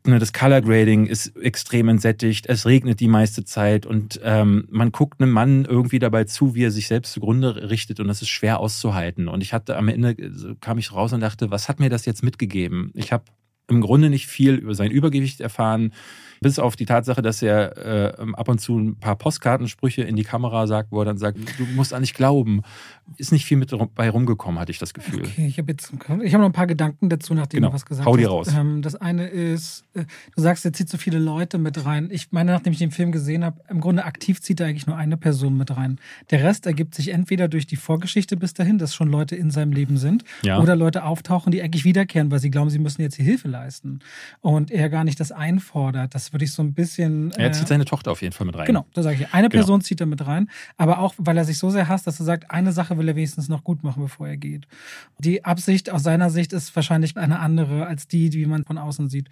Ne, 0.07 0.19
das 0.19 0.33
Color 0.33 0.63
Grading 0.63 1.07
ist 1.07 1.37
extrem 1.37 1.89
entsättigt, 1.89 2.47
es 2.47 2.67
regnet 2.67 3.01
die 3.01 3.09
meiste 3.09 3.45
Zeit 3.45 3.85
und 3.85 4.19
ähm, 4.23 4.67
man 4.71 4.91
guckt 4.91 5.21
einem 5.21 5.33
Mann 5.33 5.65
irgendwie 5.65 5.99
dabei 5.99 6.25
zu, 6.25 6.55
wie 6.55 6.65
er 6.65 6.71
sich 6.71 6.87
selbst 6.87 7.13
zugrunde 7.13 7.69
richtet 7.69 8.01
und 8.01 8.09
das 8.09 8.23
ist 8.23 8.29
schwer 8.29 8.61
auszuhalten. 8.61 9.29
Und 9.29 9.43
ich 9.43 9.53
hatte 9.53 9.77
am 9.77 9.89
Ende, 9.89 10.57
kam 10.61 10.79
ich 10.79 10.93
raus 10.93 11.13
und 11.13 11.21
dachte, 11.21 11.51
was 11.51 11.69
hat 11.69 11.79
mir 11.79 11.91
das 11.91 12.07
jetzt 12.07 12.23
mitgegeben? 12.23 12.91
Ich 12.95 13.13
habe 13.13 13.25
im 13.69 13.81
Grunde 13.83 14.09
nicht 14.09 14.29
viel 14.29 14.55
über 14.55 14.75
sein 14.75 14.91
Übergewicht 14.91 15.41
erfahren, 15.41 15.93
bis 16.41 16.59
auf 16.59 16.77
die 16.77 16.87
Tatsache, 16.87 17.23
dass 17.23 17.43
er 17.43 18.19
äh, 18.19 18.33
ab 18.35 18.49
und 18.49 18.61
zu 18.61 18.79
ein 18.79 18.97
paar 18.97 19.17
Postkartensprüche 19.17 20.03
in 20.03 20.17
die 20.17 20.25
Kamera 20.25 20.67
sagt, 20.67 20.93
wo 20.93 21.01
er 21.01 21.05
dann 21.05 21.19
sagt, 21.19 21.39
du 21.59 21.65
musst 21.75 21.93
an 21.93 22.01
nicht 22.01 22.15
glauben. 22.15 22.63
Ist 23.17 23.33
nicht 23.33 23.47
viel 23.47 23.57
mit 23.57 23.73
bei 23.95 24.11
rumgekommen, 24.11 24.61
hatte 24.61 24.71
ich 24.71 24.79
das 24.79 24.93
Gefühl. 24.93 25.23
Okay, 25.23 25.47
ich 25.47 25.59
habe 25.59 25.73
jetzt 25.73 25.93
ich 26.23 26.35
hab 26.35 26.41
noch 26.41 26.49
ein 26.49 26.53
paar 26.53 26.67
Gedanken 26.67 27.09
dazu, 27.09 27.35
nachdem 27.35 27.59
genau. 27.59 27.69
du 27.69 27.75
was 27.75 27.87
gesagt 27.87 28.07
Hau 28.07 28.17
die 28.17 28.25
hast. 28.25 28.31
raus. 28.31 28.49
Ähm, 28.55 28.83
das 28.83 28.95
eine 28.97 29.29
ist, 29.29 29.85
äh, 29.95 30.05
du 30.35 30.43
sagst, 30.43 30.65
er 30.65 30.73
zieht 30.73 30.89
so 30.89 30.99
viele 30.99 31.19
Leute 31.19 31.59
mit 31.59 31.85
rein. 31.85 32.09
Ich 32.11 32.33
meine, 32.33 32.53
nachdem 32.53 32.73
ich 32.73 32.79
den 32.79 32.91
Film 32.91 33.13
gesehen 33.13 33.45
habe, 33.45 33.61
im 33.69 33.81
Grunde 33.81 34.05
aktiv 34.05 34.41
zieht 34.41 34.61
er 34.61 34.67
eigentlich 34.67 34.87
nur 34.87 34.97
eine 34.97 35.17
Person 35.17 35.57
mit 35.57 35.77
rein. 35.77 35.99
Der 36.31 36.45
Rest 36.45 36.67
ergibt 36.67 36.95
sich 36.95 37.09
entweder 37.09 37.49
durch 37.49 37.67
die 37.67 37.77
Vorgeschichte 37.77 38.37
bis 38.37 38.55
dahin, 38.55 38.79
dass 38.79 38.95
schon 38.95 39.09
Leute 39.09 39.37
in 39.37 39.51
seinem 39.51 39.73
Leben 39.73 39.97
sind, 39.97 40.25
ja. 40.43 40.61
oder 40.61 40.77
Leute 40.77 41.05
auftauchen, 41.05 41.53
die 41.53 41.63
eigentlich 41.63 41.85
wiederkehren, 41.85 42.31
weil 42.31 42.41
sie 42.41 42.51
glauben, 42.51 42.71
sie 42.71 42.79
müssen 42.79 43.03
jetzt 43.03 43.17
hier 43.17 43.25
Hilfe 43.25 43.49
leisten. 43.49 44.01
Und 44.41 44.71
er 44.71 44.89
gar 44.89 45.05
nicht 45.05 45.21
das 45.21 45.33
einfordert. 45.33 46.15
Das 46.15 46.28
würde 46.33 46.45
ich 46.45 46.53
so 46.53 46.63
ein 46.63 46.75
bisschen. 46.75 47.33
er 47.33 47.53
zieht 47.53 47.65
äh, 47.65 47.69
seine 47.69 47.85
Tochter 47.85 48.11
auf 48.11 48.23
jeden 48.23 48.33
Fall 48.33 48.47
mit 48.47 48.57
rein. 48.57 48.67
Genau, 48.67 48.87
da 48.95 49.03
sage 49.03 49.17
ich. 49.17 49.35
Eine 49.35 49.49
genau. 49.49 49.61
Person 49.61 49.81
zieht 49.81 50.01
er 50.01 50.07
mit 50.07 50.27
rein, 50.27 50.51
aber 50.77 50.99
auch, 50.99 51.15
weil 51.19 51.37
er 51.37 51.45
sich 51.45 51.59
so 51.59 51.71
sehr 51.71 51.89
hasst, 51.89 52.07
dass 52.07 52.21
er 52.21 52.25
sagt, 52.25 52.51
eine 52.51 52.73
Sache 52.73 52.97
will 52.99 53.09
er 53.09 53.17
wenigstens 53.17 53.49
noch 53.49 53.65
gut 53.65 53.83
machen, 53.83 54.03
bevor 54.03 54.29
er 54.29 54.37
geht. 54.37 54.67
Die 55.19 55.45
Absicht 55.45 55.91
aus 55.91 56.03
seiner 56.03 56.31
Sicht 56.31 56.53
ist 56.53 56.75
wahrscheinlich 56.75 57.17
eine 57.17 57.41
andere 57.41 57.87
als 57.87 58.09
die, 58.09 58.31
die 58.31 58.47
man 58.47 58.65
von 58.65 58.79
außen 58.79 59.09
sieht. 59.09 59.29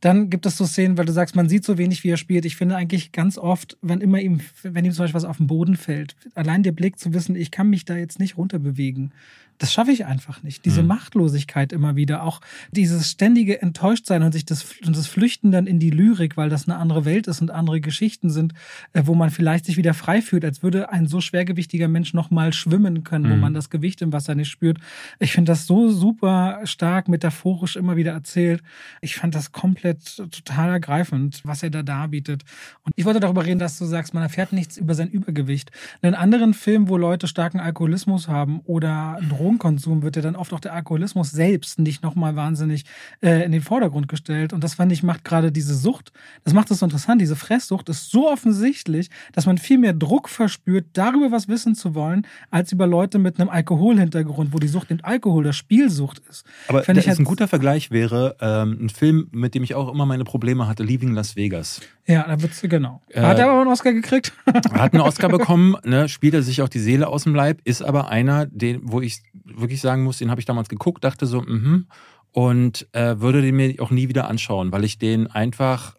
Dann 0.00 0.30
gibt 0.30 0.46
es 0.46 0.56
so 0.56 0.66
Szenen, 0.66 0.98
weil 0.98 1.06
du 1.06 1.12
sagst, 1.12 1.36
man 1.36 1.48
sieht 1.48 1.64
so 1.64 1.78
wenig, 1.78 2.04
wie 2.04 2.10
er 2.10 2.16
spielt. 2.16 2.44
Ich 2.44 2.56
finde 2.56 2.76
eigentlich 2.76 3.12
ganz 3.12 3.38
oft, 3.38 3.76
wenn 3.82 4.00
immer 4.00 4.20
ihm, 4.20 4.40
wenn 4.62 4.84
ihm 4.84 4.92
zum 4.92 5.04
Beispiel 5.04 5.14
was 5.14 5.24
auf 5.24 5.36
den 5.36 5.46
Boden 5.46 5.76
fällt, 5.76 6.16
allein 6.34 6.62
der 6.62 6.72
Blick 6.72 6.98
zu 6.98 7.12
wissen, 7.14 7.36
ich 7.36 7.50
kann 7.50 7.68
mich 7.68 7.84
da 7.84 7.96
jetzt 7.96 8.18
nicht 8.18 8.36
runterbewegen 8.36 9.12
das 9.58 9.72
schaffe 9.72 9.92
ich 9.92 10.06
einfach 10.06 10.42
nicht. 10.42 10.64
Diese 10.64 10.82
mhm. 10.82 10.88
Machtlosigkeit 10.88 11.72
immer 11.72 11.94
wieder, 11.94 12.24
auch 12.24 12.40
dieses 12.72 13.10
ständige 13.10 13.62
Enttäuschtsein 13.62 14.22
und 14.22 14.32
sich 14.32 14.44
das, 14.44 14.66
und 14.84 14.96
das 14.96 15.06
Flüchten 15.06 15.52
dann 15.52 15.66
in 15.66 15.78
die 15.78 15.90
Lyrik, 15.90 16.36
weil 16.36 16.48
das 16.48 16.68
eine 16.68 16.78
andere 16.78 17.04
Welt 17.04 17.28
ist 17.28 17.40
und 17.40 17.50
andere 17.52 17.80
Geschichten 17.80 18.30
sind, 18.30 18.54
äh, 18.92 19.02
wo 19.04 19.14
man 19.14 19.30
vielleicht 19.30 19.66
sich 19.66 19.76
wieder 19.76 19.94
frei 19.94 20.20
fühlt, 20.20 20.44
als 20.44 20.62
würde 20.62 20.90
ein 20.90 21.06
so 21.06 21.20
schwergewichtiger 21.20 21.86
Mensch 21.86 22.12
nochmal 22.12 22.52
schwimmen 22.52 23.04
können, 23.04 23.28
mhm. 23.28 23.32
wo 23.32 23.36
man 23.36 23.54
das 23.54 23.70
Gewicht 23.70 24.02
im 24.02 24.12
Wasser 24.12 24.34
nicht 24.34 24.50
spürt. 24.50 24.78
Ich 25.20 25.32
finde 25.32 25.52
das 25.52 25.66
so 25.66 25.90
super 25.90 26.60
stark 26.64 27.08
metaphorisch 27.08 27.76
immer 27.76 27.96
wieder 27.96 28.12
erzählt. 28.12 28.62
Ich 29.00 29.14
fand 29.14 29.34
das 29.34 29.52
komplett 29.52 30.16
total 30.16 30.70
ergreifend, 30.70 31.40
was 31.44 31.62
er 31.62 31.70
da 31.70 31.82
darbietet. 31.82 32.42
Und 32.82 32.92
ich 32.96 33.04
wollte 33.04 33.20
darüber 33.20 33.44
reden, 33.44 33.60
dass 33.60 33.78
du 33.78 33.84
sagst, 33.84 34.12
man 34.12 34.24
erfährt 34.24 34.52
nichts 34.52 34.76
über 34.76 34.94
sein 34.94 35.08
Übergewicht. 35.08 35.70
In 36.00 36.08
einem 36.08 36.20
anderen 36.20 36.54
Film, 36.54 36.88
wo 36.88 36.96
Leute 36.96 37.28
starken 37.28 37.60
Alkoholismus 37.60 38.26
haben 38.26 38.60
oder 38.64 39.20
Drogen 39.28 39.51
Drogenkonsum 39.52 40.02
wird 40.02 40.16
ja 40.16 40.22
dann 40.22 40.36
oft 40.36 40.52
auch 40.52 40.60
der 40.60 40.72
Alkoholismus 40.72 41.30
selbst 41.30 41.78
nicht 41.78 42.02
nochmal 42.02 42.36
wahnsinnig 42.36 42.84
äh, 43.20 43.44
in 43.44 43.52
den 43.52 43.60
Vordergrund 43.60 44.08
gestellt. 44.08 44.52
Und 44.52 44.64
das 44.64 44.74
fand 44.74 44.92
ich, 44.92 45.02
macht 45.02 45.24
gerade 45.24 45.52
diese 45.52 45.74
Sucht, 45.74 46.12
das 46.44 46.54
macht 46.54 46.70
es 46.70 46.78
so 46.78 46.86
interessant, 46.86 47.20
diese 47.20 47.36
Fresssucht 47.36 47.88
ist 47.88 48.10
so 48.10 48.30
offensichtlich, 48.30 49.10
dass 49.32 49.46
man 49.46 49.58
viel 49.58 49.78
mehr 49.78 49.92
Druck 49.92 50.28
verspürt, 50.28 50.86
darüber 50.94 51.30
was 51.30 51.48
wissen 51.48 51.74
zu 51.74 51.94
wollen, 51.94 52.26
als 52.50 52.72
über 52.72 52.86
Leute 52.86 53.18
mit 53.18 53.38
einem 53.38 53.50
Alkoholhintergrund, 53.50 54.52
wo 54.52 54.58
die 54.58 54.68
Sucht 54.68 54.90
den 54.90 55.04
Alkohol 55.04 55.44
der 55.44 55.52
Spielsucht 55.52 56.20
ist. 56.30 56.44
Aber 56.68 56.82
Fand 56.82 56.98
ich 56.98 57.08
halt 57.08 57.18
ein 57.18 57.24
guter 57.24 57.48
Vergleich 57.48 57.90
wäre 57.90 58.36
ähm, 58.40 58.78
ein 58.82 58.88
Film, 58.88 59.28
mit 59.32 59.54
dem 59.54 59.62
ich 59.62 59.74
auch 59.74 59.92
immer 59.92 60.06
meine 60.06 60.24
Probleme 60.24 60.66
hatte, 60.66 60.82
Leaving 60.82 61.12
Las 61.12 61.36
Vegas. 61.36 61.80
Ja, 62.06 62.24
da 62.26 62.40
wird's, 62.42 62.60
genau. 62.62 63.00
Äh, 63.10 63.20
hat 63.20 63.38
er 63.38 63.50
aber 63.50 63.60
einen 63.60 63.70
Oscar 63.70 63.92
gekriegt? 63.92 64.32
hat 64.46 64.92
einen 64.92 65.02
Oscar 65.02 65.28
bekommen, 65.28 65.76
ne, 65.84 66.08
spielt 66.08 66.34
er 66.34 66.42
sich 66.42 66.62
auch 66.62 66.68
die 66.68 66.80
Seele 66.80 67.06
aus 67.06 67.24
dem 67.24 67.34
Leib, 67.34 67.60
ist 67.64 67.82
aber 67.82 68.08
einer, 68.08 68.46
den, 68.46 68.80
wo 68.82 69.00
ich 69.00 69.22
wirklich 69.32 69.80
sagen 69.80 70.04
muss, 70.04 70.18
den 70.18 70.30
habe 70.30 70.40
ich 70.40 70.46
damals 70.46 70.68
geguckt, 70.68 71.04
dachte 71.04 71.26
so, 71.26 71.42
mhm, 71.42 71.86
und 72.32 72.88
äh, 72.92 73.20
würde 73.20 73.42
den 73.42 73.56
mir 73.56 73.74
auch 73.80 73.90
nie 73.90 74.08
wieder 74.08 74.28
anschauen, 74.28 74.72
weil 74.72 74.84
ich 74.84 74.98
den 74.98 75.26
einfach, 75.26 75.96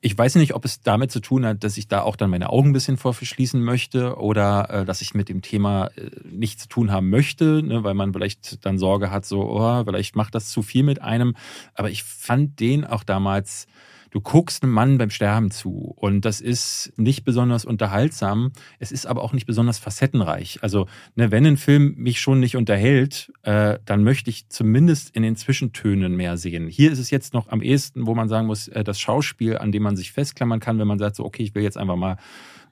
ich 0.00 0.16
weiß 0.16 0.36
nicht, 0.36 0.54
ob 0.54 0.64
es 0.64 0.80
damit 0.80 1.12
zu 1.12 1.20
tun 1.20 1.44
hat, 1.44 1.62
dass 1.62 1.76
ich 1.76 1.88
da 1.88 2.02
auch 2.02 2.16
dann 2.16 2.30
meine 2.30 2.50
Augen 2.50 2.70
ein 2.70 2.72
bisschen 2.72 2.96
vor 2.96 3.12
verschließen 3.12 3.62
möchte 3.62 4.16
oder 4.16 4.70
äh, 4.70 4.84
dass 4.84 5.02
ich 5.02 5.14
mit 5.14 5.28
dem 5.28 5.42
Thema 5.42 5.88
äh, 5.96 6.10
nichts 6.24 6.62
zu 6.62 6.68
tun 6.68 6.90
haben 6.90 7.10
möchte, 7.10 7.62
ne, 7.62 7.84
weil 7.84 7.94
man 7.94 8.12
vielleicht 8.12 8.64
dann 8.64 8.78
Sorge 8.78 9.10
hat, 9.10 9.26
so, 9.26 9.42
oh, 9.42 9.84
vielleicht 9.84 10.16
macht 10.16 10.34
das 10.34 10.48
zu 10.48 10.62
viel 10.62 10.82
mit 10.82 11.02
einem. 11.02 11.36
Aber 11.74 11.90
ich 11.90 12.02
fand 12.02 12.60
den 12.60 12.86
auch 12.86 13.04
damals 13.04 13.66
du 14.14 14.20
guckst 14.20 14.62
einem 14.62 14.72
Mann 14.72 14.96
beim 14.96 15.10
Sterben 15.10 15.50
zu 15.50 15.92
und 15.96 16.24
das 16.24 16.40
ist 16.40 16.92
nicht 16.96 17.24
besonders 17.24 17.64
unterhaltsam. 17.64 18.52
Es 18.78 18.92
ist 18.92 19.06
aber 19.06 19.22
auch 19.22 19.32
nicht 19.32 19.44
besonders 19.44 19.80
facettenreich. 19.80 20.60
Also, 20.62 20.86
ne, 21.16 21.32
wenn 21.32 21.44
ein 21.44 21.56
Film 21.56 21.94
mich 21.96 22.20
schon 22.20 22.38
nicht 22.38 22.56
unterhält, 22.56 23.32
äh, 23.42 23.80
dann 23.84 24.04
möchte 24.04 24.30
ich 24.30 24.48
zumindest 24.48 25.10
in 25.16 25.24
den 25.24 25.34
Zwischentönen 25.34 26.14
mehr 26.14 26.36
sehen. 26.36 26.68
Hier 26.68 26.92
ist 26.92 27.00
es 27.00 27.10
jetzt 27.10 27.34
noch 27.34 27.48
am 27.48 27.60
ehesten, 27.60 28.06
wo 28.06 28.14
man 28.14 28.28
sagen 28.28 28.46
muss, 28.46 28.68
äh, 28.68 28.84
das 28.84 29.00
Schauspiel, 29.00 29.58
an 29.58 29.72
dem 29.72 29.82
man 29.82 29.96
sich 29.96 30.12
festklammern 30.12 30.60
kann, 30.60 30.78
wenn 30.78 30.86
man 30.86 31.00
sagt, 31.00 31.16
so, 31.16 31.24
okay, 31.24 31.42
ich 31.42 31.56
will 31.56 31.64
jetzt 31.64 31.76
einfach 31.76 31.96
mal 31.96 32.16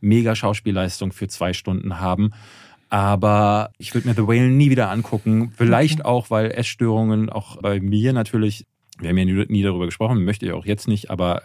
mega 0.00 0.36
Schauspielleistung 0.36 1.10
für 1.10 1.26
zwei 1.26 1.54
Stunden 1.54 1.98
haben. 1.98 2.30
Aber 2.88 3.72
ich 3.78 3.94
würde 3.94 4.06
mir 4.06 4.14
The 4.14 4.28
Whale 4.28 4.50
nie 4.50 4.70
wieder 4.70 4.90
angucken. 4.90 5.50
Vielleicht 5.56 6.00
mhm. 6.00 6.04
auch, 6.04 6.30
weil 6.30 6.52
Essstörungen 6.52 7.30
auch 7.30 7.56
bei 7.60 7.80
mir 7.80 8.12
natürlich 8.12 8.66
wir 9.02 9.10
haben 9.10 9.18
ja 9.18 9.24
nie 9.24 9.62
darüber 9.62 9.86
gesprochen, 9.86 10.24
möchte 10.24 10.46
ich 10.46 10.52
auch 10.52 10.64
jetzt 10.64 10.88
nicht, 10.88 11.10
aber 11.10 11.42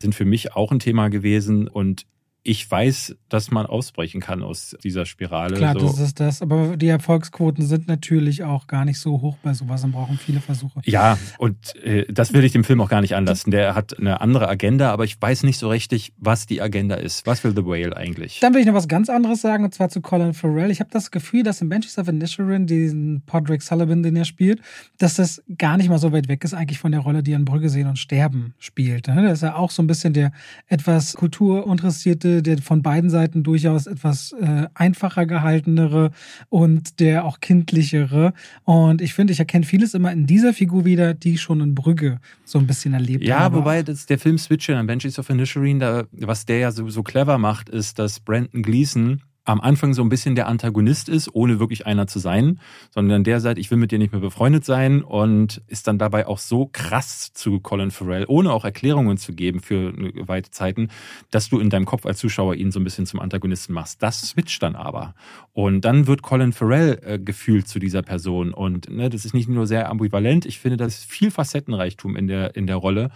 sind 0.00 0.14
für 0.14 0.24
mich 0.24 0.54
auch 0.54 0.70
ein 0.70 0.78
Thema 0.78 1.08
gewesen. 1.08 1.68
Und 1.68 2.06
ich 2.48 2.68
weiß, 2.68 3.14
dass 3.28 3.50
man 3.50 3.66
ausbrechen 3.66 4.22
kann 4.22 4.42
aus 4.42 4.74
dieser 4.82 5.04
Spirale. 5.04 5.56
Klar, 5.56 5.78
so. 5.78 5.86
das 5.86 5.98
ist 5.98 6.18
das. 6.18 6.40
Aber 6.40 6.78
die 6.78 6.88
Erfolgsquoten 6.88 7.66
sind 7.66 7.88
natürlich 7.88 8.42
auch 8.42 8.66
gar 8.66 8.86
nicht 8.86 8.98
so 8.98 9.20
hoch 9.20 9.36
bei 9.42 9.52
sowas 9.52 9.84
und 9.84 9.92
brauchen 9.92 10.16
viele 10.16 10.40
Versuche. 10.40 10.80
Ja, 10.86 11.18
und 11.36 11.76
äh, 11.84 12.06
das 12.10 12.32
will 12.32 12.42
ich 12.44 12.52
dem 12.52 12.64
Film 12.64 12.80
auch 12.80 12.88
gar 12.88 13.02
nicht 13.02 13.14
anlassen. 13.14 13.50
Der 13.50 13.74
hat 13.74 13.98
eine 13.98 14.22
andere 14.22 14.48
Agenda, 14.48 14.90
aber 14.90 15.04
ich 15.04 15.20
weiß 15.20 15.42
nicht 15.42 15.58
so 15.58 15.68
richtig, 15.68 16.14
was 16.16 16.46
die 16.46 16.62
Agenda 16.62 16.94
ist. 16.94 17.26
Was 17.26 17.44
will 17.44 17.52
The 17.54 17.66
Whale 17.66 17.94
eigentlich? 17.94 18.40
Dann 18.40 18.54
will 18.54 18.62
ich 18.62 18.66
noch 18.66 18.72
was 18.72 18.88
ganz 18.88 19.10
anderes 19.10 19.42
sagen, 19.42 19.64
und 19.64 19.74
zwar 19.74 19.90
zu 19.90 20.00
Colin 20.00 20.32
Farrell. 20.32 20.70
Ich 20.70 20.80
habe 20.80 20.88
das 20.90 21.10
Gefühl, 21.10 21.42
dass 21.42 21.60
in 21.60 21.68
Banshees 21.68 21.98
of 21.98 22.08
Inisherin, 22.08 22.66
diesen 22.66 23.20
Podrick 23.26 23.60
Sullivan, 23.60 24.02
den 24.02 24.16
er 24.16 24.24
spielt, 24.24 24.62
dass 24.96 25.16
das 25.16 25.42
gar 25.58 25.76
nicht 25.76 25.90
mal 25.90 25.98
so 25.98 26.12
weit 26.12 26.28
weg 26.28 26.44
ist 26.44 26.54
eigentlich 26.54 26.78
von 26.78 26.92
der 26.92 27.02
Rolle, 27.02 27.22
die 27.22 27.32
er 27.32 27.38
in 27.38 27.44
Brügge 27.44 27.68
sehen 27.68 27.88
und 27.88 27.98
sterben 27.98 28.54
spielt. 28.58 29.08
Ne? 29.08 29.22
Da 29.22 29.32
ist 29.32 29.42
er 29.42 29.58
auch 29.58 29.70
so 29.70 29.82
ein 29.82 29.86
bisschen 29.86 30.14
der 30.14 30.32
etwas 30.68 31.12
kulturinteressierte 31.12 32.37
der 32.42 32.58
von 32.58 32.82
beiden 32.82 33.10
Seiten 33.10 33.42
durchaus 33.42 33.86
etwas 33.86 34.32
äh, 34.32 34.66
einfacher 34.74 35.26
gehaltenere 35.26 36.10
und 36.48 37.00
der 37.00 37.24
auch 37.24 37.40
kindlichere. 37.40 38.32
Und 38.64 39.00
ich 39.00 39.14
finde, 39.14 39.32
ich 39.32 39.38
erkenne 39.38 39.64
vieles 39.64 39.94
immer 39.94 40.12
in 40.12 40.26
dieser 40.26 40.52
Figur 40.52 40.84
wieder, 40.84 41.14
die 41.14 41.34
ich 41.34 41.40
schon 41.40 41.60
in 41.60 41.74
Brügge 41.74 42.20
so 42.44 42.58
ein 42.58 42.66
bisschen 42.66 42.94
erlebt 42.94 43.24
ja, 43.24 43.40
habe. 43.40 43.56
Ja, 43.56 43.60
wobei 43.60 43.82
das, 43.82 44.06
der 44.06 44.18
Film 44.18 44.38
Switcher 44.38 44.78
an 44.78 44.86
Benches 44.86 45.18
of 45.18 45.30
Inisherin, 45.30 45.78
da, 45.78 46.04
was 46.12 46.46
der 46.46 46.58
ja 46.58 46.72
so, 46.72 46.88
so 46.88 47.02
clever 47.02 47.38
macht, 47.38 47.68
ist, 47.68 47.98
dass 47.98 48.20
Brandon 48.20 48.62
Gleason 48.62 49.22
am 49.48 49.60
Anfang 49.60 49.94
so 49.94 50.02
ein 50.02 50.08
bisschen 50.08 50.34
der 50.34 50.46
Antagonist 50.46 51.08
ist, 51.08 51.34
ohne 51.34 51.58
wirklich 51.58 51.86
einer 51.86 52.06
zu 52.06 52.18
sein, 52.18 52.60
sondern 52.90 53.24
der 53.24 53.40
sagt, 53.40 53.58
ich 53.58 53.70
will 53.70 53.78
mit 53.78 53.90
dir 53.90 53.98
nicht 53.98 54.12
mehr 54.12 54.20
befreundet 54.20 54.64
sein 54.64 55.02
und 55.02 55.62
ist 55.68 55.86
dann 55.86 55.98
dabei 55.98 56.26
auch 56.26 56.38
so 56.38 56.68
krass 56.70 57.32
zu 57.32 57.58
Colin 57.60 57.90
Farrell, 57.90 58.26
ohne 58.28 58.52
auch 58.52 58.64
Erklärungen 58.64 59.16
zu 59.16 59.32
geben 59.32 59.60
für 59.60 59.94
weite 60.26 60.50
Zeiten, 60.50 60.88
dass 61.30 61.48
du 61.48 61.60
in 61.60 61.70
deinem 61.70 61.86
Kopf 61.86 62.04
als 62.04 62.18
Zuschauer 62.18 62.56
ihn 62.56 62.70
so 62.70 62.78
ein 62.78 62.84
bisschen 62.84 63.06
zum 63.06 63.20
Antagonisten 63.20 63.72
machst. 63.72 64.02
Das 64.02 64.20
switcht 64.20 64.62
dann 64.62 64.76
aber. 64.76 65.14
Und 65.54 65.80
dann 65.82 66.06
wird 66.06 66.22
Colin 66.22 66.52
Farrell 66.52 67.00
äh, 67.02 67.18
gefühlt 67.18 67.68
zu 67.68 67.78
dieser 67.78 68.02
Person 68.02 68.52
und 68.52 68.90
ne, 68.90 69.08
das 69.08 69.24
ist 69.24 69.32
nicht 69.32 69.48
nur 69.48 69.66
sehr 69.66 69.88
ambivalent, 69.88 70.44
ich 70.44 70.58
finde, 70.58 70.76
das 70.76 70.98
ist 70.98 71.10
viel 71.10 71.30
Facettenreichtum 71.30 72.16
in 72.16 72.26
der, 72.26 72.54
in 72.54 72.66
der 72.66 72.76
Rolle. 72.76 73.10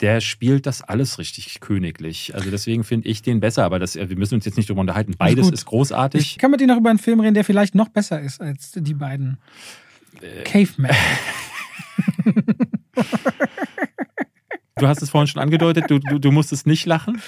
Der 0.00 0.20
spielt 0.20 0.66
das 0.66 0.82
alles 0.82 1.18
richtig 1.18 1.60
königlich. 1.60 2.34
Also 2.34 2.50
deswegen 2.50 2.82
finde 2.84 3.08
ich 3.08 3.22
den 3.22 3.40
besser, 3.40 3.64
aber 3.64 3.78
das, 3.78 3.94
wir 3.94 4.16
müssen 4.16 4.34
uns 4.34 4.44
jetzt 4.44 4.56
nicht 4.56 4.68
darüber 4.68 4.80
unterhalten. 4.80 5.14
Beides 5.16 5.50
ist 5.50 5.66
großartig. 5.66 6.20
Ich 6.20 6.38
kann 6.38 6.50
mit 6.50 6.60
dir 6.60 6.66
noch 6.66 6.78
über 6.78 6.90
einen 6.90 6.98
Film 6.98 7.20
reden, 7.20 7.34
der 7.34 7.44
vielleicht 7.44 7.74
noch 7.74 7.88
besser 7.88 8.20
ist 8.20 8.40
als 8.40 8.72
die 8.74 8.94
beiden. 8.94 9.38
Äh, 10.20 10.42
Caveman. 10.42 10.90
du 14.76 14.88
hast 14.88 15.02
es 15.02 15.10
vorhin 15.10 15.28
schon 15.28 15.42
angedeutet, 15.42 15.84
du, 15.88 15.98
du, 15.98 16.18
du 16.18 16.32
musstest 16.32 16.66
nicht 16.66 16.86
lachen. 16.86 17.20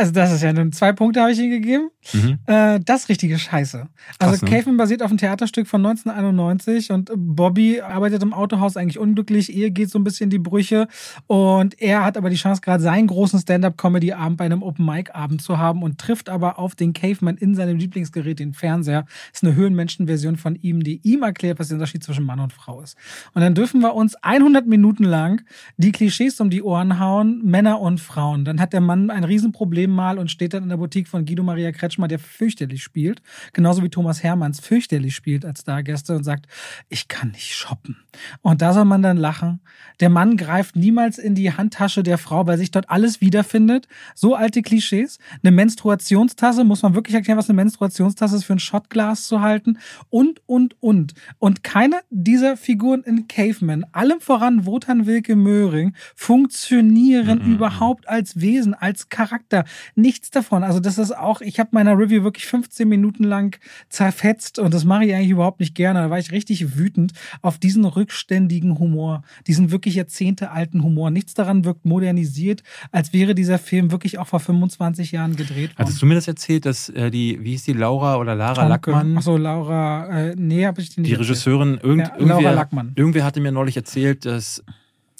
Also 0.00 0.12
das 0.12 0.32
ist 0.32 0.42
ja 0.42 0.50
nun 0.50 0.72
zwei 0.72 0.94
Punkte 0.94 1.20
habe 1.20 1.32
ich 1.32 1.38
ihm 1.38 1.50
gegeben. 1.50 1.90
Mhm. 2.14 2.38
Äh, 2.46 2.80
das 2.80 3.10
richtige 3.10 3.38
Scheiße. 3.38 3.86
Also 4.18 4.32
Krass, 4.32 4.42
ne? 4.42 4.48
Caveman 4.48 4.78
basiert 4.78 5.02
auf 5.02 5.10
einem 5.10 5.18
Theaterstück 5.18 5.66
von 5.66 5.84
1991 5.84 6.90
und 6.90 7.10
Bobby 7.14 7.82
arbeitet 7.82 8.22
im 8.22 8.32
Autohaus 8.32 8.78
eigentlich 8.78 8.98
unglücklich. 8.98 9.52
Ehe 9.54 9.70
geht 9.70 9.90
so 9.90 9.98
ein 9.98 10.04
bisschen 10.04 10.30
die 10.30 10.38
Brüche 10.38 10.88
und 11.26 11.78
er 11.82 12.02
hat 12.02 12.16
aber 12.16 12.30
die 12.30 12.36
Chance 12.36 12.62
gerade 12.62 12.82
seinen 12.82 13.08
großen 13.08 13.40
Stand-up-Comedy-Abend 13.40 14.38
bei 14.38 14.46
einem 14.46 14.62
Open-Mic-Abend 14.62 15.42
zu 15.42 15.58
haben 15.58 15.82
und 15.82 15.98
trifft 15.98 16.30
aber 16.30 16.58
auf 16.58 16.74
den 16.74 16.94
Caveman 16.94 17.36
in 17.36 17.54
seinem 17.54 17.76
Lieblingsgerät, 17.76 18.38
den 18.38 18.54
Fernseher. 18.54 19.02
Das 19.02 19.42
ist 19.42 19.44
eine 19.44 19.54
Höhenmenschen-Version 19.54 20.36
von 20.36 20.54
ihm, 20.54 20.82
die 20.82 21.00
ihm 21.02 21.22
erklärt, 21.22 21.58
was 21.58 21.68
der 21.68 21.74
Unterschied 21.74 22.02
zwischen 22.02 22.24
Mann 22.24 22.40
und 22.40 22.54
Frau 22.54 22.80
ist. 22.80 22.96
Und 23.34 23.42
dann 23.42 23.54
dürfen 23.54 23.82
wir 23.82 23.94
uns 23.94 24.14
100 24.14 24.66
Minuten 24.66 25.04
lang 25.04 25.42
die 25.76 25.92
Klischees 25.92 26.40
um 26.40 26.48
die 26.48 26.62
Ohren 26.62 26.98
hauen, 26.98 27.44
Männer 27.44 27.80
und 27.82 28.00
Frauen. 28.00 28.46
Dann 28.46 28.60
hat 28.60 28.72
der 28.72 28.80
Mann 28.80 29.10
ein 29.10 29.24
Riesenproblem 29.24 29.89
mal 29.90 30.18
und 30.18 30.30
steht 30.30 30.54
dann 30.54 30.62
in 30.62 30.68
der 30.68 30.76
Boutique 30.76 31.08
von 31.08 31.24
Guido 31.24 31.42
Maria 31.42 31.72
Kretschmer, 31.72 32.08
der 32.08 32.18
fürchterlich 32.18 32.82
spielt, 32.82 33.22
genauso 33.52 33.82
wie 33.82 33.90
Thomas 33.90 34.22
Hermanns 34.22 34.60
fürchterlich 34.60 35.14
spielt 35.14 35.44
als 35.44 35.60
Stargäste 35.60 36.14
und 36.16 36.24
sagt, 36.24 36.46
ich 36.88 37.08
kann 37.08 37.30
nicht 37.30 37.54
shoppen. 37.54 37.96
Und 38.42 38.62
da 38.62 38.72
soll 38.72 38.84
man 38.84 39.02
dann 39.02 39.16
lachen. 39.16 39.60
Der 40.00 40.08
Mann 40.08 40.36
greift 40.36 40.76
niemals 40.76 41.18
in 41.18 41.34
die 41.34 41.52
Handtasche 41.52 42.02
der 42.02 42.18
Frau, 42.18 42.46
weil 42.46 42.58
sich 42.58 42.70
dort 42.70 42.90
alles 42.90 43.20
wiederfindet. 43.20 43.86
So 44.14 44.34
alte 44.34 44.62
Klischees. 44.62 45.18
Eine 45.42 45.52
Menstruationstasse, 45.52 46.64
muss 46.64 46.82
man 46.82 46.94
wirklich 46.94 47.14
erklären, 47.14 47.38
was 47.38 47.48
eine 47.48 47.56
Menstruationstasse 47.56 48.36
ist, 48.36 48.44
für 48.44 48.54
ein 48.54 48.58
Shotglas 48.58 49.26
zu 49.26 49.40
halten. 49.40 49.78
Und, 50.08 50.40
und, 50.46 50.76
und. 50.80 51.14
Und 51.38 51.62
keine 51.62 52.00
dieser 52.10 52.56
Figuren 52.56 53.02
in 53.02 53.28
Caveman, 53.28 53.84
allem 53.92 54.20
voran 54.20 54.66
Wotan 54.66 55.06
Wilke 55.06 55.36
Möhring, 55.36 55.94
funktionieren 56.14 57.44
mhm. 57.44 57.54
überhaupt 57.54 58.08
als 58.08 58.40
Wesen, 58.40 58.74
als 58.74 59.08
Charakter 59.08 59.64
nichts 59.94 60.30
davon. 60.30 60.62
Also 60.64 60.80
das 60.80 60.98
ist 60.98 61.16
auch, 61.16 61.40
ich 61.40 61.58
habe 61.58 61.70
meiner 61.72 61.98
Review 61.98 62.22
wirklich 62.22 62.46
15 62.46 62.88
Minuten 62.88 63.24
lang 63.24 63.58
zerfetzt 63.88 64.58
und 64.58 64.74
das 64.74 64.84
mache 64.84 65.04
ich 65.04 65.14
eigentlich 65.14 65.30
überhaupt 65.30 65.60
nicht 65.60 65.74
gerne. 65.74 66.00
Da 66.00 66.10
war 66.10 66.18
ich 66.18 66.30
richtig 66.32 66.76
wütend 66.76 67.12
auf 67.42 67.58
diesen 67.58 67.84
rückständigen 67.84 68.78
Humor, 68.78 69.22
diesen 69.46 69.70
wirklich 69.70 69.94
jahrzehntealten 69.96 70.82
Humor. 70.82 71.10
Nichts 71.10 71.34
daran 71.34 71.64
wirkt 71.64 71.84
modernisiert, 71.84 72.62
als 72.92 73.12
wäre 73.12 73.34
dieser 73.34 73.58
Film 73.58 73.90
wirklich 73.90 74.18
auch 74.18 74.26
vor 74.26 74.40
25 74.40 75.12
Jahren 75.12 75.36
gedreht 75.36 75.70
worden. 75.70 75.78
Hattest 75.78 76.02
du 76.02 76.06
mir 76.06 76.14
das 76.14 76.28
erzählt, 76.28 76.66
dass 76.66 76.88
äh, 76.90 77.10
die, 77.10 77.38
wie 77.42 77.50
hieß 77.50 77.64
die, 77.64 77.72
Laura 77.72 78.16
oder 78.16 78.34
Lara 78.34 78.54
Tonke. 78.54 78.68
Lackmann? 78.68 79.16
Achso, 79.16 79.36
Laura, 79.36 80.30
äh, 80.30 80.34
nee, 80.36 80.66
habe 80.66 80.80
ich 80.80 80.90
die 80.90 81.00
nicht 81.00 81.10
Die 81.10 81.14
Regisseurin, 81.14 81.78
irgend, 81.82 82.08
ja, 82.08 82.16
Laura 82.18 82.52
Lackmann. 82.52 82.92
irgendwer 82.96 83.24
hatte 83.24 83.40
mir 83.40 83.52
neulich 83.52 83.76
erzählt, 83.76 84.24
dass 84.24 84.62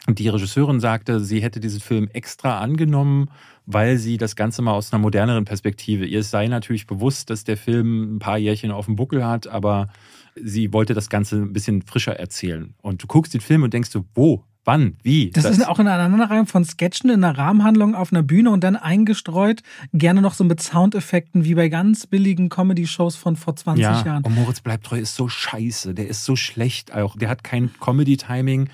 die 0.08 0.28
Regisseurin 0.28 0.80
sagte, 0.80 1.20
sie 1.20 1.40
hätte 1.42 1.60
diesen 1.60 1.80
Film 1.80 2.08
extra 2.12 2.58
angenommen, 2.60 3.30
weil 3.72 3.98
sie 3.98 4.16
das 4.16 4.36
Ganze 4.36 4.62
mal 4.62 4.72
aus 4.72 4.92
einer 4.92 5.00
moderneren 5.00 5.44
Perspektive, 5.44 6.06
ihr 6.06 6.22
sei 6.22 6.48
natürlich 6.48 6.86
bewusst, 6.86 7.30
dass 7.30 7.44
der 7.44 7.56
Film 7.56 8.16
ein 8.16 8.18
paar 8.18 8.38
Jährchen 8.38 8.70
auf 8.70 8.86
dem 8.86 8.96
Buckel 8.96 9.24
hat, 9.24 9.46
aber 9.46 9.88
sie 10.36 10.72
wollte 10.72 10.94
das 10.94 11.08
Ganze 11.08 11.36
ein 11.36 11.52
bisschen 11.52 11.82
frischer 11.82 12.18
erzählen. 12.18 12.74
Und 12.82 13.02
du 13.02 13.06
guckst 13.06 13.34
den 13.34 13.40
Film 13.40 13.62
und 13.62 13.74
denkst 13.74 13.90
so, 13.90 14.04
wo? 14.14 14.44
Wann? 14.64 14.98
Wie? 15.02 15.30
Das, 15.30 15.44
das 15.44 15.56
ist 15.56 15.66
auch 15.66 15.78
in 15.78 15.86
einer 15.86 16.04
Aneinanderreihung 16.04 16.46
von 16.46 16.66
Sketchen 16.66 17.08
in 17.08 17.24
einer 17.24 17.36
Rahmenhandlung 17.36 17.94
auf 17.94 18.12
einer 18.12 18.22
Bühne 18.22 18.50
und 18.50 18.62
dann 18.62 18.76
eingestreut, 18.76 19.62
gerne 19.94 20.20
noch 20.20 20.34
so 20.34 20.44
mit 20.44 20.60
Soundeffekten 20.60 21.44
wie 21.44 21.54
bei 21.54 21.70
ganz 21.70 22.06
billigen 22.06 22.50
Comedy-Shows 22.50 23.16
von 23.16 23.36
vor 23.36 23.56
20 23.56 23.82
ja, 23.82 24.04
Jahren. 24.04 24.22
Und 24.22 24.34
Moritz 24.34 24.60
bleibt 24.60 24.84
treu 24.84 24.98
ist 24.98 25.16
so 25.16 25.28
scheiße, 25.28 25.94
der 25.94 26.08
ist 26.08 26.26
so 26.26 26.36
schlecht 26.36 26.92
auch. 26.92 27.16
Der 27.16 27.30
hat 27.30 27.42
kein 27.42 27.70
Comedy-Timing. 27.80 28.68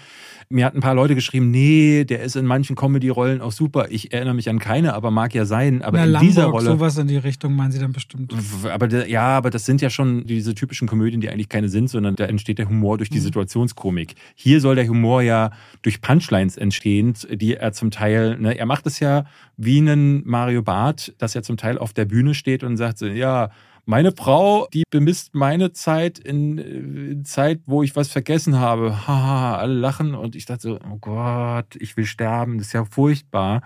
Mir 0.49 0.65
hat 0.65 0.75
ein 0.75 0.81
paar 0.81 0.95
Leute 0.95 1.15
geschrieben, 1.17 1.51
nee, 1.51 2.05
der 2.05 2.23
ist 2.23 2.37
in 2.37 2.47
manchen 2.47 2.77
Comedy-Rollen 2.77 3.41
auch 3.41 3.51
super. 3.51 3.89
Ich 3.91 4.13
erinnere 4.13 4.35
mich 4.35 4.49
an 4.49 4.61
keine, 4.61 4.95
aber 4.95 5.11
mag 5.11 5.35
ja 5.35 5.45
sein. 5.45 5.83
Aber 5.83 5.99
Na, 5.99 6.05
in 6.05 6.11
Lamborg, 6.11 6.29
dieser 6.29 6.45
Rolle. 6.47 6.67
sowas 6.67 6.99
in 6.99 7.09
die 7.09 7.17
Richtung 7.17 7.55
meinen 7.55 7.73
Sie 7.73 7.81
dann 7.81 7.93
bestimmt. 7.93 8.33
Aber 8.73 9.07
ja, 9.07 9.37
aber 9.37 9.51
das 9.51 9.67
sind 9.67 9.81
ja 9.81 9.91
schon 9.91 10.25
diese 10.27 10.55
typischen 10.55 10.87
Komödien, 10.87 11.21
die 11.21 11.31
eigentlich 11.31 11.49
keine 11.49 11.69
sind, 11.69 11.91
sondern 11.91 12.15
da 12.15 12.27
entsteht 12.27 12.59
der 12.59 12.69
Humor 12.69 12.97
durch 12.97 13.11
die 13.11 13.19
mhm. 13.19 13.25
Situationskomik. 13.25 14.15
Hier 14.37 14.61
soll 14.61 14.77
der 14.77 14.87
Humor 14.87 15.23
ja 15.23 15.51
durch 15.83 16.01
Punchlines 16.01 16.57
entstehen, 16.57 17.15
die 17.29 17.55
er 17.55 17.73
zum 17.73 17.91
Teil, 17.91 18.39
ne, 18.39 18.57
er 18.57 18.67
macht 18.67 18.87
es 18.87 19.01
ja 19.01 19.25
wie 19.57 19.79
einen 19.79 20.23
Mario 20.29 20.63
Barth, 20.63 21.13
dass 21.19 21.35
er 21.35 21.43
zum 21.43 21.57
Teil 21.57 21.79
auf 21.79 21.93
der 21.93 22.05
Bühne 22.05 22.35
steht 22.35 22.63
und 22.63 22.77
sagt 22.77 22.99
so, 22.99 23.07
ja, 23.07 23.51
meine 23.87 24.13
Frau, 24.13 24.67
die 24.75 24.83
bemisst 24.91 25.35
meine 25.35 25.73
Zeit 25.73 26.19
in, 26.19 26.59
in 26.59 27.25
Zeit, 27.25 27.61
wo 27.67 27.83
ich 27.83 27.97
was 27.97 28.09
vergessen 28.09 28.57
habe. 28.57 28.91
Haha, 29.07 29.57
alle 29.57 29.75
lachen 29.75 30.15
und 30.15 30.37
ich 30.37 30.45
dachte 30.45 30.63
so, 30.63 30.79
oh 30.93 30.99
Gott, 31.01 31.77
ich 31.79 31.97
will 31.97 32.05
sterben, 32.05 32.59
das 32.59 32.69
ist 32.69 32.73
ja 32.73 32.85
furchtbar. 32.85 33.63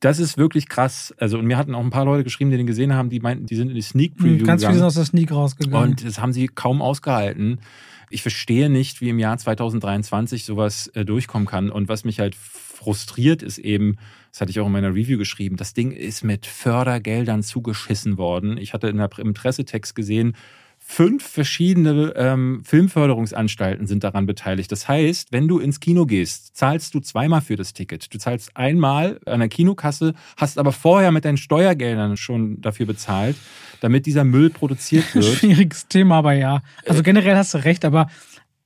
Das 0.00 0.20
ist 0.20 0.38
wirklich 0.38 0.68
krass. 0.68 1.12
Also, 1.18 1.38
und 1.38 1.46
mir 1.46 1.56
hatten 1.56 1.74
auch 1.74 1.82
ein 1.82 1.90
paar 1.90 2.04
Leute 2.04 2.22
geschrieben, 2.22 2.52
die 2.52 2.56
den 2.56 2.68
gesehen 2.68 2.94
haben, 2.94 3.10
die 3.10 3.18
meinten, 3.18 3.46
die 3.46 3.56
sind 3.56 3.68
in 3.68 3.74
die 3.74 3.82
Sneak 3.82 4.12
hm, 4.12 4.18
Preview 4.18 4.46
Ganz 4.46 4.62
viele 4.62 4.76
sind 4.76 4.84
aus 4.84 4.94
der 4.94 5.04
Sneak 5.04 5.32
rausgegangen. 5.32 5.90
Und 5.90 6.06
das 6.06 6.20
haben 6.20 6.32
sie 6.32 6.46
kaum 6.46 6.80
ausgehalten. 6.80 7.60
Ich 8.08 8.22
verstehe 8.22 8.70
nicht, 8.70 9.00
wie 9.00 9.08
im 9.08 9.18
Jahr 9.18 9.36
2023 9.36 10.44
sowas 10.44 10.86
äh, 10.94 11.04
durchkommen 11.04 11.48
kann. 11.48 11.68
Und 11.70 11.88
was 11.88 12.04
mich 12.04 12.20
halt 12.20 12.36
frustriert, 12.36 13.42
ist 13.42 13.58
eben, 13.58 13.96
das 14.30 14.40
hatte 14.40 14.50
ich 14.50 14.60
auch 14.60 14.66
in 14.66 14.72
meiner 14.72 14.94
Review 14.94 15.18
geschrieben, 15.18 15.56
das 15.56 15.74
Ding 15.74 15.90
ist 15.92 16.24
mit 16.24 16.46
Fördergeldern 16.46 17.42
zugeschissen 17.42 18.18
worden. 18.18 18.58
Ich 18.58 18.72
hatte 18.72 18.88
in 18.88 18.98
der, 18.98 19.10
im 19.18 19.34
Pressetext 19.34 19.94
gesehen, 19.94 20.34
fünf 20.78 21.22
verschiedene 21.22 22.14
ähm, 22.16 22.62
Filmförderungsanstalten 22.64 23.86
sind 23.86 24.04
daran 24.04 24.26
beteiligt. 24.26 24.72
Das 24.72 24.88
heißt, 24.88 25.32
wenn 25.32 25.46
du 25.46 25.58
ins 25.58 25.80
Kino 25.80 26.06
gehst, 26.06 26.56
zahlst 26.56 26.94
du 26.94 27.00
zweimal 27.00 27.40
für 27.40 27.56
das 27.56 27.74
Ticket. 27.74 28.12
Du 28.12 28.18
zahlst 28.18 28.56
einmal 28.56 29.20
an 29.26 29.40
der 29.40 29.48
Kinokasse, 29.48 30.14
hast 30.36 30.58
aber 30.58 30.72
vorher 30.72 31.12
mit 31.12 31.24
deinen 31.24 31.36
Steuergeldern 31.36 32.16
schon 32.16 32.60
dafür 32.62 32.86
bezahlt, 32.86 33.36
damit 33.80 34.06
dieser 34.06 34.24
Müll 34.24 34.50
produziert 34.50 35.14
wird. 35.14 35.24
Schwieriges 35.24 35.88
Thema, 35.88 36.18
aber 36.18 36.32
ja. 36.32 36.62
Also 36.86 37.02
generell 37.02 37.36
hast 37.36 37.54
du 37.54 37.58
recht, 37.58 37.84
aber 37.84 38.08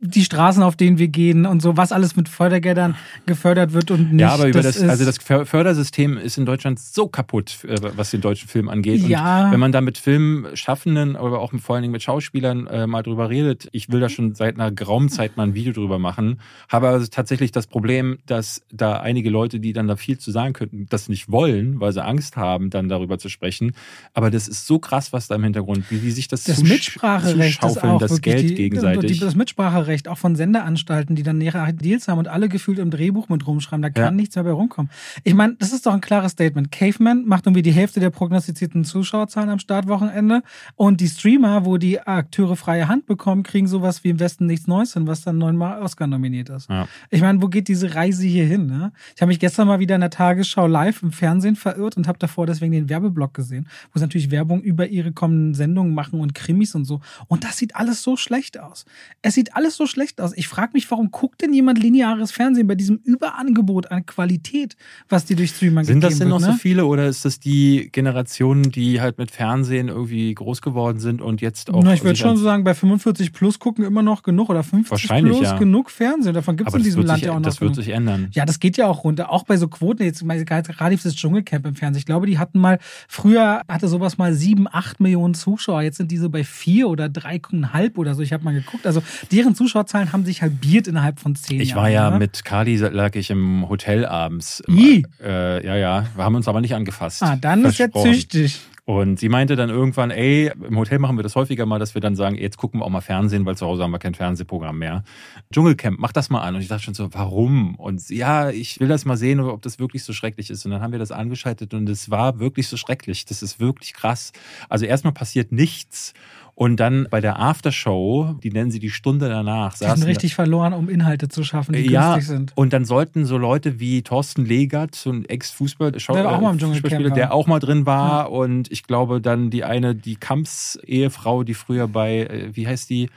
die 0.04 0.24
Straßen, 0.24 0.64
auf 0.64 0.74
denen 0.74 0.98
wir 0.98 1.06
gehen 1.06 1.46
und 1.46 1.62
so, 1.62 1.76
was 1.76 1.92
alles 1.92 2.16
mit 2.16 2.28
Fördergeldern 2.28 2.96
gefördert 3.24 3.72
wird 3.72 3.92
und 3.92 4.12
nicht. 4.12 4.20
Ja, 4.20 4.30
aber 4.30 4.48
über 4.48 4.60
das, 4.60 4.80
das 4.80 4.88
also 4.88 5.04
das 5.04 5.18
Fördersystem 5.18 6.18
ist 6.18 6.36
in 6.38 6.44
Deutschland 6.44 6.80
so 6.80 7.06
kaputt, 7.06 7.64
äh, 7.64 7.76
was 7.96 8.10
den 8.10 8.20
deutschen 8.20 8.48
Film 8.48 8.68
angeht. 8.68 9.06
Ja. 9.06 9.46
Und 9.46 9.52
wenn 9.52 9.60
man 9.60 9.70
da 9.70 9.80
mit 9.80 9.98
Filmschaffenden, 9.98 11.14
aber 11.14 11.38
auch 11.38 11.52
vor 11.60 11.76
allen 11.76 11.82
Dingen 11.82 11.92
mit 11.92 12.02
Schauspielern 12.02 12.66
äh, 12.66 12.86
mal 12.88 13.02
drüber 13.02 13.30
redet, 13.30 13.68
ich 13.70 13.90
will 13.92 14.00
da 14.00 14.08
schon 14.08 14.34
seit 14.34 14.56
einer 14.56 14.72
geraumen 14.72 15.08
Zeit 15.08 15.36
mal 15.36 15.44
ein 15.44 15.54
Video 15.54 15.72
drüber 15.72 16.00
machen, 16.00 16.40
habe 16.68 16.88
also 16.88 17.06
tatsächlich 17.06 17.52
das 17.52 17.68
Problem, 17.68 18.18
dass 18.26 18.62
da 18.72 19.00
einige 19.00 19.30
Leute, 19.30 19.60
die 19.60 19.72
dann 19.72 19.86
da 19.86 19.94
viel 19.94 20.18
zu 20.18 20.32
sagen 20.32 20.52
könnten, 20.52 20.86
das 20.90 21.08
nicht 21.08 21.30
wollen, 21.30 21.78
weil 21.78 21.92
sie 21.92 22.04
Angst 22.04 22.36
haben, 22.36 22.70
dann 22.70 22.88
darüber 22.88 23.18
zu 23.18 23.28
sprechen. 23.28 23.72
Aber 24.14 24.32
das 24.32 24.48
ist 24.48 24.66
so 24.66 24.80
krass, 24.80 25.12
was 25.12 25.28
da 25.28 25.36
im 25.36 25.44
Hintergrund, 25.44 25.88
wie 25.90 25.98
die 25.98 26.10
sich 26.10 26.26
das, 26.26 26.42
das 26.42 26.60
Mitspracherecht 26.64 27.62
zuschaufeln, 27.62 28.00
das 28.00 28.20
Geld 28.20 28.50
die, 28.50 28.54
gegenseitig. 28.56 29.20
das 29.20 29.36
Mitspracherecht 29.36 29.91
Urheberrecht, 29.92 30.08
auch 30.08 30.18
von 30.18 30.36
Sendeanstalten, 30.36 31.16
die 31.16 31.22
dann 31.22 31.38
mehrere 31.38 31.72
Deals 31.72 32.08
haben 32.08 32.18
und 32.18 32.28
alle 32.28 32.48
gefühlt 32.48 32.78
im 32.78 32.90
Drehbuch 32.90 33.28
mit 33.28 33.46
rumschreiben. 33.46 33.82
Da 33.82 33.90
kann 33.90 34.04
ja. 34.04 34.10
nichts 34.10 34.34
mehr 34.34 34.44
bei 34.44 34.52
rumkommen. 34.52 34.90
Ich 35.24 35.34
meine, 35.34 35.54
das 35.58 35.72
ist 35.72 35.86
doch 35.86 35.92
ein 35.92 36.00
klares 36.00 36.32
Statement. 36.32 36.72
Caveman 36.72 37.24
macht 37.26 37.46
irgendwie 37.46 37.62
die 37.62 37.72
Hälfte 37.72 38.00
der 38.00 38.10
prognostizierten 38.10 38.84
Zuschauerzahlen 38.84 39.50
am 39.50 39.58
Startwochenende 39.58 40.42
und 40.76 41.00
die 41.00 41.08
Streamer, 41.08 41.64
wo 41.64 41.76
die 41.76 42.00
Akteure 42.00 42.56
freie 42.56 42.88
Hand 42.88 43.06
bekommen, 43.06 43.42
kriegen 43.42 43.66
sowas 43.66 44.04
wie 44.04 44.10
im 44.10 44.20
Westen 44.20 44.46
nichts 44.46 44.66
Neues 44.66 44.94
hin, 44.94 45.06
was 45.06 45.22
dann 45.22 45.38
neunmal 45.38 45.82
Oscar 45.82 46.06
nominiert 46.06 46.48
ist. 46.48 46.68
Ja. 46.68 46.88
Ich 47.10 47.20
meine, 47.20 47.40
wo 47.42 47.48
geht 47.48 47.68
diese 47.68 47.94
Reise 47.94 48.26
hier 48.26 48.44
hin? 48.44 48.66
Ne? 48.66 48.92
Ich 49.14 49.22
habe 49.22 49.28
mich 49.28 49.40
gestern 49.40 49.68
mal 49.68 49.78
wieder 49.78 49.94
in 49.94 50.00
der 50.00 50.10
Tagesschau 50.10 50.66
live 50.66 51.02
im 51.02 51.12
Fernsehen 51.12 51.56
verirrt 51.56 51.96
und 51.96 52.08
habe 52.08 52.18
davor 52.18 52.46
deswegen 52.46 52.72
den 52.72 52.88
Werbeblock 52.88 53.34
gesehen, 53.34 53.68
wo 53.92 53.98
sie 53.98 54.04
natürlich 54.04 54.30
Werbung 54.30 54.62
über 54.62 54.88
ihre 54.88 55.12
kommenden 55.12 55.54
Sendungen 55.54 55.94
machen 55.94 56.20
und 56.20 56.34
Krimis 56.34 56.74
und 56.74 56.84
so. 56.84 57.00
Und 57.28 57.44
das 57.44 57.56
sieht 57.56 57.76
alles 57.76 58.02
so 58.02 58.16
schlecht 58.16 58.58
aus. 58.58 58.84
Es 59.20 59.34
sieht 59.34 59.54
alles 59.56 59.76
so 59.76 59.81
schlecht 59.86 60.20
aus. 60.20 60.32
Ich 60.36 60.48
frage 60.48 60.70
mich, 60.74 60.90
warum 60.90 61.10
guckt 61.10 61.42
denn 61.42 61.52
jemand 61.52 61.78
lineares 61.78 62.32
Fernsehen 62.32 62.66
bei 62.66 62.74
diesem 62.74 62.96
Überangebot 62.96 63.90
an 63.90 64.06
Qualität, 64.06 64.76
was 65.08 65.24
die 65.24 65.34
durch 65.34 65.50
Streamer 65.50 65.84
Sind 65.84 66.02
das 66.02 66.18
denn 66.18 66.30
wird, 66.30 66.40
noch 66.40 66.46
ne? 66.46 66.52
so 66.52 66.58
viele 66.58 66.86
oder 66.86 67.06
ist 67.06 67.24
das 67.24 67.40
die 67.40 67.90
Generation, 67.92 68.62
die 68.62 69.00
halt 69.00 69.18
mit 69.18 69.30
Fernsehen 69.30 69.88
irgendwie 69.88 70.34
groß 70.34 70.62
geworden 70.62 71.00
sind 71.00 71.20
und 71.20 71.40
jetzt 71.40 71.70
auch. 71.70 71.82
Na, 71.82 71.94
ich 71.94 72.04
würde 72.04 72.16
schon 72.16 72.36
so 72.36 72.44
sagen, 72.44 72.64
bei 72.64 72.74
45 72.74 73.32
plus 73.32 73.58
gucken 73.58 73.84
immer 73.84 74.02
noch 74.02 74.22
genug 74.22 74.50
oder 74.50 74.62
50 74.62 75.08
plus 75.08 75.42
ja. 75.42 75.58
genug 75.58 75.90
Fernsehen. 75.90 76.34
Davon 76.34 76.56
gibt 76.56 76.68
es 76.68 76.74
in 76.74 76.82
diesem 76.82 77.04
Land 77.04 77.20
sich, 77.20 77.26
ja 77.26 77.32
auch 77.32 77.36
noch. 77.36 77.42
Das 77.42 77.60
wird 77.60 77.74
sich 77.74 77.88
ändern. 77.88 78.28
Ja, 78.32 78.44
das 78.44 78.60
geht 78.60 78.76
ja 78.76 78.86
auch 78.86 79.04
runter. 79.04 79.30
Auch 79.30 79.44
bei 79.44 79.56
so 79.56 79.68
Quoten, 79.68 80.02
jetzt 80.04 80.24
gerade 80.26 80.96
dieses 80.96 81.14
Dschungelcamp 81.14 81.66
im 81.66 81.74
Fernsehen. 81.74 81.98
Ich 81.98 82.06
glaube, 82.06 82.26
die 82.26 82.38
hatten 82.38 82.58
mal, 82.58 82.78
früher 83.08 83.62
hatte 83.68 83.88
sowas 83.88 84.18
mal 84.18 84.34
sieben, 84.34 84.66
acht 84.70 85.00
Millionen 85.00 85.34
Zuschauer. 85.34 85.82
Jetzt 85.82 85.96
sind 85.98 86.10
diese 86.10 86.28
bei 86.28 86.44
vier 86.44 86.88
oder 86.88 87.08
dreieinhalb 87.08 87.98
oder 87.98 88.14
so. 88.14 88.22
Ich 88.22 88.32
habe 88.32 88.44
mal 88.44 88.54
geguckt. 88.54 88.86
Also 88.86 89.02
deren 89.30 89.54
Zuschauerzahlen 89.62 90.12
haben 90.12 90.24
sich 90.24 90.42
halbiert 90.42 90.88
innerhalb 90.88 91.20
von 91.20 91.34
zehn 91.34 91.60
ich 91.60 91.70
Jahren. 91.70 91.78
Ich 91.78 91.82
war 91.82 91.88
ja 91.88 92.10
ne? 92.10 92.18
mit 92.18 92.44
Kali, 92.44 92.76
lag 92.76 93.14
ich 93.14 93.30
im 93.30 93.68
Hotel 93.68 94.04
abends. 94.04 94.62
Wie? 94.66 95.06
Äh, 95.22 95.64
ja, 95.64 95.76
ja. 95.76 96.06
Wir 96.14 96.24
haben 96.24 96.34
uns 96.34 96.48
aber 96.48 96.60
nicht 96.60 96.74
angefasst. 96.74 97.22
Ah, 97.22 97.36
dann 97.36 97.64
ist 97.64 97.78
er 97.78 97.92
züchtig. 97.92 98.60
Und 98.84 99.20
sie 99.20 99.28
meinte 99.28 99.54
dann 99.54 99.70
irgendwann, 99.70 100.10
ey, 100.10 100.50
im 100.68 100.76
Hotel 100.76 100.98
machen 100.98 101.16
wir 101.16 101.22
das 101.22 101.36
häufiger 101.36 101.66
mal, 101.66 101.78
dass 101.78 101.94
wir 101.94 102.00
dann 102.00 102.16
sagen, 102.16 102.36
jetzt 102.36 102.56
gucken 102.56 102.80
wir 102.80 102.84
auch 102.84 102.90
mal 102.90 103.00
Fernsehen, 103.00 103.46
weil 103.46 103.56
zu 103.56 103.64
Hause 103.64 103.84
haben 103.84 103.92
wir 103.92 104.00
kein 104.00 104.14
Fernsehprogramm 104.14 104.76
mehr. 104.76 105.04
Dschungelcamp, 105.52 106.00
mach 106.00 106.10
das 106.10 106.30
mal 106.30 106.40
an. 106.40 106.56
Und 106.56 106.62
ich 106.62 106.68
dachte 106.68 106.82
schon 106.82 106.94
so, 106.94 107.14
warum? 107.14 107.76
Und 107.76 108.10
ja, 108.10 108.50
ich 108.50 108.80
will 108.80 108.88
das 108.88 109.04
mal 109.04 109.16
sehen, 109.16 109.38
ob 109.38 109.62
das 109.62 109.78
wirklich 109.78 110.02
so 110.02 110.12
schrecklich 110.12 110.50
ist. 110.50 110.64
Und 110.64 110.72
dann 110.72 110.82
haben 110.82 110.90
wir 110.90 110.98
das 110.98 111.12
angeschaltet 111.12 111.74
und 111.74 111.88
es 111.88 112.10
war 112.10 112.40
wirklich 112.40 112.66
so 112.66 112.76
schrecklich. 112.76 113.24
Das 113.24 113.40
ist 113.40 113.60
wirklich 113.60 113.92
krass. 113.94 114.32
Also 114.68 114.84
erstmal 114.84 115.12
passiert 115.12 115.52
nichts. 115.52 116.12
Und 116.54 116.76
dann 116.80 117.06
bei 117.10 117.20
der 117.22 117.40
Aftershow, 117.40 118.34
die 118.42 118.50
nennen 118.50 118.70
sie 118.70 118.78
die 118.78 118.90
Stunde 118.90 119.28
danach, 119.28 119.72
die 119.72 119.86
sind 119.86 120.04
richtig 120.04 120.34
verloren, 120.34 120.74
um 120.74 120.90
Inhalte 120.90 121.28
zu 121.28 121.44
schaffen, 121.44 121.72
die 121.72 121.90
ja, 121.90 122.12
günstig 122.14 122.28
sind. 122.28 122.52
Und 122.56 122.74
dann 122.74 122.84
sollten 122.84 123.24
so 123.24 123.38
Leute 123.38 123.80
wie 123.80 124.02
Thorsten 124.02 124.44
Legert, 124.44 124.94
so 124.94 125.10
ein 125.10 125.24
Ex-Fußballspieler, 125.24 126.22
der, 126.22 127.10
der 127.10 127.32
auch 127.32 127.46
mal 127.46 127.58
drin 127.58 127.86
war. 127.86 128.24
Ja. 128.24 128.26
Und 128.26 128.70
ich 128.70 128.82
glaube 128.82 129.22
dann 129.22 129.48
die 129.48 129.64
eine, 129.64 129.94
die 129.94 130.16
Kamps-Ehefrau, 130.16 131.42
die 131.42 131.54
früher 131.54 131.88
bei, 131.88 132.18
äh, 132.18 132.50
wie 132.52 132.66
heißt 132.66 132.90
die? 132.90 133.08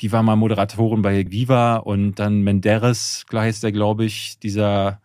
Die 0.00 0.12
war 0.12 0.22
mal 0.22 0.36
Moderatorin 0.36 1.02
bei 1.02 1.30
Viva 1.30 1.76
und 1.76 2.16
dann 2.16 2.42
Menderes, 2.42 3.24
heißt 3.32 3.64
der, 3.64 3.72
glaube 3.72 4.04
ich, 4.04 4.38
dieser 4.38 5.00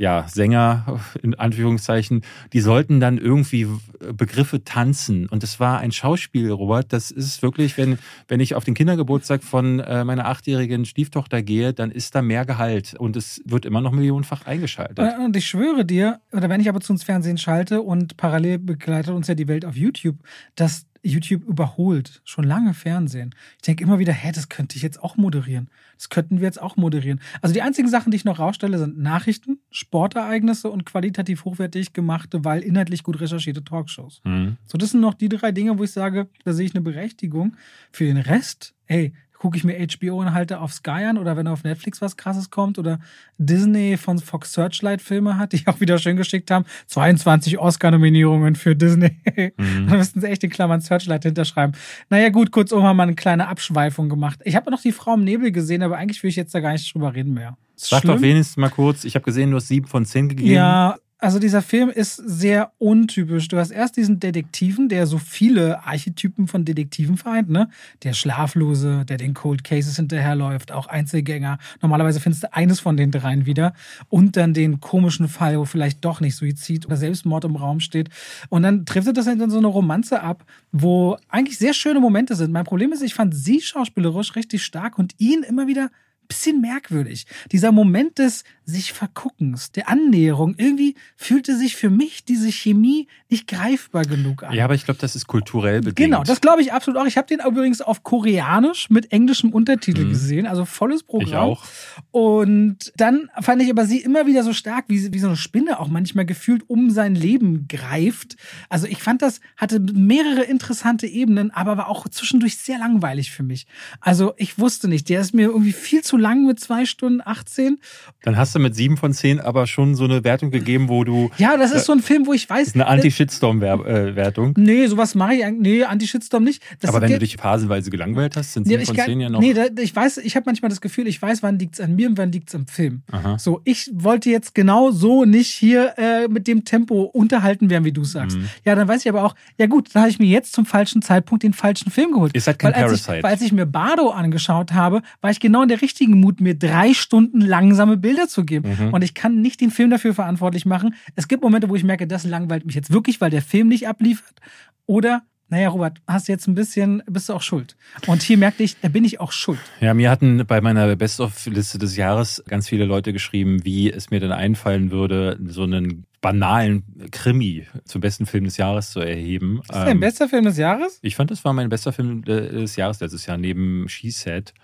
ja, 0.00 0.26
Sänger 0.26 0.98
in 1.22 1.34
Anführungszeichen, 1.34 2.22
die 2.54 2.60
sollten 2.60 3.00
dann 3.00 3.18
irgendwie 3.18 3.66
Begriffe 4.14 4.64
tanzen. 4.64 5.28
Und 5.28 5.42
das 5.42 5.60
war 5.60 5.78
ein 5.78 5.92
Schauspiel, 5.92 6.50
Robert. 6.50 6.90
Das 6.94 7.10
ist 7.10 7.42
wirklich, 7.42 7.76
wenn, 7.76 7.98
wenn 8.26 8.40
ich 8.40 8.54
auf 8.54 8.64
den 8.64 8.72
Kindergeburtstag 8.72 9.44
von 9.44 9.78
äh, 9.78 10.02
meiner 10.04 10.24
achtjährigen 10.24 10.86
Stieftochter 10.86 11.42
gehe, 11.42 11.74
dann 11.74 11.90
ist 11.90 12.14
da 12.14 12.22
mehr 12.22 12.46
Gehalt. 12.46 12.94
Und 12.94 13.14
es 13.14 13.42
wird 13.44 13.66
immer 13.66 13.82
noch 13.82 13.92
millionenfach 13.92 14.46
eingeschaltet. 14.46 15.06
Und 15.22 15.36
ich 15.36 15.46
schwöre 15.46 15.84
dir, 15.84 16.20
oder 16.32 16.48
wenn 16.48 16.62
ich 16.62 16.70
aber 16.70 16.80
zu 16.80 16.94
uns 16.94 17.04
Fernsehen 17.04 17.36
schalte 17.36 17.82
und 17.82 18.16
parallel 18.16 18.58
begleitet 18.58 19.14
uns 19.14 19.28
ja 19.28 19.34
die 19.34 19.48
Welt 19.48 19.66
auf 19.66 19.76
YouTube, 19.76 20.16
dass 20.54 20.86
YouTube 21.02 21.44
überholt 21.44 22.20
schon 22.24 22.44
lange 22.44 22.74
Fernsehen. 22.74 23.34
Ich 23.56 23.62
denke 23.62 23.84
immer 23.84 23.98
wieder, 23.98 24.12
hä, 24.12 24.32
das 24.34 24.48
könnte 24.48 24.76
ich 24.76 24.82
jetzt 24.82 25.02
auch 25.02 25.16
moderieren. 25.16 25.68
Das 25.96 26.08
könnten 26.08 26.38
wir 26.38 26.46
jetzt 26.46 26.60
auch 26.60 26.76
moderieren. 26.76 27.20
Also 27.40 27.52
die 27.54 27.62
einzigen 27.62 27.88
Sachen, 27.88 28.10
die 28.10 28.16
ich 28.16 28.24
noch 28.24 28.38
rausstelle, 28.38 28.78
sind 28.78 28.98
Nachrichten, 28.98 29.60
Sportereignisse 29.70 30.70
und 30.70 30.84
qualitativ 30.84 31.44
hochwertig 31.44 31.92
gemachte, 31.92 32.44
weil 32.44 32.62
inhaltlich 32.62 33.02
gut 33.02 33.20
recherchierte 33.20 33.64
Talkshows. 33.64 34.20
Mhm. 34.24 34.56
So, 34.66 34.78
das 34.78 34.90
sind 34.90 35.00
noch 35.00 35.14
die 35.14 35.28
drei 35.28 35.52
Dinge, 35.52 35.78
wo 35.78 35.84
ich 35.84 35.92
sage, 35.92 36.28
da 36.44 36.52
sehe 36.52 36.66
ich 36.66 36.74
eine 36.74 36.82
Berechtigung. 36.82 37.56
Für 37.92 38.04
den 38.04 38.18
Rest, 38.18 38.74
ey, 38.86 39.14
gucke 39.40 39.56
ich 39.56 39.64
mir 39.64 39.74
HBO-Inhalte 39.74 40.60
auf 40.60 40.70
Sky 40.74 41.06
an 41.08 41.16
oder 41.16 41.34
wenn 41.34 41.46
auf 41.46 41.64
Netflix 41.64 42.02
was 42.02 42.18
krasses 42.18 42.50
kommt 42.50 42.78
oder 42.78 43.00
Disney 43.38 43.96
von 43.96 44.18
Fox 44.18 44.52
Searchlight 44.52 45.00
Filme 45.00 45.38
hat, 45.38 45.54
die 45.54 45.66
auch 45.66 45.80
wieder 45.80 45.98
schön 45.98 46.18
geschickt 46.18 46.50
haben. 46.50 46.66
22 46.88 47.58
Oscar-Nominierungen 47.58 48.54
für 48.54 48.76
Disney. 48.76 49.16
Mhm. 49.56 49.86
da 49.88 49.96
müssten 49.96 50.20
sie 50.20 50.26
echt 50.28 50.44
in 50.44 50.50
Klammern 50.50 50.82
Searchlight 50.82 51.22
hinterschreiben. 51.22 51.74
Naja, 52.10 52.28
gut, 52.28 52.50
kurzum 52.50 52.82
haben 52.82 52.98
wir 52.98 53.04
eine 53.04 53.14
kleine 53.14 53.48
Abschweifung 53.48 54.10
gemacht. 54.10 54.40
Ich 54.44 54.56
habe 54.56 54.70
noch 54.70 54.82
die 54.82 54.92
Frau 54.92 55.14
im 55.14 55.24
Nebel 55.24 55.52
gesehen, 55.52 55.82
aber 55.82 55.96
eigentlich 55.96 56.22
will 56.22 56.28
ich 56.28 56.36
jetzt 56.36 56.54
da 56.54 56.60
gar 56.60 56.72
nicht 56.72 56.94
drüber 56.94 57.14
reden 57.14 57.32
mehr. 57.32 57.56
Sag 57.76 58.02
schlimm. 58.02 58.16
doch 58.16 58.22
wenigstens 58.22 58.58
mal 58.58 58.68
kurz, 58.68 59.04
ich 59.04 59.14
habe 59.14 59.24
gesehen, 59.24 59.52
du 59.52 59.56
hast 59.56 59.68
sieben 59.68 59.86
von 59.86 60.04
zehn 60.04 60.28
gegeben. 60.28 60.50
Ja, 60.50 60.96
also 61.20 61.38
dieser 61.38 61.62
Film 61.62 61.90
ist 61.90 62.16
sehr 62.16 62.72
untypisch. 62.78 63.48
Du 63.48 63.58
hast 63.58 63.70
erst 63.70 63.96
diesen 63.96 64.20
Detektiven, 64.20 64.88
der 64.88 65.06
so 65.06 65.18
viele 65.18 65.84
Archetypen 65.84 66.48
von 66.48 66.64
Detektiven 66.64 67.16
vereint, 67.16 67.50
ne? 67.50 67.68
Der 68.02 68.14
Schlaflose, 68.14 69.04
der 69.04 69.18
den 69.18 69.34
Cold 69.34 69.62
Cases 69.62 69.96
hinterherläuft, 69.96 70.72
auch 70.72 70.86
Einzelgänger. 70.86 71.58
Normalerweise 71.82 72.20
findest 72.20 72.44
du 72.44 72.54
eines 72.54 72.80
von 72.80 72.96
den 72.96 73.10
dreien 73.10 73.44
wieder. 73.46 73.74
Und 74.08 74.36
dann 74.36 74.54
den 74.54 74.80
komischen 74.80 75.28
Fall, 75.28 75.58
wo 75.58 75.64
vielleicht 75.64 76.04
doch 76.04 76.20
nicht 76.20 76.36
Suizid 76.36 76.86
oder 76.86 76.96
Selbstmord 76.96 77.44
im 77.44 77.56
Raum 77.56 77.80
steht. 77.80 78.08
Und 78.48 78.62
dann 78.62 78.86
trifft 78.86 79.16
das 79.16 79.26
in 79.26 79.50
so 79.50 79.58
eine 79.58 79.66
Romanze 79.66 80.22
ab, 80.22 80.44
wo 80.72 81.16
eigentlich 81.28 81.58
sehr 81.58 81.74
schöne 81.74 82.00
Momente 82.00 82.34
sind. 82.34 82.52
Mein 82.52 82.64
Problem 82.64 82.92
ist, 82.92 83.02
ich 83.02 83.14
fand 83.14 83.34
sie 83.34 83.60
schauspielerisch 83.60 84.36
richtig 84.36 84.62
stark 84.62 84.98
und 84.98 85.14
ihn 85.18 85.42
immer 85.42 85.66
wieder 85.66 85.90
bisschen 86.30 86.60
merkwürdig. 86.60 87.26
Dieser 87.50 87.72
Moment 87.72 88.18
des 88.18 88.44
sich 88.70 88.92
Verguckens, 88.92 89.72
der 89.72 89.88
Annäherung. 89.88 90.54
Irgendwie 90.56 90.94
fühlte 91.16 91.56
sich 91.56 91.76
für 91.76 91.90
mich 91.90 92.24
diese 92.24 92.50
Chemie 92.50 93.08
nicht 93.28 93.48
greifbar 93.48 94.04
genug 94.04 94.44
an. 94.44 94.54
Ja, 94.54 94.64
aber 94.64 94.74
ich 94.74 94.84
glaube, 94.84 95.00
das 95.00 95.16
ist 95.16 95.26
kulturell 95.26 95.80
bedingt. 95.80 95.96
Genau, 95.96 96.22
das 96.22 96.40
glaube 96.40 96.62
ich 96.62 96.72
absolut 96.72 97.00
auch. 97.00 97.06
Ich 97.06 97.16
habe 97.16 97.26
den 97.26 97.40
übrigens 97.40 97.80
auf 97.80 98.02
Koreanisch 98.02 98.90
mit 98.90 99.12
englischem 99.12 99.50
Untertitel 99.50 100.04
mhm. 100.04 100.10
gesehen, 100.10 100.46
also 100.46 100.64
volles 100.64 101.02
Programm. 101.02 101.28
Ich 101.28 101.34
auch. 101.34 101.64
Und 102.10 102.92
dann 102.96 103.28
fand 103.40 103.62
ich 103.62 103.70
aber 103.70 103.86
sie 103.86 103.98
immer 103.98 104.26
wieder 104.26 104.42
so 104.44 104.52
stark, 104.52 104.84
wie, 104.88 105.12
wie 105.12 105.18
so 105.18 105.26
eine 105.26 105.36
Spinne 105.36 105.80
auch 105.80 105.88
manchmal 105.88 106.24
gefühlt 106.24 106.62
um 106.68 106.90
sein 106.90 107.14
Leben 107.14 107.66
greift. 107.68 108.36
Also 108.68 108.86
ich 108.86 109.02
fand 109.02 109.22
das, 109.22 109.40
hatte 109.56 109.80
mehrere 109.80 110.42
interessante 110.42 111.06
Ebenen, 111.06 111.50
aber 111.50 111.76
war 111.76 111.88
auch 111.88 112.08
zwischendurch 112.08 112.56
sehr 112.56 112.78
langweilig 112.78 113.32
für 113.32 113.42
mich. 113.42 113.66
Also 114.00 114.34
ich 114.36 114.58
wusste 114.58 114.86
nicht, 114.86 115.08
der 115.08 115.20
ist 115.20 115.34
mir 115.34 115.48
irgendwie 115.48 115.72
viel 115.72 116.02
zu 116.02 116.16
lang 116.20 116.46
mit 116.46 116.60
zwei 116.60 116.84
Stunden 116.84 117.20
18. 117.24 117.78
Dann 118.22 118.36
hast 118.36 118.54
du 118.54 118.58
mit 118.58 118.74
sieben 118.74 118.96
von 118.96 119.12
zehn 119.12 119.40
aber 119.40 119.66
schon 119.66 119.94
so 119.94 120.04
eine 120.04 120.24
Wertung 120.24 120.50
gegeben, 120.50 120.88
wo 120.88 121.04
du. 121.04 121.30
Ja, 121.38 121.56
das 121.56 121.72
ist 121.72 121.86
so 121.86 121.92
ein 121.92 122.00
Film, 122.00 122.26
wo 122.26 122.32
ich 122.32 122.48
weiß. 122.48 122.74
Eine 122.74 122.86
Anti-Shitstorm-Wertung. 122.86 124.56
Äh, 124.56 124.60
nee, 124.60 124.86
sowas 124.86 125.14
mache 125.14 125.34
ich 125.34 125.44
eigentlich. 125.44 125.60
Nee, 125.60 125.84
Anti-Shitstorm 125.84 126.44
nicht. 126.44 126.62
Das 126.80 126.90
aber 126.90 127.00
wenn 127.00 127.12
du 127.12 127.18
dich 127.18 127.36
phasenweise 127.36 127.90
gelangweilt 127.90 128.36
hast, 128.36 128.52
sind 128.52 128.66
sieben 128.66 128.80
nee, 128.80 128.86
von 128.86 128.96
zehn 128.96 129.20
ja 129.20 129.28
noch. 129.28 129.40
Nee, 129.40 129.54
da, 129.54 129.66
ich 129.78 129.94
weiß, 129.94 130.18
ich 130.18 130.36
habe 130.36 130.44
manchmal 130.46 130.68
das 130.68 130.80
Gefühl, 130.80 131.06
ich 131.06 131.20
weiß, 131.20 131.42
wann 131.42 131.58
liegt 131.58 131.74
es 131.74 131.80
an 131.80 131.96
mir 131.96 132.08
und 132.08 132.18
wann 132.18 132.32
liegt 132.32 132.48
es 132.48 132.54
am 132.54 132.66
Film. 132.66 133.02
Aha. 133.10 133.38
So, 133.38 133.60
ich 133.64 133.90
wollte 133.92 134.30
jetzt 134.30 134.54
genau 134.54 134.90
so 134.90 135.24
nicht 135.24 135.50
hier 135.50 135.94
äh, 135.96 136.28
mit 136.28 136.46
dem 136.46 136.64
Tempo 136.64 137.02
unterhalten 137.02 137.70
werden, 137.70 137.84
wie 137.84 137.92
du 137.92 138.04
sagst. 138.04 138.36
Mhm. 138.36 138.48
Ja, 138.64 138.74
dann 138.74 138.88
weiß 138.88 139.04
ich 139.04 139.08
aber 139.08 139.24
auch, 139.24 139.34
ja 139.58 139.66
gut, 139.66 139.88
dann 139.92 140.02
habe 140.02 140.10
ich 140.10 140.18
mir 140.18 140.28
jetzt 140.28 140.52
zum 140.52 140.66
falschen 140.66 141.02
Zeitpunkt 141.02 141.42
den 141.42 141.52
falschen 141.52 141.90
Film 141.90 142.12
geholt. 142.12 142.34
Ist 142.34 142.46
halt 142.46 142.58
kein 142.58 142.74
weil, 142.74 142.84
als 142.84 143.00
ich, 143.00 143.08
weil 143.08 143.24
als 143.24 143.42
ich 143.42 143.52
mir 143.52 143.66
Bardo 143.66 144.10
angeschaut 144.10 144.72
habe, 144.72 145.02
war 145.20 145.30
ich 145.30 145.40
genau 145.40 145.62
in 145.62 145.68
der 145.68 145.80
richtigen 145.80 146.09
Mut, 146.14 146.40
mir 146.40 146.54
drei 146.54 146.94
Stunden 146.94 147.40
langsame 147.40 147.96
Bilder 147.96 148.28
zu 148.28 148.44
geben. 148.44 148.76
Mhm. 148.78 148.94
Und 148.94 149.02
ich 149.02 149.14
kann 149.14 149.40
nicht 149.40 149.60
den 149.60 149.70
Film 149.70 149.90
dafür 149.90 150.14
verantwortlich 150.14 150.66
machen. 150.66 150.94
Es 151.16 151.28
gibt 151.28 151.42
Momente, 151.42 151.68
wo 151.68 151.76
ich 151.76 151.84
merke, 151.84 152.06
das 152.06 152.24
langweilt 152.24 152.66
mich 152.66 152.74
jetzt 152.74 152.90
wirklich, 152.90 153.20
weil 153.20 153.30
der 153.30 153.42
Film 153.42 153.68
nicht 153.68 153.88
abliefert. 153.88 154.40
Oder 154.86 155.22
naja, 155.50 155.68
Robert, 155.68 156.00
hast 156.06 156.28
jetzt 156.28 156.46
ein 156.46 156.54
bisschen, 156.54 157.02
bist 157.06 157.28
du 157.28 157.32
auch 157.32 157.42
schuld. 157.42 157.76
Und 158.06 158.22
hier 158.22 158.38
merkte 158.38 158.62
ich, 158.62 158.78
da 158.80 158.88
bin 158.88 159.04
ich 159.04 159.18
auch 159.18 159.32
schuld. 159.32 159.58
Ja, 159.80 159.94
mir 159.94 160.08
hatten 160.08 160.46
bei 160.46 160.60
meiner 160.60 160.94
Best-of-Liste 160.94 161.76
des 161.76 161.96
Jahres 161.96 162.42
ganz 162.46 162.68
viele 162.68 162.84
Leute 162.84 163.12
geschrieben, 163.12 163.64
wie 163.64 163.90
es 163.90 164.10
mir 164.10 164.20
denn 164.20 164.30
einfallen 164.30 164.92
würde, 164.92 165.40
so 165.44 165.64
einen 165.64 166.06
banalen 166.20 166.84
Krimi 167.10 167.66
zum 167.84 168.00
besten 168.00 168.26
Film 168.26 168.44
des 168.44 168.58
Jahres 168.58 168.92
zu 168.92 169.00
erheben. 169.00 169.58
Ist 169.62 169.70
das 169.70 169.84
dein 169.86 169.96
ähm, 169.96 170.00
bester 170.00 170.28
Film 170.28 170.44
des 170.44 170.56
Jahres? 170.56 171.00
Ich 171.02 171.16
fand, 171.16 171.32
das 171.32 171.44
war 171.44 171.52
mein 171.52 171.68
bester 171.68 171.92
Film 171.92 172.22
des 172.24 172.76
Jahres 172.76 173.00
letztes 173.00 173.26
Jahr, 173.26 173.36
neben 173.36 173.88
She 173.88 174.10
Said. 174.10 174.54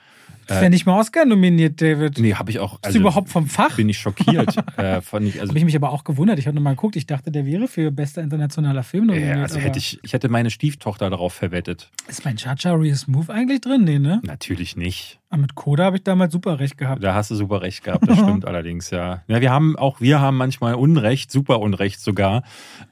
Das 0.46 0.60
wäre 0.60 0.70
nicht 0.70 0.86
mal 0.86 0.98
Oscar 0.98 1.24
nominiert, 1.24 1.80
David. 1.80 2.18
Nee, 2.18 2.34
habe 2.34 2.50
ich 2.50 2.58
auch. 2.58 2.78
Bist 2.80 2.94
du 2.94 3.00
überhaupt 3.00 3.28
vom 3.28 3.46
Fach? 3.46 3.76
Bin 3.76 3.88
ich 3.88 3.98
schockiert. 3.98 4.56
äh, 4.76 5.00
fand 5.00 5.26
ich, 5.26 5.40
also, 5.40 5.50
Habe 5.50 5.58
ich 5.58 5.64
mich 5.64 5.76
aber 5.76 5.90
auch 5.90 6.04
gewundert. 6.04 6.38
Ich 6.38 6.46
habe 6.46 6.54
nochmal 6.54 6.74
geguckt. 6.74 6.96
Ich 6.96 7.06
dachte, 7.06 7.30
der 7.30 7.46
wäre 7.46 7.66
für 7.68 7.90
bester 7.90 8.22
internationaler 8.22 8.82
Film 8.82 9.06
nominiert. 9.06 9.36
ja, 9.36 9.42
also 9.42 9.58
hätte 9.58 9.78
ich, 9.78 9.98
ich 10.02 10.12
hätte 10.12 10.28
meine 10.28 10.50
Stieftochter 10.50 11.10
darauf 11.10 11.32
verwettet. 11.32 11.90
Ist 12.08 12.24
mein 12.24 12.36
Chacha 12.36 12.72
Real 12.72 12.94
Smooth 12.94 13.30
eigentlich 13.30 13.60
drin? 13.60 13.84
Nee, 13.84 13.98
ne? 13.98 14.20
Natürlich 14.24 14.76
nicht. 14.76 15.18
Aber 15.36 15.42
mit 15.42 15.54
Coda 15.54 15.84
habe 15.84 15.98
ich 15.98 16.02
damals 16.02 16.32
super 16.32 16.58
recht 16.60 16.78
gehabt. 16.78 17.04
Da 17.04 17.12
hast 17.14 17.30
du 17.30 17.34
super 17.34 17.60
recht 17.60 17.84
gehabt, 17.84 18.08
das 18.08 18.16
stimmt 18.18 18.44
allerdings, 18.46 18.88
ja. 18.88 19.22
Ja, 19.28 19.42
wir 19.42 19.50
haben, 19.50 19.76
auch 19.76 20.00
wir 20.00 20.18
haben 20.18 20.38
manchmal 20.38 20.74
Unrecht, 20.76 21.30
super 21.30 21.60
Unrecht 21.60 22.00
sogar. 22.00 22.42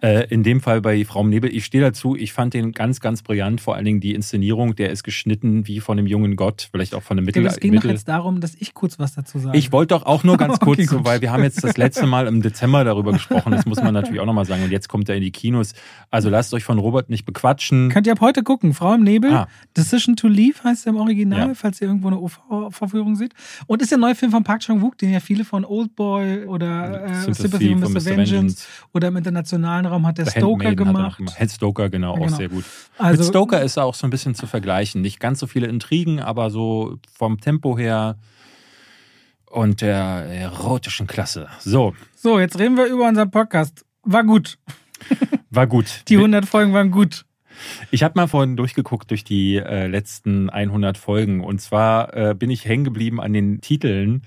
Äh, 0.02 0.26
in 0.28 0.42
dem 0.42 0.60
Fall 0.60 0.82
bei 0.82 1.02
Frau 1.06 1.24
Nebel. 1.26 1.54
Ich 1.54 1.64
stehe 1.64 1.82
dazu, 1.82 2.14
ich 2.16 2.34
fand 2.34 2.52
den 2.52 2.72
ganz, 2.72 3.00
ganz 3.00 3.22
brillant. 3.22 3.62
Vor 3.62 3.76
allen 3.76 3.86
Dingen 3.86 4.00
die 4.00 4.12
Inszenierung, 4.14 4.76
der 4.76 4.90
ist 4.90 5.04
geschnitten 5.04 5.66
wie 5.66 5.80
von 5.80 5.98
einem 5.98 6.06
jungen 6.06 6.36
Gott, 6.36 6.68
vielleicht 6.70 6.94
auch 6.94 7.02
von 7.02 7.16
einem 7.16 7.24
Mittel. 7.24 7.46
es 7.46 7.58
ging 7.60 7.70
doch 7.72 7.76
Mittel 7.76 7.92
jetzt 7.92 8.08
darum, 8.08 8.42
dass 8.42 8.54
ich 8.58 8.74
kurz 8.74 8.98
was 8.98 9.14
dazu 9.14 9.38
sage. 9.38 9.56
ich 9.56 9.72
wollte 9.72 9.94
doch 9.94 10.04
auch 10.04 10.22
nur 10.22 10.36
ganz 10.36 10.60
kurz, 10.60 10.80
Okay, 10.80 10.84
so, 10.86 11.04
weil 11.06 11.22
wir 11.22 11.32
haben 11.32 11.44
jetzt 11.44 11.64
das 11.64 11.78
letzte 11.78 12.04
Mal 12.06 12.26
im 12.26 12.42
Dezember 12.42 12.84
darüber 12.84 13.12
gesprochen, 13.12 13.52
das 13.52 13.64
muss 13.64 13.82
man 13.82 13.94
natürlich 13.94 14.20
auch 14.20 14.26
nochmal 14.26 14.44
sagen. 14.44 14.62
Und 14.64 14.70
jetzt 14.70 14.88
kommt 14.90 15.08
er 15.08 15.14
in 15.16 15.22
die 15.22 15.30
Kinos. 15.30 15.72
Also 16.10 16.28
lasst 16.28 16.52
euch 16.52 16.64
von 16.64 16.78
Robert 16.78 17.08
nicht 17.08 17.24
bequatschen. 17.24 17.88
Könnt 17.88 18.06
ihr 18.06 18.12
ab 18.12 18.20
heute 18.20 18.42
gucken. 18.42 18.74
Frau 18.74 18.92
im 18.92 19.02
Nebel. 19.02 19.32
Ah. 19.32 19.48
Decision 19.74 20.14
to 20.16 20.28
Leave 20.28 20.62
heißt 20.62 20.86
er 20.86 20.90
im 20.92 20.98
Original, 20.98 21.48
Ja. 21.48 21.54
falls 21.54 21.80
ihr 21.80 21.86
irgendwo 21.88 22.08
eine 22.08 22.18
OV-Verführung 22.48 23.16
seht. 23.16 23.34
Und 23.66 23.82
ist 23.82 23.90
der 23.90 23.98
neue 23.98 24.14
Film 24.14 24.30
von 24.30 24.44
Park 24.44 24.60
Chan-wook, 24.60 24.98
den 24.98 25.12
ja 25.12 25.20
viele 25.20 25.44
von 25.44 25.64
Oldboy 25.64 26.44
oder 26.46 27.04
äh, 27.04 27.32
Sympathy, 27.32 27.76
for 27.76 27.88
Mr. 27.90 28.04
Vengeance 28.04 28.66
oder 28.92 29.08
im 29.08 29.16
internationalen 29.16 29.86
Raum 29.86 30.06
hat 30.06 30.18
der 30.18 30.26
The 30.26 30.32
Stoker 30.38 30.68
Handmaiden 30.68 31.04
hat 31.04 31.16
gemacht. 31.16 31.36
Head 31.38 31.50
Stoker, 31.50 31.88
genau, 31.90 32.14
Ja, 32.14 32.20
auch 32.20 32.26
genau. 32.26 32.36
sehr 32.36 32.48
gut. 32.48 32.64
Also, 32.98 33.22
Mit 33.22 33.28
Stoker 33.30 33.62
ist 33.62 33.76
er 33.76 33.84
auch 33.84 33.94
so 33.94 34.06
ein 34.06 34.10
bisschen 34.10 34.34
zu 34.34 34.46
vergleichen. 34.46 35.00
Nicht 35.00 35.20
ganz 35.20 35.40
so 35.40 35.46
viele 35.46 35.66
Intrigen, 35.66 36.20
aber 36.20 36.50
so 36.50 36.98
vom 37.12 37.40
Tempo 37.40 37.76
her 37.78 38.16
und 39.50 39.80
der 39.80 39.96
erotischen 39.96 41.06
Klasse. 41.06 41.48
So, 41.60 41.94
So, 42.16 42.38
jetzt 42.40 42.58
reden 42.58 42.76
wir 42.76 42.86
über 42.86 43.06
unseren 43.08 43.30
Podcast. 43.30 43.84
War 44.02 44.24
gut. 44.24 44.58
war 45.50 45.66
gut. 45.66 46.02
Die 46.08 46.16
100 46.16 46.44
Folgen 46.46 46.72
waren 46.72 46.90
gut. 46.90 47.24
Ich 47.90 48.02
habe 48.02 48.14
mal 48.16 48.26
vorhin 48.26 48.56
durchgeguckt 48.56 49.10
durch 49.10 49.24
die 49.24 49.56
äh, 49.56 49.86
letzten 49.86 50.50
100 50.50 50.98
Folgen 50.98 51.42
und 51.42 51.60
zwar 51.60 52.14
äh, 52.14 52.34
bin 52.34 52.50
ich 52.50 52.64
hängen 52.64 52.84
geblieben 52.84 53.20
an 53.20 53.32
den 53.32 53.60
Titeln. 53.60 54.22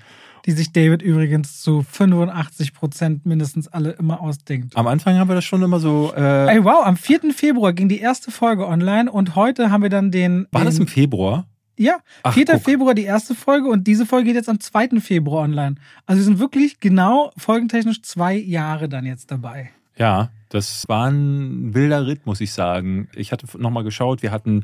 Die 0.45 0.51
sich 0.53 0.71
David 0.71 1.01
übrigens 1.01 1.61
zu 1.61 1.82
85 1.82 2.73
Prozent 2.73 3.25
mindestens 3.25 3.67
alle 3.67 3.91
immer 3.91 4.21
ausdenkt. 4.21 4.78
Am 4.78 4.88
Anfang 4.88 5.17
haben 5.17 5.30
wir 5.30 5.36
das 5.36 5.43
schon 5.43 5.61
immer 5.61 5.80
so. 5.82 6.13
Äh, 6.15 6.55
Ey, 6.55 6.63
wow, 6.63 6.86
am 6.86 6.95
4. 6.95 7.34
Februar 7.36 7.73
ging 7.73 7.89
die 7.89 7.99
erste 7.99 8.32
Folge 8.32 8.65
online 8.65 9.11
und 9.11 9.36
heute 9.36 9.71
haben 9.71 9.84
wir 9.84 9.89
dann 9.89 10.09
den. 10.09 10.47
war 10.51 10.61
den, 10.61 10.67
das 10.67 10.80
im 10.80 10.88
Februar? 10.88 11.45
Ja, 11.78 11.97
Ach, 12.23 12.34
4. 12.34 12.45
guck. 12.45 12.61
Februar 12.63 12.93
die 12.93 13.03
erste 13.03 13.36
Folge 13.36 13.67
und 13.67 13.88
diese 13.88 14.05
Folge 14.05 14.28
geht 14.28 14.36
jetzt 14.36 14.49
am 14.49 14.59
2. 14.59 14.99
Februar 14.99 15.43
online. 15.43 15.75
Also 16.05 16.19
wir 16.19 16.23
sind 16.23 16.39
wirklich 16.39 16.80
genau 16.80 17.32
folgentechnisch 17.38 18.01
zwei 18.01 18.36
Jahre 18.36 18.89
dann 18.89 19.05
jetzt 19.05 19.30
dabei. 19.32 19.71
Ja, 19.97 20.30
das 20.49 20.85
war 20.87 21.09
ein 21.09 21.73
wilder 21.73 22.07
Ritt, 22.07 22.25
muss 22.25 22.41
ich 22.41 22.51
sagen. 22.53 23.09
Ich 23.15 23.31
hatte 23.31 23.45
nochmal 23.59 23.83
geschaut, 23.83 24.21
wir 24.21 24.31
hatten 24.31 24.63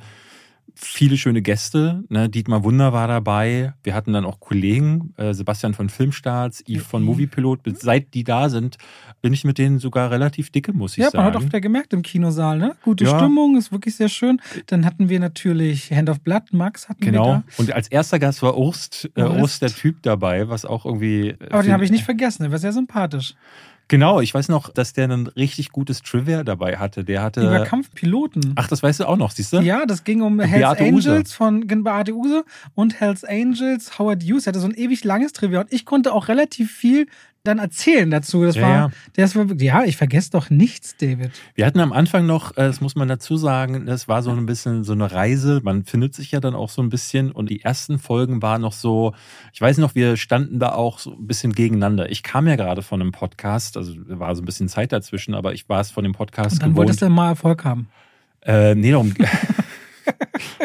viele 0.75 1.17
schöne 1.17 1.41
Gäste. 1.43 2.03
Ne? 2.09 2.29
Dietmar 2.29 2.63
Wunder 2.63 2.93
war 2.93 3.07
dabei. 3.07 3.73
Wir 3.83 3.93
hatten 3.93 4.13
dann 4.13 4.25
auch 4.25 4.39
Kollegen, 4.39 5.13
äh, 5.17 5.33
Sebastian 5.33 5.73
von 5.75 5.87
Filmstarts, 5.89 6.63
Yves 6.67 6.83
von. 6.87 7.03
Moviepilot. 7.03 7.59
Seit 7.79 8.13
die 8.15 8.23
da 8.23 8.49
sind, 8.49 8.77
bin 9.21 9.33
ich 9.33 9.43
mit 9.43 9.57
denen 9.59 9.77
sogar 9.77 10.09
relativ 10.09 10.49
dicke, 10.49 10.73
muss 10.73 10.93
ich 10.93 11.03
Ja, 11.03 11.09
man 11.13 11.25
hat 11.25 11.35
auch 11.35 11.41
sagen. 11.41 11.45
wieder 11.47 11.61
gemerkt 11.61 11.93
im 11.93 12.01
Kinosaal, 12.01 12.57
ne? 12.57 12.75
Gute 12.81 13.03
Ja. 13.03 13.19
Stimmung, 13.19 13.55
ist 13.57 13.71
wirklich 13.71 13.95
sehr 13.97 14.09
schön. 14.09 14.41
Dann 14.67 14.85
hatten 14.85 15.09
wir 15.09 15.19
natürlich 15.19 15.91
Hand 15.91 16.09
of 16.09 16.21
Blood, 16.21 16.53
Max 16.53 16.89
hatten 16.89 17.01
wir 17.03 17.11
Genau. 17.11 17.43
Und 17.57 17.71
als 17.73 17.89
erster 17.89 18.17
Gast 18.17 18.41
war 18.41 18.57
Urst, 18.57 19.11
äh, 19.15 19.21
Urst. 19.21 19.39
Urst 19.41 19.61
der 19.61 19.69
Typ 19.69 20.01
dabei, 20.01 20.49
was 20.49 20.65
auch 20.65 20.85
irgendwie. 20.85 21.29
äh, 21.29 21.37
Aber 21.51 21.61
den 21.61 21.73
habe 21.73 21.83
ich 21.85 21.91
nicht 21.91 22.05
vergessen, 22.05 22.43
der 22.43 22.51
war 22.51 22.57
sehr 22.59 22.73
sympathisch. 22.73 23.35
Genau, 23.93 24.21
ich 24.21 24.33
weiß 24.33 24.49
noch, 24.49 24.69
dass 24.69 24.93
der 24.93 25.07
ein 25.07 25.27
richtig 25.27 25.69
gutes 25.69 26.01
Trivia 26.01 26.43
dabei 26.43 26.77
hatte. 26.77 27.03
Der 27.03 27.21
hatte. 27.21 27.41
Über 27.41 27.63
Kampfpiloten. 27.63 28.53
Ach, 28.55 28.67
das 28.67 28.81
weißt 28.81 29.01
du 29.01 29.07
auch 29.07 29.17
noch, 29.17 29.29
siehst 29.29 29.53
du? 29.53 29.59
Ja, 29.59 29.85
das 29.85 30.03
ging 30.03 30.21
um 30.23 30.39
Hells 30.39 30.77
Beate. 30.79 30.83
Angels 30.83 31.33
von 31.33 31.67
gen- 31.67 31.83
Beate 31.83 32.15
Use 32.15 32.43
und 32.73 32.99
Hells 32.99 33.23
Angels, 33.23 33.99
Howard 33.99 34.23
Hughes. 34.23 34.47
Er 34.47 34.53
hatte 34.53 34.59
so 34.61 34.67
ein 34.67 34.73
ewig 34.73 35.03
langes 35.03 35.31
Trivia 35.31 35.59
und 35.61 35.71
ich 35.71 35.85
konnte 35.85 36.11
auch 36.11 36.27
relativ 36.27 36.71
viel 36.71 37.05
dann 37.43 37.59
erzählen 37.59 38.09
dazu. 38.09 38.43
Das 38.43 38.55
Ja, 38.55 38.61
war, 38.61 38.69
ja. 38.69 38.91
das 39.17 39.35
war, 39.35 39.45
ja, 39.57 39.83
ich 39.83 39.97
vergesse 39.97 40.31
doch 40.31 40.49
nichts, 40.49 40.95
David. 40.95 41.31
Wir 41.55 41.65
hatten 41.65 41.81
am 41.81 41.91
Anfang 41.91 42.25
noch, 42.25 42.51
äh, 42.51 42.61
das 42.61 42.79
muss 42.79 42.95
man 42.95 43.07
dazu 43.09 43.35
sagen, 43.35 43.85
das 43.85 44.07
war 44.07 44.23
so 44.23 44.31
ein 44.31 44.45
bisschen 44.45 44.83
so 44.85 44.93
eine 44.93 45.11
Reise. 45.11 45.59
Man 45.63 45.83
findet 45.83 46.15
sich 46.15 46.31
ja 46.31 46.39
dann 46.39 46.55
auch 46.55 46.69
so 46.69 46.81
ein 46.81 46.89
bisschen. 46.89 47.31
Und 47.31 47.49
die 47.49 47.61
ersten 47.61 47.99
Folgen 47.99 48.41
waren 48.41 48.61
noch 48.61 48.71
so, 48.71 49.13
ich 49.51 49.59
weiß 49.59 49.77
noch, 49.79 49.93
wir 49.93 50.15
standen 50.15 50.59
da 50.59 50.71
auch 50.73 50.99
so 50.99 51.11
ein 51.11 51.27
bisschen 51.27 51.51
gegeneinander. 51.53 52.09
Ich 52.09 52.23
kam 52.23 52.47
ja 52.47 52.55
gerade 52.55 52.81
von 52.81 53.01
einem 53.01 53.11
Podcast, 53.11 53.75
also 53.75 53.93
war 54.07 54.33
so 54.35 54.41
ein 54.41 54.45
bisschen 54.45 54.69
Zeit 54.69 54.93
dazwischen, 54.93 55.33
aber 55.33 55.53
ich 55.53 55.67
war 55.67 55.81
es 55.81 55.91
von 55.91 56.03
dem 56.03 56.13
Podcast 56.13 56.53
Und 56.55 56.61
dann 56.63 56.69
gewohnt. 56.69 56.77
wolltest 56.87 57.01
du 57.01 57.09
mal 57.09 57.29
Erfolg 57.29 57.65
haben. 57.65 57.89
Äh, 58.45 58.75
nee, 58.75 58.91
darum. 58.91 59.13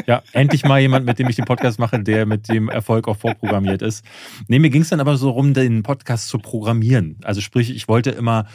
ja, 0.06 0.22
endlich 0.32 0.64
mal 0.64 0.80
jemand, 0.80 1.06
mit 1.06 1.18
dem 1.18 1.28
ich 1.28 1.36
den 1.36 1.44
Podcast 1.44 1.78
mache, 1.78 1.98
der 2.00 2.26
mit 2.26 2.48
dem 2.48 2.68
Erfolg 2.68 3.08
auch 3.08 3.16
vorprogrammiert 3.16 3.82
ist. 3.82 4.04
Nee, 4.46 4.58
mir 4.58 4.70
ging 4.70 4.82
es 4.82 4.88
dann 4.88 5.00
aber 5.00 5.16
so 5.16 5.30
rum, 5.30 5.54
den 5.54 5.82
Podcast 5.82 6.28
zu 6.28 6.38
programmieren. 6.38 7.16
Also 7.24 7.40
sprich, 7.40 7.70
ich 7.74 7.88
wollte 7.88 8.10
immer 8.10 8.46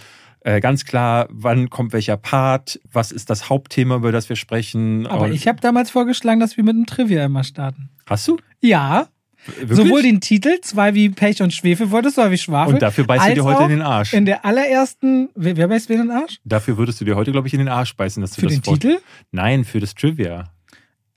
äh, 0.42 0.60
ganz 0.60 0.86
klar, 0.86 1.28
wann 1.30 1.70
kommt 1.70 1.94
welcher 1.94 2.18
Part, 2.18 2.80
was 2.92 3.12
ist 3.12 3.30
das 3.30 3.50
Hauptthema, 3.50 3.96
über 3.96 4.12
das 4.12 4.28
wir 4.30 4.36
sprechen. 4.36 5.08
Aber 5.08 5.30
ich 5.30 5.48
habe 5.48 5.62
damals 5.62 5.90
vorgeschlagen, 5.90 6.40
dass 6.40 6.58
wir 6.58 6.64
mit 6.64 6.76
einem 6.76 6.86
Trivia 6.86 7.24
immer 7.26 7.44
starten. 7.44 7.90
Hast 8.06 8.28
du? 8.28 8.38
Ja, 8.60 9.08
Wirklich? 9.46 9.78
sowohl 9.78 10.02
den 10.04 10.22
Titel, 10.22 10.60
zwei 10.62 10.94
wie 10.94 11.10
Pech 11.10 11.42
und 11.42 11.54
Schwefel 11.54 11.92
wolltest 11.92 12.18
du, 12.18 12.22
oder 12.22 12.32
wie 12.32 12.38
Schwafel. 12.38 12.74
Und 12.76 12.82
dafür 12.82 13.06
beißt 13.06 13.28
du 13.30 13.34
dir 13.36 13.44
heute 13.44 13.64
in 13.64 13.70
den 13.70 13.82
Arsch. 13.82 14.14
In 14.14 14.26
der 14.26 14.46
allerersten, 14.46 15.30
wer, 15.36 15.58
wer 15.58 15.68
beißt 15.68 15.90
wer 15.90 15.98
in 16.02 16.08
den 16.08 16.12
Arsch? 16.12 16.40
Dafür 16.46 16.78
würdest 16.78 17.02
du 17.02 17.06
dir 17.06 17.16
heute, 17.18 17.32
glaube 17.34 17.48
ich, 17.48 17.54
in 17.54 17.60
den 17.60 17.68
Arsch 17.70 17.96
beißen, 17.96 18.22
dass 18.22 18.32
du 18.32 18.42
Für 18.42 18.48
das 18.48 18.56
den 18.56 18.64
vor- 18.64 18.74
Titel? 18.80 19.00
Nein, 19.32 19.66
für 19.66 19.80
das 19.82 19.96
Trivia. 19.96 20.46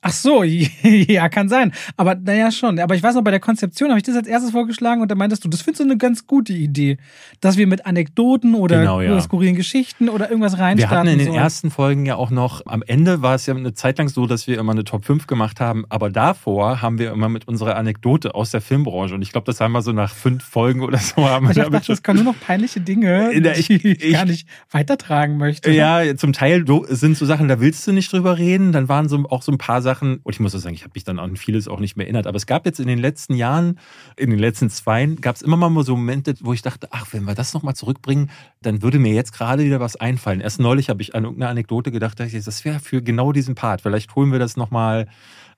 Ach 0.09 0.13
so, 0.13 0.43
ja, 0.83 1.29
kann 1.29 1.49
sein. 1.49 1.73
Aber 1.97 2.15
naja, 2.15 2.51
schon. 2.53 2.79
Aber 2.79 2.95
ich 2.95 3.03
weiß 3.03 3.15
noch, 3.17 3.23
bei 3.25 3.31
der 3.33 3.41
Konzeption 3.41 3.89
habe 3.91 3.99
ich 3.99 4.05
das 4.05 4.15
als 4.17 4.29
erstes 4.29 4.53
vorgeschlagen 4.53 5.03
und 5.03 5.11
da 5.11 5.15
meintest 5.17 5.45
du, 5.45 5.49
das 5.49 5.63
findest 5.63 5.81
du 5.81 5.85
eine 5.85 5.97
ganz 5.97 6.27
gute 6.27 6.53
Idee, 6.53 6.99
dass 7.41 7.57
wir 7.57 7.67
mit 7.67 7.87
Anekdoten 7.87 8.55
oder, 8.55 8.79
Genau, 8.81 9.01
ja. 9.01 9.21
skurrilen 9.21 9.57
Geschichten 9.57 10.09
oder 10.09 10.29
irgendwas 10.31 10.53
Wir 10.57 10.61
reinstarten 10.61 10.99
hatten 10.99 11.09
in 11.09 11.19
den 11.19 11.27
sollen. 11.29 11.39
ersten 11.41 11.71
Folgen 11.71 12.07
ja 12.07 12.15
auch 12.17 12.31
noch, 12.31 12.63
am 12.67 12.83
Ende 12.87 13.23
war 13.23 13.35
es 13.35 13.47
ja 13.47 13.55
eine 13.55 13.75
Zeit 13.75 13.99
lang 13.99 14.09
so, 14.09 14.27
dass 14.27 14.47
wir 14.47 14.59
immer 14.59 14.73
eine 14.73 14.85
Top 14.85 15.05
5 15.05 15.27
gemacht 15.27 15.61
haben, 15.61 15.85
aber 15.89 16.11
davor 16.11 16.83
haben 16.83 16.99
wir 16.99 17.11
immer 17.11 17.29
mit 17.29 17.49
unserer 17.49 17.77
Anekdote 17.77 18.35
aus 18.35 18.51
der 18.53 18.61
Filmbranche 18.61 19.15
und 19.15 19.23
ich 19.23 19.33
glaube, 19.33 19.47
das 19.47 19.61
haben 19.61 19.73
wir 19.73 19.83
so 19.83 19.93
nach 19.93 20.15
fünf 20.15 20.45
Folgen 20.45 20.83
oder 20.83 20.99
so 20.99 21.29
haben 21.29 21.47
wir 21.47 21.51
Ich 21.51 21.57
damit 21.57 21.73
dachte, 21.75 21.89
das 21.89 22.03
kann 22.03 22.17
nur 22.17 22.25
noch 22.25 22.39
peinliche 22.41 22.81
Dinge, 22.81 23.33
In 23.37 23.43
der- 23.43 23.59
ich- 23.59 23.67
die 23.69 23.75
ich, 23.93 24.13
gar 24.13 24.25
nicht 24.25 24.47
weitertragen 24.71 25.37
möchte. 25.39 25.71
Ja, 25.73 26.17
zum 26.17 26.33
Teil 26.33 26.65
sind 26.91 27.17
so 27.17 27.27
Sachen, 27.27 27.49
da 27.49 27.61
willst 27.61 27.87
du 27.87 27.93
nicht 27.93 28.13
drüber 28.13 28.39
reden. 28.39 28.73
Dann 28.73 28.89
waren 28.89 29.09
so 29.09 29.25
auch 29.31 29.43
so 29.43 29.51
ein 29.51 29.59
paar 29.59 29.81
Sachen, 29.83 29.96
und 30.03 30.21
ich 30.27 30.41
muss 30.41 30.55
auch 30.55 30.59
sagen, 30.59 30.75
ich 30.75 30.83
habe 30.83 30.93
mich 30.95 31.05
dann 31.05 31.19
an 31.19 31.37
vieles 31.37 31.69
auch 31.69 31.81
nicht 31.81 31.97
mehr 31.97 32.07
erinnert. 32.07 32.27
Aber 32.27 32.37
es 32.37 32.47
gab 32.47 32.67
jetzt 32.67 32.81
in 32.81 32.87
den 32.87 32.99
letzten 32.99 33.35
Jahren, 33.35 33.79
in 34.17 34.31
den 34.31 34.39
letzten 34.39 34.71
zwei, 34.71 35.07
gab 35.07 35.37
es 35.37 35.43
immer 35.43 35.57
mal 35.57 35.85
so 35.85 35.97
Momente, 35.97 36.35
wo 36.41 36.53
ich 36.53 36.63
dachte, 36.63 36.89
ach, 36.91 37.07
wenn 37.13 37.25
wir 37.25 37.35
das 37.35 37.55
nochmal 37.55 37.75
zurückbringen, 37.75 38.31
dann 38.63 38.83
würde 38.83 38.99
mir 38.99 39.13
jetzt 39.13 39.33
gerade 39.33 39.65
wieder 39.65 39.81
was 39.81 39.97
einfallen. 39.97 40.41
Erst 40.41 40.61
neulich 40.61 40.89
habe 40.89 41.03
ich 41.03 41.15
an 41.15 41.25
irgendeine 41.25 41.51
Anekdote 41.51 41.91
gedacht, 41.91 42.19
dachte 42.21 42.37
ich, 42.37 42.45
das 42.45 42.65
wäre 42.65 42.81
für 42.81 43.03
genau 43.03 43.33
diesen 43.33 43.55
Part. 43.55 43.83
Vielleicht 43.83 44.15
holen 44.15 44.33
wir 44.33 44.39
das 44.39 44.57
nochmal 44.57 45.07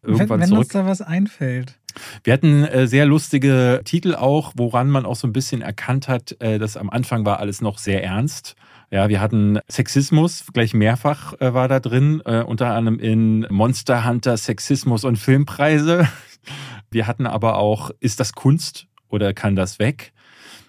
wenn 0.02 0.12
irgendwann 0.12 0.40
wenn 0.40 0.48
zurück. 0.48 0.60
uns 0.60 0.68
da 0.68 0.86
was 0.86 1.02
einfällt. 1.02 1.78
Wir 2.22 2.32
hatten 2.32 2.64
äh, 2.64 2.86
sehr 2.86 3.06
lustige 3.06 3.80
Titel 3.84 4.14
auch, 4.14 4.52
woran 4.56 4.88
man 4.88 5.04
auch 5.04 5.16
so 5.16 5.26
ein 5.26 5.32
bisschen 5.32 5.62
erkannt 5.62 6.08
hat, 6.08 6.36
äh, 6.40 6.58
dass 6.58 6.76
am 6.76 6.90
Anfang 6.90 7.24
war 7.24 7.40
alles 7.40 7.60
noch 7.60 7.78
sehr 7.78 8.04
ernst. 8.04 8.54
Ja, 8.90 9.10
wir 9.10 9.20
hatten 9.20 9.58
Sexismus, 9.68 10.46
gleich 10.54 10.72
mehrfach 10.72 11.34
äh, 11.40 11.52
war 11.52 11.68
da 11.68 11.78
drin, 11.78 12.22
äh, 12.24 12.42
unter 12.42 12.74
anderem 12.74 12.98
in 12.98 13.46
Monster 13.50 14.06
Hunter 14.06 14.38
Sexismus 14.38 15.04
und 15.04 15.16
Filmpreise. 15.16 16.08
Wir 16.90 17.06
hatten 17.06 17.26
aber 17.26 17.58
auch, 17.58 17.90
ist 18.00 18.18
das 18.18 18.32
Kunst 18.32 18.86
oder 19.10 19.34
kann 19.34 19.56
das 19.56 19.78
weg? 19.78 20.14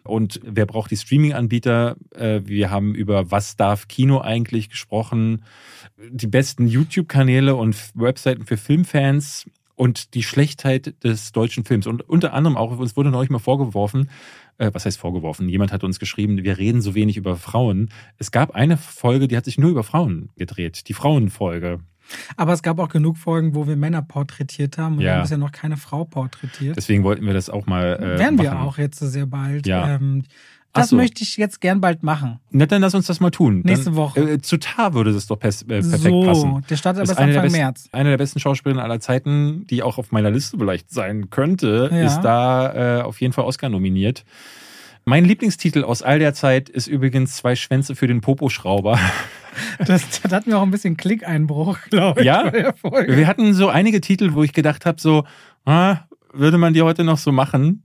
Und 0.03 0.41
wer 0.43 0.65
braucht 0.65 0.91
die 0.91 0.97
Streaming-Anbieter? 0.97 1.95
Äh, 2.13 2.41
Wir 2.43 2.69
haben 2.69 2.93
über 2.93 3.31
was 3.31 3.55
darf 3.55 3.87
Kino 3.87 4.19
eigentlich 4.19 4.69
gesprochen, 4.69 5.45
die 6.09 6.27
besten 6.27 6.67
YouTube-Kanäle 6.67 7.55
und 7.55 7.77
Webseiten 7.93 8.45
für 8.45 8.57
Filmfans 8.57 9.45
und 9.79 10.13
die 10.13 10.23
Schlechtheit 10.23 10.93
des 11.05 11.31
deutschen 11.31 11.63
Films. 11.63 11.87
Und 11.87 12.01
unter 12.09 12.33
anderem 12.33 12.57
auch, 12.57 12.77
uns 12.77 12.97
wurde 12.97 13.11
neulich 13.11 13.29
mal 13.29 13.39
vorgeworfen, 13.39 14.09
äh, 14.57 14.71
was 14.73 14.85
heißt 14.85 14.99
vorgeworfen? 14.99 15.47
Jemand 15.47 15.71
hat 15.71 15.85
uns 15.85 15.99
geschrieben, 15.99 16.43
wir 16.43 16.57
reden 16.57 16.81
so 16.81 16.95
wenig 16.95 17.15
über 17.15 17.37
Frauen. 17.37 17.89
Es 18.17 18.31
gab 18.31 18.51
eine 18.51 18.75
Folge, 18.75 19.29
die 19.29 19.37
hat 19.37 19.45
sich 19.45 19.57
nur 19.57 19.69
über 19.71 19.83
Frauen 19.83 20.31
gedreht, 20.35 20.89
die 20.89 20.93
Frauenfolge. 20.93 21.79
Aber 22.35 22.51
es 22.51 22.61
gab 22.61 22.77
auch 22.79 22.89
genug 22.89 23.17
Folgen, 23.17 23.55
wo 23.55 23.67
wir 23.67 23.77
Männer 23.77 24.01
porträtiert 24.01 24.77
haben 24.77 24.95
und 24.95 25.01
Ja. 25.01 25.05
wir 25.05 25.13
haben 25.13 25.21
bisher 25.21 25.37
noch 25.37 25.51
keine 25.53 25.77
Frau 25.77 26.03
porträtiert. 26.03 26.75
Deswegen 26.75 27.03
wollten 27.05 27.25
wir 27.25 27.33
das 27.33 27.49
auch 27.49 27.65
mal. 27.65 27.95
Äh, 27.95 28.19
Werden 28.19 28.37
wir 28.37 28.51
machen. 28.51 28.67
auch 28.67 28.77
jetzt 28.77 28.99
sehr 28.99 29.27
bald. 29.27 29.65
Ja. 29.65 29.95
Ähm, 29.95 30.23
Das 30.73 30.89
so. 30.89 30.95
möchte 30.97 31.23
ich 31.23 31.35
jetzt 31.37 31.61
gern 31.61 31.81
bald 31.81 32.03
machen. 32.03 32.39
Na, 32.51 32.65
dann 32.67 32.81
lass 32.81 32.93
uns 32.93 33.07
das 33.07 33.19
mal 33.19 33.31
tun. 33.31 33.61
Nächste 33.65 33.85
dann, 33.85 33.95
Woche. 33.95 34.19
Äh, 34.33 34.41
zu 34.41 34.57
Tar 34.57 34.93
würde 34.93 35.11
das 35.11 35.25
doch 35.25 35.37
pers- 35.37 35.63
äh, 35.63 35.81
perfekt 35.81 36.03
so, 36.03 36.23
passen. 36.25 36.65
der 36.69 36.75
startet 36.77 37.01
aber 37.03 37.15
der, 37.15 37.23
Anfang 37.25 37.41
besten, 37.43 37.57
März. 37.57 37.89
eine 37.91 38.09
der 38.11 38.17
besten 38.17 38.39
Schauspielerinnen 38.39 38.83
aller 38.83 38.99
Zeiten, 38.99 39.65
die 39.67 39.81
auch 39.81 39.97
auf 39.97 40.11
meiner 40.11 40.29
Liste 40.29 40.57
vielleicht 40.59 40.91
sein 40.91 41.29
könnte, 41.31 41.89
Ja. 41.91 42.05
ist 42.05 42.21
da 42.21 42.99
äh, 42.99 43.01
auf 43.01 43.19
jeden 43.19 43.33
Fall 43.33 43.45
Oscar 43.45 43.69
nominiert. 43.69 44.25
Mein 45.05 45.25
Lieblingstitel 45.25 45.83
aus 45.83 46.03
all 46.03 46.19
der 46.19 46.35
Zeit 46.35 46.69
ist 46.69 46.85
übrigens 46.87 47.35
Zwei 47.37 47.55
Schwänze 47.55 47.95
für 47.95 48.05
den 48.07 48.21
Poposchrauber. 48.21 48.99
Das, 49.79 50.21
das 50.21 50.31
hat 50.31 50.47
mir 50.47 50.57
auch 50.57 50.61
ein 50.61 50.71
bisschen 50.71 50.95
Klickeinbruch, 50.95 51.79
glaube 51.89 52.21
ich, 52.21 52.27
Ja? 52.27 52.49
der. 52.49 52.75
Wir 52.81 53.27
hatten 53.27 53.53
so 53.53 53.67
einige 53.67 53.99
Titel, 53.99 54.33
wo 54.33 54.43
ich 54.43 54.53
gedacht 54.53 54.85
habe, 54.85 55.01
so, 55.01 55.25
ah, 55.65 55.97
würde 56.31 56.57
man 56.57 56.73
die 56.73 56.81
heute 56.81 57.03
noch 57.03 57.17
so 57.17 57.31
machen? 57.33 57.83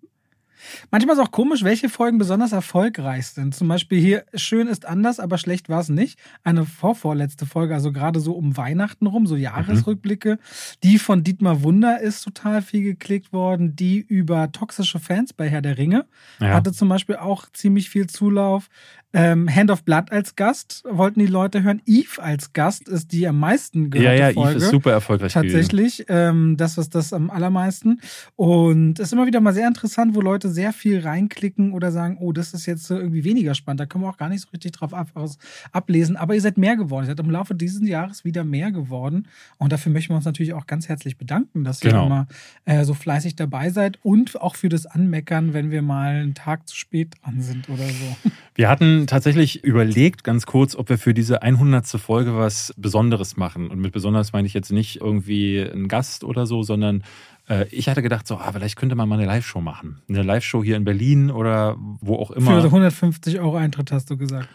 Manchmal 0.90 1.16
ist 1.16 1.22
auch 1.22 1.30
komisch, 1.30 1.62
welche 1.64 1.88
Folgen 1.88 2.18
besonders 2.18 2.52
erfolgreich 2.52 3.26
sind. 3.28 3.54
Zum 3.54 3.68
Beispiel 3.68 4.00
hier, 4.00 4.24
schön 4.34 4.66
ist 4.66 4.86
anders, 4.86 5.20
aber 5.20 5.38
schlecht 5.38 5.68
war 5.68 5.80
es 5.80 5.88
nicht. 5.88 6.18
Eine 6.42 6.64
vorvorletzte 6.66 7.46
Folge, 7.46 7.74
also 7.74 7.92
gerade 7.92 8.20
so 8.20 8.32
um 8.32 8.56
Weihnachten 8.56 9.06
rum, 9.06 9.26
so 9.26 9.36
Jahresrückblicke. 9.36 10.38
Die 10.82 10.98
von 10.98 11.22
Dietmar 11.24 11.62
Wunder 11.62 12.00
ist 12.00 12.22
total 12.22 12.62
viel 12.62 12.82
geklickt 12.82 13.32
worden. 13.32 13.76
Die 13.76 13.98
über 14.00 14.52
toxische 14.52 14.98
Fans 14.98 15.32
bei 15.32 15.48
Herr 15.48 15.62
der 15.62 15.78
Ringe 15.78 16.06
Ja. 16.40 16.54
hatte 16.54 16.72
zum 16.72 16.88
Beispiel 16.88 17.16
auch 17.16 17.46
ziemlich 17.52 17.90
viel 17.90 18.06
Zulauf. 18.06 18.68
Ähm, 19.14 19.48
Hand 19.48 19.70
of 19.70 19.84
Blood 19.84 20.10
als 20.10 20.34
Gast 20.34 20.82
wollten 20.86 21.20
die 21.20 21.26
Leute 21.26 21.62
hören. 21.62 21.80
Eve 21.86 22.20
als 22.20 22.52
Gast 22.52 22.88
ist 22.88 23.12
die 23.12 23.26
am 23.28 23.38
meisten 23.38 23.84
Ja, 23.84 23.88
gehörte 23.88 24.20
ja, 24.20 24.32
Folge. 24.32 24.50
Eve 24.50 24.58
ist 24.58 24.70
super 24.70 24.90
erfolgreich. 24.90 25.32
Tatsächlich, 25.32 26.04
ähm, 26.08 26.56
das 26.56 26.76
ist 26.78 26.94
das 26.96 27.12
am 27.12 27.30
allermeisten. 27.30 28.00
Und 28.36 28.98
es 28.98 29.06
ist 29.06 29.12
immer 29.12 29.26
wieder 29.26 29.40
mal 29.40 29.54
sehr 29.54 29.68
interessant, 29.68 30.14
wo 30.14 30.20
Leute 30.20 30.50
sehr 30.50 30.72
viel 30.72 31.00
reinklicken 31.00 31.72
oder 31.72 31.92
sagen, 31.92 32.18
oh, 32.20 32.32
das 32.32 32.52
ist 32.54 32.66
jetzt 32.66 32.84
so 32.84 32.98
irgendwie 32.98 33.24
weniger 33.24 33.54
spannend. 33.54 33.80
Da 33.80 33.86
können 33.86 34.02
wir 34.04 34.08
auch 34.10 34.16
gar 34.16 34.28
nicht 34.28 34.42
so 34.42 34.48
richtig 34.52 34.72
drauf 34.72 34.92
ab, 34.92 35.08
aus, 35.14 35.38
ablesen. 35.72 36.16
Aber 36.16 36.34
ihr 36.34 36.40
seid 36.40 36.58
mehr 36.58 36.76
geworden. 36.76 37.04
Ihr 37.04 37.08
seid 37.08 37.20
im 37.20 37.30
Laufe 37.30 37.54
dieses 37.54 37.86
Jahres 37.88 38.24
wieder 38.24 38.42
mehr 38.44 38.72
geworden. 38.72 39.28
Und 39.58 39.72
dafür 39.72 39.92
möchten 39.92 40.12
wir 40.12 40.16
uns 40.16 40.24
natürlich 40.24 40.52
auch 40.54 40.66
ganz 40.66 40.88
herzlich 40.88 41.16
bedanken, 41.16 41.64
dass 41.64 41.82
ihr 41.82 41.90
Genau. 41.90 42.06
immer 42.06 42.26
äh, 42.64 42.84
so 42.84 42.94
fleißig 42.94 43.36
dabei 43.36 43.70
seid 43.70 43.98
und 44.02 44.40
auch 44.40 44.56
für 44.56 44.68
das 44.68 44.86
Anmeckern, 44.86 45.52
wenn 45.52 45.70
wir 45.70 45.82
mal 45.82 46.16
einen 46.16 46.34
Tag 46.34 46.68
zu 46.68 46.74
spät 46.76 47.14
dran 47.22 47.40
sind 47.40 47.68
oder 47.68 47.84
so. 47.84 48.30
Wir 48.56 48.68
hatten 48.68 49.03
tatsächlich 49.06 49.64
überlegt, 49.64 50.24
ganz 50.24 50.46
kurz, 50.46 50.74
ob 50.74 50.88
wir 50.88 50.98
für 50.98 51.14
diese 51.14 51.42
100. 51.42 51.86
Folge 51.86 52.36
was 52.36 52.74
Besonderes 52.76 53.36
machen. 53.36 53.70
Und 53.70 53.80
mit 53.80 53.92
besonders 53.92 54.32
meine 54.32 54.46
ich 54.46 54.54
jetzt 54.54 54.72
nicht 54.72 55.00
irgendwie 55.00 55.60
einen 55.60 55.88
Gast 55.88 56.24
oder 56.24 56.46
so, 56.46 56.62
sondern 56.62 57.04
äh, 57.48 57.66
ich 57.70 57.88
hatte 57.88 58.02
gedacht, 58.02 58.26
so, 58.26 58.36
ah, 58.36 58.52
vielleicht 58.52 58.76
könnte 58.76 58.94
man 58.94 59.08
mal 59.08 59.18
eine 59.18 59.26
Live-Show 59.26 59.60
machen. 59.60 60.02
Eine 60.08 60.22
Live-Show 60.22 60.62
hier 60.64 60.76
in 60.76 60.84
Berlin 60.84 61.30
oder 61.30 61.76
wo 61.78 62.16
auch 62.16 62.30
immer. 62.30 62.60
Für 62.60 62.66
150 62.66 63.40
Euro 63.40 63.56
Eintritt 63.56 63.92
hast 63.92 64.10
du 64.10 64.16
gesagt. 64.16 64.48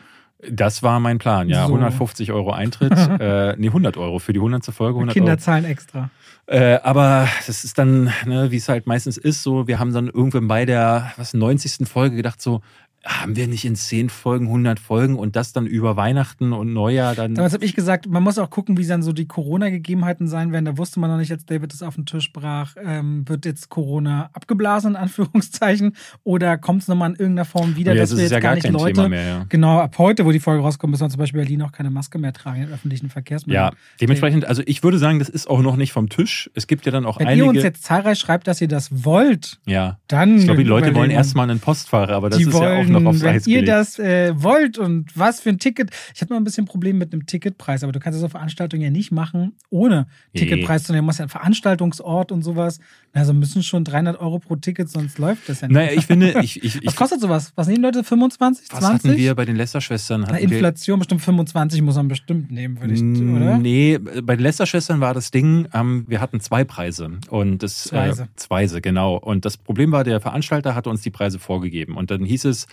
Das 0.50 0.84
war 0.84 1.02
mein 1.02 1.18
Plan, 1.18 1.50
ja. 1.50 1.68
So. 1.68 1.74
150 1.74 2.32
Euro 2.32 2.52
Eintritt, 2.52 2.94
äh, 3.20 3.56
nee, 3.58 3.68
100 3.68 3.98
Euro 3.98 4.20
für 4.20 4.32
die 4.32 4.40
100. 4.40 4.66
Folge. 4.74 4.98
100 4.98 5.14
Kinder 5.14 5.32
Euro. 5.32 5.40
zahlen 5.40 5.66
extra. 5.66 6.10
Äh, 6.46 6.80
aber 6.82 7.28
das 7.46 7.64
ist 7.64 7.78
dann, 7.78 8.12
ne, 8.26 8.50
wie 8.50 8.56
es 8.56 8.70
halt 8.70 8.88
meistens 8.88 9.18
ist, 9.18 9.44
so, 9.44 9.68
wir 9.68 9.80
haben 9.80 9.94
dann 9.94 10.08
irgendwann 10.08 10.48
bei 10.48 10.66
der 10.66 11.12
was, 11.18 11.34
90. 11.34 11.88
Folge 11.88 12.16
gedacht, 12.16 12.42
so, 12.42 12.62
haben 13.06 13.36
wir 13.38 13.48
nicht 13.48 13.64
in 13.66 13.76
10 13.76 14.10
Folgen 14.10 14.48
100 14.48 14.80
Folgen 14.80 15.18
und 15.18 15.36
das 15.36 15.54
dann 15.54 15.66
über 15.66 15.96
Weihnachten 15.96 16.52
und 16.52 16.74
Neujahr 16.74 17.16
dann. 17.16 17.34
Damals 17.34 17.54
habe 17.54 17.64
ich 17.64 17.74
gesagt, 17.74 18.08
man 18.10 18.22
muss 18.24 18.38
auch 18.38 18.50
gucken, 18.50 18.78
wie 18.78 18.86
dann 18.86 19.02
so 19.04 19.14
die 19.14 19.26
Corona-Gegebenheiten 19.28 20.28
sein 20.28 20.52
werden. 20.52 20.66
Da 20.66 20.78
wusste 20.78 21.00
man 21.00 21.10
noch 21.10 21.18
nicht, 21.18 21.32
als 21.32 21.46
David 21.46 21.72
das 21.72 21.82
auf 21.82 21.96
den 21.96 22.06
Tisch 22.06 22.34
brach, 22.34 22.76
ähm, 22.84 23.28
wird 23.28 23.46
jetzt 23.46 23.70
Corona 23.70 24.30
abgeblasen, 24.34 24.92
in 24.92 24.96
Anführungszeichen, 24.98 25.96
oder 26.24 26.58
kommt 26.58 26.82
es 26.82 26.88
nochmal 26.88 27.12
in 27.12 27.16
irgendeiner 27.16 27.46
Form 27.46 27.76
wieder, 27.76 27.92
Oh 27.92 27.96
ja, 27.96 28.02
dass 28.02 28.10
jetzt 28.12 28.18
wir 28.20 28.26
ist 28.26 28.32
jetzt 28.32 28.32
ja 28.32 28.40
gar 28.42 28.56
gar 28.58 28.70
nicht 28.70 28.70
Leute, 28.72 28.94
Thema 28.96 29.10
mehr, 29.10 29.28
ja. 29.28 29.46
genau, 29.48 29.80
ab 29.80 29.98
heute, 29.98 30.26
wo 30.26 30.32
die 30.32 30.40
Folge 30.40 30.62
rauskommt, 30.62 30.92
müssen 30.92 31.04
wir 31.04 31.10
zum 31.10 31.20
Beispiel 31.20 31.40
in 31.40 31.46
Berlin 31.46 31.62
auch 31.62 31.72
keine 31.72 31.90
Maske 31.92 32.18
mehr 32.20 32.34
tragen 32.34 32.64
in 32.64 32.70
öffentlichen 32.74 33.10
Verkehrsmitteln. 33.10 33.64
Ja, 33.64 33.72
dementsprechend, 34.02 34.46
also 34.46 34.62
ich 34.66 34.84
würde 34.84 34.98
sagen, 34.98 35.20
das 35.20 35.30
ist 35.30 35.50
auch 35.50 35.62
noch 35.62 35.78
nicht 35.78 35.94
vom 35.94 36.10
Tisch. 36.10 36.50
Es 36.54 36.68
gibt 36.68 36.86
ja 36.86 36.92
dann 36.92 37.06
auch 37.06 37.20
Wenn 37.20 37.28
einige. 37.28 37.46
ihr 37.46 37.50
uns 37.50 37.64
jetzt 37.64 37.84
zahlreich 37.84 38.20
schreibt, 38.20 38.48
dass 38.48 38.60
ihr 38.62 38.68
das 38.68 39.06
wollt, 39.06 39.60
ja. 39.66 39.98
dann. 40.08 40.38
Ich 40.38 40.44
glaube, 40.46 40.64
die 40.64 40.68
Leute 40.70 40.88
wollen 40.88 40.96
überlegen- 40.96 41.14
erstmal 41.18 41.50
einen 41.50 41.60
Postfahrer, 41.60 42.14
aber 42.14 42.30
das 42.30 42.40
die 42.40 42.46
ist 42.46 42.54
wollen, 42.54 42.64
ja 42.78 42.84
auch 42.84 42.89
noch 42.92 43.06
aufs 43.06 43.22
wenn 43.22 43.36
Eis 43.36 43.48
ihr 43.48 43.62
gelegt. 43.62 43.70
das 43.70 44.00
äh, 44.00 44.34
wollt 44.42 44.78
und 44.78 45.16
was 45.18 45.42
für 45.42 45.50
ein 45.50 45.60
Ticket. 45.60 45.92
Ich 46.14 46.22
hatte 46.22 46.34
mal 46.34 46.38
ein 46.40 46.44
bisschen 46.44 46.66
Problem 46.66 46.98
mit 46.98 47.14
einem 47.14 47.26
Ticketpreis, 47.26 47.84
aber 47.84 47.92
du 47.92 48.00
kannst 48.00 48.18
das 48.18 48.24
auf 48.24 48.32
Veranstaltungen 48.32 48.82
ja 48.84 48.90
nicht 48.90 49.12
machen, 49.12 49.54
ohne 49.70 50.08
Nee. 50.34 50.42
Ticketpreis 50.42 50.84
zu 50.84 50.92
nehmen. 50.92 51.04
Du 51.04 51.06
musst 51.08 51.20
ja 51.20 51.24
einen 51.24 51.30
Veranstaltungsort 51.30 52.32
und 52.32 52.42
sowas. 52.44 52.80
Also 53.12 53.34
müssen 53.34 53.64
schon 53.64 53.84
300 53.84 54.20
Euro 54.20 54.40
pro 54.40 54.56
Ticket, 54.56 54.90
sonst 54.90 55.18
läuft 55.18 55.50
das 55.50 55.62
ja 55.62 55.68
nicht. 55.68 55.76
Naja, 55.76 55.92
ich 55.94 56.06
finde, 56.06 56.40
ich, 56.44 56.64
ich, 56.64 56.86
was 56.86 56.96
kostet 56.96 57.22
sowas? 57.22 57.52
Was 57.56 57.68
nehmen 57.68 57.82
Leute? 57.82 58.04
25, 58.04 58.68
was 58.72 58.80
20? 58.80 59.10
hatten 59.12 59.18
wir 59.18 59.36
bei 59.36 59.46
den 59.46 59.56
Lester-Schwestern? 59.56 60.26
Na, 60.30 60.38
Inflation 60.38 61.00
bestimmt 61.00 61.22
25 61.22 61.82
muss 61.82 61.96
man 61.96 62.08
bestimmt 62.08 62.52
nehmen, 62.52 62.80
würde 62.80 62.94
ich, 62.94 63.02
oder? 63.02 63.58
Nee, 63.58 63.98
bei 63.98 64.36
den 64.36 64.44
Lester-Schwestern 64.44 65.00
war 65.00 65.14
das 65.14 65.32
Ding, 65.32 65.68
ähm, 65.74 66.06
wir 66.08 66.22
hatten 66.22 66.40
zwei 66.40 66.64
Preise. 66.64 67.12
Und 67.30 67.64
das, 67.64 67.84
Zweise. 67.86 68.24
Äh, 68.24 68.28
Zweise, 68.36 68.82
genau. 68.82 69.18
Und 69.18 69.46
das 69.46 69.58
Problem 69.58 69.92
war, 69.92 70.04
der 70.04 70.22
Veranstalter 70.22 70.76
hatte 70.76 70.90
uns 70.90 71.02
die 71.02 71.12
Preise 71.12 71.40
vorgegeben. 71.40 71.98
Und 71.98 72.12
dann 72.12 72.24
hieß 72.24 72.46
es 72.46 72.68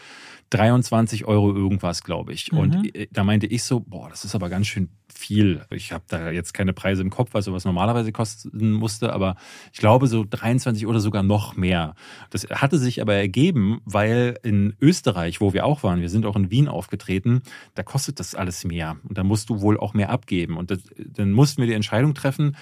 23 0.51 1.25
Euro 1.25 1.55
irgendwas, 1.55 2.03
glaube 2.03 2.33
ich. 2.33 2.53
Mhm. 2.53 2.59
Und 2.59 2.97
äh, 2.97 3.09
da 3.11 3.25
meinte 3.25 3.47
ich 3.47 3.65
so, 3.65 3.81
boah, 3.81 4.09
das 4.09 4.25
ist 4.25 4.35
aber 4.35 4.49
ganz 4.49 4.67
schön 4.67 4.91
viel. 5.13 5.65
Ich 5.71 5.93
habe 5.93 6.05
da 6.09 6.31
jetzt 6.31 6.53
keine 6.53 6.73
Preise 6.73 7.03
im 7.03 7.11
Kopf, 7.11 7.35
also 7.35 7.53
was 7.53 7.65
normalerweise 7.65 8.13
kosten 8.13 8.73
musste, 8.73 9.13
aber 9.13 9.37
ich 9.73 9.79
glaube 9.79 10.07
so 10.07 10.25
23 10.29 10.87
oder 10.87 11.01
sogar 11.01 11.23
noch 11.23 11.57
mehr. 11.57 11.95
Das 12.31 12.45
hatte 12.51 12.79
sich 12.79 13.01
aber 13.01 13.15
ergeben, 13.15 13.81
weil 13.85 14.39
in 14.43 14.77
Österreich, 14.81 15.41
wo 15.41 15.53
wir 15.53 15.65
auch 15.65 15.83
waren, 15.83 16.01
wir 16.01 16.11
sind 16.11 16.27
auch 16.27 16.37
in 16.37 16.51
Wien 16.51 16.69
aufgetreten, 16.69 17.43
da 17.75 17.83
kostet 17.83 18.21
das 18.21 18.35
alles 18.35 18.65
mehr. 18.65 18.97
Und 19.09 19.17
da 19.19 19.25
musst 19.25 19.49
du 19.49 19.61
wohl 19.61 19.79
auch 19.79 19.95
mehr 19.95 20.11
abgeben. 20.11 20.57
Und 20.57 20.71
das, 20.71 20.81
dann 20.97 21.33
mussten 21.33 21.63
wir 21.63 21.67
die 21.67 21.75
Entscheidung 21.75 22.15
treffen, 22.15 22.57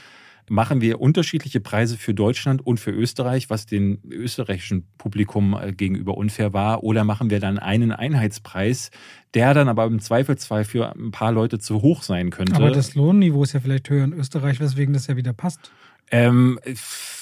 machen 0.49 0.81
wir 0.81 1.01
unterschiedliche 1.01 1.61
Preise 1.61 1.97
für 1.97 2.15
Deutschland 2.15 2.67
und 2.67 2.79
für 2.79 2.91
Österreich, 2.91 3.51
was 3.51 3.67
dem 3.67 3.99
österreichischen 4.11 4.87
Publikum 4.99 5.57
äh, 5.61 5.73
gegenüber 5.73 6.17
unfair 6.17 6.53
war, 6.53 6.83
oder 6.83 7.05
machen 7.05 7.31
wir 7.31 7.41
dann 7.41 7.59
einen 7.59 7.93
Einheitspreis, 7.93 8.91
der 9.35 9.55
dann 9.55 9.69
aber 9.69 9.85
im 9.85 10.01
Zweifelsfall 10.01 10.65
für 10.65 10.95
ein 10.95 11.11
paar 11.11 11.33
Leute 11.33 11.59
zu 11.59 11.83
hoch 11.83 12.03
sein 12.03 12.31
könnte. 12.31 12.55
Aber 12.55 12.71
das 12.71 12.95
Lohnniveau 12.95 13.43
ist 13.43 13.53
ja 13.53 13.61
vielleicht 13.61 13.89
höher 13.91 14.05
in 14.05 14.13
Österreich, 14.13 14.61
weswegen 14.61 14.95
das 14.95 15.07
ja 15.07 15.17
wieder 15.17 15.33
passt. 15.33 15.71
Ähm, 16.11 16.59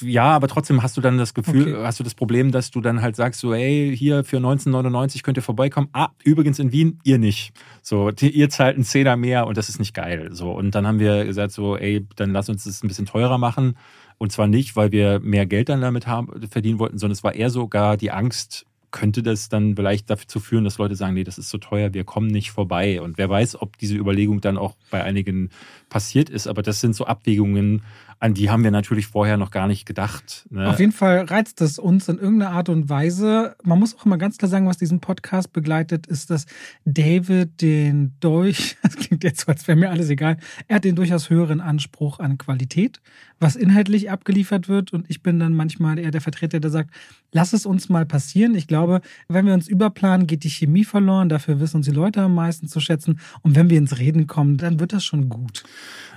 ja, 0.00 0.24
aber 0.24 0.48
trotzdem 0.48 0.82
hast 0.82 0.96
du 0.96 1.00
dann 1.00 1.16
das 1.16 1.34
Gefühl, 1.34 1.74
Okay. 1.74 1.84
hast 1.84 2.00
du 2.00 2.04
das 2.04 2.14
Problem, 2.14 2.50
dass 2.50 2.70
du 2.70 2.80
dann 2.80 3.00
halt 3.00 3.16
sagst, 3.16 3.40
so, 3.40 3.54
ey, 3.54 3.96
hier 3.96 4.24
für 4.24 4.36
1999 4.38 5.22
könnt 5.22 5.38
ihr 5.38 5.42
vorbeikommen. 5.42 5.88
Ah, 5.92 6.08
übrigens 6.24 6.58
in 6.58 6.72
Wien, 6.72 6.98
ihr 7.04 7.18
nicht. 7.18 7.52
So, 7.82 8.10
die, 8.10 8.30
ihr 8.30 8.50
zahlt 8.50 8.74
einen 8.74 8.84
Zehner 8.84 9.16
mehr 9.16 9.46
und 9.46 9.56
das 9.56 9.68
ist 9.68 9.78
nicht 9.78 9.94
geil. 9.94 10.30
So, 10.32 10.50
und 10.52 10.74
dann 10.74 10.86
haben 10.86 10.98
wir 10.98 11.24
gesagt, 11.24 11.52
so, 11.52 11.76
ey, 11.76 12.06
dann 12.16 12.32
lass 12.32 12.48
uns 12.48 12.64
das 12.64 12.82
ein 12.82 12.88
bisschen 12.88 13.06
teurer 13.06 13.38
machen. 13.38 13.76
Und 14.18 14.30
zwar 14.32 14.46
nicht, 14.46 14.76
weil 14.76 14.92
wir 14.92 15.20
mehr 15.20 15.46
Geld 15.46 15.68
dann 15.68 15.80
damit 15.80 16.06
haben, 16.06 16.28
verdienen 16.48 16.78
wollten, 16.78 16.98
sondern 16.98 17.12
es 17.12 17.24
war 17.24 17.34
eher 17.34 17.50
sogar 17.50 17.96
die 17.96 18.10
Angst, 18.10 18.66
könnte 18.92 19.22
das 19.22 19.48
dann 19.48 19.74
vielleicht 19.74 20.10
dazu 20.10 20.38
führen, 20.38 20.64
dass 20.64 20.76
Leute 20.78 20.96
sagen, 20.96 21.14
nee, 21.14 21.24
das 21.24 21.38
ist 21.38 21.48
zu 21.48 21.56
teuer, 21.58 21.94
wir 21.94 22.04
kommen 22.04 22.26
nicht 22.28 22.50
vorbei. 22.50 23.00
Und 23.00 23.16
wer 23.16 23.30
weiß, 23.30 23.60
ob 23.60 23.78
diese 23.78 23.96
Überlegung 23.96 24.40
dann 24.42 24.58
auch 24.58 24.76
bei 24.90 25.02
einigen 25.02 25.48
passiert 25.88 26.28
ist. 26.28 26.46
Aber 26.46 26.60
das 26.62 26.80
sind 26.80 26.94
so 26.94 27.06
Abwägungen, 27.06 27.82
an 28.22 28.34
die 28.34 28.50
haben 28.50 28.62
wir 28.62 28.70
natürlich 28.70 29.08
vorher 29.08 29.36
noch 29.36 29.50
gar 29.50 29.66
nicht 29.66 29.84
gedacht. 29.84 30.46
Ne? 30.48 30.68
Auf 30.68 30.78
jeden 30.78 30.92
Fall 30.92 31.24
reizt 31.24 31.60
es 31.60 31.80
uns 31.80 32.08
in 32.08 32.18
irgendeiner 32.18 32.52
Art 32.52 32.68
und 32.68 32.88
Weise. 32.88 33.56
Man 33.64 33.80
muss 33.80 33.98
auch 33.98 34.06
immer 34.06 34.16
ganz 34.16 34.38
klar 34.38 34.48
sagen, 34.48 34.68
was 34.68 34.78
diesen 34.78 35.00
Podcast 35.00 35.52
begleitet, 35.52 36.06
ist, 36.06 36.30
dass 36.30 36.46
David 36.84 37.60
den 37.60 38.14
durch, 38.20 38.76
das 38.84 38.94
klingt 38.94 39.24
jetzt 39.24 39.40
so, 39.40 39.50
als 39.50 39.66
wäre 39.66 39.76
mir 39.76 39.90
alles 39.90 40.08
egal, 40.08 40.36
er 40.68 40.76
hat 40.76 40.84
den 40.84 40.94
durchaus 40.94 41.30
höheren 41.30 41.60
Anspruch 41.60 42.20
an 42.20 42.38
Qualität, 42.38 43.00
was 43.40 43.56
inhaltlich 43.56 44.08
abgeliefert 44.08 44.68
wird. 44.68 44.92
Und 44.92 45.10
ich 45.10 45.24
bin 45.24 45.40
dann 45.40 45.52
manchmal 45.52 45.98
eher 45.98 46.12
der 46.12 46.20
Vertreter, 46.20 46.60
der 46.60 46.70
sagt, 46.70 46.90
lass 47.32 47.52
es 47.52 47.66
uns 47.66 47.88
mal 47.88 48.06
passieren. 48.06 48.54
Ich 48.54 48.68
glaube, 48.68 49.00
wenn 49.26 49.46
wir 49.46 49.54
uns 49.54 49.66
überplanen, 49.66 50.28
geht 50.28 50.44
die 50.44 50.50
Chemie 50.50 50.84
verloren. 50.84 51.28
Dafür 51.28 51.58
wissen 51.58 51.78
uns 51.78 51.86
die 51.86 51.92
Leute 51.92 52.22
am 52.22 52.36
meisten 52.36 52.68
zu 52.68 52.78
schätzen. 52.78 53.18
Und 53.40 53.56
wenn 53.56 53.68
wir 53.68 53.78
ins 53.78 53.98
Reden 53.98 54.28
kommen, 54.28 54.58
dann 54.58 54.78
wird 54.78 54.92
das 54.92 55.04
schon 55.04 55.28
gut. 55.28 55.64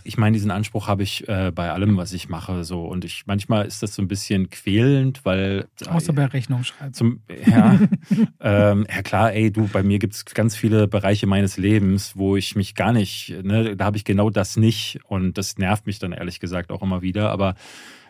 Ich 0.03 0.19
meine, 0.19 0.35
diesen 0.35 0.51
Anspruch 0.51 0.87
habe 0.87 1.01
ich 1.01 1.27
äh, 1.27 1.51
bei 1.51 1.71
allem, 1.71 1.94
was 1.97 2.13
ich 2.13 2.29
mache. 2.29 2.63
So. 2.63 2.85
Und 2.85 3.05
ich 3.05 3.23
manchmal 3.25 3.65
ist 3.65 3.83
das 3.83 3.95
so 3.95 4.01
ein 4.01 4.07
bisschen 4.07 4.49
quälend, 4.49 5.25
weil. 5.25 5.67
Außer 5.87 6.13
bei 6.13 6.25
Rechnung 6.25 6.63
schreiben. 6.63 6.93
Zum, 6.93 7.21
ja, 7.47 7.79
ähm, 8.41 8.85
ja 8.89 9.01
klar, 9.01 9.33
ey, 9.33 9.51
du, 9.51 9.67
bei 9.67 9.83
mir 9.83 9.99
gibt 9.99 10.13
es 10.15 10.25
ganz 10.25 10.55
viele 10.55 10.87
Bereiche 10.87 11.27
meines 11.27 11.57
Lebens, 11.57 12.13
wo 12.15 12.35
ich 12.35 12.55
mich 12.55 12.75
gar 12.75 12.93
nicht, 12.93 13.35
ne, 13.43 13.75
da 13.75 13.85
habe 13.85 13.97
ich 13.97 14.05
genau 14.05 14.29
das 14.29 14.57
nicht 14.57 14.99
und 15.05 15.37
das 15.37 15.57
nervt 15.57 15.85
mich 15.85 15.99
dann 15.99 16.11
ehrlich 16.11 16.39
gesagt 16.39 16.71
auch 16.71 16.81
immer 16.81 17.01
wieder. 17.01 17.29
Aber 17.31 17.55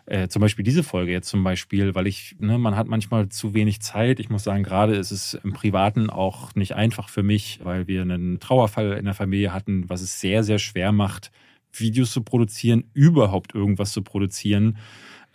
äh, 0.06 0.28
zum 0.28 0.40
Beispiel 0.40 0.64
diese 0.64 0.84
Folge 0.84 1.10
jetzt 1.10 1.28
zum 1.28 1.42
Beispiel, 1.42 1.94
weil 1.96 2.06
ich, 2.06 2.36
ne, 2.38 2.58
man 2.58 2.76
hat 2.76 2.86
manchmal 2.86 3.28
zu 3.28 3.54
wenig 3.54 3.80
Zeit. 3.80 4.20
Ich 4.20 4.30
muss 4.30 4.44
sagen, 4.44 4.62
gerade 4.62 4.94
ist 4.94 5.10
es 5.10 5.34
im 5.34 5.52
Privaten 5.52 6.10
auch 6.10 6.54
nicht 6.54 6.76
einfach 6.76 7.08
für 7.08 7.24
mich, 7.24 7.60
weil 7.64 7.88
wir 7.88 8.02
einen 8.02 8.38
Trauerfall 8.38 8.92
in 8.92 9.04
der 9.04 9.14
Familie 9.14 9.52
hatten, 9.52 9.88
was 9.88 10.02
es 10.02 10.20
sehr, 10.20 10.44
sehr 10.44 10.60
schwer 10.60 10.92
macht, 10.92 11.32
Videos 11.80 12.12
zu 12.12 12.22
produzieren, 12.22 12.84
überhaupt 12.94 13.54
irgendwas 13.54 13.92
zu 13.92 14.02
produzieren 14.02 14.76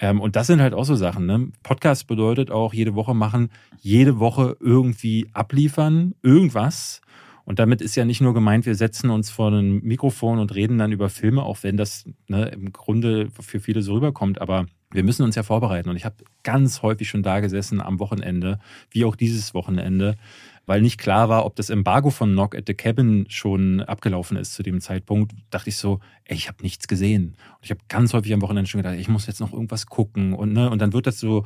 Ähm, 0.02 0.20
und 0.20 0.36
das 0.36 0.48
sind 0.48 0.62
halt 0.62 0.74
auch 0.74 0.84
so 0.84 0.96
Sachen. 0.96 1.28
Ne? 1.28 1.52
Podcast 1.64 2.08
bedeutet 2.08 2.50
auch 2.50 2.74
jede 2.74 2.96
Woche 2.96 3.14
machen, 3.14 3.50
jede 3.80 4.20
Woche 4.20 4.58
irgendwie 4.60 5.30
abliefern, 5.32 6.16
irgendwas. 6.24 7.02
Und 7.46 7.60
damit 7.60 7.82
ist 7.82 7.96
ja 7.96 8.06
nicht 8.06 8.22
nur 8.22 8.34
gemeint, 8.34 8.66
wir 8.66 8.76
setzen 8.76 9.10
uns 9.10 9.30
vor 9.30 9.52
ein 9.52 9.82
Mikrofon 9.84 10.40
und 10.40 10.56
reden 10.56 10.78
dann 10.78 10.92
über 10.92 11.10
Filme, 11.10 11.44
auch 11.44 11.60
wenn 11.62 11.78
das 11.78 12.06
ne, 12.28 12.50
im 12.50 12.72
Grunde 12.72 13.30
für 13.40 13.60
viele 13.60 13.82
so 13.82 13.94
rüberkommt. 13.94 14.42
Aber 14.42 14.66
wir 14.92 15.04
müssen 15.04 15.24
uns 15.24 15.36
ja 15.36 15.44
vorbereiten. 15.44 15.90
Und 15.90 15.96
ich 15.96 16.06
habe 16.06 16.16
ganz 16.44 16.82
häufig 16.82 17.10
schon 17.10 17.24
da 17.24 17.40
gesessen 17.40 17.82
am 17.82 18.00
Wochenende, 18.00 18.60
wie 18.90 19.06
auch 19.06 19.16
dieses 19.16 19.54
Wochenende, 19.54 20.16
weil 20.66 20.82
nicht 20.82 21.00
klar 21.00 21.30
war, 21.30 21.46
ob 21.46 21.56
das 21.56 21.70
Embargo 21.70 22.10
von 22.10 22.32
Knock 22.32 22.56
at 22.56 22.66
the 22.68 22.74
Cabin 22.74 23.26
schon 23.30 23.82
abgelaufen 23.82 24.38
ist 24.38 24.54
zu 24.54 24.64
dem 24.64 24.82
Zeitpunkt, 24.82 25.34
dachte 25.50 25.70
ich 25.70 25.78
so, 25.78 26.00
ey, 26.26 26.36
ich 26.36 26.48
habe 26.48 26.62
nichts 26.64 26.88
gesehen. 26.88 27.36
Und 27.58 27.64
ich 27.64 27.72
habe 27.72 27.82
ganz 27.90 28.14
häufig 28.14 28.34
am 28.34 28.42
Wochenende 28.42 28.70
schon 28.70 28.82
gedacht, 28.82 28.98
ich 29.00 29.08
muss 29.10 29.28
jetzt 29.28 29.40
noch 29.40 29.54
irgendwas 29.54 29.88
gucken. 29.88 30.34
Und, 30.34 30.54
ne, 30.54 30.70
und 30.70 30.80
dann 30.80 30.94
wird 30.94 31.08
das 31.08 31.20
so 31.20 31.46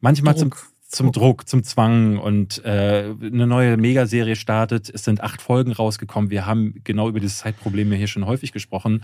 manchmal 0.00 0.34
Druck. 0.34 0.58
zum 0.58 0.76
zum 0.88 1.10
Druck, 1.12 1.48
zum 1.48 1.64
Zwang 1.64 2.16
und 2.16 2.64
äh, 2.64 3.12
eine 3.20 3.46
neue 3.46 3.76
Megaserie 3.76 4.36
startet. 4.36 4.88
Es 4.88 5.04
sind 5.04 5.20
acht 5.20 5.42
Folgen 5.42 5.72
rausgekommen. 5.72 6.30
Wir 6.30 6.46
haben 6.46 6.74
genau 6.84 7.08
über 7.08 7.18
dieses 7.18 7.38
Zeitproblem 7.38 7.90
hier 7.92 8.06
schon 8.06 8.26
häufig 8.26 8.52
gesprochen. 8.52 9.02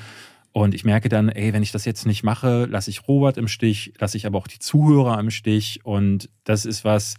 Und 0.53 0.75
ich 0.75 0.85
merke 0.85 1.09
dann, 1.09 1.29
ey, 1.29 1.53
wenn 1.53 1.63
ich 1.63 1.73
das 1.73 1.85
jetzt 1.85 2.07
nicht 2.07 2.23
mache, 2.23 2.67
lasse 2.67 2.91
ich 2.91 3.09
Robert 3.09 3.39
im 3.39 3.49
Stich, 3.49 3.95
lasse 3.99 4.17
ich 4.17 4.27
aber 4.27 4.39
auch 4.39 4.47
die 4.47 4.59
Zuhörer 4.59 5.19
im 5.19 5.31
Stich. 5.31 5.81
Und 5.85 6.29
das 6.45 6.67
ist 6.67 6.85
was, 6.85 7.17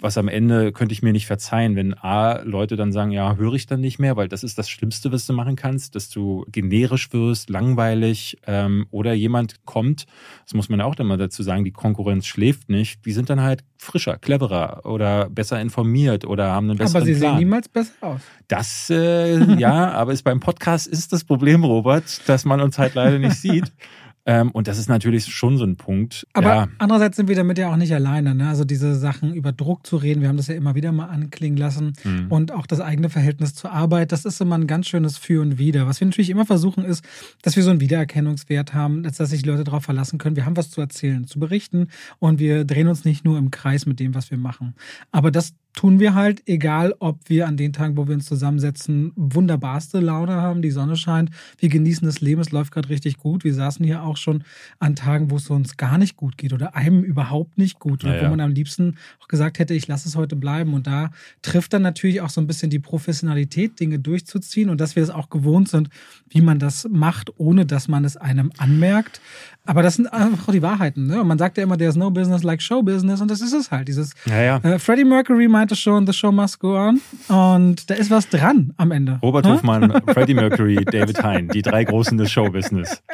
was 0.00 0.18
am 0.18 0.28
Ende 0.28 0.72
könnte 0.72 0.92
ich 0.92 1.02
mir 1.02 1.12
nicht 1.12 1.26
verzeihen, 1.26 1.76
wenn 1.76 1.94
A, 1.94 2.40
Leute 2.42 2.76
dann 2.76 2.92
sagen, 2.92 3.10
ja, 3.10 3.36
höre 3.36 3.54
ich 3.54 3.66
dann 3.66 3.80
nicht 3.80 3.98
mehr, 3.98 4.16
weil 4.16 4.28
das 4.28 4.42
ist 4.42 4.58
das 4.58 4.68
Schlimmste, 4.68 5.12
was 5.12 5.26
du 5.26 5.32
machen 5.32 5.56
kannst, 5.56 5.94
dass 5.94 6.08
du 6.08 6.44
generisch 6.50 7.12
wirst, 7.12 7.50
langweilig 7.50 8.38
ähm, 8.46 8.86
oder 8.90 9.12
jemand 9.12 9.64
kommt, 9.64 10.06
das 10.44 10.54
muss 10.54 10.68
man 10.68 10.80
ja 10.80 10.86
auch 10.86 10.94
dann 10.94 11.06
mal 11.06 11.18
dazu 11.18 11.42
sagen, 11.42 11.64
die 11.64 11.72
Konkurrenz 11.72 12.26
schläft 12.26 12.68
nicht, 12.68 13.04
die 13.04 13.12
sind 13.12 13.30
dann 13.30 13.40
halt 13.40 13.64
frischer, 13.78 14.18
cleverer 14.18 14.84
oder 14.84 15.28
besser 15.30 15.60
informiert 15.60 16.24
oder 16.24 16.50
haben 16.50 16.70
einen 16.70 16.78
besseren 16.78 17.02
Aber 17.02 17.06
sie 17.06 17.18
Plan. 17.18 17.32
sehen 17.32 17.38
niemals 17.38 17.68
besser 17.68 17.92
aus. 18.00 18.20
Das, 18.48 18.90
äh, 18.90 19.58
ja, 19.58 19.90
aber 19.92 20.12
ist 20.12 20.22
beim 20.22 20.40
Podcast 20.40 20.86
ist 20.86 21.12
das 21.12 21.24
Problem, 21.24 21.64
Robert, 21.64 22.28
dass 22.28 22.44
man 22.44 22.60
uns 22.60 22.78
halt 22.78 22.94
leider 22.94 23.18
nicht 23.18 23.36
sieht. 23.36 23.72
Ähm, 24.30 24.52
und 24.52 24.68
das 24.68 24.78
ist 24.78 24.88
natürlich 24.88 25.24
schon 25.24 25.58
so 25.58 25.64
ein 25.64 25.74
Punkt. 25.74 26.24
Aber 26.34 26.54
ja. 26.54 26.68
andererseits 26.78 27.16
sind 27.16 27.28
wir 27.28 27.34
damit 27.34 27.58
ja 27.58 27.72
auch 27.72 27.76
nicht 27.76 27.92
alleine. 27.92 28.32
Ne? 28.32 28.48
Also 28.48 28.64
diese 28.64 28.94
Sachen 28.94 29.34
über 29.34 29.50
Druck 29.50 29.84
zu 29.84 29.96
reden, 29.96 30.20
wir 30.20 30.28
haben 30.28 30.36
das 30.36 30.46
ja 30.46 30.54
immer 30.54 30.76
wieder 30.76 30.92
mal 30.92 31.06
anklingen 31.06 31.56
lassen. 31.56 31.94
Mhm. 32.04 32.26
Und 32.28 32.52
auch 32.52 32.66
das 32.68 32.80
eigene 32.80 33.10
Verhältnis 33.10 33.56
zur 33.56 33.72
Arbeit, 33.72 34.12
das 34.12 34.24
ist 34.24 34.40
immer 34.40 34.56
ein 34.56 34.68
ganz 34.68 34.86
schönes 34.86 35.18
Für 35.18 35.42
und 35.42 35.58
Wider. 35.58 35.88
Was 35.88 35.98
wir 35.98 36.06
natürlich 36.06 36.30
immer 36.30 36.46
versuchen 36.46 36.84
ist, 36.84 37.04
dass 37.42 37.56
wir 37.56 37.64
so 37.64 37.70
einen 37.70 37.80
Wiedererkennungswert 37.80 38.72
haben, 38.72 39.02
dass 39.02 39.16
sich 39.16 39.44
Leute 39.44 39.64
darauf 39.64 39.82
verlassen 39.82 40.18
können. 40.18 40.36
Wir 40.36 40.46
haben 40.46 40.56
was 40.56 40.70
zu 40.70 40.80
erzählen, 40.80 41.26
zu 41.26 41.40
berichten 41.40 41.88
und 42.20 42.38
wir 42.38 42.64
drehen 42.64 42.86
uns 42.86 43.04
nicht 43.04 43.24
nur 43.24 43.36
im 43.36 43.50
Kreis 43.50 43.84
mit 43.84 43.98
dem, 43.98 44.14
was 44.14 44.30
wir 44.30 44.38
machen. 44.38 44.74
Aber 45.10 45.32
das 45.32 45.54
tun 45.74 46.00
wir 46.00 46.14
halt, 46.14 46.42
egal 46.46 46.94
ob 46.98 47.18
wir 47.28 47.46
an 47.46 47.56
den 47.56 47.72
Tagen, 47.72 47.96
wo 47.96 48.06
wir 48.08 48.14
uns 48.14 48.26
zusammensetzen, 48.26 49.12
wunderbarste 49.16 50.00
Laune 50.00 50.34
haben, 50.34 50.62
die 50.62 50.70
Sonne 50.70 50.96
scheint, 50.96 51.30
wir 51.58 51.68
genießen 51.68 52.06
das 52.06 52.20
Leben, 52.20 52.40
es 52.40 52.50
läuft 52.50 52.72
gerade 52.72 52.88
richtig 52.88 53.18
gut. 53.18 53.44
Wir 53.44 53.54
saßen 53.54 53.84
hier 53.84 54.02
auch 54.02 54.16
schon 54.20 54.44
an 54.78 54.94
Tagen, 54.96 55.30
wo 55.30 55.36
es 55.36 55.50
uns 55.50 55.76
gar 55.76 55.98
nicht 55.98 56.16
gut 56.16 56.36
geht 56.38 56.52
oder 56.52 56.74
einem 56.76 57.02
überhaupt 57.02 57.58
nicht 57.58 57.78
gut, 57.78 58.02
Ja, 58.04 58.20
wo 58.22 58.28
man 58.28 58.40
am 58.40 58.50
liebsten 58.52 58.96
auch 59.22 59.28
gesagt 59.28 59.58
hätte, 59.58 59.74
ich 59.74 59.88
lasse 59.88 60.08
es 60.08 60.16
heute 60.16 60.36
bleiben. 60.36 60.74
Und 60.74 60.86
da 60.86 61.10
trifft 61.42 61.72
dann 61.72 61.82
natürlich 61.82 62.20
auch 62.20 62.30
so 62.30 62.40
ein 62.40 62.46
bisschen 62.46 62.70
die 62.70 62.78
Professionalität, 62.78 63.80
Dinge 63.80 63.98
durchzuziehen 63.98 64.70
und 64.70 64.80
dass 64.80 64.96
wir 64.96 65.02
es 65.02 65.10
auch 65.10 65.30
gewohnt 65.30 65.68
sind, 65.68 65.88
wie 66.28 66.40
man 66.40 66.58
das 66.58 66.86
macht, 66.90 67.32
ohne 67.38 67.66
dass 67.66 67.88
man 67.88 68.04
es 68.04 68.16
einem 68.16 68.52
anmerkt. 68.58 69.20
Aber 69.66 69.82
das 69.82 69.96
sind 69.96 70.06
einfach 70.06 70.48
auch 70.48 70.52
die 70.52 70.62
Wahrheiten. 70.62 71.06
Ne? 71.06 71.22
Man 71.22 71.38
sagt 71.38 71.56
ja 71.58 71.62
immer, 71.64 71.76
there's 71.76 71.94
no 71.96 72.10
business 72.10 72.42
like 72.42 72.62
show 72.62 72.82
business 72.82 73.20
und 73.20 73.30
das 73.30 73.40
ist 73.40 73.52
es 73.52 73.70
halt. 73.70 73.88
Dieses 73.88 74.14
Ja, 74.24 74.40
ja. 74.42 74.56
äh, 74.58 74.78
Freddie 74.78 75.04
Mercury 75.04 75.48
meinte 75.48 75.76
schon, 75.76 76.06
the 76.06 76.12
show 76.12 76.32
must 76.32 76.58
go 76.58 76.76
on. 76.76 77.00
Und 77.28 77.88
da 77.90 77.94
ist 77.94 78.10
was 78.10 78.28
dran 78.28 78.72
am 78.78 78.90
Ende. 78.90 79.18
Robert 79.22 79.44
Ne? 79.44 79.52
Hofmann, 79.52 80.02
Freddie 80.08 80.34
Mercury, 80.34 80.84
David 80.84 81.22
Hein, 81.22 81.48
die 81.52 81.62
drei 81.62 81.84
Großen 81.84 82.16
des 82.16 82.30
Showbusiness. 82.30 83.02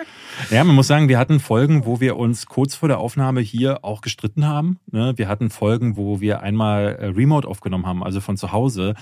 Ja, 0.50 0.64
man 0.64 0.74
muss 0.76 0.86
sagen, 0.86 1.08
wir 1.08 1.18
hatten 1.18 1.40
Folgen, 1.40 1.84
wo 1.86 2.00
wir 2.00 2.16
uns 2.16 2.46
kurz 2.46 2.74
vor 2.74 2.88
der 2.88 2.98
Aufnahme 2.98 3.40
hier 3.40 3.84
auch 3.84 4.00
gestritten 4.00 4.46
haben. 4.46 4.78
ne? 4.90 5.14
Wir 5.16 5.28
hatten 5.28 5.50
Folgen, 5.50 5.96
wo 5.96 6.20
wir 6.20 6.42
einmal 6.42 6.96
äh, 6.96 7.06
Remote 7.06 7.46
aufgenommen 7.48 7.86
haben, 7.86 8.02
also 8.02 8.20
von 8.20 8.36
zu 8.36 8.52
Hause. 8.52 8.94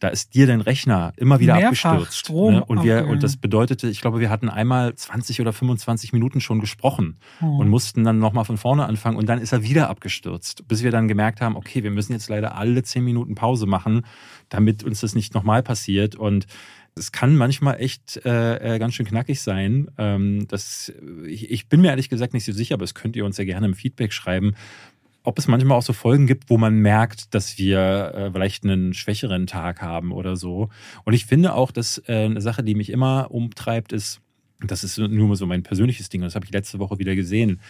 Da 0.00 0.08
ist 0.08 0.34
dir 0.34 0.46
dein 0.46 0.60
Rechner 0.60 1.12
immer 1.16 1.40
wieder 1.40 1.54
Mehrfach 1.56 1.92
abgestürzt. 1.92 2.18
Strom 2.18 2.54
ne? 2.54 2.64
und, 2.64 2.82
wir, 2.84 3.06
und 3.06 3.22
das 3.22 3.36
bedeutete, 3.36 3.88
ich 3.88 4.00
glaube, 4.00 4.20
wir 4.20 4.30
hatten 4.30 4.48
einmal 4.48 4.94
20 4.94 5.40
oder 5.40 5.52
25 5.52 6.12
Minuten 6.12 6.40
schon 6.40 6.60
gesprochen 6.60 7.16
Oh. 7.40 7.58
und 7.58 7.68
mussten 7.68 8.04
dann 8.04 8.18
nochmal 8.18 8.44
von 8.44 8.56
vorne 8.58 8.86
anfangen 8.86 9.16
und 9.16 9.28
dann 9.28 9.38
ist 9.40 9.52
er 9.52 9.62
wieder 9.62 9.88
abgestürzt, 9.88 10.66
bis 10.68 10.82
wir 10.82 10.90
dann 10.90 11.08
gemerkt 11.08 11.40
haben, 11.40 11.56
okay, 11.56 11.82
wir 11.82 11.90
müssen 11.90 12.12
jetzt 12.12 12.28
leider 12.28 12.56
alle 12.56 12.82
10 12.82 13.04
Minuten 13.04 13.34
Pause 13.34 13.66
machen, 13.66 14.02
damit 14.48 14.84
uns 14.84 15.00
das 15.00 15.14
nicht 15.14 15.34
nochmal 15.34 15.62
passiert 15.62 16.14
und 16.14 16.46
es 16.94 17.12
kann 17.12 17.36
manchmal 17.36 17.80
echt 17.80 18.20
äh, 18.24 18.74
äh, 18.74 18.78
ganz 18.78 18.94
schön 18.94 19.06
knackig 19.06 19.40
sein. 19.40 19.90
Ähm, 19.98 20.46
das, 20.48 20.92
ich, 21.26 21.50
ich 21.50 21.68
bin 21.68 21.80
mir 21.80 21.88
ehrlich 21.88 22.08
gesagt 22.08 22.34
nicht 22.34 22.44
so 22.44 22.52
sicher, 22.52 22.74
aber 22.74 22.82
das 22.82 22.94
könnt 22.94 23.16
ihr 23.16 23.24
uns 23.24 23.38
ja 23.38 23.44
gerne 23.44 23.66
im 23.66 23.74
Feedback 23.74 24.12
schreiben, 24.12 24.54
ob 25.22 25.38
es 25.38 25.48
manchmal 25.48 25.78
auch 25.78 25.82
so 25.82 25.92
Folgen 25.92 26.26
gibt, 26.26 26.50
wo 26.50 26.58
man 26.58 26.78
merkt, 26.78 27.34
dass 27.34 27.56
wir 27.56 28.12
äh, 28.14 28.30
vielleicht 28.32 28.64
einen 28.64 28.92
schwächeren 28.92 29.46
Tag 29.46 29.80
haben 29.80 30.12
oder 30.12 30.36
so. 30.36 30.68
Und 31.04 31.14
ich 31.14 31.26
finde 31.26 31.54
auch, 31.54 31.70
dass 31.70 32.02
äh, 32.06 32.24
eine 32.24 32.40
Sache, 32.40 32.62
die 32.62 32.74
mich 32.74 32.90
immer 32.90 33.30
umtreibt, 33.30 33.92
ist, 33.92 34.20
das 34.60 34.84
ist 34.84 34.98
nur 34.98 35.34
so 35.36 35.46
mein 35.46 35.62
persönliches 35.62 36.08
Ding, 36.08 36.20
und 36.20 36.26
das 36.26 36.34
habe 36.34 36.44
ich 36.44 36.52
letzte 36.52 36.78
Woche 36.78 36.98
wieder 36.98 37.14
gesehen. 37.14 37.60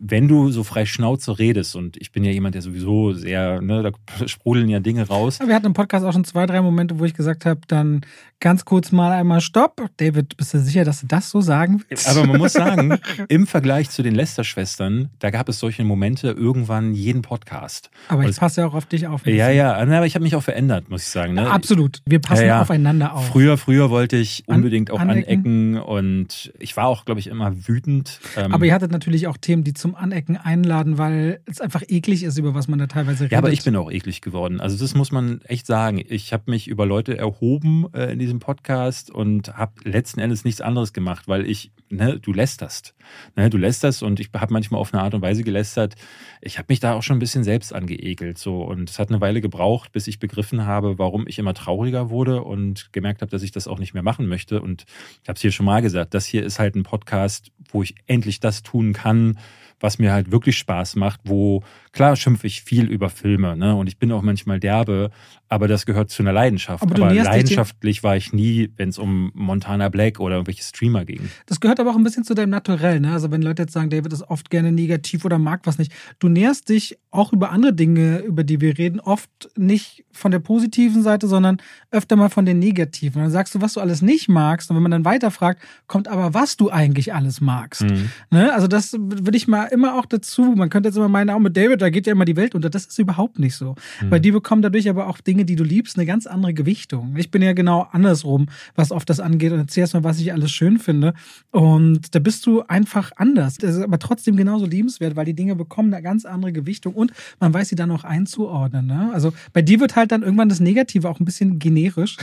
Wenn 0.00 0.28
du 0.28 0.50
so 0.50 0.62
frei 0.64 0.86
Schnauze 0.86 1.38
redest, 1.38 1.74
und 1.76 1.96
ich 1.96 2.12
bin 2.12 2.24
ja 2.24 2.30
jemand, 2.30 2.54
der 2.54 2.62
sowieso 2.62 3.12
sehr, 3.12 3.60
ne, 3.60 3.82
da 3.82 4.26
sprudeln 4.28 4.68
ja 4.68 4.80
Dinge 4.80 5.06
raus. 5.08 5.38
Wir 5.44 5.54
hatten 5.54 5.66
im 5.66 5.72
Podcast 5.74 6.04
auch 6.04 6.12
schon 6.12 6.24
zwei, 6.24 6.46
drei 6.46 6.60
Momente, 6.62 6.98
wo 6.98 7.04
ich 7.04 7.14
gesagt 7.14 7.44
habe, 7.46 7.60
dann 7.68 8.02
ganz 8.40 8.64
kurz 8.64 8.92
mal 8.92 9.10
einmal 9.12 9.40
Stopp. 9.40 9.82
David, 9.96 10.36
bist 10.36 10.54
du 10.54 10.60
sicher, 10.60 10.84
dass 10.84 11.00
du 11.00 11.06
das 11.08 11.30
so 11.30 11.40
sagen 11.40 11.82
willst? 11.88 12.08
Aber 12.08 12.24
man 12.26 12.38
muss 12.38 12.52
sagen, 12.52 12.96
im 13.28 13.46
Vergleich 13.48 13.90
zu 13.90 14.02
den 14.02 14.14
Lester-Schwestern, 14.14 15.10
da 15.18 15.30
gab 15.30 15.48
es 15.48 15.58
solche 15.58 15.82
Momente 15.84 16.28
irgendwann 16.30 16.94
jeden 16.94 17.22
Podcast. 17.22 17.90
Aber 18.08 18.22
Und 18.22 18.30
ich 18.30 18.36
passe 18.36 18.60
ja 18.60 18.66
auch 18.68 18.74
auf 18.74 18.86
dich 18.86 19.06
auf. 19.08 19.26
Ja, 19.26 19.50
ja, 19.50 19.74
aber 19.74 20.06
ich 20.06 20.14
habe 20.14 20.22
mich 20.22 20.36
auch 20.36 20.42
verändert, 20.42 20.88
muss 20.88 21.02
ich 21.02 21.08
sagen. 21.08 21.34
Ne? 21.34 21.50
Absolut. 21.50 22.00
Wir 22.06 22.20
passen 22.20 22.42
Ja, 22.42 22.46
ja. 22.48 22.62
aufeinander 22.62 23.14
auf. 23.14 23.26
Früher, 23.28 23.58
früher 23.58 23.90
wollte 23.90 24.16
ich 24.16 24.44
An- 24.46 24.56
unbedingt 24.56 24.90
auch 24.92 25.00
anecken. 25.00 25.76
anecken. 25.76 25.78
und 25.80 26.52
ich 26.60 26.76
war 26.76 26.86
auch, 26.86 27.04
glaube 27.04 27.18
ich, 27.20 27.26
immer 27.26 27.66
wütend. 27.66 28.20
Ähm, 28.36 28.54
Aber 28.54 28.64
ihr 28.66 28.72
hattet 28.74 28.92
natürlich 28.92 29.26
auch 29.26 29.36
Themen, 29.36 29.64
die 29.64 29.74
zum 29.74 29.87
Anecken 29.94 30.36
einladen, 30.36 30.98
weil 30.98 31.40
es 31.46 31.60
einfach 31.60 31.82
eklig 31.88 32.22
ist, 32.22 32.38
über 32.38 32.54
was 32.54 32.68
man 32.68 32.78
da 32.78 32.86
teilweise 32.86 33.24
redet. 33.24 33.32
ja, 33.32 33.38
aber 33.38 33.52
ich 33.52 33.64
bin 33.64 33.76
auch 33.76 33.90
eklig 33.90 34.20
geworden. 34.20 34.60
Also 34.60 34.76
das 34.78 34.94
muss 34.94 35.12
man 35.12 35.40
echt 35.42 35.66
sagen. 35.66 36.02
Ich 36.08 36.32
habe 36.32 36.50
mich 36.50 36.68
über 36.68 36.86
Leute 36.86 37.16
erhoben 37.16 37.86
äh, 37.92 38.12
in 38.12 38.18
diesem 38.18 38.38
Podcast 38.38 39.10
und 39.10 39.56
habe 39.56 39.72
letzten 39.84 40.20
Endes 40.20 40.44
nichts 40.44 40.60
anderes 40.60 40.92
gemacht, 40.92 41.28
weil 41.28 41.46
ich, 41.46 41.72
ne, 41.90 42.18
du 42.18 42.32
lästerst. 42.32 42.94
Ne, 43.36 43.50
du 43.50 43.58
lästerst 43.58 44.02
und 44.02 44.20
ich 44.20 44.30
habe 44.34 44.52
manchmal 44.52 44.80
auf 44.80 44.92
eine 44.92 45.02
Art 45.02 45.14
und 45.14 45.22
Weise 45.22 45.42
gelästert. 45.42 45.94
Ich 46.40 46.58
habe 46.58 46.66
mich 46.68 46.80
da 46.80 46.94
auch 46.94 47.02
schon 47.02 47.16
ein 47.16 47.20
bisschen 47.20 47.44
selbst 47.44 47.74
angeekelt. 47.74 48.38
So. 48.38 48.62
Und 48.62 48.90
es 48.90 48.98
hat 48.98 49.08
eine 49.10 49.20
Weile 49.20 49.40
gebraucht, 49.40 49.92
bis 49.92 50.06
ich 50.06 50.18
begriffen 50.18 50.66
habe, 50.66 50.98
warum 50.98 51.26
ich 51.26 51.38
immer 51.38 51.54
trauriger 51.54 52.10
wurde 52.10 52.42
und 52.42 52.92
gemerkt 52.92 53.22
habe, 53.22 53.30
dass 53.30 53.42
ich 53.42 53.52
das 53.52 53.68
auch 53.68 53.78
nicht 53.78 53.94
mehr 53.94 54.02
machen 54.02 54.26
möchte. 54.26 54.60
Und 54.60 54.84
ich 55.22 55.28
habe 55.28 55.36
es 55.36 55.42
hier 55.42 55.52
schon 55.52 55.66
mal 55.66 55.82
gesagt, 55.82 56.14
das 56.14 56.26
hier 56.26 56.44
ist 56.44 56.58
halt 56.58 56.74
ein 56.74 56.82
Podcast, 56.82 57.50
wo 57.70 57.82
ich 57.82 57.94
endlich 58.06 58.40
das 58.40 58.62
tun 58.62 58.92
kann, 58.92 59.38
was 59.80 59.98
mir 59.98 60.12
halt 60.12 60.30
wirklich 60.30 60.58
Spaß 60.58 60.96
macht, 60.96 61.20
wo 61.24 61.62
klar 61.92 62.16
schimpfe 62.16 62.46
ich 62.46 62.62
viel 62.62 62.86
über 62.86 63.10
Filme, 63.10 63.56
ne? 63.56 63.74
Und 63.74 63.86
ich 63.86 63.98
bin 63.98 64.12
auch 64.12 64.22
manchmal 64.22 64.60
derbe, 64.60 65.10
aber 65.48 65.68
das 65.68 65.86
gehört 65.86 66.10
zu 66.10 66.22
einer 66.22 66.32
Leidenschaft. 66.32 66.82
Aber 66.82 66.94
Aber, 66.94 67.14
leidenschaftlich 67.14 68.02
war 68.02 68.16
ich 68.16 68.32
nie, 68.32 68.70
wenn 68.76 68.90
es 68.90 68.98
um 68.98 69.30
Montana 69.34 69.88
Black 69.88 70.20
oder 70.20 70.36
irgendwelche 70.36 70.62
Streamer 70.62 71.04
ging. 71.04 71.30
Das 71.46 71.60
gehört 71.60 71.80
aber 71.80 71.90
auch 71.90 71.96
ein 71.96 72.02
bisschen 72.02 72.24
zu 72.24 72.34
deinem 72.34 72.50
Naturell. 72.50 73.00
Ne? 73.00 73.12
Also 73.12 73.30
wenn 73.30 73.42
Leute 73.42 73.62
jetzt 73.62 73.72
sagen, 73.72 73.90
David 73.90 74.12
ist 74.12 74.22
oft 74.22 74.50
gerne 74.50 74.72
negativ 74.72 75.24
oder 75.24 75.38
mag 75.38 75.62
was 75.64 75.78
nicht. 75.78 75.92
Du 76.18 76.28
näherst 76.28 76.68
dich 76.68 76.98
auch 77.10 77.32
über 77.32 77.50
andere 77.50 77.72
Dinge, 77.72 78.18
über 78.18 78.44
die 78.44 78.60
wir 78.60 78.76
reden, 78.76 79.00
oft 79.00 79.30
nicht 79.56 80.04
von 80.12 80.30
der 80.30 80.40
positiven 80.40 81.02
Seite, 81.02 81.26
sondern 81.26 81.58
öfter 81.90 82.16
mal 82.16 82.28
von 82.28 82.44
den 82.44 82.58
negativen. 82.58 83.20
Und 83.20 83.26
dann 83.26 83.32
sagst 83.32 83.54
du, 83.54 83.60
was 83.60 83.74
du 83.74 83.80
alles 83.80 84.02
nicht 84.02 84.28
magst. 84.28 84.70
Und 84.70 84.76
wenn 84.76 84.82
man 84.82 84.92
dann 84.92 85.04
weiterfragt, 85.04 85.62
kommt 85.86 86.08
aber, 86.08 86.34
was 86.34 86.56
du 86.56 86.70
eigentlich 86.70 87.14
alles 87.14 87.40
magst. 87.40 87.82
Mhm. 87.82 88.10
Ne? 88.30 88.52
Also 88.52 88.66
das 88.66 88.94
würde 88.98 89.36
ich 89.36 89.48
mal 89.48 89.64
immer 89.66 89.98
auch 89.98 90.06
dazu. 90.06 90.54
Man 90.56 90.68
könnte 90.68 90.90
jetzt 90.90 90.96
immer 90.96 91.08
meinen, 91.08 91.30
auch 91.30 91.38
mit 91.38 91.56
David, 91.56 91.80
da 91.80 91.88
geht 91.88 92.06
ja 92.06 92.12
immer 92.12 92.26
die 92.26 92.36
Welt 92.36 92.54
unter. 92.54 92.68
Das 92.68 92.84
ist 92.84 92.98
überhaupt 92.98 93.38
nicht 93.38 93.54
so. 93.54 93.74
Mhm. 94.00 94.10
Weil 94.10 94.20
die 94.20 94.32
bekommen 94.32 94.60
dadurch 94.60 94.88
aber 94.88 95.06
auch 95.06 95.20
Dinge, 95.20 95.37
die 95.44 95.56
du 95.56 95.64
liebst, 95.64 95.96
eine 95.96 96.06
ganz 96.06 96.26
andere 96.26 96.54
Gewichtung. 96.54 97.16
Ich 97.16 97.30
bin 97.30 97.42
ja 97.42 97.52
genau 97.52 97.88
andersrum, 97.92 98.46
was 98.74 98.92
oft 98.92 99.08
das 99.10 99.20
angeht. 99.20 99.52
Und 99.52 99.58
erzähl 99.58 99.82
erst 99.82 99.94
mal, 99.94 100.04
was 100.04 100.20
ich 100.20 100.32
alles 100.32 100.50
schön 100.50 100.78
finde. 100.78 101.14
Und 101.50 102.14
da 102.14 102.18
bist 102.18 102.46
du 102.46 102.62
einfach 102.62 103.12
anders. 103.16 103.56
Das 103.56 103.76
ist 103.76 103.82
aber 103.82 103.98
trotzdem 103.98 104.36
genauso 104.36 104.66
liebenswert, 104.66 105.16
weil 105.16 105.24
die 105.24 105.34
Dinge 105.34 105.56
bekommen 105.56 105.92
eine 105.92 106.02
ganz 106.02 106.24
andere 106.24 106.52
Gewichtung 106.52 106.94
und 106.94 107.12
man 107.40 107.52
weiß 107.52 107.68
sie 107.68 107.76
dann 107.76 107.90
auch 107.90 108.04
einzuordnen. 108.04 108.86
Ne? 108.86 109.10
Also 109.12 109.32
bei 109.52 109.62
dir 109.62 109.80
wird 109.80 109.96
halt 109.96 110.12
dann 110.12 110.22
irgendwann 110.22 110.48
das 110.48 110.60
Negative 110.60 111.08
auch 111.08 111.20
ein 111.20 111.24
bisschen 111.24 111.58
generisch, 111.58 112.16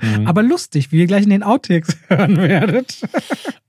Mhm. 0.00 0.26
aber 0.26 0.42
lustig, 0.42 0.92
wie 0.92 0.98
ihr 0.98 1.06
gleich 1.06 1.24
in 1.24 1.30
den 1.30 1.42
Outtakes 1.42 1.96
hören 2.08 2.36
werdet. 2.36 3.00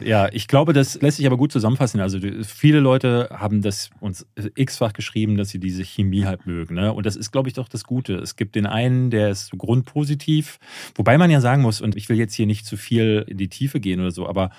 Ja, 0.02 0.28
ich 0.32 0.48
glaube, 0.48 0.74
das 0.74 1.02
lässt 1.02 1.18
sich 1.18 1.26
aber 1.26 1.38
gut 1.38 1.52
zusammenfassen. 1.52 2.00
Also 2.00 2.20
viele 2.44 2.80
Leute 2.80 3.30
haben 3.32 3.62
das 3.62 3.90
uns 4.00 4.26
x-fach 4.56 4.94
geschrieben, 4.94 5.38
dass 5.38 5.50
sie 5.50 5.60
diese 5.60 5.84
Chemie 5.84 6.26
halt 6.26 6.46
mögen. 6.46 6.76
Ne? 6.76 6.92
Und 6.94 7.06
das 7.06 7.16
ist, 7.16 7.32
glaube 7.32 7.48
ich, 7.48 7.54
doch 7.54 7.70
das 7.70 7.84
Gute. 7.84 8.16
Es 8.16 8.36
gibt 8.36 8.56
den 8.56 8.66
einen, 8.66 8.83
der 9.10 9.30
ist 9.30 9.52
grundpositiv, 9.58 10.60
wobei 10.96 11.18
man 11.18 11.32
ja 11.32 11.42
sagen 11.42 11.62
muss, 11.62 11.82
und 11.82 11.96
ich 11.96 12.10
will 12.10 12.18
jetzt 12.18 12.34
hier 12.34 12.46
nicht 12.46 12.66
zu 12.66 12.78
viel 12.78 13.26
in 13.28 13.38
die 13.38 13.50
Tiefe 13.50 13.80
gehen 13.80 14.00
oder 14.00 14.12
so, 14.12 14.28
aber 14.28 14.52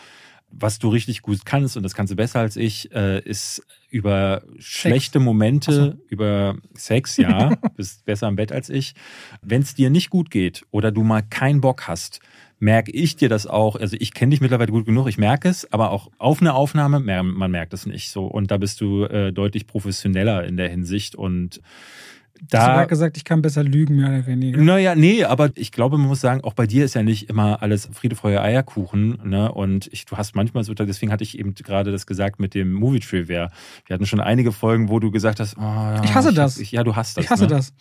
was 0.56 0.78
du 0.78 0.88
richtig 0.88 1.22
gut 1.22 1.44
kannst, 1.44 1.76
und 1.76 1.82
das 1.82 1.94
kannst 1.94 2.12
du 2.12 2.16
besser 2.16 2.40
als 2.40 2.56
ich, 2.56 2.92
äh, 2.94 3.20
ist 3.20 3.66
über 3.90 4.42
Sex. 4.54 4.64
schlechte 4.64 5.20
Momente, 5.20 5.72
so. 5.72 6.04
über 6.08 6.56
Sex, 6.74 7.16
ja, 7.16 7.56
bist 7.76 8.04
besser 8.04 8.28
im 8.28 8.36
Bett 8.36 8.52
als 8.52 8.70
ich. 8.70 8.94
Wenn 9.42 9.62
es 9.62 9.74
dir 9.74 9.90
nicht 9.90 10.10
gut 10.10 10.30
geht 10.30 10.64
oder 10.70 10.92
du 10.92 11.02
mal 11.02 11.22
keinen 11.22 11.60
Bock 11.60 11.88
hast, 11.88 12.20
merke 12.58 12.92
ich 12.92 13.16
dir 13.16 13.28
das 13.28 13.46
auch. 13.46 13.76
Also 13.76 13.96
ich 13.98 14.14
kenne 14.14 14.30
dich 14.30 14.40
mittlerweile 14.40 14.72
gut 14.72 14.86
genug, 14.86 15.08
ich 15.08 15.18
merke 15.18 15.48
es, 15.48 15.70
aber 15.72 15.90
auch 15.90 16.10
auf 16.18 16.40
eine 16.40 16.54
Aufnahme, 16.54 17.00
man 17.00 17.50
merkt 17.50 17.74
es 17.74 17.86
nicht 17.86 18.10
so. 18.10 18.26
Und 18.26 18.50
da 18.50 18.56
bist 18.56 18.80
du 18.80 19.04
äh, 19.04 19.32
deutlich 19.32 19.66
professioneller 19.66 20.44
in 20.44 20.56
der 20.56 20.68
Hinsicht 20.68 21.14
und 21.14 21.60
da, 22.48 22.76
Hast 22.76 22.84
du 22.84 22.88
gesagt, 22.88 23.16
ich 23.16 23.24
kann 23.24 23.42
besser 23.42 23.64
lügen, 23.64 23.96
mehr 23.96 24.08
oder 24.08 24.26
weniger. 24.26 24.60
Naja, 24.60 24.94
nee, 24.94 25.24
aber 25.24 25.50
ich 25.54 25.72
glaube, 25.72 25.98
man 25.98 26.08
muss 26.08 26.20
sagen, 26.20 26.42
auch 26.42 26.54
bei 26.54 26.66
dir 26.66 26.84
ist 26.84 26.94
ja 26.94 27.02
nicht 27.02 27.28
immer 27.30 27.62
alles 27.62 27.88
Friede, 27.92 28.16
Feuer, 28.16 28.42
Eierkuchen. 28.42 29.18
Ne? 29.24 29.50
Und 29.50 29.88
ich, 29.92 30.04
du 30.04 30.16
hast 30.16 30.34
manchmal 30.34 30.64
so, 30.64 30.74
deswegen 30.74 31.12
hatte 31.12 31.24
ich 31.24 31.38
eben 31.38 31.54
gerade 31.54 31.92
das 31.92 32.06
gesagt 32.06 32.40
mit 32.40 32.54
dem 32.54 32.72
Movie 32.72 33.00
Trivia. 33.00 33.50
Wir 33.86 33.94
hatten 33.94 34.06
schon 34.06 34.20
einige 34.20 34.52
Folgen, 34.52 34.88
wo 34.88 35.00
du 35.00 35.10
gesagt 35.10 35.40
hast, 35.40 35.56
oh, 35.56 35.60
ja, 35.60 36.02
ich 36.04 36.14
hasse 36.14 36.32
das. 36.32 36.58
Ich, 36.58 36.72
ja, 36.72 36.84
du 36.84 36.96
hast 36.96 37.16
das. 37.16 37.24
Ich 37.24 37.30
hasse 37.30 37.44
ne? 37.44 37.50
das. 37.50 37.72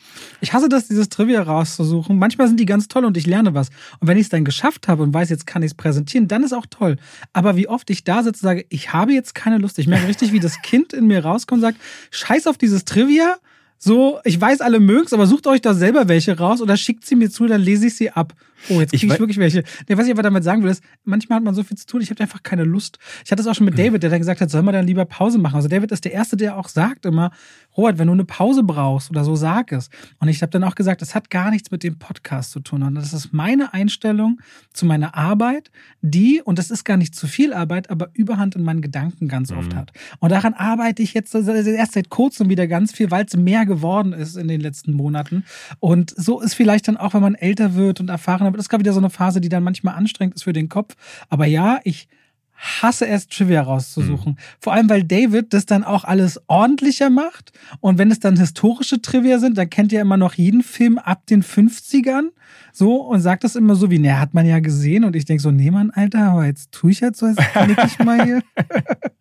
Ich 0.42 0.54
hasse 0.54 0.70
das, 0.70 0.88
dieses 0.88 1.10
Trivia 1.10 1.42
rauszusuchen. 1.42 2.18
Manchmal 2.18 2.48
sind 2.48 2.60
die 2.60 2.66
ganz 2.66 2.88
toll 2.88 3.06
und 3.06 3.18
ich 3.18 3.26
lerne 3.26 3.54
was. 3.54 3.70
Und 4.00 4.08
wenn 4.08 4.18
ich 4.18 4.24
es 4.24 4.30
dann 4.30 4.46
geschafft 4.46 4.88
habe 4.88 5.04
und 5.04 5.14
weiß, 5.14 5.30
jetzt 5.30 5.48
kann 5.48 5.64
ich 5.64 5.72
es 5.72 5.76
präsentieren, 5.76 6.28
dann 6.28 6.44
ist 6.44 6.54
auch 6.54 6.66
toll. 6.70 6.98
Aber 7.34 7.56
wie 7.56 7.68
oft 7.68 7.90
ich 7.90 8.04
da 8.04 8.24
sitze 8.24 8.46
und 8.46 8.50
sage, 8.50 8.66
ich 8.70 8.94
habe 8.94 9.14
jetzt 9.14 9.36
keine 9.36 9.58
Lust. 9.58 9.80
Ich 9.80 9.88
merke 9.88 10.08
richtig, 10.08 10.32
wie 10.32 10.40
das 10.40 10.62
Kind 10.62 10.94
in 10.94 11.08
mir 11.08 11.24
rauskommt 11.24 11.64
und 11.64 11.70
sagt, 11.70 11.78
scheiß 12.12 12.48
auf 12.48 12.58
dieses 12.58 12.86
Trivia 12.86 13.38
so, 13.84 14.20
ich 14.24 14.40
weiß, 14.40 14.62
alle 14.62 14.80
mögen's, 14.80 15.12
aber 15.12 15.28
sucht 15.28 15.46
euch 15.46 15.60
da 15.60 15.74
selber 15.74 16.08
welche 16.08 16.38
raus 16.38 16.62
oder 16.62 16.78
schickt 16.78 17.06
sie 17.06 17.18
mir 17.18 17.30
zu, 17.30 17.48
dann 17.48 17.60
lese 17.60 17.88
ich 17.88 17.96
sie 17.96 18.12
ab. 18.12 18.34
Oh, 18.70 18.80
jetzt 18.80 18.92
kriege 18.92 19.06
ich, 19.08 19.14
ich 19.14 19.20
wirklich 19.20 19.38
welche. 19.38 19.64
Nee, 19.88 19.98
was 19.98 20.06
ich 20.06 20.12
aber 20.12 20.24
damit 20.24 20.44
sagen 20.44 20.64
will, 20.64 20.72
ist, 20.72 20.84
manchmal 21.04 21.38
hat 21.38 21.44
man 21.44 21.54
so 21.54 21.64
viel 21.64 21.78
zu 21.78 21.86
tun, 21.86 22.02
ich 22.02 22.10
habe 22.10 22.22
einfach 22.22 22.44
keine 22.44 22.64
Lust. 22.64 23.00
Ich 23.26 23.32
hatte 23.32 23.42
es 23.42 23.48
auch 23.48 23.56
schon 23.56 23.66
mit 23.66 23.78
hm. 23.78 23.86
David, 23.86 24.04
der 24.04 24.10
dann 24.10 24.20
gesagt 24.20 24.42
hat, 24.42 24.50
soll 24.50 24.62
man 24.62 24.74
dann 24.74 24.88
lieber 24.88 25.06
Pause 25.06 25.38
machen. 25.38 25.56
Also 25.56 25.68
David 25.68 25.92
ist 25.92 26.06
der 26.06 26.14
Erste, 26.14 26.38
der 26.38 26.58
auch 26.58 26.70
sagt 26.70 27.06
immer, 27.06 27.32
Robert, 27.76 27.98
wenn 27.98 28.08
du 28.08 28.14
eine 28.14 28.26
Pause 28.26 28.64
brauchst 28.64 29.10
oder 29.10 29.24
so, 29.24 29.36
sag 29.36 29.72
es. 29.72 29.90
Und 30.20 30.28
ich 30.28 30.42
habe 30.42 30.52
dann 30.52 30.64
auch 30.64 30.76
gesagt, 30.76 31.02
das 31.02 31.16
hat 31.16 31.30
gar 31.30 31.50
nichts 31.50 31.72
mit 31.72 31.84
dem 31.84 31.98
Podcast 31.98 32.52
zu 32.52 32.60
tun. 32.60 32.84
Und 32.84 32.96
das 32.96 33.14
ist 33.14 33.34
meine 33.34 33.74
Einstellung 33.74 34.40
zu 34.74 34.86
meiner 34.86 35.16
Arbeit, 35.16 35.72
die, 36.02 36.42
und 36.44 36.60
das 36.60 36.70
ist 36.70 36.84
gar 36.84 36.98
nicht 36.98 37.16
zu 37.16 37.28
viel 37.28 37.54
Arbeit, 37.54 37.90
aber 37.90 38.10
Überhand 38.14 38.56
in 38.56 38.64
meinen 38.64 38.82
Gedanken 38.82 39.28
ganz 39.28 39.52
mhm. 39.52 39.58
oft 39.58 39.76
hat. 39.76 39.92
Und 40.20 40.32
daran 40.32 40.54
arbeite 40.54 41.02
ich 41.02 41.14
jetzt 41.14 41.34
erst 41.34 41.94
seit 41.94 42.10
kurzem 42.10 42.50
wieder 42.50 42.68
ganz 42.68 42.92
viel, 42.92 43.10
weil 43.10 43.26
es 43.26 43.36
mehr 43.36 43.66
geworden 43.66 44.14
ist 44.14 44.36
in 44.36 44.48
den 44.48 44.62
letzten 44.62 44.94
Monaten. 44.94 45.44
Und 45.80 46.14
so 46.16 46.42
ist 46.42 46.54
vielleicht 46.54 46.88
dann 46.88 46.98
auch, 46.98 47.14
wenn 47.14 47.22
man 47.22 47.36
älter 47.36 47.76
wird 47.76 48.00
und 48.00 48.10
erfahrener 48.10 48.52
wird, 48.52 48.53
das 48.58 48.66
ist 48.66 48.70
gerade 48.70 48.84
wieder 48.84 48.94
so 48.94 49.00
eine 49.00 49.10
Phase, 49.10 49.42
die 49.42 49.50
dann 49.50 49.64
manchmal 49.64 49.96
anstrengend 49.96 50.36
ist 50.36 50.44
für 50.44 50.54
den 50.54 50.70
Kopf. 50.70 50.96
Aber 51.30 51.46
ja, 51.46 51.80
ich 51.84 52.08
hasse 52.56 53.08
es, 53.08 53.28
Trivia 53.28 53.62
rauszusuchen. 53.62 54.34
Mhm. 54.34 54.38
Vor 54.60 54.74
allem, 54.74 54.90
weil 54.90 55.04
David 55.04 55.54
das 55.54 55.66
dann 55.66 55.84
auch 55.84 56.04
alles 56.06 56.40
ordentlicher 56.48 57.10
macht. 57.10 57.52
Und 57.82 57.98
wenn 57.98 58.10
es 58.10 58.20
dann 58.20 58.38
historische 58.38 59.02
Trivia 59.02 59.40
sind, 59.40 59.58
dann 59.58 59.70
kennt 59.70 59.92
ihr 59.92 60.02
immer 60.02 60.18
noch 60.18 60.36
jeden 60.36 60.64
Film 60.64 60.98
ab 60.98 61.26
den 61.28 61.44
50ern. 61.44 62.30
So, 62.72 62.96
und 63.02 63.20
sagt 63.20 63.44
das 63.44 63.56
immer 63.56 63.76
so 63.76 63.92
wie, 63.92 64.00
ne, 64.00 64.20
hat 64.20 64.34
man 64.34 64.46
ja 64.46 64.60
gesehen. 64.60 65.04
Und 65.04 65.16
ich 65.16 65.26
denke 65.26 65.44
so, 65.44 65.52
nee, 65.52 65.72
Mann, 65.72 65.92
Alter, 65.92 66.32
aber 66.32 66.46
jetzt 66.46 66.72
tue 66.72 66.92
ich 66.92 67.04
halt 67.04 67.16
so, 67.16 67.26
als 67.26 67.38
knick 67.38 67.78
ich 67.86 68.00
mal 68.00 68.24
hier. 68.24 68.42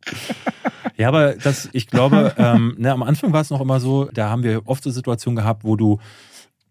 ja, 0.97 1.09
aber 1.09 1.35
das, 1.35 1.69
ich 1.73 1.89
glaube, 1.89 2.35
ähm, 2.39 2.77
ne, 2.79 2.93
am 2.93 3.03
Anfang 3.03 3.33
war 3.33 3.41
es 3.41 3.51
noch 3.51 3.61
immer 3.61 3.81
so, 3.81 4.09
da 4.13 4.31
haben 4.31 4.43
wir 4.43 4.67
oft 4.67 4.85
so 4.85 4.91
Situationen 4.91 5.37
gehabt, 5.37 5.65
wo 5.65 5.77
du 5.77 5.99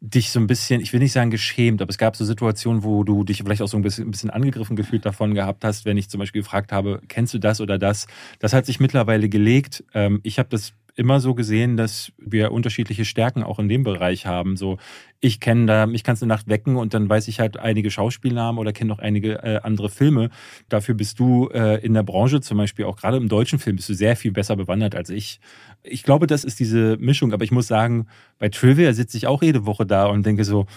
dich 0.01 0.31
so 0.31 0.39
ein 0.39 0.47
bisschen, 0.47 0.81
ich 0.81 0.91
will 0.93 0.99
nicht 0.99 1.11
sagen 1.11 1.29
geschämt, 1.29 1.79
aber 1.81 1.91
es 1.91 1.99
gab 1.99 2.15
so 2.15 2.25
Situationen, 2.25 2.83
wo 2.83 3.03
du 3.03 3.23
dich 3.23 3.37
vielleicht 3.37 3.61
auch 3.61 3.67
so 3.67 3.77
ein 3.77 3.83
bisschen, 3.83 4.07
ein 4.07 4.11
bisschen 4.11 4.31
angegriffen 4.31 4.75
gefühlt 4.75 5.05
davon 5.05 5.35
gehabt 5.35 5.63
hast, 5.63 5.85
wenn 5.85 5.95
ich 5.95 6.09
zum 6.09 6.19
Beispiel 6.19 6.41
gefragt 6.41 6.71
habe, 6.71 7.01
kennst 7.07 7.35
du 7.35 7.37
das 7.37 7.61
oder 7.61 7.77
das? 7.77 8.07
Das 8.39 8.51
hat 8.51 8.65
sich 8.65 8.79
mittlerweile 8.79 9.29
gelegt. 9.29 9.83
Ähm, 9.93 10.19
ich 10.23 10.39
habe 10.39 10.49
das 10.49 10.73
immer 10.95 11.19
so 11.19 11.33
gesehen, 11.35 11.77
dass 11.77 12.11
wir 12.17 12.51
unterschiedliche 12.51 13.05
Stärken 13.05 13.43
auch 13.43 13.59
in 13.59 13.69
dem 13.69 13.83
Bereich 13.83 14.25
haben. 14.25 14.57
So, 14.57 14.77
ich 15.19 15.39
kenne 15.39 15.65
da, 15.65 15.85
mich 15.85 16.03
kannst 16.03 16.21
du 16.21 16.25
Nacht 16.25 16.47
wecken 16.47 16.75
und 16.75 16.93
dann 16.93 17.09
weiß 17.09 17.27
ich 17.27 17.39
halt 17.39 17.57
einige 17.57 17.91
Schauspielnamen 17.91 18.59
oder 18.59 18.73
kenne 18.73 18.89
noch 18.89 18.99
einige 18.99 19.43
äh, 19.43 19.59
andere 19.63 19.89
Filme. 19.89 20.29
Dafür 20.67 20.95
bist 20.95 21.19
du 21.19 21.47
äh, 21.49 21.83
in 21.85 21.93
der 21.93 22.03
Branche 22.03 22.41
zum 22.41 22.57
Beispiel, 22.57 22.85
auch 22.85 22.97
gerade 22.97 23.17
im 23.17 23.29
deutschen 23.29 23.59
Film, 23.59 23.75
bist 23.77 23.89
du 23.89 23.93
sehr 23.93 24.15
viel 24.15 24.31
besser 24.31 24.55
bewandert 24.55 24.95
als 24.95 25.09
ich. 25.09 25.39
Ich 25.83 26.03
glaube, 26.03 26.27
das 26.27 26.43
ist 26.43 26.59
diese 26.59 26.97
Mischung, 26.97 27.33
aber 27.33 27.43
ich 27.43 27.51
muss 27.51 27.67
sagen, 27.67 28.07
bei 28.37 28.49
Trivia 28.49 28.93
sitze 28.93 29.17
ich 29.17 29.27
auch 29.27 29.41
jede 29.41 29.65
Woche 29.65 29.85
da 29.85 30.05
und 30.05 30.25
denke 30.25 30.43
so, 30.43 30.67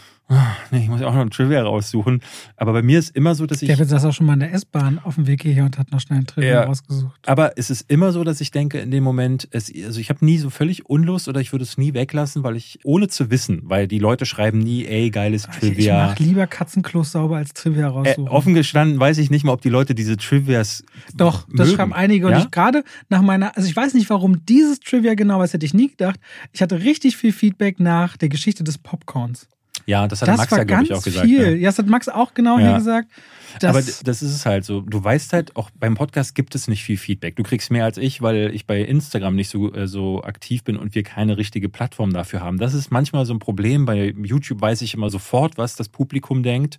nee, 0.71 0.85
ich 0.85 0.89
muss 0.89 1.03
auch 1.03 1.15
noch 1.15 1.21
ein 1.21 1.31
Trivia 1.31 1.63
raussuchen. 1.63 2.23
Aber 2.57 2.73
bei 2.73 2.83
mir 2.83 2.99
ist 2.99 3.15
immer 3.15 3.35
so, 3.35 3.47
dass 3.47 3.61
ich. 3.61 3.69
David 3.69 3.89
saß 3.89 4.07
auch 4.07 4.13
schon 4.13 4.27
mal 4.27 4.35
in 4.35 4.41
der 4.41 4.53
S-Bahn 4.55 4.99
auf 4.99 5.17
dem 5.17 5.27
Weg 5.27 5.43
hierher 5.43 5.65
und 5.65 5.79
hat 5.79 5.93
noch 5.93 6.01
schnell 6.01 6.21
ein 6.21 6.27
Trivia 6.27 6.51
ja, 6.51 6.65
rausgesucht. 6.65 7.29
Aber 7.29 7.59
es 7.59 7.69
ist 7.69 7.91
immer 7.91 8.11
so, 8.13 8.25
dass 8.25 8.41
ich 8.41 8.51
denke, 8.51 8.79
in 8.79 8.91
dem 8.91 9.05
Moment, 9.05 9.47
es, 9.51 9.71
also 9.85 10.01
ich 10.01 10.09
habe 10.09 10.25
nie 10.25 10.39
so 10.39 10.49
völlig 10.49 10.87
Unlust 10.87 11.29
oder 11.29 11.41
ich 11.41 11.53
würde 11.53 11.65
es 11.65 11.77
nie 11.77 11.93
weglassen, 11.93 12.43
weil 12.43 12.57
ich, 12.57 12.79
ohne 12.85 13.09
zu 13.09 13.31
wissen, 13.31 13.63
weil 13.65 13.87
die 13.87 13.99
Leute 13.99 14.25
schreiben 14.25 14.59
nie, 14.59 14.87
ey, 14.87 15.11
geiles 15.11 15.43
Trivia. 15.43 15.73
Ich, 15.73 15.79
ich 15.79 15.91
mach 15.91 16.19
lieber 16.19 16.47
Katzenklos 16.47 17.13
sauber 17.13 17.37
als 17.37 17.53
Trivia 17.53 17.89
raussuchen. 17.89 18.27
Äh, 18.27 18.31
offen 18.31 18.55
gestanden 18.55 18.99
weiß 18.99 19.19
ich 19.19 19.31
nicht 19.31 19.45
mal, 19.45 19.53
ob 19.53 19.61
die 19.61 19.69
Leute 19.69 19.95
diese 19.95 20.17
Trivias. 20.17 20.85
Doch, 21.15 21.47
das 21.49 21.67
mögen. 21.67 21.77
schreiben 21.77 21.93
einige. 21.93 22.27
Und 22.27 22.33
ja? 22.33 22.39
ich 22.39 22.51
gerade 22.51 22.83
nach 23.11 23.21
meiner, 23.21 23.57
also 23.57 23.69
ich 23.69 23.77
weiß 23.77 23.93
nicht, 23.93 24.09
warum 24.09 24.47
dieses 24.47 24.81
Trivia 24.81 25.15
genau, 25.15 25.39
was 25.39 25.53
hätte 25.53 25.67
ich 25.67 25.75
nie 25.75 25.89
gedacht. 25.89 26.19
Ich 26.53 26.63
hatte 26.63 26.81
richtig 26.81 27.17
viel 27.17 27.33
Feedback 27.33 27.79
nach 27.79 28.17
der 28.17 28.31
Geschichte 28.31 28.65
des 28.65 28.79
Popcorns. 28.79 29.49
Ja, 29.87 30.09
das 30.09 30.23
hat 30.23 30.29
das 30.29 30.39
Max 30.39 30.51
ja, 30.51 30.65
glaube 30.65 30.85
ich, 30.85 30.93
auch 30.93 31.03
gesagt. 31.03 31.27
Viel. 31.27 31.43
Ja. 31.43 31.51
ja, 31.51 31.69
das 31.69 31.79
hat 31.79 31.87
Max 31.87 32.09
auch 32.09 32.35
genau 32.35 32.59
ja. 32.59 32.69
hier 32.69 32.75
gesagt. 32.79 33.09
Das 33.61 33.71
Aber 33.71 33.81
das 33.81 34.23
ist 34.23 34.35
es 34.35 34.47
halt 34.47 34.65
so. 34.65 34.81
Du 34.81 35.03
weißt 35.03 35.33
halt, 35.33 35.57
auch 35.57 35.71
beim 35.79 35.95
Podcast 35.95 36.35
gibt 36.35 36.55
es 36.55 36.69
nicht 36.69 36.83
viel 36.83 36.97
Feedback. 36.97 37.37
Du 37.37 37.43
kriegst 37.43 37.71
mehr 37.71 37.85
als 37.85 37.99
ich, 37.99 38.23
weil 38.23 38.55
ich 38.55 38.67
bei 38.67 38.81
Instagram 38.81 39.35
nicht 39.35 39.49
so, 39.49 39.73
äh, 39.73 39.87
so 39.87 40.23
aktiv 40.23 40.65
bin 40.65 40.77
und 40.77 40.95
wir 40.95 41.03
keine 41.03 41.37
richtige 41.37 41.69
Plattform 41.69 42.13
dafür 42.13 42.41
haben. 42.41 42.59
Das 42.59 42.75
ist 42.75 42.91
manchmal 42.91 43.27
so 43.27 43.35
ein 43.35 43.39
Problem. 43.39 43.85
Bei 43.85 44.15
YouTube 44.17 44.61
weiß 44.61 44.83
ich 44.83 44.95
immer 44.95 45.11
sofort, 45.11 45.59
was 45.59 45.77
das 45.77 45.89
Publikum 45.89 46.43
denkt. 46.43 46.79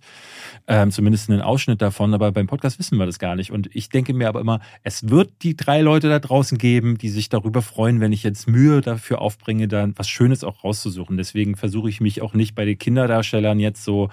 Ähm, 0.66 0.90
zumindest 0.90 1.30
einen 1.30 1.40
Ausschnitt 1.40 1.82
davon. 1.82 2.14
Aber 2.14 2.32
beim 2.32 2.46
Podcast 2.46 2.78
wissen 2.78 2.98
wir 2.98 3.06
das 3.06 3.18
gar 3.18 3.36
nicht. 3.36 3.50
Und 3.50 3.68
ich 3.74 3.88
denke 3.88 4.14
mir 4.14 4.28
aber 4.28 4.40
immer, 4.40 4.60
es 4.82 5.08
wird 5.08 5.30
die 5.42 5.56
drei 5.56 5.80
Leute 5.80 6.08
da 6.08 6.18
draußen 6.18 6.58
geben, 6.58 6.98
die 6.98 7.08
sich 7.08 7.28
darüber 7.28 7.62
freuen, 7.62 8.00
wenn 8.00 8.12
ich 8.12 8.22
jetzt 8.22 8.48
Mühe 8.48 8.80
dafür 8.80 9.20
aufbringe, 9.20 9.68
dann 9.68 9.94
was 9.96 10.08
Schönes 10.08 10.44
auch 10.44 10.64
rauszusuchen. 10.64 11.16
Deswegen 11.16 11.56
versuche 11.56 11.88
ich 11.88 12.00
mich 12.00 12.22
auch 12.22 12.34
nicht 12.34 12.54
bei 12.54 12.64
den 12.64 12.78
Kinderdarstellern 12.78 13.58
jetzt 13.58 13.84
so 13.84 14.10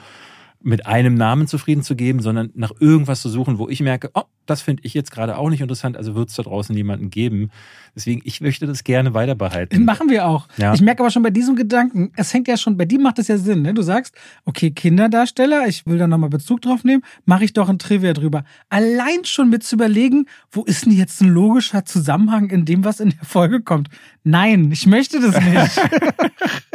mit 0.63 0.85
einem 0.85 1.13
Namen 1.15 1.47
zufrieden 1.47 1.83
zu 1.83 1.95
geben, 1.95 2.21
sondern 2.21 2.51
nach 2.55 2.71
irgendwas 2.79 3.21
zu 3.21 3.29
suchen, 3.29 3.57
wo 3.57 3.69
ich 3.69 3.81
merke, 3.81 4.09
oh, 4.13 4.23
das 4.45 4.61
finde 4.61 4.83
ich 4.85 4.93
jetzt 4.93 5.11
gerade 5.11 5.37
auch 5.37 5.49
nicht 5.49 5.61
interessant, 5.61 5.97
also 5.97 6.15
wird 6.15 6.29
es 6.29 6.35
da 6.35 6.43
draußen 6.43 6.75
jemanden 6.75 7.09
geben. 7.09 7.49
Deswegen, 7.95 8.21
ich 8.23 8.41
möchte 8.41 8.65
das 8.65 8.83
gerne 8.83 9.13
weiter 9.13 9.35
behalten. 9.35 9.85
Machen 9.85 10.09
wir 10.09 10.25
auch. 10.25 10.47
Ja. 10.57 10.73
Ich 10.73 10.81
merke 10.81 11.01
aber 11.03 11.11
schon 11.11 11.23
bei 11.23 11.29
diesem 11.29 11.55
Gedanken, 11.55 12.11
es 12.15 12.33
hängt 12.33 12.47
ja 12.47 12.57
schon, 12.57 12.75
bei 12.77 12.85
dir 12.85 12.99
macht 12.99 13.19
es 13.19 13.27
ja 13.27 13.37
Sinn, 13.37 13.61
ne? 13.61 13.73
Du 13.73 13.81
sagst, 13.81 14.15
okay, 14.45 14.71
Kinderdarsteller, 14.71 15.67
ich 15.67 15.85
will 15.85 15.97
da 15.97 16.07
nochmal 16.07 16.29
Bezug 16.29 16.61
drauf 16.61 16.83
nehmen, 16.83 17.03
mache 17.25 17.45
ich 17.45 17.53
doch 17.53 17.69
ein 17.69 17.79
Trivia 17.79 18.13
drüber. 18.13 18.43
Allein 18.69 19.25
schon 19.25 19.49
mit 19.49 19.63
zu 19.63 19.75
überlegen, 19.75 20.25
wo 20.51 20.63
ist 20.63 20.85
denn 20.85 20.93
jetzt 20.93 21.21
ein 21.21 21.29
logischer 21.29 21.85
Zusammenhang 21.85 22.49
in 22.49 22.65
dem, 22.65 22.83
was 22.83 22.99
in 22.99 23.11
der 23.11 23.25
Folge 23.25 23.61
kommt? 23.61 23.89
Nein, 24.23 24.71
ich 24.71 24.87
möchte 24.87 25.19
das 25.19 25.39
nicht. 25.39 25.81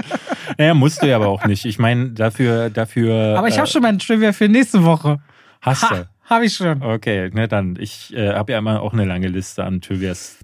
naja, 0.59 0.75
musst 0.75 1.03
du 1.03 1.09
ja 1.09 1.17
aber 1.17 1.29
auch 1.29 1.45
nicht. 1.45 1.65
Ich 1.65 1.79
meine, 1.79 2.11
dafür, 2.11 2.71
dafür. 2.71 3.37
Aber 3.37 3.49
ich 3.49 3.59
habe 3.59 3.69
äh, 3.69 3.71
schon 3.71 3.83
mein 3.83 3.99
Trivia 3.99 4.33
für 4.33 4.49
nächste 4.49 4.85
Woche. 4.85 5.19
Hast 5.61 5.83
ha. 5.91 5.97
du? 5.97 6.09
Habe 6.29 6.45
ich 6.45 6.55
schon. 6.55 6.83
Okay, 6.83 7.31
ne, 7.33 7.49
dann. 7.49 7.77
Ich 7.81 8.15
äh, 8.15 8.35
habe 8.35 8.53
ja 8.53 8.59
immer 8.59 8.83
auch 8.83 8.93
eine 8.93 9.07
lange 9.07 9.29
Liste 9.29 9.65
an 9.65 9.81
Trivias. 9.81 10.37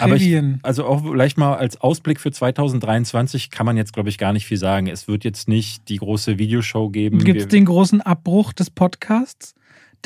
Aber 0.00 0.16
ich, 0.16 0.34
also 0.62 0.86
auch 0.86 1.02
vielleicht 1.02 1.36
mal 1.36 1.54
als 1.56 1.78
Ausblick 1.78 2.20
für 2.20 2.32
2023 2.32 3.50
kann 3.50 3.66
man 3.66 3.76
jetzt, 3.76 3.92
glaube 3.92 4.08
ich, 4.08 4.16
gar 4.16 4.32
nicht 4.32 4.46
viel 4.46 4.56
sagen. 4.56 4.86
Es 4.86 5.08
wird 5.08 5.24
jetzt 5.24 5.46
nicht 5.46 5.90
die 5.90 5.98
große 5.98 6.38
Videoshow 6.38 6.88
geben. 6.88 7.18
Gibt 7.18 7.40
es 7.40 7.48
den 7.48 7.66
großen 7.66 8.00
Abbruch 8.00 8.54
des 8.54 8.70
Podcasts? 8.70 9.54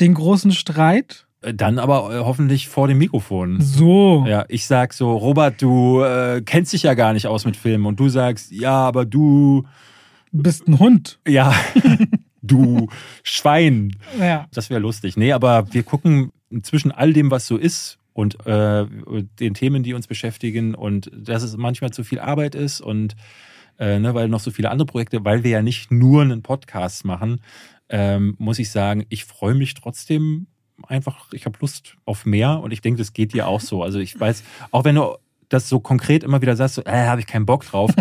Den 0.01 0.15
großen 0.15 0.51
Streit? 0.51 1.25
Äh, 1.41 1.53
dann 1.53 1.79
aber 1.79 2.13
äh, 2.13 2.19
hoffentlich 2.19 2.67
vor 2.67 2.89
dem 2.89 2.97
Mikrofon. 2.97 3.61
So. 3.61 4.25
Ja, 4.27 4.43
ich 4.49 4.65
sag 4.65 4.93
so, 4.93 5.15
Robert, 5.15 5.61
du 5.61 6.01
äh, 6.01 6.41
kennst 6.45 6.73
dich 6.73 6.83
ja 6.83 6.93
gar 6.93 7.13
nicht 7.13 7.27
aus 7.27 7.45
mit 7.45 7.55
Filmen. 7.55 7.85
Und 7.85 8.01
du 8.01 8.09
sagst, 8.09 8.51
ja, 8.51 8.73
aber 8.73 9.05
du 9.05 9.63
bist 10.33 10.67
ein 10.67 10.77
Hund. 10.77 11.19
Ja. 11.25 11.55
du 12.41 12.87
Schwein. 13.23 13.95
Ja. 14.19 14.47
Das 14.53 14.69
wäre 14.69 14.79
lustig. 14.79 15.17
Nee, 15.17 15.31
aber 15.31 15.73
wir 15.73 15.83
gucken 15.83 16.31
zwischen 16.61 16.91
all 16.91 17.13
dem, 17.13 17.31
was 17.31 17.47
so 17.47 17.57
ist 17.57 17.97
und 18.13 18.45
äh, 18.45 18.85
den 19.39 19.53
Themen, 19.53 19.83
die 19.83 19.93
uns 19.93 20.07
beschäftigen 20.07 20.75
und 20.75 21.09
dass 21.13 21.43
es 21.43 21.55
manchmal 21.57 21.91
zu 21.91 22.03
viel 22.03 22.19
Arbeit 22.19 22.55
ist 22.55 22.81
und 22.81 23.15
äh, 23.79 23.99
ne, 23.99 24.13
weil 24.13 24.27
noch 24.27 24.39
so 24.39 24.51
viele 24.51 24.69
andere 24.69 24.85
Projekte, 24.85 25.23
weil 25.23 25.43
wir 25.43 25.51
ja 25.51 25.61
nicht 25.61 25.91
nur 25.91 26.21
einen 26.21 26.41
Podcast 26.41 27.05
machen, 27.05 27.41
ähm, 27.89 28.35
muss 28.37 28.59
ich 28.59 28.69
sagen, 28.69 29.05
ich 29.09 29.25
freue 29.25 29.55
mich 29.55 29.73
trotzdem 29.73 30.47
einfach, 30.87 31.31
ich 31.33 31.45
habe 31.45 31.57
Lust 31.61 31.95
auf 32.05 32.25
mehr 32.25 32.59
und 32.59 32.71
ich 32.71 32.81
denke, 32.81 32.97
das 32.97 33.13
geht 33.13 33.33
dir 33.33 33.47
auch 33.47 33.61
so. 33.61 33.83
Also 33.83 33.99
ich 33.99 34.19
weiß, 34.19 34.43
auch 34.71 34.83
wenn 34.83 34.95
du 34.95 35.15
das 35.53 35.67
so 35.67 35.79
konkret 35.79 36.23
immer 36.23 36.41
wieder 36.41 36.55
sagst, 36.55 36.75
so, 36.75 36.83
äh, 36.83 37.07
habe 37.07 37.21
ich 37.21 37.27
keinen 37.27 37.45
Bock 37.45 37.65
drauf. 37.65 37.91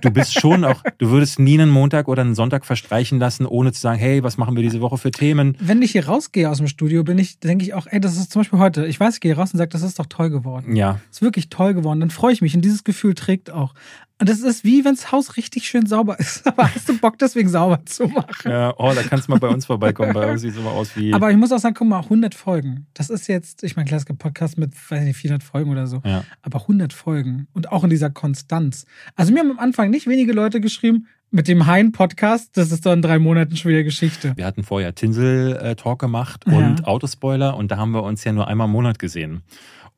Du 0.00 0.10
bist 0.10 0.38
schon 0.38 0.64
auch, 0.64 0.82
du 0.98 1.10
würdest 1.10 1.38
nie 1.38 1.58
einen 1.58 1.70
Montag 1.70 2.08
oder 2.08 2.22
einen 2.22 2.34
Sonntag 2.34 2.64
verstreichen 2.64 3.18
lassen, 3.18 3.46
ohne 3.46 3.72
zu 3.72 3.80
sagen, 3.80 3.98
hey, 3.98 4.22
was 4.22 4.36
machen 4.36 4.56
wir 4.56 4.62
diese 4.62 4.80
Woche 4.80 4.98
für 4.98 5.10
Themen? 5.10 5.56
Wenn 5.60 5.82
ich 5.82 5.92
hier 5.92 6.06
rausgehe 6.06 6.48
aus 6.48 6.58
dem 6.58 6.68
Studio, 6.68 7.04
bin 7.04 7.18
ich, 7.18 7.38
denke 7.38 7.64
ich 7.64 7.74
auch, 7.74 7.86
ey, 7.88 8.00
das 8.00 8.16
ist 8.16 8.32
zum 8.32 8.40
Beispiel 8.40 8.58
heute, 8.58 8.86
ich 8.86 8.98
weiß, 8.98 9.14
ich 9.14 9.20
gehe 9.20 9.34
raus 9.34 9.52
und 9.52 9.58
sage, 9.58 9.70
das 9.70 9.82
ist 9.82 9.98
doch 9.98 10.06
toll 10.06 10.30
geworden. 10.30 10.76
Ja. 10.76 11.00
Ist 11.10 11.22
wirklich 11.22 11.48
toll 11.48 11.74
geworden. 11.74 12.00
Dann 12.00 12.10
freue 12.10 12.32
ich 12.32 12.42
mich 12.42 12.54
und 12.54 12.64
dieses 12.64 12.84
Gefühl 12.84 13.14
trägt 13.14 13.50
auch. 13.50 13.74
Und 14.20 14.28
das 14.28 14.40
ist 14.40 14.64
wie, 14.64 14.84
wenn 14.84 14.94
das 14.96 15.12
Haus 15.12 15.36
richtig 15.36 15.68
schön 15.68 15.86
sauber 15.86 16.18
ist. 16.18 16.46
Aber 16.46 16.74
hast 16.74 16.88
du 16.88 16.98
Bock, 16.98 17.18
deswegen 17.18 17.48
sauber 17.48 17.84
zu 17.86 18.08
machen? 18.08 18.50
Ja, 18.50 18.74
oh, 18.76 18.92
da 18.94 19.02
kannst 19.02 19.28
du 19.28 19.32
mal 19.32 19.38
bei 19.38 19.48
uns 19.48 19.66
vorbeikommen. 19.66 20.12
Bei 20.12 20.30
uns 20.32 20.40
sieht 20.40 20.52
es 20.52 20.56
immer 20.58 20.72
aus 20.72 20.96
wie. 20.96 21.14
Aber 21.14 21.30
ich 21.30 21.36
muss 21.36 21.52
auch 21.52 21.58
sagen, 21.58 21.74
guck 21.78 21.86
mal, 21.88 22.00
100 22.00 22.34
Folgen. 22.34 22.86
Das 22.94 23.10
ist 23.10 23.28
jetzt, 23.28 23.62
ich 23.62 23.76
meine, 23.76 23.86
klar, 23.86 23.98
es 23.98 24.06
gibt 24.06 24.18
Podcasts 24.18 24.56
mit, 24.56 24.72
weiß 24.90 25.04
nicht, 25.04 25.16
400 25.16 25.42
Folgen 25.44 25.70
oder 25.70 25.86
so. 25.86 26.02
Ja. 26.04 26.24
Aber 26.42 26.62
100 26.62 26.92
Folgen. 26.92 27.46
Und 27.52 27.70
auch 27.70 27.84
in 27.84 27.90
dieser 27.90 28.10
Konstanz. 28.10 28.86
Also 29.14 29.32
mir 29.32 29.40
haben 29.40 29.52
am 29.52 29.58
Anfang 29.60 29.90
nicht 29.90 30.06
wenige 30.08 30.32
Leute 30.32 30.60
geschrieben, 30.60 31.06
mit 31.30 31.46
dem 31.46 31.66
Hein-Podcast, 31.66 32.56
das 32.56 32.72
ist 32.72 32.86
doch 32.86 32.92
in 32.94 33.02
drei 33.02 33.18
Monaten 33.18 33.54
schon 33.56 33.70
wieder 33.70 33.82
Geschichte. 33.82 34.32
Wir 34.36 34.46
hatten 34.46 34.62
vorher 34.62 34.94
Tinsel-Talk 34.94 35.98
gemacht 35.98 36.44
Ja. 36.46 36.56
und 36.56 36.86
Autospoiler 36.86 37.54
und 37.56 37.70
da 37.70 37.76
haben 37.76 37.90
wir 37.90 38.02
uns 38.02 38.24
ja 38.24 38.32
nur 38.32 38.48
einmal 38.48 38.64
im 38.66 38.72
Monat 38.72 38.98
gesehen. 38.98 39.42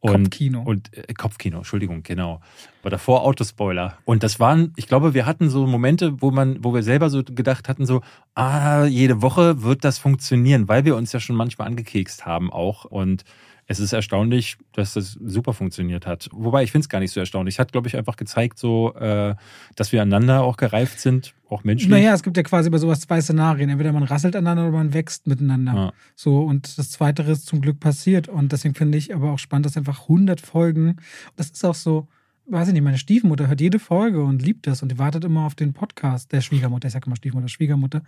Und, 0.01 0.13
Kopfkino. 0.13 0.63
Und 0.63 0.97
äh, 0.97 1.13
Kopfkino, 1.13 1.59
Entschuldigung, 1.59 2.03
genau. 2.03 2.41
Aber 2.81 2.91
davor 2.91 3.23
Autospoiler. 3.23 3.99
Und 4.07 4.23
das 4.23 4.41
waren, 4.41 4.73
ich 4.77 4.87
glaube, 4.87 5.13
wir 5.13 5.27
hatten 5.27 5.51
so 5.51 5.67
Momente, 5.67 6.23
wo 6.23 6.31
man, 6.31 6.65
wo 6.65 6.73
wir 6.73 6.83
selber 6.83 7.11
so 7.11 7.23
gedacht 7.23 7.69
hatten, 7.69 7.85
so, 7.85 8.01
ah, 8.35 8.87
jede 8.87 9.21
Woche 9.21 9.63
wird 9.63 9.85
das 9.85 9.99
funktionieren, 9.99 10.69
weil 10.69 10.87
wir 10.87 10.97
uns 10.97 11.13
ja 11.13 11.21
schon 11.21 11.37
manchmal 11.37 11.69
angekekst 11.69 12.25
haben 12.25 12.51
auch. 12.51 12.87
Und 12.87 13.25
es 13.71 13.79
ist 13.79 13.93
erstaunlich, 13.93 14.57
dass 14.73 14.95
das 14.95 15.13
super 15.25 15.53
funktioniert 15.53 16.05
hat. 16.05 16.29
Wobei 16.33 16.65
ich 16.65 16.73
finde 16.73 16.87
es 16.87 16.89
gar 16.89 16.99
nicht 16.99 17.13
so 17.13 17.21
erstaunlich. 17.21 17.55
Es 17.55 17.59
hat, 17.61 17.71
glaube 17.71 17.87
ich, 17.87 17.97
einfach 17.97 18.17
gezeigt, 18.17 18.59
so, 18.59 18.93
äh, 18.97 19.37
dass 19.77 19.93
wir 19.93 20.03
aneinander 20.03 20.43
auch 20.43 20.57
gereift 20.57 20.99
sind, 20.99 21.35
auch 21.49 21.63
menschlich. 21.63 21.89
Naja, 21.89 22.13
es 22.13 22.25
gibt 22.25 22.37
ja 22.37 22.43
quasi 22.43 22.69
bei 22.69 22.79
sowas 22.79 22.99
zwei 22.99 23.21
Szenarien. 23.21 23.71
Entweder 23.71 23.93
man 23.93 24.03
rasselt 24.03 24.35
aneinander 24.35 24.65
oder 24.65 24.79
man 24.79 24.93
wächst 24.93 25.29
miteinander. 25.29 25.73
Ja. 25.73 25.93
So, 26.17 26.41
und 26.41 26.79
das 26.79 26.91
Zweite 26.91 27.23
ist 27.23 27.47
zum 27.47 27.61
Glück 27.61 27.79
passiert. 27.79 28.27
Und 28.27 28.51
deswegen 28.51 28.75
finde 28.75 28.99
ich 28.99 29.15
aber 29.15 29.31
auch 29.31 29.39
spannend, 29.39 29.67
dass 29.67 29.77
einfach 29.77 30.03
100 30.03 30.41
Folgen, 30.41 30.97
das 31.37 31.51
ist 31.51 31.65
auch 31.65 31.77
so, 31.77 32.09
weiß 32.47 32.69
ich 32.69 32.75
nicht, 32.75 32.83
meine 32.83 32.99
Stiefmutter 32.99 33.47
hört 33.49 33.61
jede 33.61 33.79
Folge 33.79 34.23
und 34.23 34.43
liebt 34.43 34.67
das 34.67 34.83
und 34.83 34.91
die 34.91 34.99
wartet 34.99 35.25
immer 35.25 35.47
auf 35.47 35.55
den 35.55 35.73
Podcast 35.73 36.33
der 36.33 36.41
Schwiegermutter. 36.41 36.87
Ich 36.89 36.93
sage 36.93 37.07
immer 37.07 37.17
Stiefmutter, 37.17 37.49
Schwiegermutter. 37.49 38.03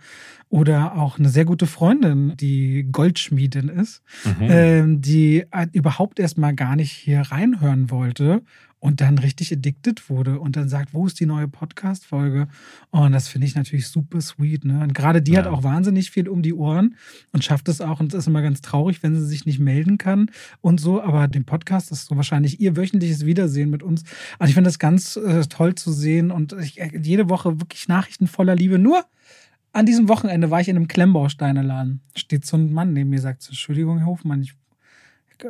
Oder 0.49 0.97
auch 0.97 1.17
eine 1.17 1.29
sehr 1.29 1.45
gute 1.45 1.65
Freundin, 1.67 2.33
die 2.37 2.87
Goldschmiedin 2.91 3.69
ist, 3.69 4.01
Mhm. 4.25 4.47
ähm, 4.49 5.01
die 5.01 5.45
äh, 5.51 5.67
überhaupt 5.71 6.19
erst 6.19 6.37
mal 6.37 6.53
gar 6.53 6.75
nicht 6.75 6.91
hier 6.91 7.21
reinhören 7.21 7.89
wollte 7.89 8.41
und 8.83 8.99
dann 8.99 9.17
richtig 9.17 9.53
addicted 9.53 10.09
wurde 10.09 10.41
und 10.41 10.57
dann 10.57 10.67
sagt, 10.67 10.93
wo 10.93 11.07
ist 11.07 11.17
die 11.17 11.25
neue 11.25 11.47
Podcast-Folge? 11.47 12.49
Und 12.91 13.13
das 13.13 13.29
finde 13.29 13.47
ich 13.47 13.55
natürlich 13.55 13.87
super 13.87 14.19
sweet. 14.19 14.65
Ne? 14.65 14.81
Und 14.81 14.93
gerade 14.93 15.21
die 15.21 15.37
hat 15.37 15.45
Ja. 15.45 15.51
auch 15.51 15.63
wahnsinnig 15.63 16.11
viel 16.11 16.27
um 16.27 16.41
die 16.41 16.53
Ohren 16.53 16.95
und 17.31 17.45
schafft 17.45 17.69
es 17.69 17.79
auch. 17.79 18.01
Und 18.01 18.13
es 18.13 18.19
ist 18.19 18.27
immer 18.27 18.41
ganz 18.41 18.59
traurig, 18.59 19.01
wenn 19.01 19.15
sie 19.15 19.25
sich 19.25 19.45
nicht 19.45 19.59
melden 19.59 19.97
kann 19.97 20.29
und 20.59 20.81
so. 20.81 21.01
Aber 21.01 21.29
den 21.29 21.45
Podcast 21.45 21.93
ist 21.93 22.07
so 22.07 22.17
wahrscheinlich 22.17 22.59
ihr 22.59 22.75
wöchentliches 22.75 23.25
Wiedersehen 23.25 23.69
mit 23.69 23.83
uns. 23.83 24.03
Also 24.37 24.49
ich 24.49 24.53
finde 24.55 24.67
das 24.67 24.79
ganz 24.79 25.15
äh, 25.15 25.45
toll 25.45 25.75
zu 25.75 25.93
sehen 25.93 26.29
und 26.29 26.51
ich, 26.51 26.81
äh, 26.81 26.91
jede 27.01 27.29
Woche 27.29 27.61
wirklich 27.61 27.87
Nachrichten 27.87 28.27
voller 28.27 28.53
Liebe. 28.55 28.79
Nur 28.79 29.05
an 29.71 29.85
diesem 29.85 30.09
Wochenende 30.09 30.51
war 30.51 30.59
ich 30.59 30.67
in 30.67 30.75
einem 30.75 30.89
Klemmbausteineladen. 30.89 32.01
Steht 32.17 32.45
so 32.45 32.57
ein 32.57 32.73
Mann 32.73 32.91
neben 32.91 33.11
mir, 33.11 33.21
sagt 33.21 33.47
Entschuldigung, 33.47 33.99
Herr 33.99 34.07
Hofmann, 34.07 34.41
ich 34.41 34.55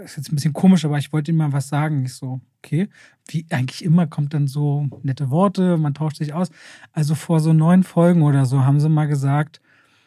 ist 0.03 0.17
jetzt 0.17 0.31
ein 0.31 0.35
bisschen 0.35 0.53
komisch, 0.53 0.85
aber 0.85 0.97
ich 0.97 1.13
wollte 1.13 1.31
ihm 1.31 1.37
mal 1.37 1.51
was 1.51 1.69
sagen. 1.69 2.05
Ich 2.05 2.13
so, 2.13 2.41
okay. 2.59 2.89
Wie 3.27 3.45
eigentlich 3.49 3.83
immer 3.83 4.07
kommt 4.07 4.33
dann 4.33 4.47
so 4.47 4.87
nette 5.03 5.29
Worte, 5.29 5.77
man 5.77 5.93
tauscht 5.93 6.17
sich 6.17 6.33
aus. 6.33 6.49
Also 6.91 7.15
vor 7.15 7.39
so 7.39 7.53
neun 7.53 7.83
Folgen 7.83 8.21
oder 8.23 8.45
so 8.45 8.63
haben 8.65 8.79
sie 8.79 8.89
mal 8.89 9.07
gesagt, 9.07 9.61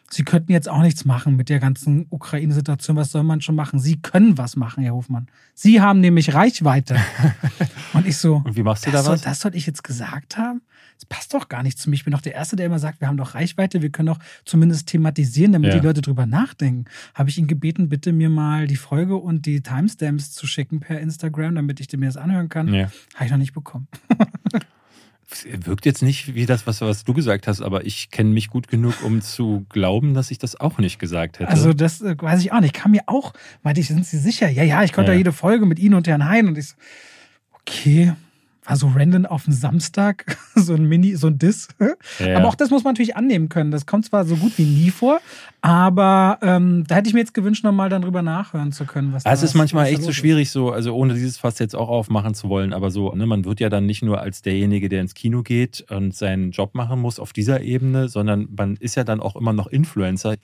sie 0.09 0.23
könnten 0.23 0.51
jetzt 0.51 0.69
auch 0.69 0.81
nichts 0.81 1.05
machen 1.05 1.35
mit 1.35 1.49
der 1.49 1.59
ganzen 1.59 2.07
Ukraine-Situation. 2.09 2.97
Was 2.97 3.11
soll 3.11 3.23
man 3.23 3.41
schon 3.41 3.55
machen? 3.55 3.79
Sie 3.79 4.01
können 4.01 4.37
was 4.37 4.55
machen, 4.55 4.83
Herr 4.83 4.93
Hofmann. 4.93 5.27
Sie 5.53 5.81
haben 5.81 5.99
nämlich 5.99 6.33
Reichweite. 6.33 6.97
Und 7.93 8.07
ich 8.07 8.17
so, 8.17 8.41
Und 8.43 8.55
wie 8.55 8.63
machst 8.63 8.85
du 8.85 8.91
das 8.91 9.01
da 9.01 9.05
soll, 9.05 9.13
was? 9.15 9.21
das 9.21 9.39
soll 9.39 9.55
ich 9.55 9.65
jetzt 9.65 9.83
gesagt 9.83 10.37
haben? 10.37 10.61
Das 10.97 11.05
passt 11.05 11.33
doch 11.35 11.47
gar 11.47 11.61
nicht 11.63 11.77
zu 11.77 11.89
mir. 11.89 11.95
Ich 11.95 12.03
bin 12.05 12.11
doch 12.11 12.21
der 12.21 12.33
Erste, 12.33 12.55
der 12.55 12.65
immer 12.65 12.79
sagt, 12.79 13.01
wir 13.01 13.07
haben 13.07 13.17
doch 13.17 13.35
Reichweite, 13.35 13.81
wir 13.83 13.91
können 13.91 14.07
doch 14.07 14.19
zumindest 14.45 14.87
thematisieren, 14.87 15.51
damit 15.53 15.71
Ja. 15.73 15.79
die 15.79 15.85
Leute 15.85 16.01
drüber 16.01 16.25
nachdenken. 16.25 16.85
Habe 17.13 17.29
ich 17.29 17.37
ihn 17.37 17.45
gebeten, 17.47 17.87
bitte 17.87 18.11
mir 18.13 18.29
mal 18.29 18.65
die 18.67 18.75
Folge 18.77 19.15
und 19.15 19.45
die 19.45 19.61
Timestamps 19.61 20.31
zu 20.31 20.47
schicken 20.47 20.79
per 20.79 20.99
Instagram, 20.99 21.53
damit 21.55 21.79
ich 21.79 21.91
mir 21.95 22.07
das 22.07 22.17
anhören 22.17 22.49
kann. 22.49 22.73
Ja. 22.73 22.89
Habe 23.15 23.25
ich 23.25 23.31
noch 23.31 23.37
nicht 23.37 23.53
bekommen. 23.53 23.87
Wirkt 25.65 25.85
jetzt 25.85 26.01
nicht 26.03 26.35
wie 26.35 26.45
das, 26.45 26.65
was, 26.67 26.79
was 26.79 27.03
du 27.03 27.13
gesagt 27.13 27.47
hast, 27.47 27.61
aber 27.61 27.85
ich 27.85 28.11
kenne 28.11 28.29
mich 28.29 28.47
gut 28.49 28.69
genug, 28.69 29.03
um 29.03 29.21
zu 29.21 29.65
glauben, 29.67 30.13
dass 30.13 30.31
ich 30.31 30.37
das 30.37 30.57
auch 30.57 30.77
nicht 30.77 30.99
gesagt 30.99 31.39
hätte. 31.39 31.49
Also 31.51 31.73
das 31.73 32.01
äh, 32.01 32.15
weiß 32.17 32.39
ich 32.39 32.53
auch 32.53 32.61
nicht. 32.61 32.73
Kam 32.73 32.91
mir 32.91 33.01
auch, 33.07 33.33
meinte 33.61 33.81
ich, 33.81 33.87
sind 33.89 34.05
Sie 34.05 34.17
sicher? 34.19 34.47
Ja, 34.49 34.63
ja, 34.63 34.83
ich 34.83 34.93
konnte 34.93 35.11
Ja. 35.11 35.15
ja 35.15 35.17
jede 35.17 35.33
Folge 35.33 35.65
mit 35.65 35.79
Ihnen 35.79 35.95
und 35.95 36.07
Herrn 36.07 36.23
Hein. 36.23 36.47
Und 36.47 36.57
ich 36.57 36.69
so, 36.69 36.75
okay, 37.59 38.13
war 38.67 38.75
so 38.75 38.91
random 38.93 39.25
auf 39.25 39.45
dem 39.45 39.53
Samstag, 39.53 40.37
so 40.55 40.73
ein 40.73 40.85
Mini, 40.85 41.15
so 41.15 41.27
ein 41.27 41.39
Diss. 41.39 41.69
Ja. 42.19 42.37
Aber 42.37 42.47
auch 42.47 42.55
das 42.55 42.69
muss 42.69 42.83
man 42.83 42.93
natürlich 42.93 43.15
annehmen 43.15 43.49
können. 43.49 43.71
Das 43.71 43.85
kommt 43.85 44.05
zwar 44.05 44.25
so 44.25 44.35
gut 44.35 44.57
wie 44.57 44.65
nie 44.65 44.91
vor, 44.91 45.19
aber 45.61 46.37
ähm, 46.41 46.83
da 46.87 46.95
hätte 46.95 47.07
ich 47.07 47.13
mir 47.13 47.21
jetzt 47.21 47.33
gewünscht, 47.33 47.63
nochmal 47.63 47.89
dann 47.89 48.01
drüber 48.01 48.21
nachhören 48.21 48.71
zu 48.71 48.85
können. 48.85 49.13
Was 49.13 49.25
Ah, 49.25 49.31
es 49.31 49.41
ist 49.41 49.53
manchmal 49.53 49.87
echt 49.87 50.03
so 50.03 50.11
schwierig, 50.11 50.51
so, 50.51 50.71
also 50.71 50.93
ohne 50.93 51.13
dieses 51.13 51.37
Fass 51.37 51.59
jetzt 51.59 51.75
auch 51.75 51.89
aufmachen 51.89 52.33
zu 52.33 52.49
wollen, 52.49 52.73
aber 52.73 52.91
so, 52.91 53.13
ne, 53.13 53.25
man 53.25 53.45
wird 53.45 53.59
ja 53.59 53.69
dann 53.69 53.85
nicht 53.85 54.03
nur 54.03 54.19
als 54.21 54.41
derjenige, 54.41 54.89
der 54.89 55.01
ins 55.01 55.13
Kino 55.13 55.43
geht 55.43 55.85
und 55.89 56.13
seinen 56.13 56.51
Job 56.51 56.75
machen 56.75 56.99
muss 56.99 57.19
auf 57.19 57.31
dieser 57.33 57.61
Ebene, 57.61 58.09
sondern 58.09 58.49
man 58.55 58.75
ist 58.75 58.95
ja 58.95 59.03
dann 59.05 59.21
auch 59.21 59.35
immer 59.35 59.53
noch 59.53 59.67
Influencer. 59.67 60.35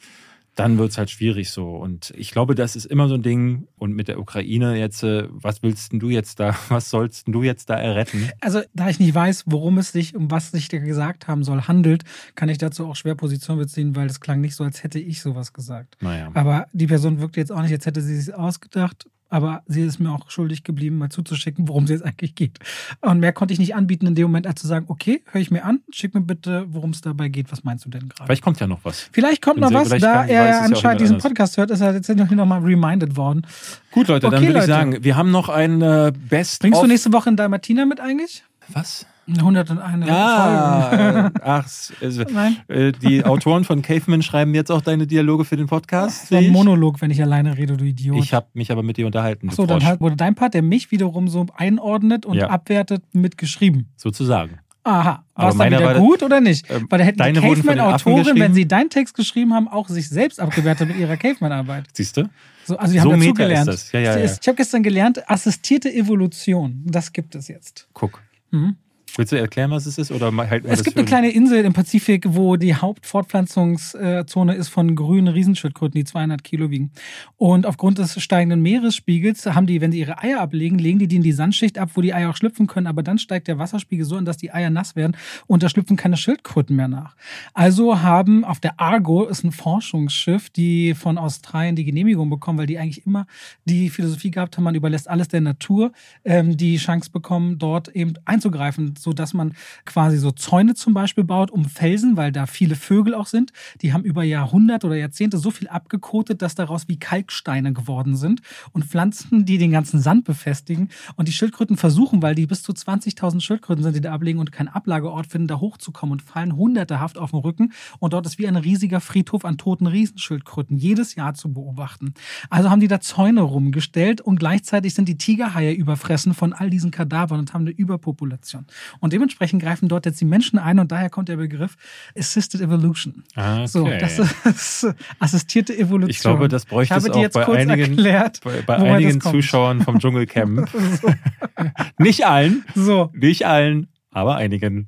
Dann 0.55 0.77
wird 0.77 0.91
es 0.91 0.97
halt 0.97 1.09
schwierig 1.09 1.49
so. 1.49 1.75
Und 1.75 2.13
ich 2.15 2.31
glaube, 2.31 2.53
das 2.53 2.75
ist 2.75 2.85
immer 2.85 3.07
so 3.07 3.15
ein 3.15 3.23
Ding. 3.23 3.67
Und 3.77 3.93
mit 3.93 4.07
der 4.07 4.19
Ukraine 4.19 4.77
jetzt, 4.77 5.03
äh, 5.03 5.27
was 5.29 5.63
willst 5.63 5.91
denn 5.91 5.99
du 5.99 6.09
jetzt 6.09 6.39
da, 6.39 6.55
was 6.69 6.89
sollst 6.89 7.27
denn 7.27 7.33
du 7.33 7.43
jetzt 7.43 7.69
da 7.69 7.75
erretten? 7.75 8.29
Also, 8.39 8.61
da 8.73 8.89
ich 8.89 8.99
nicht 8.99 9.15
weiß, 9.15 9.45
worum 9.47 9.77
es 9.77 9.91
sich, 9.91 10.15
um 10.15 10.29
was 10.29 10.51
sich 10.51 10.67
da 10.67 10.77
gesagt 10.77 11.27
haben 11.27 11.43
soll, 11.43 11.61
handelt, 11.63 12.03
kann 12.35 12.49
ich 12.49 12.57
dazu 12.57 12.87
auch 12.87 12.95
schwer 12.95 13.15
Position 13.15 13.57
beziehen, 13.57 13.95
weil 13.95 14.07
es 14.07 14.19
klang 14.19 14.41
nicht 14.41 14.55
so, 14.55 14.63
als 14.63 14.83
hätte 14.83 14.99
ich 14.99 15.21
sowas 15.21 15.53
gesagt. 15.53 15.97
Naja. 16.01 16.29
Aber 16.33 16.67
die 16.73 16.87
Person 16.87 17.19
wirkt 17.19 17.37
jetzt 17.37 17.51
auch 17.51 17.61
nicht, 17.61 17.71
als 17.73 17.85
hätte 17.85 18.01
sie 18.01 18.15
es 18.15 18.29
ausgedacht. 18.29 19.07
Aber 19.33 19.63
sie 19.65 19.81
ist 19.81 19.99
mir 19.99 20.11
auch 20.11 20.29
schuldig 20.29 20.63
geblieben, 20.63 20.99
mal 20.99 21.09
zuzuschicken, 21.09 21.67
worum 21.67 21.85
es 21.85 21.89
jetzt 21.89 22.05
eigentlich 22.05 22.35
geht. 22.35 22.59
Und 23.01 23.19
mehr 23.19 23.33
konnte 23.33 23.51
ich 23.51 23.59
nicht 23.59 23.73
anbieten 23.73 24.05
in 24.05 24.13
dem 24.13 24.25
Moment, 24.27 24.45
als 24.45 24.61
zu 24.61 24.67
sagen, 24.67 24.85
okay, 24.89 25.23
höre 25.31 25.41
ich 25.41 25.49
mir 25.49 25.65
an, 25.65 25.79
schick 25.91 26.13
mir 26.13 26.21
bitte, 26.21 26.67
worum 26.69 26.91
es 26.91 27.01
dabei 27.01 27.29
geht. 27.29 27.51
Was 27.51 27.63
meinst 27.63 27.83
du 27.83 27.89
denn 27.89 28.09
gerade? 28.09 28.27
Vielleicht 28.27 28.43
kommt 28.43 28.59
ja 28.59 28.67
noch 28.67 28.81
was. 28.83 29.09
Vielleicht 29.11 29.41
kommt 29.41 29.55
Bin 29.55 29.63
noch 29.63 29.69
sehr- 29.71 29.79
was, 29.79 29.89
da 30.01 30.19
weiß 30.19 30.29
ja 30.29 30.35
er 30.35 30.59
auch 30.59 30.63
anscheinend 30.65 31.01
diesen 31.01 31.15
anders. 31.15 31.29
Podcast 31.29 31.57
hört, 31.57 31.71
ist 31.71 31.81
er 31.81 31.93
jetzt 31.95 32.09
noch 32.09 32.29
noch 32.29 32.45
mal 32.45 32.59
reminded 32.61 33.15
worden. 33.17 33.47
Gut, 33.89 34.07
Leute, 34.07 34.29
dann 34.29 34.35
Okay, 34.35 34.47
würde 34.49 34.59
ich 34.59 34.65
sagen, 34.65 35.03
wir 35.03 35.15
haben 35.17 35.31
noch 35.31 35.49
ein 35.49 35.81
äh, 35.81 36.13
Best 36.29 36.61
Bringst 36.61 36.83
du 36.83 36.85
nächste 36.85 37.11
Woche 37.11 37.29
in 37.29 37.35
Dalmatina 37.35 37.87
mit 37.87 37.99
eigentlich? 37.99 38.43
Was? 38.67 39.07
101 39.27 40.05
Ja, 40.07 40.89
Folgen. 40.89 41.35
äh, 41.35 41.39
ach, 41.43 41.67
also, 42.01 42.23
Nein. 42.31 42.57
äh, 42.67 42.91
die 42.91 43.23
Autoren 43.23 43.63
von 43.63 43.81
Caveman 43.81 44.21
schreiben 44.21 44.53
jetzt 44.53 44.71
auch 44.71 44.81
deine 44.81 45.07
Dialoge 45.07 45.45
für 45.45 45.55
den 45.55 45.67
Podcast. 45.67 46.27
So 46.27 46.35
sehe 46.37 46.47
ein. 46.47 46.51
Monolog, 46.53 47.01
wenn 47.01 47.11
ich 47.11 47.21
alleine 47.21 47.57
rede, 47.57 47.77
du 47.77 47.85
Idiot. 47.85 48.17
Ich 48.17 48.33
habe 48.33 48.47
mich 48.53 48.71
aber 48.71 48.83
mit 48.83 48.97
dir 48.97 49.05
unterhalten. 49.05 49.47
du 49.49 49.55
so, 49.55 49.65
dann 49.65 49.83
halt, 49.85 50.01
wurde 50.01 50.15
dein 50.17 50.35
Part, 50.35 50.53
der 50.53 50.61
mich 50.61 50.91
wiederum 50.91 51.27
so 51.27 51.45
einordnet 51.55 52.25
und 52.25 52.35
Ja. 52.37 52.49
abwertet, 52.49 53.03
mitgeschrieben. 53.13 53.87
sozusagen. 53.95 54.59
Aha. 54.85 55.23
War 55.35 55.49
es 55.49 55.57
dann 55.57 55.71
wieder 55.71 55.95
gut 55.97 56.21
oder 56.23 56.41
nicht? 56.41 56.69
Ähm, 56.69 56.87
Weil 56.89 56.99
da 56.99 57.05
hätten 57.05 57.23
die 57.33 57.39
Caveman-Autoren, 57.39 58.37
wenn 58.37 58.53
sie 58.53 58.67
deinen 58.67 58.89
Text 58.89 59.15
geschrieben 59.15 59.53
haben, 59.53 59.69
auch 59.69 59.87
sich 59.87 60.09
selbst 60.09 60.41
abgewertet 60.41 60.89
mit 60.89 60.97
ihrer 60.97 61.15
Caveman-Arbeit. 61.15 61.85
Siehst 61.93 62.17
du? 62.17 62.29
So, 62.65 62.75
also 62.77 62.91
die 62.91 62.99
So 62.99 63.05
haben 63.13 63.19
dazu 63.21 63.29
ist 63.31 63.37
gelernt. 63.37 63.67
das. 63.69 63.91
Ja, 63.93 63.99
ja, 64.01 64.17
ja. 64.19 64.25
Ich 64.25 64.45
habe 64.45 64.55
gestern 64.57 64.83
gelernt, 64.83 65.29
assistierte 65.29 65.93
Evolution. 65.93 66.81
Das 66.85 67.13
gibt 67.13 67.33
es 67.35 67.47
jetzt. 67.47 67.87
Guck. 67.93 68.21
Mhm. 68.51 68.75
Willst 69.15 69.31
du 69.31 69.39
erklären, 69.39 69.69
was 69.69 69.85
es 69.85 69.99
ist? 69.99 70.11
Oder 70.11 70.31
wir 70.31 70.49
Es 70.65 70.83
gibt 70.83 70.97
eine 70.97 71.05
kleine 71.05 71.29
Insel 71.29 71.63
im 71.65 71.73
Pazifik, 71.73 72.25
wo 72.29 72.55
die 72.55 72.73
Hauptfortpflanzungszone 72.73 74.55
ist 74.55 74.69
von 74.69 74.95
grünen 74.95 75.27
Riesenschildkröten, 75.27 75.99
die 75.99 76.03
200 76.03 76.43
Kilo 76.43 76.71
wiegen. 76.71 76.91
Und 77.37 77.67
aufgrund 77.67 77.99
des 77.99 78.19
steigenden 78.19 78.63
Meeresspiegels 78.63 79.45
haben 79.45 79.67
die, 79.67 79.81
wenn 79.81 79.91
sie 79.91 79.99
ihre 79.99 80.17
Eier 80.17 80.41
ablegen, 80.41 80.79
legen 80.79 80.97
die 80.97 81.07
die 81.07 81.17
in 81.17 81.21
die 81.21 81.31
Sandschicht 81.31 81.77
ab, 81.77 81.91
wo 81.93 82.01
die 82.01 82.11
Eier 82.11 82.31
auch 82.31 82.35
schlüpfen 82.35 82.65
können. 82.65 82.87
Aber 82.87 83.03
dann 83.03 83.19
steigt 83.19 83.47
der 83.47 83.59
Wasserspiegel 83.59 84.03
so 84.03 84.15
an, 84.15 84.25
dass 84.25 84.37
die 84.37 84.51
Eier 84.51 84.71
nass 84.71 84.95
werden 84.95 85.15
und 85.45 85.61
da 85.61 85.69
schlüpfen 85.69 85.95
keine 85.95 86.17
Schildkröten 86.17 86.75
mehr 86.75 86.87
nach. 86.87 87.15
Also 87.53 88.01
haben 88.01 88.43
auf 88.43 88.59
der 88.59 88.79
Argo 88.79 89.25
ist 89.25 89.43
ein 89.43 89.51
Forschungsschiff, 89.51 90.49
die 90.49 90.95
von 90.95 91.19
Australien 91.19 91.75
die 91.75 91.85
Genehmigung 91.85 92.31
bekommen, 92.31 92.57
weil 92.57 92.65
die 92.65 92.79
eigentlich 92.79 93.05
immer 93.05 93.27
die 93.65 93.91
Philosophie 93.91 94.31
gehabt 94.31 94.57
haben, 94.57 94.63
man 94.63 94.73
überlässt 94.73 95.07
alles 95.07 95.27
der 95.27 95.41
Natur, 95.41 95.91
ähm, 96.25 96.57
die 96.57 96.77
Chance 96.77 97.11
bekommen, 97.11 97.59
dort 97.59 97.89
eben 97.89 98.15
einzugreifen 98.25 98.95
so 99.03 99.13
dass 99.13 99.33
man 99.33 99.53
quasi 99.85 100.17
so 100.17 100.31
Zäune 100.31 100.73
zum 100.73 100.93
Beispiel 100.93 101.23
baut 101.23 101.51
um 101.51 101.65
Felsen, 101.65 102.17
weil 102.17 102.31
da 102.31 102.45
viele 102.45 102.75
Vögel 102.75 103.13
auch 103.13 103.27
sind. 103.27 103.51
Die 103.81 103.93
haben 103.93 104.03
über 104.03 104.23
Jahrhunderte 104.23 104.87
oder 104.87 104.95
Jahrzehnte 104.95 105.37
so 105.37 105.51
viel 105.51 105.67
abgekotet, 105.67 106.41
dass 106.41 106.55
daraus 106.55 106.87
wie 106.87 106.97
Kalksteine 106.97 107.73
geworden 107.73 108.15
sind 108.15 108.41
und 108.71 108.85
Pflanzen, 108.85 109.45
die 109.45 109.57
den 109.57 109.71
ganzen 109.71 109.99
Sand 109.99 110.25
befestigen. 110.25 110.89
Und 111.15 111.27
die 111.27 111.33
Schildkröten 111.33 111.77
versuchen, 111.77 112.21
weil 112.21 112.35
die 112.35 112.47
bis 112.47 112.63
zu 112.63 112.71
20.000 112.71 113.41
Schildkröten 113.41 113.83
sind, 113.83 113.95
die 113.95 114.01
da 114.01 114.13
ablegen 114.13 114.39
und 114.39 114.51
keinen 114.51 114.69
Ablageort 114.69 115.27
finden, 115.27 115.47
da 115.47 115.59
hochzukommen 115.59 116.13
und 116.13 116.21
fallen 116.21 116.55
hundertehaft 116.55 117.17
auf 117.17 117.31
den 117.31 117.39
Rücken. 117.39 117.73
Und 117.99 118.13
dort 118.13 118.25
ist 118.25 118.39
wie 118.39 118.47
ein 118.47 118.55
riesiger 118.55 119.01
Friedhof 119.01 119.45
an 119.45 119.57
toten 119.57 119.87
Riesenschildkröten 119.87 120.77
jedes 120.77 121.15
Jahr 121.15 121.33
zu 121.33 121.53
beobachten. 121.53 122.13
Also 122.49 122.69
haben 122.69 122.79
die 122.79 122.87
da 122.87 122.99
Zäune 123.01 123.41
rumgestellt 123.41 124.21
und 124.21 124.39
gleichzeitig 124.39 124.93
sind 124.93 125.07
die 125.07 125.17
Tigerhaie 125.17 125.73
überfressen 125.73 126.33
von 126.33 126.53
all 126.53 126.69
diesen 126.69 126.91
Kadavern 126.91 127.39
und 127.39 127.53
haben 127.53 127.61
eine 127.61 127.71
Überpopulation. 127.71 128.65
Und 128.99 129.13
dementsprechend 129.13 129.61
greifen 129.61 129.87
dort 129.89 130.05
jetzt 130.05 130.19
die 130.21 130.25
Menschen 130.25 130.59
ein 130.59 130.79
und 130.79 130.91
daher 130.91 131.09
kommt 131.09 131.29
der 131.29 131.37
Begriff 131.37 131.75
Assisted 132.17 132.61
Evolution. 132.61 133.23
Okay. 133.35 133.67
So, 133.67 133.87
das 133.87 134.19
ist 134.19 134.87
assistierte 135.19 135.77
Evolution. 135.77 136.09
Ich 136.09 136.19
glaube, 136.19 136.47
das 136.47 136.65
bräuchte 136.65 136.95
ich 136.97 137.03
es 137.03 137.09
auch 137.09 137.21
jetzt 137.21 137.33
bei 137.33 137.47
einigen, 137.47 137.97
erklärt, 137.97 138.41
bei, 138.43 138.61
bei 138.61 138.75
einigen. 138.77 139.21
Zuschauern 139.21 139.81
vom 139.81 139.99
Dschungelcamp. 139.99 140.69
So, 141.01 141.09
Nicht 141.97 142.25
allen, 142.25 142.65
so. 142.75 143.09
nicht 143.13 143.45
allen, 143.45 143.87
aber 144.11 144.35
einigen. 144.35 144.85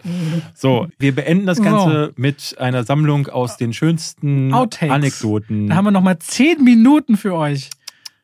So, 0.53 0.87
wir 0.99 1.15
beenden 1.15 1.45
das 1.45 1.61
Ganze 1.61 2.13
mit 2.15 2.55
einer 2.59 2.83
Sammlung 2.83 3.27
aus 3.27 3.57
den 3.57 3.73
schönsten 3.73 4.53
Outtakes. 4.53 4.93
Anekdoten. 4.93 5.67
Da 5.67 5.75
haben 5.75 5.85
wir 5.85 5.91
noch 5.91 6.01
mal 6.01 6.19
zehn 6.19 6.63
Minuten 6.63 7.17
für 7.17 7.33
euch. 7.35 7.69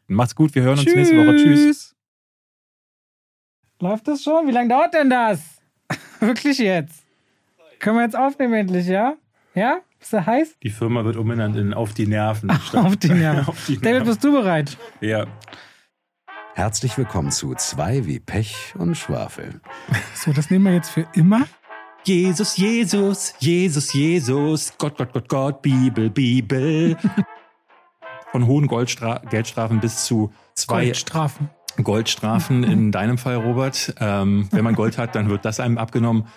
Macht's 0.07 0.35
gut, 0.35 0.53
wir 0.55 0.63
hören 0.63 0.79
uns 0.79 0.93
nächste 0.93 1.17
Woche. 1.17 1.37
Tschüss. 1.37 1.95
Läuft 3.79 4.07
das 4.07 4.23
schon? 4.23 4.47
Wie 4.47 4.51
lange 4.51 4.69
dauert 4.69 4.93
denn 4.93 5.09
das? 5.09 5.60
Wirklich 6.19 6.59
jetzt? 6.59 7.03
Können 7.79 7.97
wir 7.97 8.03
jetzt 8.03 8.15
aufnehmen 8.15 8.53
endlich, 8.53 8.87
ja? 8.87 9.15
Ja? 9.53 9.79
Bist 9.99 10.13
du 10.13 10.25
heiß? 10.25 10.55
Die 10.63 10.69
Firma 10.69 11.03
wird 11.03 11.15
umbenannt 11.17 11.55
in 11.55 11.73
Auf 11.73 11.93
die 11.93 12.07
Nerven. 12.07 12.49
Auf 12.73 12.97
die 12.97 13.09
Nerven. 13.09 13.45
Auf 13.47 13.65
die 13.65 13.75
David, 13.75 13.83
Nerven. 13.83 14.07
bist 14.07 14.23
du 14.23 14.31
bereit? 14.31 14.77
Ja. 14.99 15.25
Herzlich 16.53 16.97
willkommen 16.97 17.31
zu 17.31 17.55
Zwei 17.55 18.05
wie 18.05 18.19
Pech 18.19 18.73
und 18.77 18.95
Schwafel. 18.95 19.61
So, 20.13 20.33
das 20.33 20.49
nehmen 20.49 20.65
wir 20.65 20.73
jetzt 20.73 20.89
für 20.89 21.07
immer. 21.13 21.47
Jesus, 22.03 22.57
Jesus, 22.57 23.35
Jesus, 23.39 23.93
Jesus, 23.93 24.73
Gott, 24.77 24.97
Gott, 24.97 25.13
Gott, 25.13 25.29
Gott, 25.29 25.61
Bibel, 25.61 26.09
Bibel. 26.09 26.97
Von 28.31 28.47
hohen 28.47 28.67
Goldstra 28.67 29.19
Geldstrafen 29.29 29.79
bis 29.79 30.05
zu 30.05 30.31
zwei 30.55 30.85
Goldstrafen. 30.85 31.49
Goldstrafen 31.81 32.63
in 32.63 32.91
deinem 32.91 33.17
Fall, 33.17 33.35
Robert. 33.35 33.93
Ähm, 33.99 34.47
wenn 34.51 34.63
man 34.63 34.75
Gold 34.75 34.97
hat, 34.97 35.15
dann 35.15 35.29
wird 35.29 35.45
das 35.45 35.59
einem 35.59 35.77
abgenommen. 35.77 36.27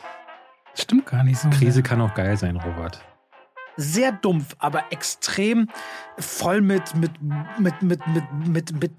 Stimmt 0.74 1.06
gar 1.06 1.22
nicht 1.24 1.38
so. 1.38 1.48
Krise 1.50 1.82
kann 1.82 2.00
auch 2.00 2.14
geil 2.14 2.36
sein, 2.36 2.56
Robert. 2.56 3.00
Sehr 3.76 4.12
dumpf, 4.12 4.54
aber 4.58 4.84
extrem 4.90 5.68
voll 6.18 6.60
mit, 6.60 6.94
mit, 6.96 7.10
mit, 7.58 7.82
mit, 7.82 8.00
mit, 8.06 8.24
mit, 8.46 8.80
mit. 8.82 8.92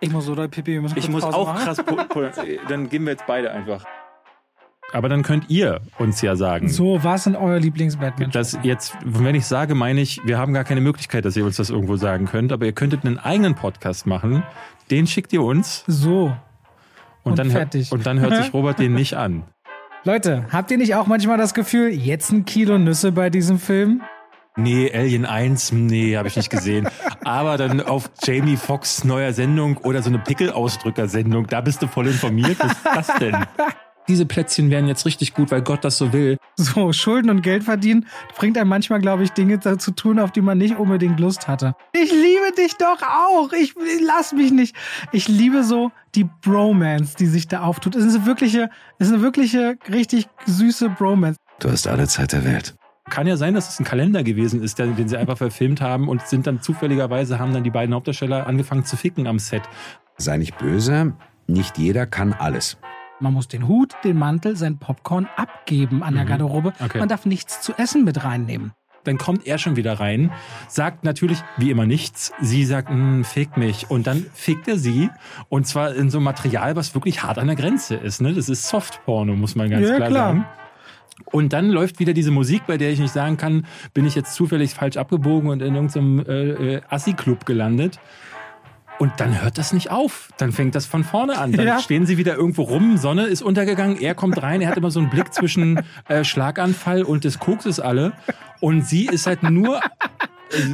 Ich 0.00 0.10
muss 0.10 0.28
oder 0.28 0.48
Pipi, 0.48 0.72
wir 0.72 0.82
müssen 0.82 0.98
Ich 0.98 1.04
kurz 1.10 1.12
muss 1.12 1.22
Pause 1.24 1.36
auch 1.36 1.46
machen. 1.54 1.64
krass. 1.64 1.78
pu- 1.80 2.08
pu- 2.08 2.58
Dann 2.68 2.88
gehen 2.88 3.04
wir 3.04 3.12
jetzt 3.12 3.26
beide 3.26 3.50
einfach. 3.50 3.84
Aber 4.92 5.08
dann 5.08 5.22
könnt 5.22 5.50
ihr 5.50 5.80
uns 5.98 6.20
ja 6.20 6.36
sagen, 6.36 6.68
So, 6.68 7.02
was 7.02 7.24
sind 7.24 7.34
euer 7.36 7.58
Lieblings-Batman? 7.58 8.30
dass 8.30 8.56
jetzt, 8.62 8.94
wenn 9.04 9.34
ich 9.34 9.44
sage, 9.46 9.74
meine 9.74 10.00
ich, 10.00 10.20
wir 10.24 10.38
haben 10.38 10.52
gar 10.52 10.62
keine 10.62 10.80
Möglichkeit, 10.80 11.24
dass 11.24 11.36
ihr 11.36 11.44
uns 11.44 11.56
das 11.56 11.70
irgendwo 11.70 11.96
sagen 11.96 12.26
könnt, 12.26 12.52
aber 12.52 12.64
ihr 12.66 12.72
könntet 12.72 13.04
einen 13.04 13.18
eigenen 13.18 13.56
Podcast 13.56 14.06
machen, 14.06 14.44
den 14.90 15.06
schickt 15.06 15.32
ihr 15.32 15.42
uns 15.42 15.84
So. 15.86 16.36
und, 17.22 17.32
Und 17.32 17.38
dann, 17.38 17.50
fertig. 17.50 17.90
und 17.92 18.04
dann 18.06 18.20
hört 18.20 18.36
sich 18.36 18.52
Robert 18.54 18.78
den 18.78 18.94
nicht 18.94 19.14
an. 19.14 19.44
Leute, 20.04 20.44
habt 20.52 20.70
ihr 20.70 20.76
nicht 20.78 20.94
auch 20.94 21.06
manchmal 21.06 21.38
das 21.38 21.54
Gefühl, 21.54 21.88
jetzt 21.90 22.30
ein 22.30 22.44
Kilo 22.44 22.78
Nüsse 22.78 23.12
bei 23.12 23.30
diesem 23.30 23.58
Film? 23.58 24.02
Nee, 24.56 24.92
Alien 24.94 25.24
1, 25.24 25.72
nee, 25.72 26.16
habe 26.16 26.28
ich 26.28 26.36
nicht 26.36 26.50
gesehen. 26.50 26.88
Aber 27.24 27.56
dann 27.56 27.80
auf 27.80 28.10
Jamie 28.22 28.56
Foxx 28.56 29.02
neuer 29.02 29.32
Sendung 29.32 29.78
oder 29.78 30.00
so 30.02 30.10
eine 30.10 30.18
Pickelausdrücker-Sendung, 30.20 31.46
da 31.48 31.60
bist 31.60 31.82
du 31.82 31.88
voll 31.88 32.06
informiert. 32.06 32.56
Was 32.60 32.72
ist 32.72 32.84
das 32.84 33.18
denn? 33.18 33.34
Diese 34.06 34.26
Plätzchen 34.26 34.70
wären 34.70 34.86
jetzt 34.86 35.06
richtig 35.06 35.32
gut, 35.32 35.50
weil 35.50 35.62
Gott 35.62 35.82
das 35.84 35.96
so 35.96 36.12
will. 36.12 36.36
So, 36.56 36.92
Schulden 36.92 37.30
und 37.30 37.42
Geld 37.42 37.64
verdienen 37.64 38.06
bringt 38.36 38.58
einem 38.58 38.68
manchmal, 38.68 39.00
glaube 39.00 39.22
ich, 39.24 39.30
Dinge 39.30 39.58
zu 39.60 39.90
tun, 39.92 40.18
auf 40.18 40.30
die 40.30 40.42
man 40.42 40.58
nicht 40.58 40.76
unbedingt 40.76 41.18
Lust 41.18 41.48
hatte. 41.48 41.74
Ich 41.92 42.12
liebe 42.12 42.52
dich 42.56 42.74
doch 42.76 43.00
auch. 43.02 43.52
Ich 43.52 43.74
lass 44.06 44.32
mich 44.32 44.52
nicht. 44.52 44.76
Ich 45.12 45.26
liebe 45.28 45.64
so 45.64 45.90
die 46.14 46.28
Bromance, 46.42 47.16
die 47.16 47.26
sich 47.26 47.48
da 47.48 47.62
auftut. 47.62 47.96
Es 47.96 48.04
ist 48.04 48.14
eine 48.16 48.26
wirkliche, 48.26 48.68
es 48.98 49.08
ist 49.08 49.14
eine 49.14 49.22
wirkliche, 49.22 49.76
richtig 49.90 50.26
süße 50.44 50.90
Bromance. 50.90 51.38
Du 51.60 51.70
hast 51.70 51.86
alle 51.88 52.06
Zeit 52.06 52.32
der 52.32 52.44
Welt. 52.44 52.74
Kann 53.10 53.26
ja 53.26 53.36
sein, 53.36 53.54
dass 53.54 53.68
es 53.68 53.80
ein 53.80 53.84
Kalender 53.84 54.22
gewesen 54.22 54.62
ist, 54.62 54.78
der- 54.78 54.86
den 54.88 55.08
sie 55.08 55.16
einfach 55.16 55.38
verfilmt 55.38 55.80
haben 55.80 56.08
und 56.08 56.26
sind 56.26 56.46
dann 56.46 56.60
zufälligerweise, 56.62 57.38
haben 57.38 57.52
dann 57.52 57.64
die 57.64 57.70
beiden 57.70 57.94
Hauptdarsteller 57.94 58.46
angefangen 58.46 58.84
zu 58.84 58.96
ficken 58.96 59.26
am 59.26 59.38
Set. 59.38 59.62
Sei 60.18 60.36
nicht 60.36 60.56
böse, 60.58 61.14
nicht 61.46 61.78
jeder 61.78 62.06
kann 62.06 62.32
alles. 62.32 62.76
Man 63.20 63.32
muss 63.32 63.48
den 63.48 63.68
Hut, 63.68 63.94
den 64.04 64.18
Mantel, 64.18 64.56
sein 64.56 64.78
Popcorn 64.78 65.28
abgeben 65.36 66.02
an 66.02 66.14
der 66.14 66.24
Mhm. 66.24 66.28
Garderobe. 66.28 66.72
Okay. 66.84 66.98
Man 66.98 67.08
darf 67.08 67.26
nichts 67.26 67.60
zu 67.60 67.72
essen 67.78 68.04
mit 68.04 68.24
reinnehmen. 68.24 68.72
Dann 69.04 69.18
kommt 69.18 69.46
er 69.46 69.58
schon 69.58 69.76
wieder 69.76 70.00
rein, 70.00 70.32
sagt 70.66 71.04
natürlich 71.04 71.38
wie 71.58 71.70
immer 71.70 71.84
nichts. 71.84 72.32
Sie 72.40 72.64
sagt, 72.64 72.88
"Hm, 72.88 73.22
fick 73.22 73.56
mich. 73.58 73.90
Und 73.90 74.06
dann 74.06 74.24
fickt 74.32 74.66
er 74.66 74.78
sie. 74.78 75.10
Und 75.50 75.66
zwar 75.66 75.94
in 75.94 76.08
so 76.10 76.18
einem 76.18 76.24
Material, 76.24 76.74
was 76.74 76.94
wirklich 76.94 77.22
hart 77.22 77.38
an 77.38 77.46
der 77.46 77.56
Grenze 77.56 77.96
ist. 77.96 78.22
Ne? 78.22 78.32
Das 78.32 78.48
ist 78.48 78.66
Softporno, 78.68 79.34
muss 79.36 79.54
man 79.56 79.68
ganz 79.70 79.86
Ja, 79.88 79.96
klar, 79.96 80.08
klar. 80.08 80.26
sagen. 80.28 80.46
Und 81.26 81.52
dann 81.52 81.68
läuft 81.68 82.00
wieder 82.00 82.12
diese 82.14 82.30
Musik, 82.30 82.62
bei 82.66 82.76
der 82.78 82.90
ich 82.90 82.98
nicht 82.98 83.12
sagen 83.12 83.36
kann, 83.36 83.66
bin 83.92 84.04
ich 84.06 84.14
jetzt 84.14 84.34
zufällig 84.34 84.74
falsch 84.74 84.96
abgebogen 84.96 85.48
und 85.50 85.60
in 85.62 85.74
irgendeinem 85.74 86.20
äh, 86.26 86.74
äh, 86.76 86.80
Assi-Club 86.88 87.44
gelandet. 87.46 88.00
Und 89.00 89.12
dann 89.18 89.42
hört 89.42 89.58
das 89.58 89.72
nicht 89.72 89.90
auf. 89.90 90.28
Dann 90.38 90.52
fängt 90.52 90.74
das 90.74 90.86
von 90.86 91.02
vorne 91.04 91.36
an. 91.38 91.52
Dann 91.52 91.66
Ja. 91.66 91.78
stehen 91.80 92.06
sie 92.06 92.16
wieder 92.16 92.36
irgendwo 92.36 92.62
rum, 92.62 92.96
Sonne 92.96 93.24
ist 93.26 93.42
untergegangen, 93.42 94.00
er 94.00 94.14
kommt 94.14 94.40
rein, 94.42 94.60
er 94.60 94.68
hat 94.68 94.76
immer 94.76 94.90
so 94.90 95.00
einen 95.00 95.10
Blick 95.10 95.34
zwischen 95.34 95.80
äh, 96.08 96.22
Schlaganfall 96.24 97.02
und 97.02 97.24
des 97.24 97.38
Kokses 97.40 97.80
alle. 97.80 98.12
Und 98.60 98.86
sie 98.86 99.06
ist 99.06 99.26
halt 99.26 99.42
nur. 99.42 99.80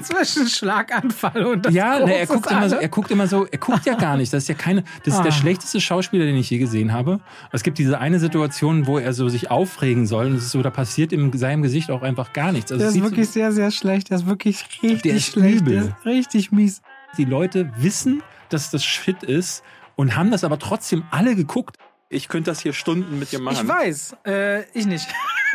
Zwischen 0.02 0.46
Schlaganfall 0.46 1.46
und 1.46 1.64
das 1.64 1.72
ja, 1.72 2.00
ne, 2.04 2.14
er 2.18 2.26
guckt 2.26 2.50
immer 2.50 2.68
so, 2.68 2.76
er 2.76 2.88
guckt 2.88 3.10
immer 3.10 3.26
so, 3.26 3.46
er 3.46 3.56
guckt 3.58 3.86
ja 3.86 3.94
gar 3.94 4.18
nicht. 4.18 4.30
Das 4.30 4.42
ist 4.42 4.48
ja 4.48 4.54
keine, 4.54 4.84
das 5.04 5.14
ist 5.14 5.22
der 5.22 5.32
Ah. 5.32 5.34
schlechteste 5.34 5.80
Schauspieler, 5.80 6.26
den 6.26 6.36
ich 6.36 6.50
je 6.50 6.58
gesehen 6.58 6.92
habe. 6.92 7.20
Es 7.50 7.62
gibt 7.62 7.78
diese 7.78 7.98
eine 7.98 8.18
Situation, 8.18 8.86
wo 8.86 8.98
er 8.98 9.14
so 9.14 9.30
sich 9.30 9.50
aufregen 9.50 10.06
soll 10.06 10.26
und 10.26 10.34
es 10.34 10.44
ist 10.44 10.50
so, 10.50 10.60
da 10.62 10.68
passiert 10.68 11.14
in 11.14 11.32
seinem 11.32 11.62
Gesicht 11.62 11.90
auch 11.90 12.02
einfach 12.02 12.34
gar 12.34 12.52
nichts. 12.52 12.70
Also 12.72 12.84
Der 12.84 12.90
ist 12.90 13.00
wirklich 13.02 13.30
sehr, 13.30 13.52
sehr 13.52 13.70
schlecht. 13.70 14.10
Der 14.10 14.18
ist 14.18 14.26
wirklich 14.26 14.62
richtig 14.82 15.02
Der 15.02 15.14
ist 15.14 15.26
schlecht. 15.32 15.60
übel. 15.62 15.72
Der 15.74 15.82
ist 15.84 16.04
richtig 16.04 16.52
mies. 16.52 16.82
Die 17.16 17.24
Leute 17.24 17.72
wissen, 17.76 18.22
dass 18.48 18.70
das 18.70 18.84
Shit 18.84 19.22
ist 19.22 19.62
und 19.96 20.16
haben 20.16 20.30
das 20.30 20.44
aber 20.44 20.58
trotzdem 20.58 21.04
alle 21.10 21.34
geguckt. 21.36 21.76
Ich 22.08 22.28
könnte 22.28 22.50
das 22.50 22.60
hier 22.60 22.72
Stunden 22.72 23.18
mit 23.18 23.32
dir 23.32 23.40
machen. 23.40 23.66
Ich 23.66 23.68
weiß, 23.68 24.16
äh, 24.26 24.62
ich 24.72 24.86
nicht. 24.86 25.08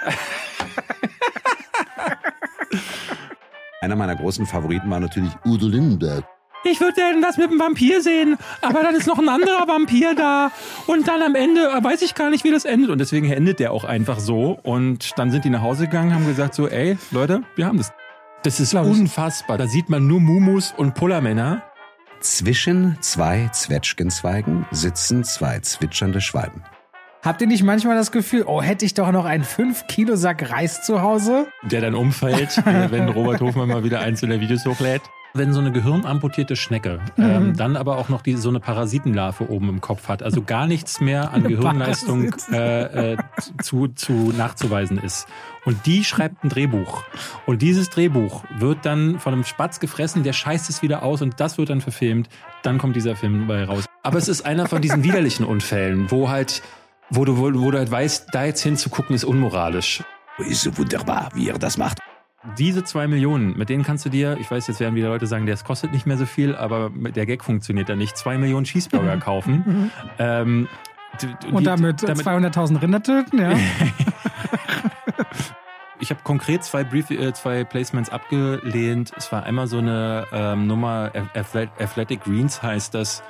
Einer 3.81 3.95
meiner 3.95 4.15
großen 4.15 4.45
Favoriten 4.45 4.89
war 4.89 4.99
natürlich 4.99 5.31
Udo 5.45 5.67
Lindenberg. 5.67 6.25
Ich 6.63 6.81
würde 6.81 6.95
denn 6.95 7.21
das 7.21 7.37
mit 7.37 7.51
dem 7.51 7.59
Vampir 7.59 8.01
sehen, 8.01 8.37
aber 8.61 8.81
dann 8.81 8.95
ist 8.95 9.05
noch 9.05 9.19
ein 9.19 9.29
anderer 9.29 9.67
Vampir 9.67 10.15
da 10.15 10.51
und 10.87 11.07
dann 11.07 11.21
am 11.21 11.35
Ende 11.35 11.67
äh, 11.67 11.83
weiß 11.83 12.01
ich 12.01 12.15
gar 12.15 12.31
nicht, 12.31 12.43
wie 12.43 12.49
das 12.49 12.65
endet 12.65 12.89
und 12.89 12.97
deswegen 12.97 13.31
endet 13.31 13.59
der 13.59 13.71
auch 13.71 13.83
einfach 13.83 14.19
so 14.19 14.57
und 14.63 15.11
dann 15.17 15.29
sind 15.29 15.45
die 15.45 15.51
nach 15.51 15.61
Hause 15.61 15.85
gegangen, 15.85 16.15
haben 16.15 16.25
gesagt 16.25 16.55
so, 16.55 16.67
ey 16.67 16.97
Leute, 17.11 17.43
wir 17.55 17.67
haben 17.67 17.77
das. 17.77 17.93
Das 18.45 18.59
ist 18.59 18.69
Glaub 18.69 18.85
unfassbar. 18.85 19.57
Da 19.57 19.65
sieht 19.65 19.89
man 19.89 20.05
nur 20.05 20.19
Mumus 20.19 20.71
und 20.77 20.93
Pullermänner. 20.93 21.63
Zwischen 22.19 22.95
zwei 23.01 23.49
Zwetschgenzweigen 23.51 24.67
sitzen 24.69 25.23
zwei 25.23 25.61
zwitschernde 25.61 26.21
Schwalben. 26.21 26.63
Habt 27.23 27.41
ihr 27.41 27.47
nicht 27.47 27.63
manchmal 27.63 27.95
das 27.95 28.11
Gefühl, 28.11 28.43
oh, 28.45 28.61
hätte 28.61 28.85
ich 28.85 28.93
doch 28.93 29.11
noch 29.11 29.25
einen 29.25 29.43
5-Kilo-Sack 29.43 30.51
Reis 30.51 30.83
zu 30.83 31.01
Hause? 31.01 31.47
der 31.63 31.81
dann 31.81 31.95
umfällt, 31.95 32.61
wenn 32.91 33.09
Robert 33.09 33.41
Hofmann 33.41 33.67
mal 33.67 33.83
wieder 33.83 34.01
einzelne 34.01 34.39
Videos 34.39 34.63
hochlädt. 34.63 35.01
Wenn 35.37 35.51
so 35.51 35.59
eine 35.59 35.73
gehirnamputierte 35.73 36.55
Schnecke 36.55 37.01
ähm, 37.17 37.57
dann 37.57 37.75
aber 37.75 37.97
auch 37.97 38.07
noch 38.07 38.21
die, 38.21 38.37
so 38.37 38.47
eine 38.47 38.61
Parasitenlarve 38.61 39.49
oben 39.49 39.67
im 39.67 39.81
Kopf 39.81 40.07
hat, 40.07 40.23
also 40.23 40.41
gar 40.41 40.65
nichts 40.65 41.01
mehr 41.01 41.33
an 41.33 41.43
Gehirnleistung 41.47 42.33
äh, 42.53 43.13
äh, 43.13 43.17
zu, 43.61 43.89
zu 43.89 44.13
nachzuweisen 44.35 44.97
ist. 44.97 45.27
Und 45.65 45.85
die 45.85 46.05
schreibt 46.05 46.45
ein 46.45 46.49
Drehbuch. 46.49 47.03
Und 47.45 47.61
dieses 47.61 47.89
Drehbuch 47.89 48.45
wird 48.59 48.85
dann 48.85 49.19
von 49.19 49.33
einem 49.33 49.43
Spatz 49.43 49.81
gefressen, 49.81 50.23
der 50.23 50.31
scheißt 50.31 50.69
es 50.69 50.81
wieder 50.81 51.03
aus 51.03 51.21
und 51.21 51.37
das 51.41 51.57
wird 51.57 51.69
dann 51.69 51.81
verfilmt. 51.81 52.29
Dann 52.63 52.77
kommt 52.77 52.95
dieser 52.95 53.17
Film 53.17 53.47
bei 53.47 53.65
raus. 53.65 53.83
Aber 54.03 54.17
es 54.17 54.29
ist 54.29 54.45
einer 54.45 54.67
von 54.69 54.81
diesen 54.81 55.03
widerlichen 55.03 55.45
Unfällen, 55.45 56.11
wo 56.11 56.29
halt, 56.29 56.61
wo 57.09 57.25
du, 57.25 57.37
wo, 57.37 57.53
wo 57.61 57.71
du 57.71 57.77
halt 57.77 57.91
weißt, 57.91 58.27
da 58.31 58.45
jetzt 58.45 58.61
hinzugucken 58.61 59.13
ist 59.13 59.25
unmoralisch. 59.25 60.01
Ist 60.37 60.61
so 60.61 60.77
wunderbar, 60.77 61.29
wie 61.33 61.49
er 61.49 61.57
das 61.57 61.77
macht. 61.77 61.99
Diese 62.57 62.83
zwei 62.83 63.07
Millionen, 63.07 63.57
mit 63.57 63.69
denen 63.69 63.83
kannst 63.83 64.05
du 64.05 64.09
dir, 64.09 64.37
ich 64.39 64.49
weiß, 64.49 64.67
jetzt 64.67 64.79
werden 64.79 64.95
wieder 64.95 65.09
Leute 65.09 65.27
sagen, 65.27 65.45
das 65.45 65.63
kostet 65.63 65.91
nicht 65.91 66.05
mehr 66.05 66.17
so 66.17 66.25
viel, 66.25 66.55
aber 66.55 66.89
mit 66.89 67.15
der 67.15 67.25
Gag 67.25 67.43
funktioniert 67.43 67.89
ja 67.89 67.95
nicht, 67.95 68.15
zwei 68.17 68.37
Millionen 68.37 68.65
Cheeseburger 68.65 69.17
kaufen. 69.17 69.91
Ähm, 70.19 70.67
D- 71.21 71.27
Und 71.51 71.61
die- 71.61 71.63
damit, 71.65 72.01
200.000 72.01 72.81
Rinder 72.81 73.01
töten, 73.01 73.39
ja. 73.39 73.53
Ich 76.01 76.09
habe 76.09 76.19
konkret 76.23 76.63
zwei, 76.63 76.83
Brief, 76.83 77.09
äh, 77.09 77.33
zwei 77.33 77.63
Placements 77.63 78.09
abgelehnt. 78.09 79.13
Es 79.15 79.31
war 79.31 79.43
einmal 79.43 79.67
so 79.67 79.77
eine 79.77 80.27
ähm, 80.33 80.67
Nummer, 80.67 81.09
Athlet- 81.33 81.69
Athletic 81.79 82.21
Greens 82.25 82.61
heißt 82.61 82.93
das. 82.93 83.23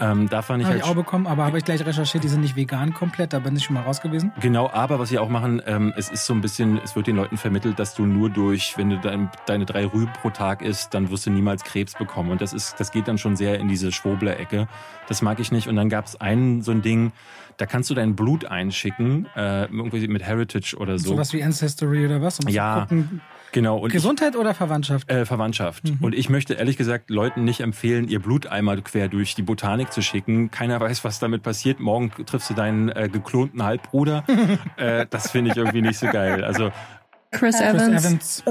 Ähm, 0.00 0.28
da 0.28 0.42
fand 0.42 0.60
ich 0.60 0.66
Habe 0.66 0.74
halt 0.74 0.84
ich 0.84 0.90
auch 0.90 0.94
bekommen, 0.94 1.26
aber 1.26 1.44
habe 1.44 1.58
ich 1.58 1.64
gleich 1.64 1.84
recherchiert, 1.84 2.22
die 2.22 2.28
sind 2.28 2.40
nicht 2.40 2.54
vegan 2.54 2.94
komplett, 2.94 3.32
da 3.32 3.40
bin 3.40 3.56
ich 3.56 3.64
schon 3.64 3.74
mal 3.74 3.82
raus 3.82 4.00
gewesen. 4.00 4.32
Genau, 4.40 4.70
aber 4.70 5.00
was 5.00 5.08
sie 5.08 5.18
auch 5.18 5.28
machen, 5.28 5.60
ähm, 5.66 5.92
es 5.96 6.08
ist 6.08 6.24
so 6.24 6.34
ein 6.34 6.40
bisschen, 6.40 6.78
es 6.84 6.94
wird 6.94 7.08
den 7.08 7.16
Leuten 7.16 7.36
vermittelt, 7.36 7.80
dass 7.80 7.94
du 7.94 8.06
nur 8.06 8.30
durch, 8.30 8.78
wenn 8.78 8.90
du 8.90 8.98
dein, 8.98 9.28
deine 9.46 9.66
drei 9.66 9.84
Rüben 9.86 10.12
pro 10.20 10.30
Tag 10.30 10.62
isst, 10.62 10.94
dann 10.94 11.10
wirst 11.10 11.26
du 11.26 11.30
niemals 11.30 11.64
Krebs 11.64 11.94
bekommen. 11.94 12.30
Und 12.30 12.40
das 12.40 12.52
ist, 12.52 12.78
das 12.78 12.92
geht 12.92 13.08
dann 13.08 13.18
schon 13.18 13.36
sehr 13.36 13.58
in 13.58 13.66
diese 13.66 13.90
Schwobler-Ecke. 13.90 14.68
Das 15.08 15.20
mag 15.20 15.40
ich 15.40 15.50
nicht. 15.50 15.66
Und 15.66 15.74
dann 15.74 15.88
gab 15.88 16.06
es 16.06 16.20
einen 16.20 16.62
so 16.62 16.70
ein 16.70 16.82
Ding, 16.82 17.12
da 17.58 17.66
kannst 17.66 17.90
du 17.90 17.94
dein 17.94 18.16
Blut 18.16 18.46
einschicken, 18.46 19.26
äh, 19.36 19.64
irgendwie 19.64 20.08
mit 20.08 20.22
Heritage 20.22 20.76
oder 20.78 20.98
so. 20.98 21.10
Sowas 21.10 21.32
wie 21.32 21.42
Ancestry 21.42 22.06
oder 22.06 22.22
was? 22.22 22.38
Um 22.40 22.48
Ja, 22.48 22.86
zu 22.88 22.96
gucken, 22.96 23.20
genau. 23.52 23.78
Und 23.78 23.88
ich, 23.88 23.94
Gesundheit 23.94 24.36
oder 24.36 24.54
Verwandtschaft? 24.54 25.10
äh, 25.10 25.26
Verwandtschaft. 25.26 25.82
Und 26.00 26.14
ich 26.14 26.28
möchte 26.30 26.54
ehrlich 26.54 26.76
gesagt 26.76 27.10
Leuten 27.10 27.44
nicht 27.44 27.60
empfehlen, 27.60 28.08
ihr 28.08 28.20
Blut 28.20 28.46
einmal 28.46 28.80
quer 28.80 29.08
durch 29.08 29.34
die 29.34 29.42
Botanik 29.42 29.92
zu 29.92 30.02
schicken. 30.02 30.50
Keiner 30.50 30.80
weiß, 30.80 31.04
was 31.04 31.18
damit 31.18 31.42
passiert. 31.42 31.80
Morgen 31.80 32.12
triffst 32.24 32.48
du 32.48 32.54
deinen 32.54 32.88
äh, 32.90 33.08
geklonten 33.08 33.62
Halbbruder. 33.64 34.24
äh, 34.76 35.06
das 35.10 35.30
finde 35.30 35.50
ich 35.50 35.56
irgendwie 35.56 35.82
nicht 35.82 35.98
so 35.98 36.06
geil. 36.06 36.44
Also 36.44 36.70
Chris, 37.32 37.56
Chris 37.56 37.60
Evans. 37.60 38.04
Evans. 38.06 38.42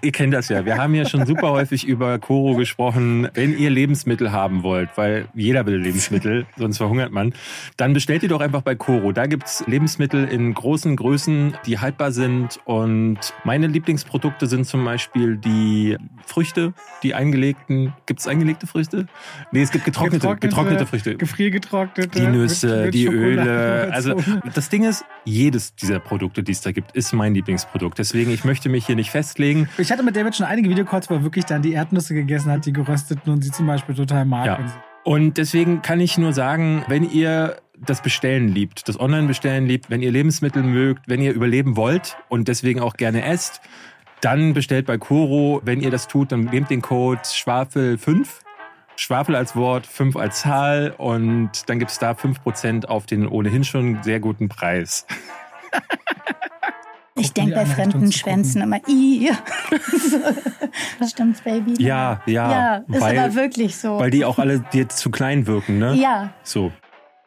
Ihr 0.00 0.12
kennt 0.12 0.32
das 0.32 0.48
ja. 0.48 0.64
Wir 0.64 0.78
haben 0.78 0.94
ja 0.94 1.06
schon 1.08 1.26
super 1.26 1.50
häufig 1.50 1.86
über 1.86 2.18
Koro 2.18 2.54
gesprochen. 2.56 3.28
Wenn 3.34 3.56
ihr 3.58 3.70
Lebensmittel 3.70 4.32
haben 4.32 4.62
wollt, 4.62 4.90
weil 4.96 5.28
jeder 5.34 5.66
will 5.66 5.76
Lebensmittel, 5.76 6.46
sonst 6.56 6.78
verhungert 6.78 7.12
man, 7.12 7.34
dann 7.76 7.92
bestellt 7.92 8.22
ihr 8.22 8.28
doch 8.28 8.40
einfach 8.40 8.62
bei 8.62 8.74
Koro. 8.74 9.12
Da 9.12 9.26
gibt's 9.26 9.62
Lebensmittel 9.66 10.26
in 10.28 10.54
großen 10.54 10.96
Größen, 10.96 11.54
die 11.66 11.78
haltbar 11.78 12.12
sind. 12.12 12.58
Und 12.64 13.18
meine 13.44 13.66
Lieblingsprodukte 13.66 14.46
sind 14.46 14.66
zum 14.66 14.84
Beispiel 14.84 15.36
die 15.36 15.96
Früchte, 16.26 16.72
die 17.02 17.14
eingelegten. 17.14 17.92
Gibt's 18.06 18.26
eingelegte 18.26 18.66
Früchte? 18.66 19.06
Nee, 19.52 19.62
es 19.62 19.70
gibt 19.70 19.84
getrocknete, 19.84 20.36
getrocknete, 20.36 20.86
Früchte. 20.86 21.16
Gefriergetrocknete. 21.16 22.20
Die 22.20 22.26
Nüsse, 22.26 22.66
mit- 22.76 22.84
mit 22.86 22.94
die 22.94 23.04
Schokolade 23.06 23.22
Öle. 23.42 23.92
Also 23.92 24.14
das 24.54 24.68
Ding 24.68 24.84
ist, 24.84 25.04
jedes 25.24 25.74
dieser 25.74 25.98
Produkte, 26.00 26.42
die 26.42 26.52
es 26.52 26.60
da 26.60 26.72
gibt, 26.72 26.92
ist 26.92 27.12
mein 27.12 27.34
Lieblingsprodukt. 27.34 27.98
Deswegen, 27.98 28.30
ich 28.32 28.44
möchte 28.44 28.68
mich 28.68 28.86
hier 28.86 28.96
nicht 28.96 29.10
festlegen. 29.10 29.68
Ich 29.82 29.90
hatte 29.90 30.04
mit 30.04 30.14
David 30.14 30.36
schon 30.36 30.46
einige 30.46 30.70
Videocalls, 30.70 31.10
wo 31.10 31.14
er 31.14 31.24
wirklich 31.24 31.44
dann 31.44 31.60
die 31.60 31.72
Erdnüsse 31.72 32.14
gegessen 32.14 32.52
hat, 32.52 32.64
die 32.66 32.72
gerösteten 32.72 33.32
und 33.32 33.42
sie 33.42 33.50
zum 33.50 33.66
Beispiel 33.66 33.96
total 33.96 34.24
mag. 34.24 34.46
Ja. 34.46 34.58
Und 35.02 35.38
deswegen 35.38 35.82
kann 35.82 35.98
ich 35.98 36.16
nur 36.18 36.32
sagen, 36.32 36.84
wenn 36.86 37.10
ihr 37.10 37.56
das 37.84 38.00
Bestellen 38.00 38.46
liebt, 38.46 38.88
das 38.88 39.00
Online-Bestellen 39.00 39.66
liebt, 39.66 39.90
wenn 39.90 40.00
ihr 40.00 40.12
Lebensmittel 40.12 40.62
mögt, 40.62 41.08
wenn 41.08 41.20
ihr 41.20 41.32
überleben 41.32 41.76
wollt 41.76 42.16
und 42.28 42.46
deswegen 42.46 42.78
auch 42.78 42.94
gerne 42.94 43.24
esst, 43.24 43.60
dann 44.20 44.54
bestellt 44.54 44.86
bei 44.86 44.98
Koro. 44.98 45.60
Wenn 45.64 45.80
ihr 45.80 45.90
das 45.90 46.06
tut, 46.06 46.30
dann 46.30 46.44
nehmt 46.44 46.70
den 46.70 46.80
Code 46.80 47.22
Schwafel5. 47.22 48.28
Schwafel 48.94 49.34
als 49.34 49.56
Wort, 49.56 49.84
5 49.84 50.14
als 50.14 50.42
Zahl 50.42 50.94
und 50.96 51.68
dann 51.68 51.80
gibt's 51.80 51.98
da 51.98 52.12
5% 52.12 52.84
auf 52.84 53.06
den 53.06 53.26
ohnehin 53.26 53.64
schon 53.64 54.00
sehr 54.04 54.20
guten 54.20 54.48
Preis. 54.48 55.08
Ich 57.14 57.32
denke 57.32 57.54
bei 57.54 57.66
fremden 57.66 58.10
Schwänzen 58.10 58.62
immer, 58.62 58.80
i. 58.88 59.30
Stimmt's, 61.08 61.42
Baby? 61.42 61.74
Ja, 61.82 62.22
ja. 62.26 62.50
Ja, 62.50 62.76
ist 62.76 63.00
weil, 63.00 63.18
aber 63.18 63.34
wirklich 63.34 63.76
so. 63.76 63.98
weil 63.98 64.10
die 64.10 64.24
auch 64.24 64.38
alle 64.38 64.60
dir 64.72 64.88
zu 64.88 65.10
klein 65.10 65.46
wirken, 65.46 65.78
ne? 65.78 65.94
ja, 65.94 66.32
So. 66.42 66.72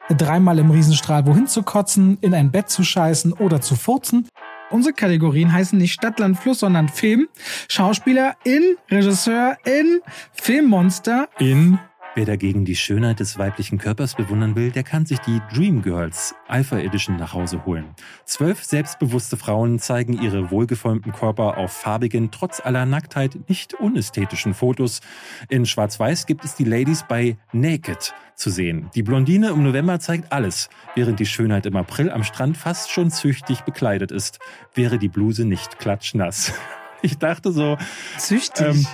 Dreimal 0.09 0.59
im 0.59 0.69
Riesenstrahl 0.69 1.25
wohin 1.25 1.47
zu 1.47 1.63
kotzen, 1.63 2.19
in 2.21 2.35
ein 2.35 2.51
Bett 2.51 2.69
zu 2.69 2.83
scheißen 2.83 3.33
oder 3.33 3.59
zu 3.61 3.75
furzen. 3.75 4.27
Unsere 4.69 4.93
Kategorien 4.93 5.51
heißen 5.51 5.77
nicht 5.77 5.93
Stadt, 5.93 6.19
Land, 6.19 6.37
Fluss, 6.37 6.59
sondern 6.59 6.89
Film, 6.89 7.27
Schauspieler 7.67 8.35
in, 8.43 8.77
Regisseur 8.89 9.57
in, 9.65 10.01
Filmmonster 10.33 11.27
In 11.39 11.79
Wer 12.17 12.23
dagegen 12.25 12.63
die 12.63 12.77
Schönheit 12.77 13.19
des 13.19 13.37
weiblichen 13.37 13.77
Körpers 13.77 14.15
bewundern 14.15 14.55
will, 14.55 14.71
der 14.71 14.83
kann 14.83 15.05
sich 15.05 15.19
die 15.19 15.41
Dream 15.53 15.81
Girls 15.81 16.33
Alpha 16.47 16.77
Edition 16.77 17.17
nach 17.17 17.33
Hause 17.33 17.65
holen. 17.65 17.93
Zwölf 18.23 18.63
selbstbewusste 18.63 19.35
Frauen 19.35 19.79
zeigen 19.79 20.13
ihre 20.21 20.49
wohlgeformten 20.49 21.11
Körper 21.11 21.57
auf 21.57 21.73
farbigen, 21.73 22.31
trotz 22.31 22.61
aller 22.61 22.85
Nacktheit 22.85 23.49
nicht 23.49 23.73
unästhetischen 23.73 24.53
Fotos. 24.53 25.01
In 25.49 25.65
Schwarz-Weiß 25.65 26.25
gibt 26.25 26.45
es 26.45 26.55
die 26.55 26.63
Ladies 26.63 27.03
bei 27.05 27.35
Naked 27.51 28.13
zu 28.33 28.49
sehen. 28.49 28.89
Die 28.95 29.03
Blondine 29.03 29.49
im 29.49 29.63
November 29.63 29.99
zeigt 29.99 30.31
alles, 30.31 30.69
während 30.95 31.19
die 31.19 31.25
Schönheit 31.25 31.65
im 31.65 31.75
April 31.75 32.09
am 32.09 32.23
Strand 32.23 32.55
fast 32.55 32.91
schon 32.91 33.11
züchtig 33.11 33.61
bekleidet 33.61 34.11
ist, 34.11 34.39
wäre 34.73 34.99
die 34.99 35.09
Bluse 35.09 35.43
nicht 35.43 35.79
klatschnass. 35.79 36.53
Ich 37.01 37.19
dachte 37.19 37.51
so, 37.51 37.77
züchtig. 38.17 38.65
Ähm, 38.65 38.87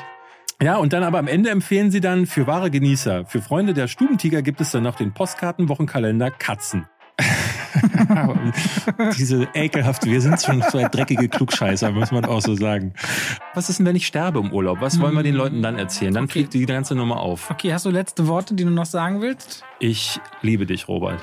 ja, 0.62 0.78
und 0.78 0.94
dann 0.94 1.04
aber 1.04 1.20
am 1.20 1.28
Ende 1.28 1.50
empfehlen 1.50 1.92
sie 1.92 2.02
dann 2.02 2.26
für 2.26 2.48
wahre 2.48 2.72
Genießer. 2.72 3.26
Für 3.26 3.42
Freunde 3.42 3.74
der 3.74 3.88
Stubentiger 3.88 4.42
gibt 4.42 4.62
es 4.62 4.72
dann 4.72 4.84
noch 4.84 4.96
den 4.96 5.14
Postkartenwochenkalender 5.14 6.32
Katzen. 6.32 6.88
Diese 9.18 9.48
ekelhaft, 9.54 10.06
wir 10.06 10.22
sind 10.22 10.42
schon 10.42 10.62
zwei 10.64 10.84
dreckige 10.88 11.30
Klugscheißer, 11.30 11.92
muss 11.92 12.12
man 12.12 12.26
auch 12.26 12.42
so 12.42 12.56
sagen. 12.56 12.94
Was 13.54 13.70
ist 13.70 13.80
denn, 13.80 13.86
wenn 13.86 13.96
ich 13.96 14.08
sterbe 14.08 14.40
im 14.40 14.52
Urlaub? 14.52 14.82
Was 14.82 15.00
wollen 15.00 15.16
wir 15.16 15.24
den 15.24 15.36
Leuten 15.36 15.62
dann 15.62 15.78
erzählen? 15.78 16.14
Dann 16.14 16.24
Okay. 16.26 16.34
fliegt 16.34 16.54
die 16.54 16.66
ganze 16.66 16.96
Nummer 16.96 17.20
auf. 17.20 17.50
okay, 17.52 17.74
hast 17.74 17.86
du 17.86 17.90
letzte 17.90 18.28
Worte, 18.28 18.54
die 18.56 18.64
du 18.64 18.70
noch 18.72 18.86
sagen 18.86 19.22
willst? 19.22 19.64
Ich 19.80 20.20
liebe 20.42 20.66
dich, 20.66 20.88
Robert. 20.88 21.20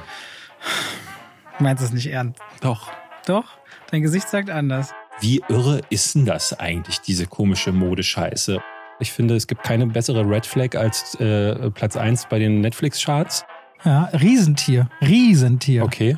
Du 1.59 1.65
meinst 1.65 1.83
es 1.83 1.93
nicht 1.93 2.07
ernst. 2.07 2.41
Doch. 2.61 2.91
Doch? 3.27 3.45
Dein 3.91 4.03
Gesicht 4.03 4.29
sagt 4.29 4.51
anders. 4.51 4.93
Wie 5.21 5.43
irre 5.49 5.81
ist 5.91 6.15
denn 6.15 6.27
das 6.27 6.59
eigentlich, 6.59 7.01
diese 7.01 7.27
komische 7.27 7.73
Modescheiße? 7.73 8.61
Ich 9.01 9.13
finde, 9.13 9.37
es 9.37 9.47
gibt 9.47 9.63
keine 9.63 9.87
bessere 9.87 10.29
Red 10.29 10.45
Flag 10.45 10.77
als 10.77 11.15
äh, 11.21 11.71
Platz 11.71 11.97
1 11.97 12.27
bei 12.29 12.39
den 12.39 12.61
Netflix-Charts. 12.61 13.45
Ja, 13.85 14.05
Riesentier. 14.07 14.89
Riesentier. 15.01 15.85
Okay. 15.85 16.17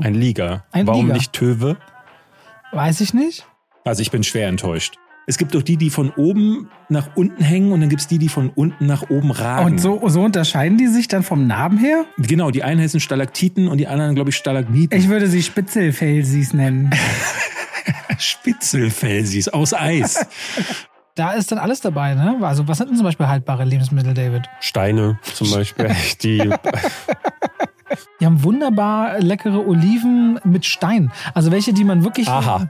Ein 0.00 0.14
Liga. 0.14 0.64
Ein 0.72 0.86
Warum 0.86 1.06
Liga. 1.06 1.18
nicht 1.18 1.32
Töwe? 1.32 1.76
Weiß 2.72 3.00
ich 3.00 3.12
nicht. 3.12 3.46
Also 3.84 4.00
ich 4.00 4.10
bin 4.10 4.24
schwer 4.24 4.48
enttäuscht. 4.48 4.96
Es 5.26 5.38
gibt 5.38 5.54
doch 5.54 5.62
die, 5.62 5.76
die 5.76 5.90
von 5.90 6.10
oben 6.10 6.68
nach 6.88 7.16
unten 7.16 7.42
hängen 7.42 7.72
und 7.72 7.80
dann 7.80 7.88
gibt's 7.88 8.06
die, 8.06 8.18
die 8.18 8.28
von 8.28 8.50
unten 8.50 8.86
nach 8.86 9.08
oben 9.08 9.30
ragen. 9.30 9.66
Und 9.66 9.78
so, 9.78 10.06
so 10.08 10.22
unterscheiden 10.22 10.76
die 10.76 10.86
sich 10.86 11.08
dann 11.08 11.22
vom 11.22 11.46
Namen 11.46 11.78
her? 11.78 12.04
Genau, 12.18 12.50
die 12.50 12.62
einen 12.62 12.80
heißen 12.80 13.00
Stalaktiten 13.00 13.68
und 13.68 13.78
die 13.78 13.86
anderen, 13.86 14.14
glaube 14.14 14.30
ich, 14.30 14.36
Stalagmiten. 14.36 14.98
Ich 14.98 15.08
würde 15.08 15.26
sie 15.26 15.42
Spitzelfelsis 15.42 16.52
nennen. 16.52 16.90
Spitzelfelsis 18.18 19.48
aus 19.48 19.72
Eis. 19.72 20.26
Da 21.14 21.32
ist 21.32 21.52
dann 21.52 21.58
alles 21.58 21.80
dabei, 21.80 22.14
ne? 22.14 22.38
Also, 22.42 22.66
was 22.66 22.78
sind 22.78 22.90
denn 22.90 22.96
zum 22.96 23.04
Beispiel 23.04 23.28
haltbare 23.28 23.64
Lebensmittel, 23.64 24.14
David? 24.14 24.48
Steine 24.60 25.18
zum 25.22 25.50
Beispiel, 25.50 25.94
die 26.22 26.50
Die 28.20 28.26
haben 28.26 28.42
wunderbar 28.42 29.20
leckere 29.20 29.66
Oliven 29.66 30.40
mit 30.44 30.64
Stein. 30.64 31.12
Also 31.34 31.50
welche, 31.50 31.72
die 31.72 31.84
man 31.84 32.04
wirklich. 32.04 32.28
Aha. 32.28 32.68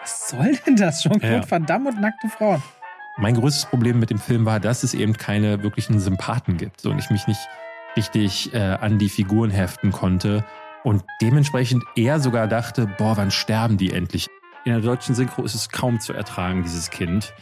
Was 0.00 0.30
soll 0.30 0.58
denn 0.66 0.76
das 0.76 1.02
schon? 1.02 1.20
Ja. 1.20 1.42
Verdammt 1.42 1.86
und 1.88 2.00
nackte 2.00 2.28
Frauen. 2.28 2.62
Mein 3.16 3.36
größtes 3.36 3.66
Problem 3.66 4.00
mit 4.00 4.10
dem 4.10 4.18
Film 4.18 4.44
war, 4.44 4.60
dass 4.60 4.82
es 4.82 4.92
eben 4.92 5.12
keine 5.12 5.62
wirklichen 5.62 6.00
Sympathen 6.00 6.56
gibt 6.56 6.84
und 6.84 6.98
ich 6.98 7.10
mich 7.10 7.26
nicht 7.26 7.40
richtig 7.96 8.52
äh, 8.52 8.58
an 8.58 8.98
die 8.98 9.08
Figuren 9.08 9.50
heften 9.50 9.92
konnte 9.92 10.44
und 10.82 11.04
dementsprechend 11.22 11.84
eher 11.94 12.18
sogar 12.18 12.48
dachte, 12.48 12.86
boah, 12.98 13.16
wann 13.16 13.30
sterben 13.30 13.76
die 13.76 13.92
endlich? 13.92 14.28
In 14.64 14.72
der 14.72 14.80
deutschen 14.80 15.14
Synchro 15.14 15.44
ist 15.44 15.54
es 15.54 15.68
kaum 15.68 16.00
zu 16.00 16.12
ertragen, 16.12 16.64
dieses 16.64 16.90
Kind. 16.90 17.32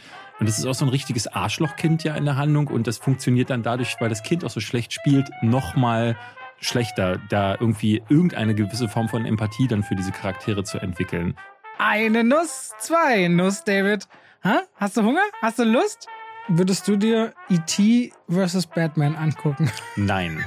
Und 0.43 0.49
es 0.49 0.59
ist 0.59 0.65
auch 0.65 0.73
so 0.73 0.83
ein 0.83 0.89
richtiges 0.89 1.27
Arschlochkind 1.27 2.03
ja 2.03 2.15
in 2.15 2.25
der 2.25 2.35
Handlung 2.35 2.67
und 2.67 2.85
das 2.85 2.97
funktioniert 2.97 3.49
dann 3.49 3.63
dadurch, 3.63 3.95
weil 4.01 4.09
das 4.09 4.23
Kind 4.23 4.43
auch 4.43 4.49
so 4.49 4.59
schlecht 4.59 4.91
spielt, 4.91 5.29
nochmal 5.41 6.17
schlechter, 6.59 7.17
da 7.29 7.55
irgendwie 7.57 8.03
irgendeine 8.09 8.53
gewisse 8.53 8.89
Form 8.89 9.07
von 9.07 9.25
Empathie 9.25 9.69
dann 9.69 9.83
für 9.83 9.95
diese 9.95 10.11
Charaktere 10.11 10.65
zu 10.65 10.79
entwickeln. 10.79 11.37
Eine 11.77 12.25
Nuss, 12.25 12.71
zwei 12.77 13.29
Nuss, 13.29 13.63
David. 13.63 14.09
Ha? 14.43 14.63
Hast 14.75 14.97
du 14.97 15.03
Hunger? 15.03 15.23
Hast 15.41 15.59
du 15.59 15.63
Lust? 15.63 16.09
Würdest 16.49 16.89
du 16.89 16.97
dir 16.97 17.33
E.T. 17.47 18.11
vs. 18.29 18.67
Batman 18.67 19.15
angucken? 19.15 19.71
Nein. 19.95 20.43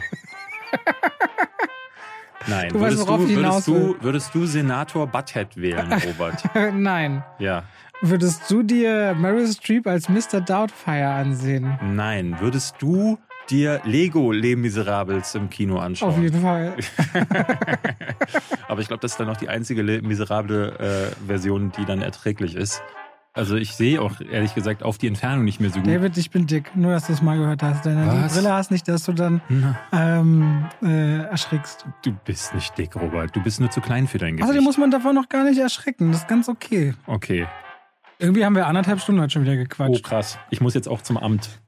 Nein. 2.49 2.69
Du 2.69 2.81
weißt, 2.81 2.99
würdest, 2.99 3.09
worauf 3.09 3.21
du, 3.21 3.35
würdest, 3.35 3.67
du, 3.67 3.97
würdest 4.03 4.35
du 4.35 4.47
Senator 4.47 5.07
Butthead 5.07 5.57
wählen, 5.57 5.91
Robert? 5.91 6.45
Nein. 6.75 7.25
ja. 7.39 7.65
Würdest 8.03 8.51
du 8.51 8.63
dir 8.63 9.15
Meryl 9.19 9.47
Streep 9.47 9.87
als 9.87 10.09
Mr. 10.09 10.41
Doubtfire 10.41 11.09
ansehen? 11.09 11.79
Nein. 11.83 12.37
Würdest 12.41 12.77
du 12.79 13.19
dir 13.49 13.81
Lego 13.85 14.33
Les 14.33 14.57
Miserables 14.57 15.35
im 15.35 15.49
Kino 15.49 15.79
anschauen? 15.79 16.11
Auf 16.11 16.19
jeden 16.19 16.43
Fall. 16.43 16.75
Aber 18.69 18.81
ich 18.81 18.89
glaube, 18.89 19.01
das 19.01 19.13
ist 19.13 19.21
dann 19.21 19.29
noch 19.29 19.37
die 19.37 19.49
einzige 19.49 19.83
miserable 20.03 20.79
äh, 20.79 21.27
Version, 21.27 21.73
die 21.79 21.85
dann 21.85 22.03
erträglich 22.03 22.55
ist. 22.55 22.83
Also 23.33 23.57
ich 23.57 23.75
sehe 23.75 24.01
auch 24.01 24.21
ehrlich 24.21 24.55
gesagt 24.55 24.83
auf 24.83 24.97
die 24.97 25.07
Entfernung 25.07 25.45
nicht 25.45 25.61
mehr 25.61 25.69
so 25.69 25.81
gut. 25.81 25.89
David, 25.89 26.17
ich 26.17 26.31
bin 26.31 26.47
dick. 26.47 26.75
Nur, 26.75 26.93
dass 26.93 27.07
du 27.07 27.13
es 27.13 27.21
mal 27.21 27.37
gehört 27.37 27.63
hast. 27.63 27.85
Deine 27.85 28.07
Was? 28.07 28.35
Brille 28.35 28.53
hast 28.53 28.71
nicht, 28.71 28.89
dass 28.89 29.05
du 29.05 29.13
dann 29.13 29.43
ähm, 29.93 30.67
äh, 30.83 31.19
erschrickst. 31.25 31.87
Du 32.03 32.13
bist 32.25 32.55
nicht 32.55 32.77
dick, 32.79 32.97
Robert. 32.97 33.37
Du 33.37 33.43
bist 33.43 33.61
nur 33.61 33.71
zu 33.71 33.83
klein 33.83 34.07
für 34.07 34.17
dein 34.17 34.37
Gesicht. 34.37 34.45
Außerdem 34.45 34.65
muss 34.65 34.79
man 34.79 34.91
davon 34.91 35.15
noch 35.15 35.29
gar 35.29 35.45
nicht 35.45 35.59
erschrecken. 35.59 36.13
Das 36.13 36.23
ist 36.23 36.29
ganz 36.29 36.49
okay. 36.49 36.95
Okay. 37.07 37.47
Irgendwie 38.19 38.45
haben 38.45 38.55
wir 38.55 38.67
anderthalb 38.67 39.01
Stunden 39.01 39.21
heute 39.21 39.33
schon 39.33 39.43
wieder 39.43 39.57
gequatscht. 39.57 40.01
Oh 40.05 40.09
krass, 40.09 40.39
ich 40.51 40.61
muss 40.61 40.75
jetzt 40.75 40.89
auch 40.89 41.03
zum 41.03 41.19
Amt. 41.19 41.61